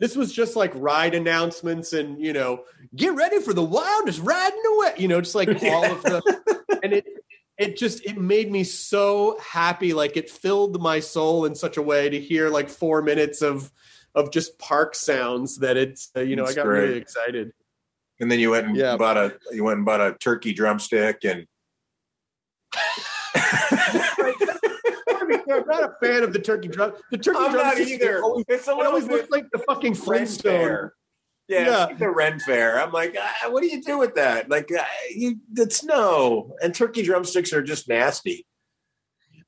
This 0.00 0.14
was 0.16 0.32
just 0.32 0.54
like 0.56 0.72
ride 0.74 1.14
announcements 1.14 1.92
and 1.92 2.20
you 2.24 2.32
know 2.32 2.64
get 2.94 3.14
ready 3.14 3.40
for 3.40 3.52
the 3.52 3.62
wildest 3.64 4.20
riding 4.20 4.62
away 4.74 4.94
you 4.98 5.08
know 5.08 5.20
just 5.20 5.34
like 5.34 5.48
all 5.62 5.84
of 5.92 6.02
the 6.02 6.22
and 6.82 6.92
it 6.92 7.06
it 7.58 7.76
just 7.76 8.04
it 8.06 8.16
made 8.16 8.50
me 8.52 8.62
so 8.64 9.38
happy 9.40 9.92
like 9.92 10.16
it 10.16 10.30
filled 10.30 10.80
my 10.80 11.00
soul 11.00 11.44
in 11.44 11.54
such 11.54 11.76
a 11.76 11.82
way 11.82 12.08
to 12.08 12.20
hear 12.20 12.48
like 12.48 12.68
four 12.68 13.02
minutes 13.02 13.42
of 13.42 13.72
of 14.14 14.30
just 14.30 14.58
park 14.58 14.94
sounds 14.94 15.58
that 15.58 15.76
it's 15.76 16.10
uh, 16.16 16.20
you 16.20 16.36
know 16.36 16.44
That's 16.44 16.56
i 16.56 16.62
got 16.62 16.66
great. 16.66 16.80
really 16.88 16.98
excited 16.98 17.52
And 18.20 18.30
then 18.30 18.40
you 18.40 18.50
went 18.50 18.66
and 18.66 18.76
Yeah. 18.76 18.96
bought 18.96 19.16
a 19.16 19.36
you 19.52 19.64
went 19.64 19.76
and 19.78 19.86
bought 19.86 20.00
a 20.00 20.16
turkey 20.20 20.52
drumstick 20.52 21.24
and 21.24 21.46
i'm 25.50 25.66
not 25.66 25.82
a 25.82 25.94
fan 26.06 26.22
of 26.22 26.32
the 26.32 26.38
turkey 26.38 26.68
drum 26.68 26.92
the 27.10 27.18
turkey 27.18 27.38
I'm 27.38 27.52
not 27.52 27.74
drumsticks 27.76 27.90
either. 27.90 28.22
always, 28.22 28.44
It's 28.48 28.68
a 28.68 28.72
it 28.72 28.86
always 28.86 29.06
looks 29.06 29.30
like 29.30 29.46
the 29.52 29.58
fucking 29.60 29.94
flintstone 29.94 30.52
Fair. 30.52 30.94
Yeah, 31.48 31.58
Yeah. 31.60 31.66
it's 31.82 31.90
like 31.92 31.98
the 31.98 32.10
Ren 32.10 32.38
Fair. 32.40 32.78
I'm 32.78 32.92
like, 32.92 33.16
ah, 33.18 33.48
what 33.50 33.62
do 33.62 33.68
you 33.68 33.82
do 33.82 33.96
with 33.96 34.14
that? 34.16 34.50
Like, 34.50 34.70
ah, 34.78 34.86
you, 35.14 35.36
it's 35.56 35.82
no. 35.82 36.54
And 36.62 36.74
turkey 36.74 37.02
drumsticks 37.02 37.54
are 37.54 37.62
just 37.62 37.88
nasty. 37.88 38.46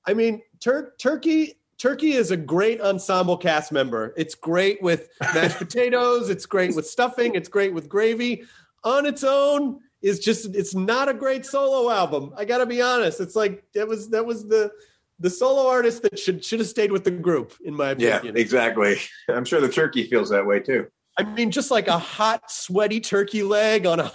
I 0.07 0.15
mean, 0.15 0.41
tur- 0.61 0.95
turkey 0.99 1.61
turkey 1.77 2.13
is 2.13 2.31
a 2.31 2.37
great 2.39 2.81
ensemble 2.81 3.37
cast 3.37 3.71
member. 3.71 4.15
It's 4.17 4.35
great 4.35 4.83
with 4.83 5.09
mashed 5.35 5.59
potatoes. 5.65 6.31
It's 6.31 6.47
great 6.47 6.75
with 6.75 6.87
stuffing. 6.87 7.35
It's 7.35 7.49
great 7.51 7.75
with 7.75 7.89
gravy. 7.89 8.45
On 8.85 9.05
its 9.05 9.23
own, 9.25 9.81
is 10.01 10.21
just 10.21 10.55
it's 10.57 10.75
not 10.75 11.11
a 11.11 11.15
great 11.15 11.45
solo 11.45 11.91
album. 11.91 12.33
I 12.35 12.47
got 12.47 12.59
to 12.59 12.67
be 12.67 12.81
honest. 12.81 13.21
It's 13.21 13.37
like 13.37 13.63
that 13.75 13.87
was 13.87 14.09
that 14.09 14.25
was 14.25 14.49
the 14.49 14.71
the 15.21 15.31
solo 15.31 15.69
artist 15.69 16.03
that 16.03 16.19
should 16.19 16.45
should 16.45 16.59
have 16.61 16.69
stayed 16.69 16.91
with 16.91 17.05
the 17.05 17.11
group, 17.11 17.55
in 17.65 17.75
my 17.75 17.91
opinion. 17.91 18.21
Yeah, 18.25 18.33
exactly. 18.41 18.97
I'm 19.29 19.45
sure 19.45 19.61
the 19.61 19.69
turkey 19.69 20.05
feels 20.05 20.31
that 20.31 20.45
way 20.47 20.61
too. 20.61 20.89
I 21.19 21.25
mean, 21.25 21.51
just 21.51 21.71
like 21.71 21.89
a 21.89 21.99
hot, 21.99 22.51
sweaty 22.51 23.01
turkey 23.01 23.43
leg 23.43 23.85
on 23.87 24.01
a 24.01 24.11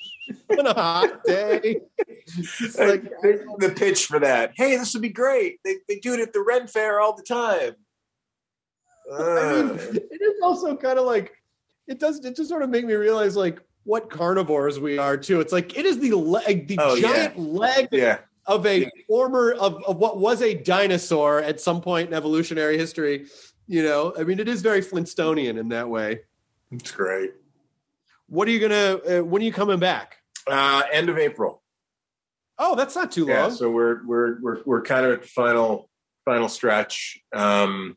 on 0.58 0.66
a 0.66 0.74
hot 0.74 1.24
day. 1.24 1.80
Like 2.78 3.04
the, 3.22 3.72
pitch 3.76 4.06
for 4.06 4.18
that. 4.18 4.52
Hey, 4.56 4.76
this 4.76 4.92
would 4.92 5.02
be 5.02 5.08
great. 5.08 5.60
They, 5.64 5.76
they 5.88 5.96
do 6.00 6.14
it 6.14 6.20
at 6.20 6.32
the 6.32 6.42
Ren 6.42 6.66
Fair 6.66 7.00
all 7.00 7.16
the 7.16 7.22
time. 7.22 7.76
I 9.12 9.18
mean, 9.18 9.70
Uh, 9.70 9.74
it 9.94 10.20
is 10.20 10.34
also 10.42 10.76
kind 10.76 10.98
of 10.98 11.06
like 11.06 11.32
it 11.86 11.98
does. 12.00 12.22
It 12.24 12.36
just 12.36 12.48
sort 12.50 12.62
of 12.62 12.68
make 12.70 12.84
me 12.84 12.94
realize 12.94 13.36
like 13.36 13.60
what 13.84 14.10
carnivores 14.10 14.78
we 14.78 14.98
are 14.98 15.16
too. 15.16 15.40
It's 15.40 15.52
like 15.52 15.78
it 15.78 15.86
is 15.86 15.98
the 15.98 16.12
leg, 16.12 16.68
the 16.68 16.78
Oh, 16.80 16.94
yeah. 16.94 17.08
giant 17.08 17.38
leg 17.38 17.88
yeah, 17.92 18.18
of 18.48 18.66
a 18.66 18.90
former 19.06 19.52
of, 19.52 19.82
of 19.84 19.98
what 19.98 20.18
was 20.18 20.42
a 20.42 20.54
dinosaur 20.54 21.40
at 21.40 21.60
some 21.60 21.80
point 21.80 22.08
in 22.08 22.14
evolutionary 22.14 22.76
history. 22.76 23.26
You 23.68 23.82
know, 23.84 24.14
I 24.18 24.24
mean, 24.24 24.40
it 24.40 24.48
is 24.48 24.62
very 24.62 24.80
Flintstonian 24.80 25.58
in 25.58 25.68
that 25.68 25.88
way. 25.88 26.20
it's 26.72 26.90
great. 26.90 27.34
What 28.28 28.48
are 28.48 28.50
you 28.50 28.58
gonna? 28.60 29.20
Uh, 29.20 29.24
when 29.24 29.42
are 29.42 29.44
you 29.44 29.52
coming 29.52 29.78
back? 29.78 30.16
Uh, 30.46 30.82
end 30.92 31.08
of 31.08 31.18
April. 31.18 31.62
Oh, 32.58 32.74
that's 32.74 32.96
not 32.96 33.12
too 33.12 33.26
Yeah, 33.26 33.42
long. 33.46 33.50
so 33.54 33.70
we're 33.70 34.04
we're 34.06 34.40
we're 34.40 34.62
we're 34.64 34.82
kind 34.82 35.06
of 35.06 35.12
at 35.12 35.22
the 35.22 35.28
final 35.28 35.88
final 36.24 36.48
stretch. 36.48 37.18
Um, 37.34 37.96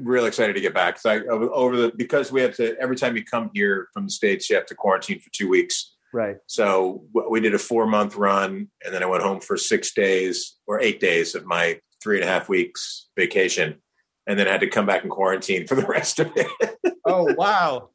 really 0.00 0.28
excited 0.28 0.54
to 0.54 0.60
get 0.60 0.74
back. 0.74 0.98
So 0.98 1.10
I, 1.10 1.20
over 1.26 1.76
the 1.76 1.92
because 1.96 2.32
we 2.32 2.40
have 2.42 2.56
to 2.56 2.76
every 2.80 2.96
time 2.96 3.16
you 3.16 3.24
come 3.24 3.50
here 3.54 3.88
from 3.92 4.04
the 4.06 4.10
states, 4.10 4.48
you 4.50 4.56
have 4.56 4.66
to 4.66 4.74
quarantine 4.74 5.20
for 5.20 5.30
two 5.32 5.48
weeks. 5.48 5.93
Right. 6.14 6.36
So 6.46 7.04
we 7.28 7.40
did 7.40 7.54
a 7.54 7.58
four 7.58 7.86
month 7.86 8.16
run, 8.16 8.68
and 8.84 8.94
then 8.94 9.02
I 9.02 9.06
went 9.06 9.22
home 9.22 9.40
for 9.40 9.56
six 9.56 9.92
days 9.92 10.56
or 10.66 10.80
eight 10.80 11.00
days 11.00 11.34
of 11.34 11.44
my 11.44 11.80
three 12.02 12.16
and 12.16 12.24
a 12.24 12.32
half 12.32 12.48
weeks 12.48 13.08
vacation, 13.16 13.82
and 14.26 14.38
then 14.38 14.46
had 14.46 14.60
to 14.60 14.68
come 14.68 14.86
back 14.86 15.02
and 15.02 15.10
quarantine 15.10 15.66
for 15.66 15.74
the 15.74 15.86
rest 15.86 16.20
of 16.20 16.30
it. 16.36 16.76
Oh 17.04 17.34
wow. 17.34 17.90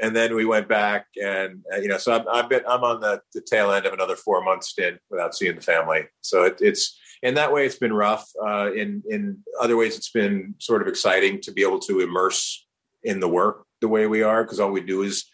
and 0.00 0.14
then 0.16 0.34
we 0.34 0.44
went 0.44 0.68
back, 0.68 1.06
and 1.22 1.62
uh, 1.72 1.76
you 1.76 1.88
know, 1.88 1.98
so 1.98 2.12
I'm 2.12 2.26
I've 2.32 2.48
been, 2.48 2.62
I'm 2.66 2.84
on 2.84 3.00
the, 3.00 3.20
the 3.34 3.42
tail 3.42 3.72
end 3.72 3.86
of 3.86 3.92
another 3.92 4.16
four 4.16 4.42
month 4.42 4.64
stint 4.64 4.98
without 5.10 5.34
seeing 5.34 5.56
the 5.56 5.60
family. 5.60 6.04
So 6.20 6.44
it, 6.44 6.58
it's 6.60 6.98
in 7.22 7.34
that 7.34 7.52
way, 7.52 7.64
it's 7.66 7.78
been 7.78 7.92
rough. 7.92 8.28
Uh, 8.44 8.72
in 8.72 9.02
in 9.08 9.38
other 9.60 9.76
ways, 9.76 9.96
it's 9.96 10.10
been 10.10 10.54
sort 10.58 10.82
of 10.82 10.88
exciting 10.88 11.40
to 11.42 11.52
be 11.52 11.62
able 11.62 11.80
to 11.80 12.00
immerse 12.00 12.66
in 13.02 13.20
the 13.20 13.28
work 13.28 13.66
the 13.80 13.88
way 13.88 14.06
we 14.06 14.22
are, 14.22 14.42
because 14.44 14.60
all 14.60 14.70
we 14.70 14.80
do 14.80 15.02
is 15.02 15.24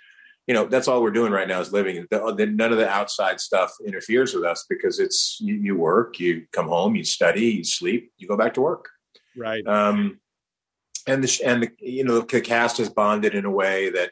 you 0.51 0.55
know 0.55 0.65
that's 0.65 0.89
all 0.89 1.01
we're 1.01 1.13
doing 1.13 1.31
right 1.31 1.47
now 1.47 1.61
is 1.61 1.73
living. 1.73 2.09
The, 2.11 2.35
the, 2.37 2.45
none 2.45 2.73
of 2.73 2.79
the 2.79 2.89
outside 2.89 3.39
stuff 3.39 3.73
interferes 3.87 4.35
with 4.35 4.43
us 4.43 4.67
because 4.69 4.99
it's 4.99 5.39
you, 5.41 5.55
you 5.55 5.77
work 5.77 6.19
you 6.19 6.45
come 6.51 6.67
home 6.67 6.97
you 6.97 7.05
study 7.05 7.47
you 7.59 7.63
sleep 7.63 8.11
you 8.19 8.27
go 8.27 8.37
back 8.37 8.55
to 8.55 8.61
work. 8.61 8.89
Right. 9.37 9.65
um, 9.65 10.19
and 11.07 11.23
the 11.23 11.41
and 11.47 11.63
the, 11.63 11.71
you 11.79 12.03
know 12.03 12.19
the 12.19 12.41
cast 12.41 12.79
has 12.79 12.89
bonded 12.89 13.37
in 13.37 13.45
a 13.45 13.51
way 13.51 13.91
that 13.91 14.11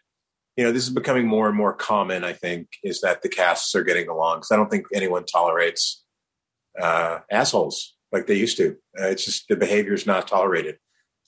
you 0.56 0.62
know 0.62 0.70
this 0.70 0.84
is 0.84 0.90
becoming 0.90 1.26
more 1.26 1.48
and 1.48 1.56
more 1.56 1.74
common 1.74 2.22
i 2.22 2.32
think 2.32 2.68
is 2.84 3.00
that 3.00 3.22
the 3.22 3.28
casts 3.28 3.74
are 3.74 3.82
getting 3.82 4.08
along 4.08 4.36
because 4.36 4.52
i 4.52 4.56
don't 4.56 4.70
think 4.70 4.86
anyone 4.94 5.24
tolerates 5.24 6.04
uh, 6.80 7.18
assholes 7.32 7.96
like 8.12 8.28
they 8.28 8.36
used 8.36 8.56
to. 8.58 8.76
Uh, 8.96 9.08
it's 9.08 9.24
just 9.24 9.48
the 9.48 9.56
behavior 9.56 9.92
is 9.92 10.06
not 10.06 10.28
tolerated 10.28 10.78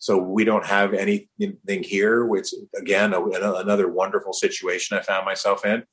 so 0.01 0.17
we 0.19 0.45
don't 0.45 0.67
have 0.67 0.95
anything 0.95 1.83
here 1.83 2.25
which 2.25 2.49
again 2.77 3.13
a, 3.13 3.23
another 3.23 3.89
wonderful 3.89 4.33
situation 4.33 4.97
i 4.99 5.01
found 5.01 5.25
myself 5.25 5.65
in. 5.65 5.85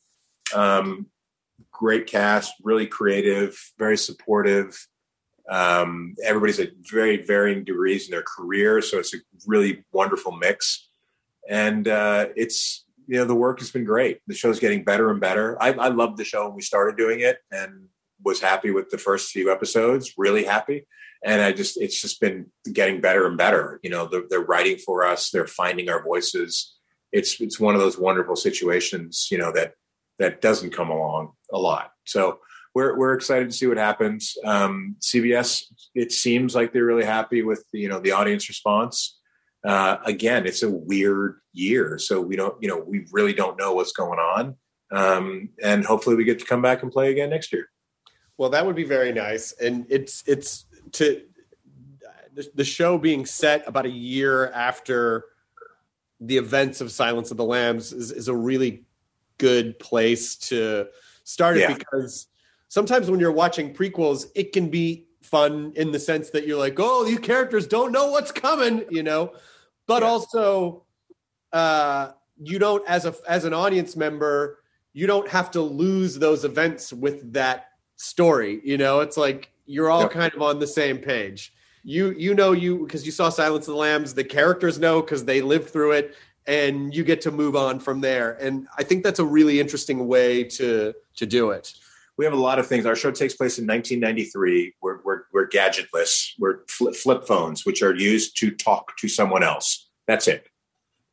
Um, 0.55 1.07
great 1.71 2.07
cast 2.07 2.53
really 2.63 2.87
creative 2.87 3.55
very 3.77 3.97
supportive. 3.97 4.75
Um, 5.49 6.15
everybody's 6.25 6.59
at 6.59 6.71
very 6.91 7.23
varying 7.23 7.63
degrees 7.63 8.05
in 8.05 8.11
their 8.11 8.23
career 8.23 8.81
so 8.81 8.97
it's 8.97 9.13
a 9.13 9.19
really 9.45 9.85
wonderful 9.91 10.31
mix. 10.31 10.89
And 11.49 11.87
uh, 11.87 12.27
it's 12.35 12.85
you 13.07 13.17
know 13.17 13.25
the 13.25 13.35
work 13.35 13.59
has 13.59 13.71
been 13.71 13.85
great. 13.85 14.19
The 14.27 14.35
show's 14.35 14.59
getting 14.59 14.83
better 14.83 15.09
and 15.09 15.19
better. 15.19 15.61
I, 15.61 15.71
I 15.71 15.87
loved 15.87 16.17
the 16.17 16.25
show 16.25 16.45
when 16.45 16.55
we 16.55 16.61
started 16.61 16.97
doing 16.97 17.21
it 17.21 17.37
and 17.51 17.87
was 18.23 18.41
happy 18.41 18.71
with 18.71 18.89
the 18.89 18.97
first 18.97 19.31
few 19.31 19.51
episodes 19.51 20.13
really 20.17 20.43
happy. 20.43 20.87
And 21.23 21.41
i 21.41 21.51
just 21.51 21.81
it's 21.81 21.99
just 21.99 22.21
been 22.21 22.47
getting 22.71 23.01
better 23.01 23.25
and 23.25 23.37
better. 23.37 23.79
You 23.83 23.89
know 23.89 24.07
they're, 24.07 24.23
they're 24.29 24.45
writing 24.45 24.77
for 24.77 25.03
us 25.03 25.29
they're 25.29 25.47
finding 25.47 25.89
our 25.89 26.03
voices. 26.03 26.75
It's 27.11 27.39
it's 27.41 27.59
one 27.59 27.75
of 27.75 27.81
those 27.81 27.97
wonderful 27.97 28.35
situations 28.35 29.27
you 29.31 29.37
know 29.37 29.51
that 29.53 29.73
that 30.19 30.41
doesn't 30.41 30.71
come 30.71 30.89
along 30.89 31.31
a 31.51 31.57
lot. 31.57 31.91
So 32.05 32.39
we're, 32.73 32.97
we're 32.97 33.13
excited 33.13 33.49
to 33.49 33.55
see 33.55 33.67
what 33.67 33.77
happens. 33.77 34.35
Um, 34.43 34.95
cbs 34.99 35.63
it 35.95 36.11
seems 36.11 36.53
like 36.53 36.71
they're 36.71 36.85
really 36.85 37.05
happy 37.05 37.41
with 37.41 37.65
you 37.73 37.89
know 37.89 37.99
the 37.99 38.11
audience 38.11 38.47
response. 38.47 39.19
Uh, 39.67 39.97
again 40.05 40.45
it's 40.45 40.61
a 40.61 40.69
weird 40.69 41.39
year 41.51 41.97
so 41.97 42.21
we 42.21 42.35
don't 42.35 42.55
you 42.61 42.69
know 42.69 42.77
we 42.77 43.05
really 43.11 43.33
don't 43.33 43.57
know 43.57 43.73
what's 43.73 43.93
going 43.93 44.19
on. 44.19 44.55
Um, 44.89 45.49
and 45.61 45.83
hopefully 45.83 46.15
we 46.15 46.23
get 46.23 46.39
to 46.39 46.45
come 46.45 46.61
back 46.61 46.83
and 46.83 46.91
play 46.91 47.11
again 47.11 47.31
next 47.31 47.51
year 47.51 47.67
Well, 48.37 48.49
that 48.51 48.65
would 48.65 48.75
be 48.75 48.83
very 48.83 49.11
nice, 49.11 49.51
and 49.53 49.85
it's 49.89 50.23
it's 50.27 50.65
to 50.93 51.23
the, 52.33 52.49
the 52.53 52.63
show 52.63 52.97
being 52.97 53.25
set 53.25 53.67
about 53.67 53.85
a 53.85 53.89
year 53.91 54.51
after 54.51 55.25
the 56.19 56.37
events 56.37 56.81
of 56.81 56.91
Silence 56.91 57.31
of 57.31 57.37
the 57.37 57.43
Lambs 57.43 57.91
is, 57.93 58.11
is 58.11 58.27
a 58.27 58.35
really 58.35 58.83
good 59.37 59.77
place 59.79 60.35
to 60.35 60.87
start 61.23 61.57
it 61.57 61.61
Yeah. 61.61 61.75
because 61.77 62.27
sometimes 62.69 63.09
when 63.09 63.19
you're 63.19 63.31
watching 63.31 63.73
prequels, 63.73 64.25
it 64.35 64.51
can 64.51 64.69
be 64.69 65.07
fun 65.21 65.73
in 65.75 65.91
the 65.91 65.99
sense 65.99 66.29
that 66.31 66.47
you're 66.47 66.57
like, 66.57 66.75
oh, 66.79 67.05
these 67.05 67.19
characters 67.19 67.67
don't 67.67 67.91
know 67.91 68.11
what's 68.11 68.31
coming, 68.31 68.85
you 68.89 69.03
know, 69.03 69.33
but 69.87 70.01
Yeah. 70.03 70.09
also 70.09 70.85
uh, 71.53 72.11
you 72.41 72.59
don't 72.59 72.87
as 72.87 73.05
a 73.05 73.15
as 73.27 73.45
an 73.45 73.53
audience 73.53 73.95
member 73.95 74.59
you 74.93 75.07
don't 75.07 75.27
have 75.27 75.51
to 75.51 75.61
lose 75.61 76.17
those 76.17 76.43
events 76.43 76.91
with 76.91 77.33
that 77.33 77.66
story 77.97 78.61
you 78.63 78.77
know 78.77 79.01
it's 79.01 79.17
like 79.17 79.51
you're 79.65 79.89
all 79.89 80.01
Yep. 80.03 80.11
kind 80.11 80.33
of 80.33 80.41
on 80.41 80.59
the 80.59 80.67
same 80.67 80.97
page 80.97 81.53
you 81.83 82.11
you 82.11 82.33
know 82.33 82.51
you 82.53 82.85
because 82.85 83.05
you 83.05 83.11
saw 83.11 83.29
silence 83.29 83.67
of 83.67 83.73
the 83.73 83.79
lambs 83.79 84.13
the 84.13 84.23
characters 84.23 84.79
know 84.79 85.01
because 85.01 85.25
they 85.25 85.41
lived 85.41 85.69
through 85.69 85.91
it 85.93 86.15
and 86.45 86.95
you 86.95 87.03
get 87.03 87.19
to 87.21 87.31
move 87.31 87.55
on 87.55 87.79
from 87.79 87.99
there 88.01 88.37
and 88.39 88.67
i 88.77 88.83
think 88.83 89.03
that's 89.03 89.19
a 89.19 89.25
really 89.25 89.59
interesting 89.59 90.07
way 90.07 90.43
to 90.43 90.93
to 91.15 91.25
do 91.25 91.51
it 91.51 91.73
we 92.17 92.25
have 92.25 92.33
a 92.33 92.37
lot 92.37 92.57
of 92.57 92.65
things. 92.65 92.87
Our 92.87 92.95
show 92.95 93.11
takes 93.11 93.35
place 93.35 93.59
in 93.59 93.67
1993. 93.67 94.73
We're, 94.81 95.01
we're, 95.03 95.21
we're 95.31 95.47
gadgetless. 95.47 96.31
We're 96.39 96.65
flip, 96.67 96.95
flip 96.95 97.27
phones, 97.27 97.63
which 97.63 97.83
are 97.83 97.93
used 97.93 98.35
to 98.39 98.49
talk 98.49 98.97
to 98.97 99.07
someone 99.07 99.43
else. 99.43 99.87
That's 100.07 100.27
it. 100.27 100.47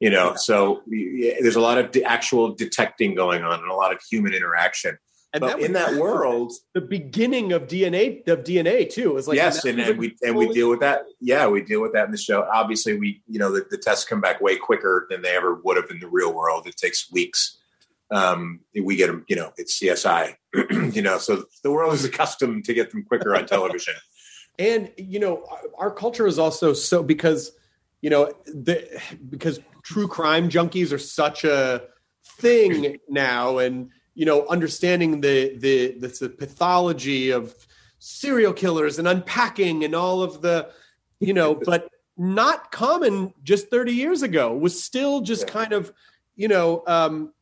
You 0.00 0.08
know, 0.08 0.34
so 0.34 0.82
we- 0.86 1.36
there's 1.42 1.56
a 1.56 1.60
lot 1.60 1.76
of 1.76 1.94
actual 2.06 2.54
detecting 2.54 3.14
going 3.14 3.42
on 3.42 3.60
and 3.60 3.70
a 3.70 3.74
lot 3.74 3.92
of 3.94 4.00
human 4.00 4.32
interaction. 4.32 4.96
And 5.34 5.40
but 5.42 5.56
was 5.56 5.66
in 5.66 5.72
that 5.74 5.96
world, 5.96 6.52
the 6.72 6.80
beginning 6.80 7.52
of 7.52 7.66
dna 7.66 8.26
of 8.28 8.44
dna 8.44 8.88
too 8.88 9.10
it 9.10 9.14
was 9.14 9.28
like 9.28 9.36
yes, 9.36 9.62
that 9.62 9.70
and, 9.70 9.80
and 9.80 9.90
a 9.90 9.94
we 9.94 10.16
and 10.22 10.34
we 10.34 10.48
deal 10.48 10.70
with 10.70 10.80
that. 10.80 11.04
Yeah, 11.20 11.46
we 11.48 11.60
deal 11.62 11.82
with 11.82 11.92
that 11.92 12.06
in 12.06 12.10
the 12.12 12.16
show. 12.16 12.48
Obviously, 12.50 12.98
we 12.98 13.20
you 13.28 13.38
know 13.38 13.52
the, 13.52 13.66
the 13.68 13.76
tests 13.76 14.04
come 14.06 14.22
back 14.22 14.40
way 14.40 14.56
quicker 14.56 15.06
than 15.10 15.20
they 15.20 15.36
ever 15.36 15.54
would 15.62 15.76
have 15.76 15.90
in 15.90 15.98
the 16.00 16.08
real 16.08 16.32
world. 16.32 16.66
It 16.66 16.76
takes 16.78 17.10
weeks. 17.12 17.58
Um, 18.10 18.60
we 18.80 18.96
get 18.96 19.08
them, 19.08 19.24
you 19.28 19.34
know, 19.36 19.52
it's 19.56 19.78
CSI, 19.80 20.36
you 20.94 21.02
know, 21.02 21.18
so 21.18 21.44
the 21.62 21.70
world 21.70 21.94
is 21.94 22.04
accustomed 22.10 22.64
to 22.66 22.74
get 22.74 22.90
them 22.92 23.02
quicker 23.04 23.34
on 23.36 23.46
television. 23.46 23.94
and 24.58 24.90
you 24.96 25.18
know 25.18 25.44
our- 25.50 25.86
our 25.86 25.90
culture 25.90 26.26
is 26.26 26.38
also 26.38 26.72
so 26.72 27.02
because 27.02 27.52
you 28.04 28.10
know, 28.10 28.30
the, 28.44 28.86
because 29.30 29.60
true 29.82 30.06
crime 30.06 30.50
junkies 30.50 30.92
are 30.92 30.98
such 30.98 31.42
a 31.44 31.84
thing 32.38 32.98
now, 33.08 33.56
and 33.56 33.88
you 34.14 34.26
know, 34.26 34.46
understanding 34.48 35.20
the 35.20 35.56
the 35.56 35.98
the, 35.98 36.08
the 36.08 36.28
pathology 36.28 37.30
of 37.30 37.54
serial 37.98 38.52
killers 38.52 38.98
and 38.98 39.08
unpacking 39.08 39.84
and 39.84 39.94
all 39.94 40.22
of 40.22 40.42
the, 40.42 40.70
you 41.20 41.32
know, 41.32 41.54
but 41.66 41.88
not 42.16 42.70
common 42.70 43.32
just 43.42 43.68
30 43.70 43.92
years 43.92 44.22
ago 44.22 44.54
was 44.54 44.82
still 44.82 45.20
just 45.20 45.46
kind 45.48 45.72
of, 45.72 45.92
you 46.36 46.46
know, 46.46 46.84
um, 46.86 47.32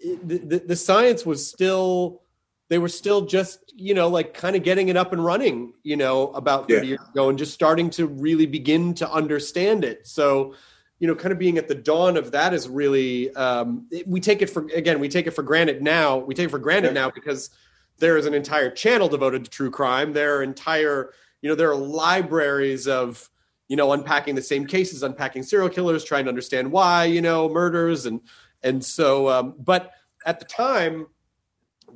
the, 0.00 0.38
the, 0.38 0.58
the 0.60 0.76
science 0.76 1.26
was 1.26 1.46
still 1.46 2.22
they 2.68 2.78
were 2.78 2.88
still 2.88 3.22
just 3.22 3.72
you 3.76 3.94
know 3.94 4.08
like 4.08 4.34
kind 4.34 4.54
of 4.54 4.62
getting 4.62 4.88
it 4.88 4.96
up 4.96 5.12
and 5.12 5.24
running 5.24 5.72
you 5.82 5.96
know 5.96 6.28
about 6.32 6.68
30 6.68 6.74
Yeah. 6.74 6.82
years 6.90 7.08
ago 7.12 7.28
and 7.28 7.38
just 7.38 7.52
starting 7.52 7.90
to 7.90 8.06
really 8.06 8.46
begin 8.46 8.94
to 8.94 9.10
understand 9.10 9.84
it 9.84 10.06
so 10.06 10.54
you 10.98 11.06
know 11.06 11.14
kind 11.14 11.32
of 11.32 11.38
being 11.38 11.58
at 11.58 11.68
the 11.68 11.74
dawn 11.74 12.16
of 12.16 12.32
that 12.32 12.52
is 12.52 12.68
really 12.68 13.32
um 13.34 13.86
it- 13.90 14.06
we 14.06 14.20
take 14.20 14.42
it 14.42 14.50
for 14.50 14.66
again 14.74 14.98
we 15.00 15.08
take 15.08 15.26
it 15.26 15.32
for 15.32 15.42
granted 15.42 15.82
now 15.82 16.18
we 16.18 16.34
take 16.34 16.46
it 16.46 16.50
for 16.50 16.58
granted 16.58 16.92
now 16.94 17.10
because 17.10 17.50
there 17.98 18.16
is 18.16 18.26
an 18.26 18.34
entire 18.34 18.70
channel 18.70 19.08
devoted 19.08 19.44
to 19.44 19.50
true 19.50 19.70
crime. 19.70 20.12
There 20.12 20.36
are 20.36 20.42
entire 20.42 21.12
you 21.42 21.48
know 21.48 21.54
there 21.54 21.70
are 21.70 21.76
libraries 21.76 22.86
of 22.88 23.28
you 23.68 23.76
know 23.76 23.92
unpacking 23.92 24.34
the 24.34 24.42
same 24.42 24.66
cases 24.66 25.02
unpacking 25.02 25.42
serial 25.42 25.68
killers 25.68 26.04
trying 26.04 26.24
to 26.24 26.28
understand 26.28 26.70
why 26.72 27.04
you 27.04 27.20
know 27.20 27.48
murders 27.48 28.06
and 28.06 28.20
and 28.62 28.84
so 28.84 29.28
um 29.28 29.54
but 29.58 29.92
at 30.26 30.38
the 30.40 30.44
time 30.44 31.06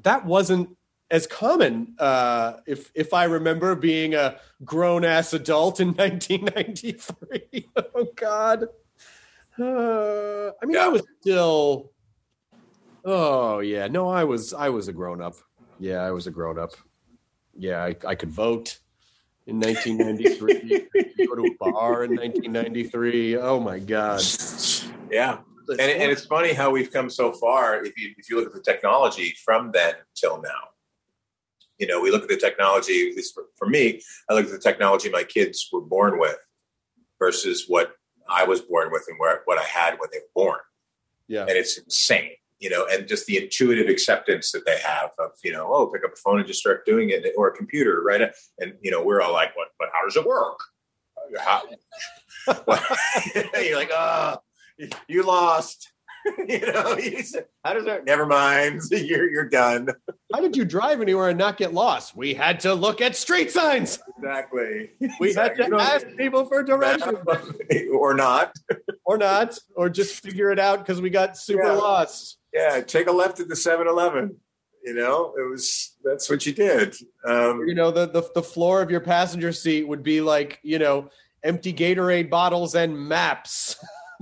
that 0.03 0.25
wasn't 0.25 0.69
as 1.11 1.27
common 1.27 1.95
uh 1.99 2.55
if 2.67 2.91
if 2.95 3.13
i 3.15 3.25
remember 3.25 3.75
being 3.75 4.15
a 4.15 4.37
grown 4.65 5.05
ass 5.05 5.33
adult 5.33 5.81
in 5.81 5.89
1993 5.95 7.69
oh 7.95 8.07
god 8.17 8.67
uh, 9.59 10.51
i 10.63 10.67
mean 10.67 10.77
i 10.77 10.89
was 10.89 11.03
still 11.21 11.91
oh 13.05 13.61
yeah. 13.61 13.87
No 13.89 14.09
i 14.09 14.25
was 14.25 14.55
i 14.55 14.69
was 14.69 14.89
a 14.89 14.93
grown 14.93 15.21
up 15.21 15.35
yeah 15.79 16.03
i 16.03 16.11
was 16.11 16.27
a 16.27 16.31
grown 16.31 16.59
up 16.59 16.73
yeah 17.57 17.83
i, 17.83 17.97
I 18.07 18.15
could 18.15 18.31
vote 18.31 18.79
in 19.47 19.59
1993 19.59 21.27
go 21.27 21.35
to 21.35 21.45
a 21.45 21.55
bar 21.59 22.05
in 22.05 22.17
1993 22.17 23.37
oh 23.39 23.61
my 23.61 23.79
god. 23.79 24.23
Yeah. 25.11 25.39
And, 25.69 25.81
and 25.81 26.11
it's 26.11 26.25
funny 26.25 26.53
how 26.53 26.71
we've 26.71 26.93
come 26.93 27.09
so 27.09 27.33
far. 27.33 27.85
If 27.85 27.97
you 27.97 28.15
if 28.19 28.29
you 28.29 28.37
look 28.37 28.47
at 28.47 28.53
the 28.53 28.61
technology 28.61 29.35
from 29.45 29.71
then 29.73 29.95
till 30.15 30.41
now, 30.43 30.71
you 31.79 31.87
know, 31.87 32.01
we 32.01 32.11
look 32.11 32.23
at 32.23 32.29
the 32.29 32.37
technology. 32.37 33.11
At 33.11 33.17
least 33.17 33.35
for, 33.35 33.45
for 33.57 33.69
me, 33.69 34.01
I 34.29 34.35
look 34.35 34.47
at 34.47 34.51
the 34.51 34.59
technology 34.59 35.09
my 35.09 35.23
kids 35.23 35.69
were 35.73 35.81
born 35.81 36.19
with 36.19 36.37
versus 37.19 37.67
what 37.69 37.95
I 38.29 38.45
was 38.45 38.61
born 38.61 38.91
with 38.91 39.05
and 39.09 39.19
where, 39.19 39.43
what 39.45 39.59
I 39.59 39.65
had 39.65 39.99
when 39.99 40.09
they 40.13 40.19
were 40.19 40.45
born, 40.45 40.61
yeah 41.29 41.43
and 41.43 41.51
it's 41.51 41.79
insane. 41.79 42.33
You 42.59 42.71
know, 42.71 42.87
and 42.89 43.09
just 43.09 43.27
the 43.27 43.43
intuitive 43.43 43.89
acceptance 43.89 44.53
that 44.53 44.65
they 44.65 44.79
have 44.79 45.11
of 45.19 45.33
you 45.43 45.53
know, 45.53 45.69
oh, 45.73 45.87
pick 45.89 46.05
up 46.05 46.13
a 46.13 46.17
phone 46.17 46.39
and 46.39 46.47
just 46.47 46.61
start 46.61 46.87
doing 46.87 47.11
it, 47.11 47.25
or 47.37 47.49
a 47.49 47.57
computer, 47.57 48.03
right? 48.03 48.31
And 48.61 48.75
you 48.83 48.91
know, 48.91 49.03
we're 49.03 49.21
all 49.21 49.33
like, 49.33 49.57
what? 49.57 49.69
But 49.79 49.89
how 49.93 50.05
does 50.05 50.17
it 50.17 50.25
work? 50.25 50.61
How, 51.39 51.63
you're 53.61 53.77
like, 53.77 53.91
oh, 53.93 54.37
you 55.09 55.23
lost. 55.23 55.92
you 56.49 56.61
know, 56.73 56.97
you 56.97 57.23
said, 57.23 57.47
how 57.65 57.75
does 57.75 57.85
that? 57.87 58.05
Never 58.05 58.27
mind. 58.27 58.81
You're 58.91 59.29
you're 59.31 59.49
done. 59.49 59.89
How 60.33 60.41
did 60.41 60.57
you 60.57 60.65
drive 60.65 61.01
anywhere 61.01 61.29
and 61.31 61.39
not 61.39 61.57
get 61.57 61.73
lost? 61.75 62.17
We 62.17 62.35
had 62.35 62.61
to 62.61 62.75
look 62.75 63.01
at 63.01 63.17
street 63.17 63.51
signs. 63.51 63.99
Exactly. 64.19 64.91
We 65.21 65.35
had 65.35 65.57
to 65.57 65.77
ask 65.77 66.07
people 66.17 66.45
for 66.47 66.63
directions 66.63 67.19
or 67.93 68.15
not. 68.15 68.53
or 69.05 69.19
not, 69.19 69.59
or 69.75 69.89
just 69.91 70.21
figure 70.23 70.51
it 70.51 70.59
out 70.59 70.79
because 70.79 71.01
we 71.01 71.11
got 71.11 71.37
super 71.37 71.65
Yeah. 71.65 71.73
lost. 71.73 72.39
Yeah, 72.53 72.81
take 72.83 73.09
a 73.09 73.13
left 73.13 73.41
at 73.41 73.49
the 73.49 73.55
7-Eleven. 73.55 74.37
You 74.85 74.95
know, 74.95 75.35
it 75.39 75.49
was 75.49 75.97
that's 76.05 76.29
what 76.29 76.45
you 76.45 76.53
did. 76.53 76.95
Um, 77.27 77.65
You 77.67 77.75
know, 77.75 77.91
the, 77.93 78.07
the 78.07 78.23
the 78.35 78.43
floor 78.43 78.83
of 78.83 78.91
your 78.91 79.01
passenger 79.01 79.53
seat 79.53 79.87
would 79.87 80.03
be 80.03 80.21
like, 80.21 80.59
you 80.63 80.79
know, 80.81 81.09
empty 81.45 81.73
Gatorade 81.73 82.31
bottles 82.31 82.75
and 82.75 82.97
maps 82.99 83.77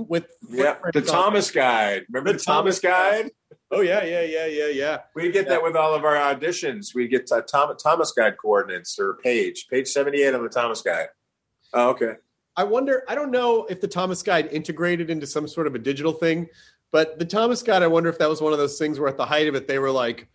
with 0.09 0.27
yeah, 0.49 0.77
the 0.93 1.03
Thomas 1.03 1.51
Guide. 1.51 2.05
Remember 2.11 2.33
the, 2.33 2.39
The 2.39 2.45
Thomas, 2.45 2.81
Thomas 2.81 3.23
Guide? 3.23 3.31
Oh 3.73 3.83
yeah, 3.83 4.03
yeah, 4.05 4.23
yeah, 4.23 4.47
yeah, 4.47 4.67
yeah. 4.67 4.99
We 5.15 5.31
get 5.31 5.49
that 5.49 5.63
with 5.63 5.77
all 5.77 5.95
of 5.95 6.05
our 6.05 6.17
auditions. 6.17 6.93
We 6.95 7.07
get 7.07 7.31
uh, 7.31 7.43
Tom, 7.43 7.73
Thomas 7.77 8.11
Guide 8.13 8.37
coordinates 8.37 8.99
or 8.99 9.15
page, 9.23 9.69
page 9.71 9.87
78 9.89 10.35
on 10.35 10.43
the 10.43 10.49
Thomas 10.49 10.83
Guide. 10.83 11.09
Oh, 11.73 11.91
okay. 11.91 12.15
I 12.57 12.65
wonder. 12.65 13.05
I 13.09 13.15
don't 13.15 13.31
know 13.31 13.67
if 13.67 13.81
the 13.81 13.87
Thomas 13.87 14.23
Guide 14.25 14.49
integrated 14.51 15.09
into 15.09 15.27
some 15.27 15.47
sort 15.47 15.69
of 15.69 15.77
a 15.77 15.79
digital 15.79 16.13
thing, 16.13 16.49
but 16.91 17.19
the 17.19 17.25
Thomas 17.25 17.63
Guide. 17.63 17.83
I 17.83 17.87
wonder 17.87 18.09
if 18.09 18.19
that 18.19 18.29
was 18.29 18.41
one 18.41 18.53
of 18.53 18.59
those 18.59 18.77
things 18.77 18.99
where, 18.99 19.09
at 19.09 19.17
the 19.17 19.25
height 19.25 19.47
of 19.47 19.55
it, 19.55 19.69
they 19.69 19.79
were 19.79 19.93
like, 19.93 20.27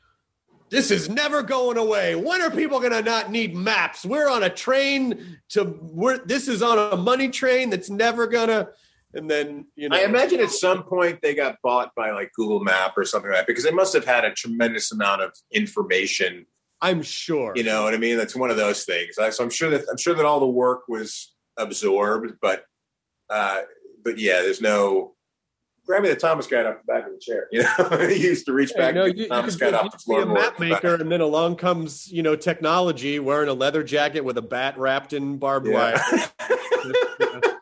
"This 0.70 0.90
is 0.90 1.10
never 1.10 1.44
going 1.44 1.78
away. 1.78 2.16
When 2.16 2.42
are 2.42 2.50
people 2.50 2.80
going 2.80 2.94
to 2.94 3.02
not 3.02 3.32
need 3.32 3.54
maps? 3.54 4.06
We're 4.06 4.30
on 4.30 4.44
a 4.44 4.50
train 4.50 5.40
to. 5.50 5.78
We're 5.82 6.20
this 6.20 6.48
is 6.48 6.64
on 6.64 6.94
a 6.94 6.96
money 6.96 7.28
train 7.28 7.70
that's 7.70 7.90
never 7.90 8.28
gonna." 8.28 8.70
And 9.16 9.30
then 9.32 9.66
you 9.76 9.90
know, 9.90 9.96
I 9.98 10.02
imagine 10.02 10.40
at 10.42 10.52
some 10.52 10.84
point 10.84 11.20
they 11.22 11.34
got 11.34 11.56
bought 11.64 11.92
by 11.96 12.12
like 12.12 12.32
Google 12.36 12.60
Map 12.60 12.94
or 12.98 13.06
something 13.06 13.32
like 13.32 13.40
that 13.42 13.48
because 13.48 13.64
they 13.64 13.72
must 13.72 13.94
have 13.94 14.06
had 14.06 14.26
a 14.26 14.32
tremendous 14.32 14.92
amount 14.92 15.22
of 15.22 15.32
information. 15.52 16.46
I'm 16.82 17.02
sure. 17.02 17.54
You 17.56 17.64
know 17.64 17.84
what 17.84 17.94
I 17.94 17.98
mean? 17.98 18.18
That's 18.18 18.36
one 18.36 18.52
of 18.52 18.58
those 18.58 18.84
things. 18.84 19.18
I- 19.18 19.30
So 19.30 19.44
I'm 19.44 19.50
sure 19.50 19.70
that 19.72 19.86
I'm 19.90 19.98
sure 19.98 20.14
that 20.14 20.26
all 20.26 20.40
the 20.40 20.46
work 20.48 20.88
was 20.88 21.34
absorbed, 21.58 22.34
but 22.42 22.66
uh, 23.30 23.62
but 24.04 24.20
yeah, 24.20 24.42
there's 24.42 24.62
no. 24.62 25.14
Grab 25.88 26.02
me 26.02 26.10
the 26.10 26.16
Thomas 26.16 26.48
guide 26.48 26.66
off 26.66 26.78
the 26.86 26.92
back 26.92 27.06
of 27.06 27.12
the 27.14 27.20
chair. 27.20 27.48
You 27.52 27.62
know, 27.62 28.08
he 28.10 28.16
used 28.28 28.48
to 28.48 28.54
reach 28.54 28.74
back 28.76 28.96
no, 28.96 29.06
you, 29.06 29.28
Thomas 29.28 29.56
guide 29.56 29.76
off 29.76 29.92
the 29.92 30.00
you 30.08 30.16
could 30.18 30.26
be 30.26 30.32
floorboard. 30.32 30.32
a 30.32 30.42
map 30.42 30.60
maker, 30.60 30.96
and 30.96 31.12
then 31.12 31.22
along 31.22 31.56
comes 31.58 32.12
you 32.12 32.24
know 32.24 32.36
technology, 32.36 33.20
wearing 33.20 33.50
a 33.50 33.54
leather 33.54 33.84
jacket 33.84 34.22
with 34.22 34.38
a 34.38 34.42
bat 34.42 34.78
wrapped 34.78 35.14
in 35.14 35.38
barbed 35.38 35.68
Yeah. 35.68 36.02
wire. 36.10 37.42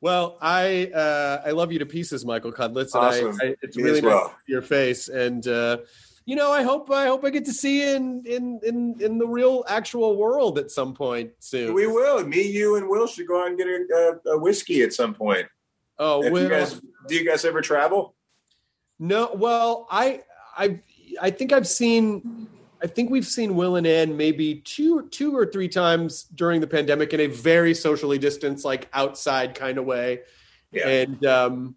Well, 0.00 0.36
I 0.42 0.90
uh, 0.94 1.42
I 1.46 1.52
love 1.52 1.72
you 1.72 1.78
to 1.78 1.86
pieces, 1.86 2.26
Michael 2.26 2.52
Cudlitz, 2.52 2.94
Awesome. 2.94 3.38
I, 3.40 3.46
I, 3.46 3.56
it's 3.62 3.76
Me 3.76 3.84
really 3.84 4.02
nice 4.02 4.10
well. 4.12 4.28
to 4.28 4.34
see 4.46 4.52
your 4.52 4.60
face, 4.60 5.08
and 5.08 5.46
uh, 5.48 5.78
you 6.26 6.36
know, 6.36 6.52
I 6.52 6.62
hope 6.62 6.90
I 6.90 7.06
hope 7.06 7.24
I 7.24 7.30
get 7.30 7.46
to 7.46 7.52
see 7.54 7.80
you 7.82 7.96
in 7.96 8.22
in 8.26 8.60
in 8.64 8.96
in 9.00 9.16
the 9.18 9.26
real 9.26 9.64
actual 9.66 10.16
world 10.16 10.58
at 10.58 10.70
some 10.70 10.92
point 10.92 11.30
soon. 11.38 11.72
We 11.72 11.86
will. 11.86 12.22
Me, 12.26 12.42
you, 12.42 12.76
and 12.76 12.86
Will 12.86 13.06
should 13.06 13.26
go 13.26 13.40
out 13.40 13.48
and 13.48 13.56
get 13.56 13.66
a, 13.66 14.18
a, 14.26 14.32
a 14.32 14.38
whiskey 14.38 14.82
at 14.82 14.92
some 14.92 15.14
point. 15.14 15.46
oh, 15.98 16.30
Will, 16.30 16.42
you 16.42 16.48
guys, 16.50 16.78
do 17.08 17.14
you 17.14 17.24
guys 17.26 17.46
ever 17.46 17.62
travel? 17.62 18.14
no, 18.98 19.30
well, 19.34 19.86
I 19.90 20.20
I 20.54 20.80
I 21.18 21.30
think 21.30 21.52
I've 21.54 21.66
seen. 21.68 22.48
I 22.84 22.86
think 22.86 23.08
we've 23.08 23.26
seen 23.26 23.56
Will 23.56 23.76
and 23.76 23.86
Anne 23.86 24.14
maybe 24.14 24.56
two 24.56 25.08
two 25.08 25.34
or 25.34 25.46
three 25.46 25.68
times 25.68 26.24
during 26.34 26.60
the 26.60 26.66
pandemic 26.66 27.14
in 27.14 27.20
a 27.20 27.26
very 27.26 27.72
socially 27.72 28.18
distanced, 28.18 28.62
like 28.62 28.90
outside 28.92 29.54
kind 29.54 29.78
of 29.78 29.86
way. 29.86 30.20
Yeah. 30.70 30.88
and 30.88 31.24
um 31.24 31.76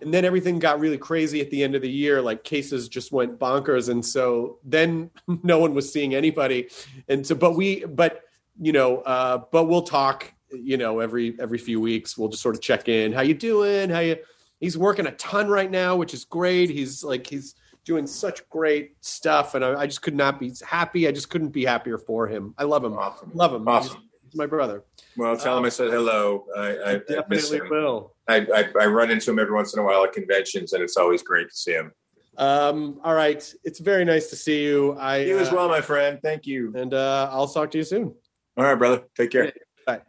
and 0.00 0.14
then 0.14 0.24
everything 0.24 0.60
got 0.60 0.78
really 0.78 0.98
crazy 0.98 1.40
at 1.40 1.50
the 1.50 1.64
end 1.64 1.74
of 1.74 1.82
the 1.82 1.90
year 1.90 2.22
like 2.22 2.44
cases 2.44 2.88
just 2.88 3.10
went 3.10 3.40
bonkers. 3.40 3.88
And 3.88 4.04
so 4.04 4.58
then 4.62 5.10
no 5.42 5.58
one 5.58 5.74
was 5.74 5.92
seeing 5.92 6.14
anybody. 6.14 6.68
And 7.08 7.26
so 7.26 7.34
but 7.34 7.56
we 7.56 7.84
but 7.84 8.22
you 8.60 8.70
know 8.70 8.98
uh 8.98 9.38
but 9.50 9.64
we'll 9.64 9.82
talk 9.82 10.32
you 10.52 10.76
know 10.76 11.00
every 11.00 11.36
every 11.40 11.58
few 11.58 11.80
weeks. 11.80 12.16
We'll 12.16 12.28
just 12.28 12.44
sort 12.44 12.54
of 12.54 12.62
check 12.62 12.88
in. 12.88 13.12
How 13.12 13.22
you 13.22 13.34
doing? 13.34 13.90
How 13.90 13.98
you 13.98 14.18
he's 14.60 14.78
working 14.78 15.08
a 15.08 15.12
ton 15.12 15.48
right 15.48 15.70
now 15.70 15.96
which 15.96 16.14
is 16.14 16.24
great. 16.24 16.70
He's 16.70 17.02
like 17.02 17.26
he's 17.26 17.56
doing 17.84 18.06
such 18.06 18.48
great 18.48 18.96
stuff 19.00 19.54
and 19.54 19.64
I, 19.64 19.80
I 19.82 19.86
just 19.86 20.02
could 20.02 20.14
not 20.14 20.40
be 20.40 20.52
happy 20.66 21.06
i 21.06 21.12
just 21.12 21.28
couldn't 21.30 21.50
be 21.50 21.64
happier 21.64 21.98
for 21.98 22.26
him 22.26 22.54
i 22.58 22.64
love 22.64 22.84
him 22.84 22.94
Awesome. 22.94 23.30
love 23.34 23.54
him 23.54 23.66
Awesome. 23.68 23.96
he's, 24.22 24.30
he's 24.30 24.36
my 24.36 24.46
brother 24.46 24.84
Well, 25.16 25.36
tell 25.36 25.56
him 25.58 25.64
I 25.64 25.68
said 25.68 25.90
hello. 25.90 26.46
I, 26.56 26.60
I, 26.60 26.90
I 26.94 26.98
definitely 27.08 27.58
him. 27.58 27.68
will 27.70 28.14
I, 28.26 28.36
I, 28.54 28.64
I 28.80 28.86
run 28.86 29.10
into 29.10 29.30
him 29.30 29.38
every 29.38 29.54
once 29.54 29.74
in 29.74 29.80
a 29.80 29.84
while 29.84 30.02
at 30.04 30.12
conventions, 30.14 30.72
and 30.72 30.82
it's 30.82 30.96
always 30.96 31.22
great 31.22 31.50
to 31.50 31.54
see 31.54 31.72
him. 31.72 31.92
Um, 32.38 32.98
all 33.04 33.14
right. 33.14 33.42
It's 33.64 33.78
very 33.80 34.04
nice 34.06 34.28
to 34.30 34.36
see 34.36 34.64
you. 34.64 34.96
I 34.98 35.18
You 35.18 35.38
as 35.38 35.50
uh, 35.52 35.54
well, 35.56 35.68
my 35.68 35.82
friend. 35.82 36.18
Thank 36.22 36.46
you. 36.46 36.72
and 36.74 36.94
uh, 36.94 37.28
I'll 37.30 37.46
talk 37.46 37.70
to 37.72 37.78
you 37.78 37.84
soon. 37.84 38.14
All 38.56 38.64
right, 38.64 38.74
brother. 38.76 39.02
Take 39.14 39.30
care. 39.30 39.52
Bye. 39.86 40.00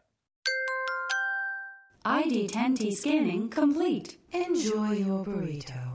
ID10T 2.06 2.93
scanning 2.93 3.49
complete. 3.49 4.18
Enjoy 4.31 4.91
your 4.93 5.26
burrito. 5.26 5.94